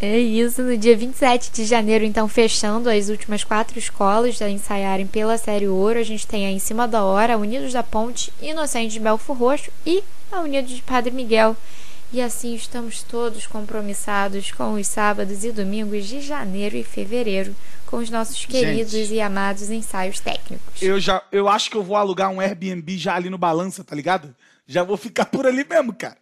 É 0.00 0.18
isso, 0.18 0.62
no 0.62 0.76
dia 0.76 0.96
27 0.96 1.52
de 1.52 1.64
janeiro, 1.64 2.04
então, 2.04 2.26
fechando 2.26 2.88
as 2.88 3.08
últimas 3.08 3.44
quatro 3.44 3.78
escolas 3.78 4.40
a 4.40 4.48
ensaiarem 4.48 5.06
pela 5.06 5.36
Série 5.36 5.68
Ouro, 5.68 5.98
a 5.98 6.02
gente 6.02 6.26
tem 6.26 6.46
a 6.46 6.50
Em 6.50 6.58
Cima 6.58 6.88
da 6.88 7.04
Hora, 7.04 7.36
Unidos 7.36 7.72
da 7.72 7.82
Ponte, 7.82 8.32
Inocente 8.40 8.92
de 8.92 9.00
Belfor 9.00 9.36
Roxo 9.36 9.70
e 9.86 10.02
a 10.32 10.40
Unidos 10.40 10.70
de 10.70 10.82
Padre 10.82 11.10
Miguel. 11.10 11.56
E 12.12 12.20
assim 12.20 12.54
estamos 12.54 13.02
todos 13.02 13.46
compromissados 13.46 14.50
com 14.52 14.74
os 14.74 14.86
sábados 14.86 15.44
e 15.44 15.52
domingos 15.52 16.06
de 16.06 16.20
janeiro 16.20 16.76
e 16.76 16.84
fevereiro, 16.84 17.54
com 17.86 17.96
os 17.96 18.10
nossos 18.10 18.44
queridos 18.44 18.92
gente, 18.92 19.14
e 19.14 19.20
amados 19.20 19.70
ensaios 19.70 20.20
técnicos. 20.20 20.82
Eu 20.82 21.00
já, 21.00 21.22
eu 21.32 21.48
acho 21.48 21.70
que 21.70 21.76
eu 21.76 21.82
vou 21.82 21.96
alugar 21.96 22.30
um 22.30 22.38
Airbnb 22.38 22.98
já 22.98 23.14
ali 23.14 23.30
no 23.30 23.38
Balança, 23.38 23.82
tá 23.82 23.96
ligado? 23.96 24.34
Já 24.66 24.82
vou 24.82 24.98
ficar 24.98 25.24
por 25.26 25.46
ali 25.46 25.64
mesmo, 25.64 25.94
cara. 25.94 26.18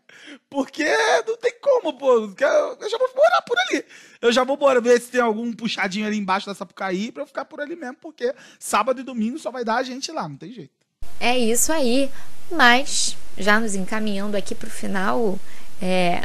Porque 0.48 0.84
não 1.26 1.36
tem 1.36 1.54
como, 1.60 1.92
pô. 1.92 2.20
Eu 2.20 2.90
já 2.90 2.98
vou 2.98 3.10
morar 3.14 3.42
por 3.42 3.58
ali. 3.58 3.84
Eu 4.22 4.32
já 4.32 4.44
vou 4.44 4.56
bora 4.56 4.80
ver 4.80 5.00
se 5.00 5.10
tem 5.10 5.20
algum 5.20 5.52
puxadinho 5.52 6.06
ali 6.06 6.16
embaixo 6.16 6.46
da 6.46 6.54
Sapucaí 6.54 7.10
pra 7.10 7.24
eu 7.24 7.26
ficar 7.26 7.44
por 7.44 7.60
ali 7.60 7.74
mesmo, 7.74 7.96
porque 8.00 8.32
sábado 8.60 9.00
e 9.00 9.04
domingo 9.04 9.38
só 9.38 9.50
vai 9.50 9.64
dar 9.64 9.76
a 9.76 9.82
gente 9.82 10.12
lá, 10.12 10.28
não 10.28 10.36
tem 10.36 10.52
jeito. 10.52 10.79
É 11.20 11.36
isso 11.38 11.70
aí. 11.70 12.10
Mas, 12.50 13.16
já 13.38 13.60
nos 13.60 13.74
encaminhando 13.74 14.36
aqui 14.36 14.54
pro 14.54 14.70
final, 14.70 15.38
é, 15.80 16.22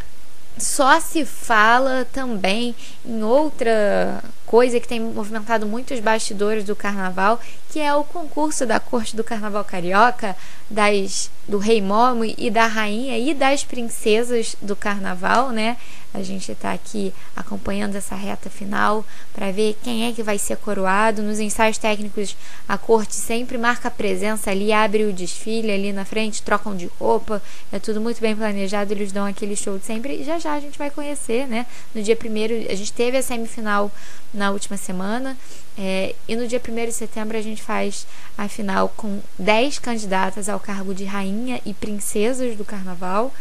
só 0.58 1.00
se 1.00 1.26
fala 1.26 2.08
também 2.12 2.74
em 3.06 3.22
outra 3.22 4.24
coisa 4.46 4.80
que 4.80 4.88
tem 4.88 5.00
movimentado 5.00 5.68
muitos 5.68 6.00
bastidores 6.00 6.64
do 6.64 6.76
carnaval, 6.76 7.40
que 7.70 7.80
é 7.80 7.94
o 7.94 8.06
concurso 8.06 8.66
da 8.66 8.80
Corte 8.80 9.16
do 9.16 9.24
Carnaval 9.24 9.66
Carioca, 9.66 10.36
das 10.70 11.30
do 11.48 11.58
Rei 11.60 11.82
Momo 11.82 12.24
e 12.26 12.50
da 12.50 12.66
rainha 12.66 13.20
e 13.20 13.34
das 13.34 13.64
princesas 13.64 14.56
do 14.62 14.76
carnaval, 14.76 15.52
né? 15.52 15.78
A 16.16 16.24
gente 16.24 16.52
está 16.52 16.72
aqui 16.72 17.14
acompanhando 17.36 17.96
essa 17.96 18.16
reta 18.16 18.50
final 18.50 19.06
para 19.34 19.52
ver 19.52 19.78
quem 19.84 20.08
é 20.08 20.12
que 20.12 20.24
vai 20.24 20.38
ser 20.38 20.58
coroado. 20.58 21.22
Nos 21.22 21.40
ensaios 21.40 21.78
técnicos, 21.78 22.36
a 22.68 22.78
corte 22.78 23.16
sempre 23.16 23.58
marca 23.58 23.92
presença 23.92 24.52
ali, 24.52 24.72
abre 24.72 25.04
o 25.04 25.14
desfile 25.14 25.72
ali 25.72 25.92
na 25.92 26.06
frente, 26.06 26.42
trocam 26.42 26.76
de 26.76 26.90
roupa, 27.00 27.42
é 27.72 27.80
tudo 27.80 28.00
muito 28.00 28.22
bem 28.22 28.36
planejado. 28.36 28.94
Eles 28.94 29.12
dão 29.12 29.26
aquele 29.26 29.56
show 29.56 29.78
de 29.78 29.86
sempre 29.86 30.22
e 30.22 30.24
já 30.24 30.40
já 30.40 30.54
a 30.54 30.60
gente 30.60 30.78
vai 30.78 30.90
conhecer, 30.90 31.48
né? 31.48 31.66
No 31.94 32.02
dia 32.02 32.16
primeiro, 32.16 32.54
a 32.72 32.76
gente 32.76 32.94
teve 32.94 33.18
a 33.18 33.22
semifinal 33.22 33.92
na 34.34 34.52
última 34.52 34.78
semana. 34.78 35.38
É, 35.78 36.16
e 36.28 36.36
no 36.38 36.48
dia 36.48 36.62
1 36.66 36.86
de 36.86 36.94
setembro 36.94 37.38
a 37.38 37.42
gente 37.42 37.62
faz 37.62 38.08
a 38.38 38.48
final 38.48 38.88
com 38.96 39.20
10 39.38 39.80
candidatas 39.80 40.48
ao 40.48 40.60
cargo 40.60 40.94
de 40.94 41.04
rainha 41.04 41.60
e 41.66 41.74
princesas 41.74 42.56
do 42.56 42.64
carnaval 42.64 43.34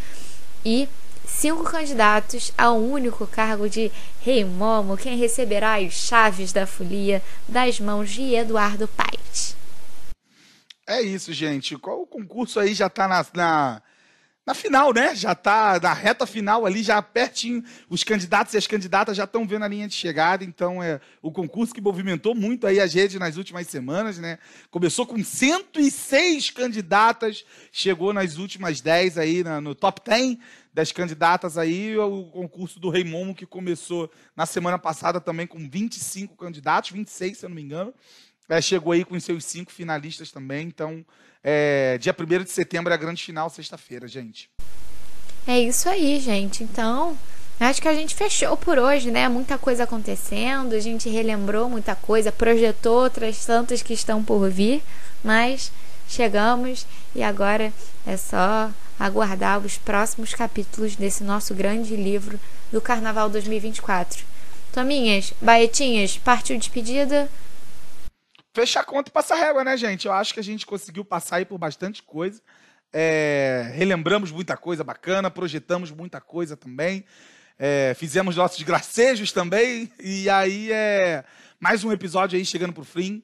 e 0.65 0.89
cinco 1.27 1.65
candidatos 1.65 2.53
ao 2.57 2.79
único 2.79 3.27
cargo 3.27 3.69
de 3.69 3.91
Rei 4.21 4.45
Momo, 4.45 4.97
quem 4.97 5.17
receberá 5.17 5.77
as 5.77 5.93
chaves 5.93 6.53
da 6.53 6.67
folia 6.67 7.23
das 7.49 7.81
mãos 7.81 8.11
de 8.11 8.35
Eduardo 8.35 8.89
Paes. 8.89 9.57
É 10.87 11.01
isso, 11.01 11.33
gente. 11.33 11.77
Qual 11.77 12.03
o 12.03 12.07
concurso 12.07 12.61
aí 12.61 12.75
já 12.75 12.87
está 12.87 13.09
na, 13.09 13.27
na 13.35 13.83
na 14.47 14.53
final, 14.53 14.93
né? 14.93 15.15
Já 15.15 15.33
está 15.33 15.81
na 15.81 15.95
reta 15.95 16.27
final 16.27 16.67
ali, 16.67 16.83
já 16.83 17.01
pertinho. 17.01 17.65
Os 17.89 18.05
candidatos 18.05 18.53
e 18.53 18.59
as 18.59 18.67
candidatas 18.67 19.17
já 19.17 19.25
estão 19.25 19.47
vendo 19.47 19.65
a 19.65 19.69
linha 19.69 19.89
de 19.89 19.95
chegada. 19.95 20.45
Então, 20.45 20.83
é 20.83 21.01
o 21.23 21.33
concurso 21.33 21.73
que 21.73 21.81
movimentou 21.81 22.35
muito 22.35 22.67
aí 22.67 22.79
as 22.79 22.93
redes 22.93 23.19
nas 23.19 23.37
últimas 23.37 23.67
semanas, 23.69 24.19
né? 24.19 24.39
Começou 24.71 25.07
com 25.07 25.23
106 25.23 26.51
candidatas, 26.51 27.45
chegou 27.73 28.13
nas 28.13 28.37
últimas 28.37 28.81
10 28.83 29.17
aí, 29.17 29.43
na, 29.43 29.61
no 29.61 29.75
top 29.75 30.03
10 30.05 30.37
das 30.75 30.91
candidatas 30.91 31.57
aí. 31.57 31.97
O 31.97 32.25
concurso 32.25 32.81
do 32.81 32.91
Rei 32.91 33.05
Momo, 33.05 33.35
que 33.35 33.47
começou 33.47 34.11
na 34.37 34.45
semana 34.45 34.79
passada 34.79 35.21
também 35.21 35.47
com 35.47 35.71
25 35.71 36.37
candidatos, 36.37 36.91
26, 36.91 37.39
se 37.39 37.47
eu 37.47 37.49
não 37.49 37.57
me 37.57 37.63
engano. 37.63 37.95
É, 38.49 38.61
chegou 38.61 38.93
aí 38.93 39.05
com 39.05 39.15
os 39.15 39.25
seus 39.25 39.45
cinco 39.45 39.73
finalistas 39.73 40.33
também. 40.33 40.67
Então, 40.67 41.07
é, 41.43 41.97
dia 41.99 42.15
1 42.19 42.45
de 42.45 42.51
setembro 42.51 42.93
é 42.93 42.95
a 42.95 42.99
grande 42.99 43.23
final, 43.23 43.49
sexta-feira, 43.49 44.09
gente. 44.09 44.51
É 45.47 45.59
isso 45.61 45.89
aí, 45.89 46.19
gente. 46.19 46.65
Então, 46.65 47.17
acho 47.61 47.81
que 47.81 47.89
a 47.89 47.95
gente 47.95 48.15
fechou 48.15 48.57
por 48.57 48.79
hoje, 48.79 49.11
né? 49.11 49.29
Muita 49.29 49.57
coisa 49.57 49.85
acontecendo, 49.85 50.75
a 50.75 50.81
gente 50.81 51.09
relembrou 51.09 51.71
muita 51.71 51.95
coisa, 51.95 52.33
projetou 52.33 53.03
outras 53.03 53.47
tantas 53.47 53.83
que 53.83 53.95
estão 53.95 54.23
por 54.23 54.51
vir, 54.51 54.83
mas 55.23 55.73
chegamos 56.09 56.87
e 57.15 57.23
agora 57.23 57.73
é 58.07 58.17
só 58.17 58.71
aguardar 58.99 59.59
os 59.59 59.79
próximos 59.79 60.35
capítulos 60.35 60.97
desse 60.97 61.25
nosso 61.25 61.55
grande 61.55 61.97
livro 61.97 62.39
do 62.73 62.81
Carnaval 62.81 63.29
2024. 63.29 64.25
Tominhas, 64.73 65.33
baetinhas, 65.41 66.19
partiu 66.19 66.59
despedida? 66.59 67.29
fechar 68.55 68.81
a 68.81 68.85
conta 68.85 69.11
e 69.11 69.13
passar 69.13 69.35
régua, 69.35 69.65
né, 69.65 69.77
gente? 69.77 70.07
Eu 70.07 70.13
acho 70.13 70.33
que 70.33 70.41
a 70.41 70.43
gente 70.43 70.65
conseguiu 70.65 71.05
passar 71.05 71.37
aí 71.37 71.45
por 71.45 71.59
bastante 71.59 72.03
coisa. 72.03 72.41
É, 72.93 73.73
relembramos 73.75 74.31
muita 74.31 74.57
coisa 74.57 74.85
bacana, 74.85 75.29
projetamos 75.29 75.91
muita 75.91 76.21
coisa 76.21 76.57
também. 76.57 77.05
É, 77.59 77.95
fizemos 77.95 78.37
nossos 78.37 78.63
gracejos 78.63 79.33
também. 79.33 79.93
E 79.99 80.31
aí 80.31 80.71
é 80.71 81.25
mais 81.59 81.83
um 81.83 81.91
episódio 81.91 82.39
aí 82.39 82.45
chegando 82.45 82.73
pro 82.73 82.85
fim. 82.85 83.23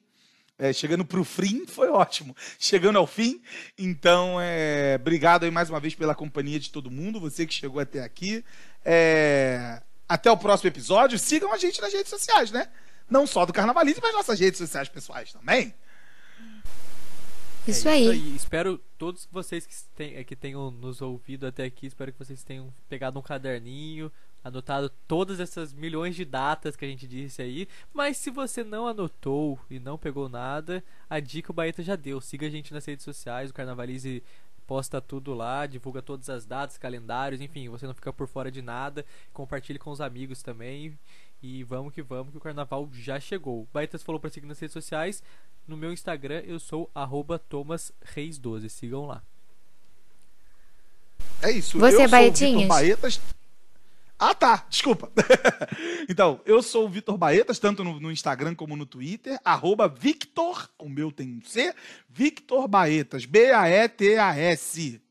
É, 0.61 0.71
chegando 0.71 1.03
pro 1.03 1.23
fim 1.23 1.65
foi 1.67 1.89
ótimo. 1.89 2.35
Chegando 2.59 2.97
ao 2.97 3.07
fim. 3.07 3.41
Então, 3.77 4.39
é, 4.39 4.97
obrigado 4.99 5.43
aí 5.43 5.51
mais 5.51 5.69
uma 5.69 5.79
vez 5.79 5.95
pela 5.95 6.13
companhia 6.13 6.59
de 6.59 6.69
todo 6.69 6.91
mundo. 6.91 7.19
Você 7.19 7.45
que 7.45 7.53
chegou 7.53 7.81
até 7.81 8.03
aqui. 8.03 8.45
É, 8.85 9.81
até 10.07 10.29
o 10.29 10.37
próximo 10.37 10.67
episódio. 10.67 11.17
Sigam 11.17 11.51
a 11.51 11.57
gente 11.57 11.81
nas 11.81 11.91
redes 11.91 12.09
sociais, 12.09 12.51
né? 12.51 12.67
não 13.11 13.27
só 13.27 13.45
do 13.45 13.51
Carnavalismo, 13.51 14.01
mas 14.01 14.13
nossas 14.13 14.39
redes 14.39 14.57
sociais 14.57 14.87
pessoais 14.87 15.33
também. 15.33 15.73
Isso, 17.67 17.87
é 17.87 17.99
isso 17.99 18.11
aí. 18.11 18.35
Espero 18.35 18.79
todos 18.97 19.27
vocês 19.29 19.65
que, 19.65 19.75
tem, 19.95 20.15
é, 20.15 20.23
que 20.23 20.35
tenham 20.35 20.71
nos 20.71 21.01
ouvido 21.01 21.45
até 21.45 21.65
aqui, 21.65 21.85
espero 21.85 22.11
que 22.11 22.17
vocês 22.17 22.41
tenham 22.43 22.73
pegado 22.89 23.19
um 23.19 23.21
caderninho, 23.21 24.11
anotado 24.43 24.89
todas 25.07 25.39
essas 25.39 25.73
milhões 25.73 26.15
de 26.15 26.25
datas 26.25 26.75
que 26.75 26.85
a 26.85 26.87
gente 26.87 27.07
disse 27.07 27.41
aí. 27.41 27.67
Mas 27.93 28.17
se 28.17 28.29
você 28.29 28.63
não 28.63 28.87
anotou 28.87 29.59
e 29.69 29.79
não 29.79 29.97
pegou 29.97 30.27
nada, 30.27 30.83
a 31.09 31.19
dica 31.19 31.51
o 31.51 31.53
Baeta 31.53 31.83
já 31.83 31.95
deu. 31.95 32.19
Siga 32.19 32.47
a 32.47 32.49
gente 32.49 32.73
nas 32.73 32.85
redes 32.85 33.05
sociais, 33.05 33.49
o 33.49 33.53
Carnavalize 33.53 34.23
posta 34.65 35.01
tudo 35.01 35.33
lá, 35.33 35.65
divulga 35.65 36.01
todas 36.01 36.29
as 36.29 36.45
datas, 36.45 36.77
calendários, 36.77 37.41
enfim, 37.41 37.67
você 37.67 37.85
não 37.85 37.93
fica 37.93 38.13
por 38.13 38.27
fora 38.27 38.49
de 38.49 38.61
nada. 38.61 39.05
Compartilhe 39.33 39.77
com 39.77 39.91
os 39.91 39.99
amigos 39.99 40.41
também. 40.41 40.97
E 41.43 41.63
vamos 41.63 41.93
que 41.93 42.01
vamos, 42.01 42.31
que 42.31 42.37
o 42.37 42.41
carnaval 42.41 42.87
já 42.93 43.19
chegou. 43.19 43.67
Baetas 43.73 44.03
falou 44.03 44.21
para 44.21 44.29
seguir 44.29 44.45
nas 44.45 44.59
redes 44.59 44.73
sociais. 44.73 45.23
No 45.67 45.75
meu 45.75 45.91
Instagram 45.91 46.41
eu 46.45 46.59
sou 46.59 46.89
thomasreis12. 47.49 48.69
Sigam 48.69 49.07
lá. 49.07 49.23
É 51.41 51.51
isso. 51.51 51.79
Você, 51.79 51.95
eu 51.95 51.97
sou 51.97 52.05
o 52.05 52.09
Baetinhas? 52.09 52.61
Vitor 52.61 52.67
Baetas. 52.67 53.21
Ah, 54.23 54.35
tá. 54.35 54.67
Desculpa. 54.69 55.11
então, 56.07 56.39
eu 56.45 56.61
sou 56.61 56.85
o 56.85 56.89
Vitor 56.89 57.17
Baetas, 57.17 57.57
tanto 57.57 57.83
no, 57.83 57.99
no 57.99 58.11
Instagram 58.11 58.53
como 58.53 58.75
no 58.75 58.85
Twitter. 58.85 59.39
Arroba 59.43 59.87
Victor, 59.87 60.69
o 60.77 60.87
meu 60.87 61.11
tem 61.11 61.27
um 61.27 61.41
C. 61.43 61.73
Victor 62.07 62.67
Baetas. 62.67 63.25
B-A-E-T-A-S. 63.25 65.01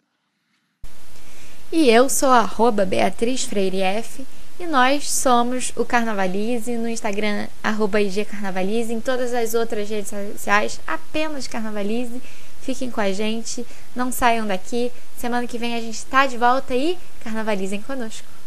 E 1.73 1.91
eu 1.91 2.09
sou 2.09 2.29
arroba 2.31 2.87
Beatriz 2.87 3.43
Freire 3.43 3.81
F. 3.83 4.25
E 4.61 4.67
nós 4.67 5.11
somos 5.11 5.73
o 5.75 5.85
Carnavalize 5.85 6.77
no 6.77 6.89
Instagram, 6.89 7.49
arroba 7.65 8.01
IG 8.01 8.27
Carnavalize, 8.27 8.93
em 8.93 9.01
todas 9.01 9.35
as 9.35 9.55
outras 9.55 9.91
redes 9.91 10.11
sociais, 10.11 10.81
apenas 10.87 11.49
Carnavalize. 11.49 12.23
Fiquem 12.61 12.91
com 12.91 13.01
a 13.01 13.11
gente, 13.11 13.67
não 13.97 14.13
saiam 14.13 14.47
daqui. 14.47 14.93
Semana 15.17 15.49
que 15.49 15.59
vem 15.59 15.75
a 15.75 15.81
gente 15.81 15.97
está 15.97 16.27
de 16.27 16.37
volta 16.37 16.77
e 16.77 16.97
carnavalizem 17.25 17.83
conosco. 17.83 18.40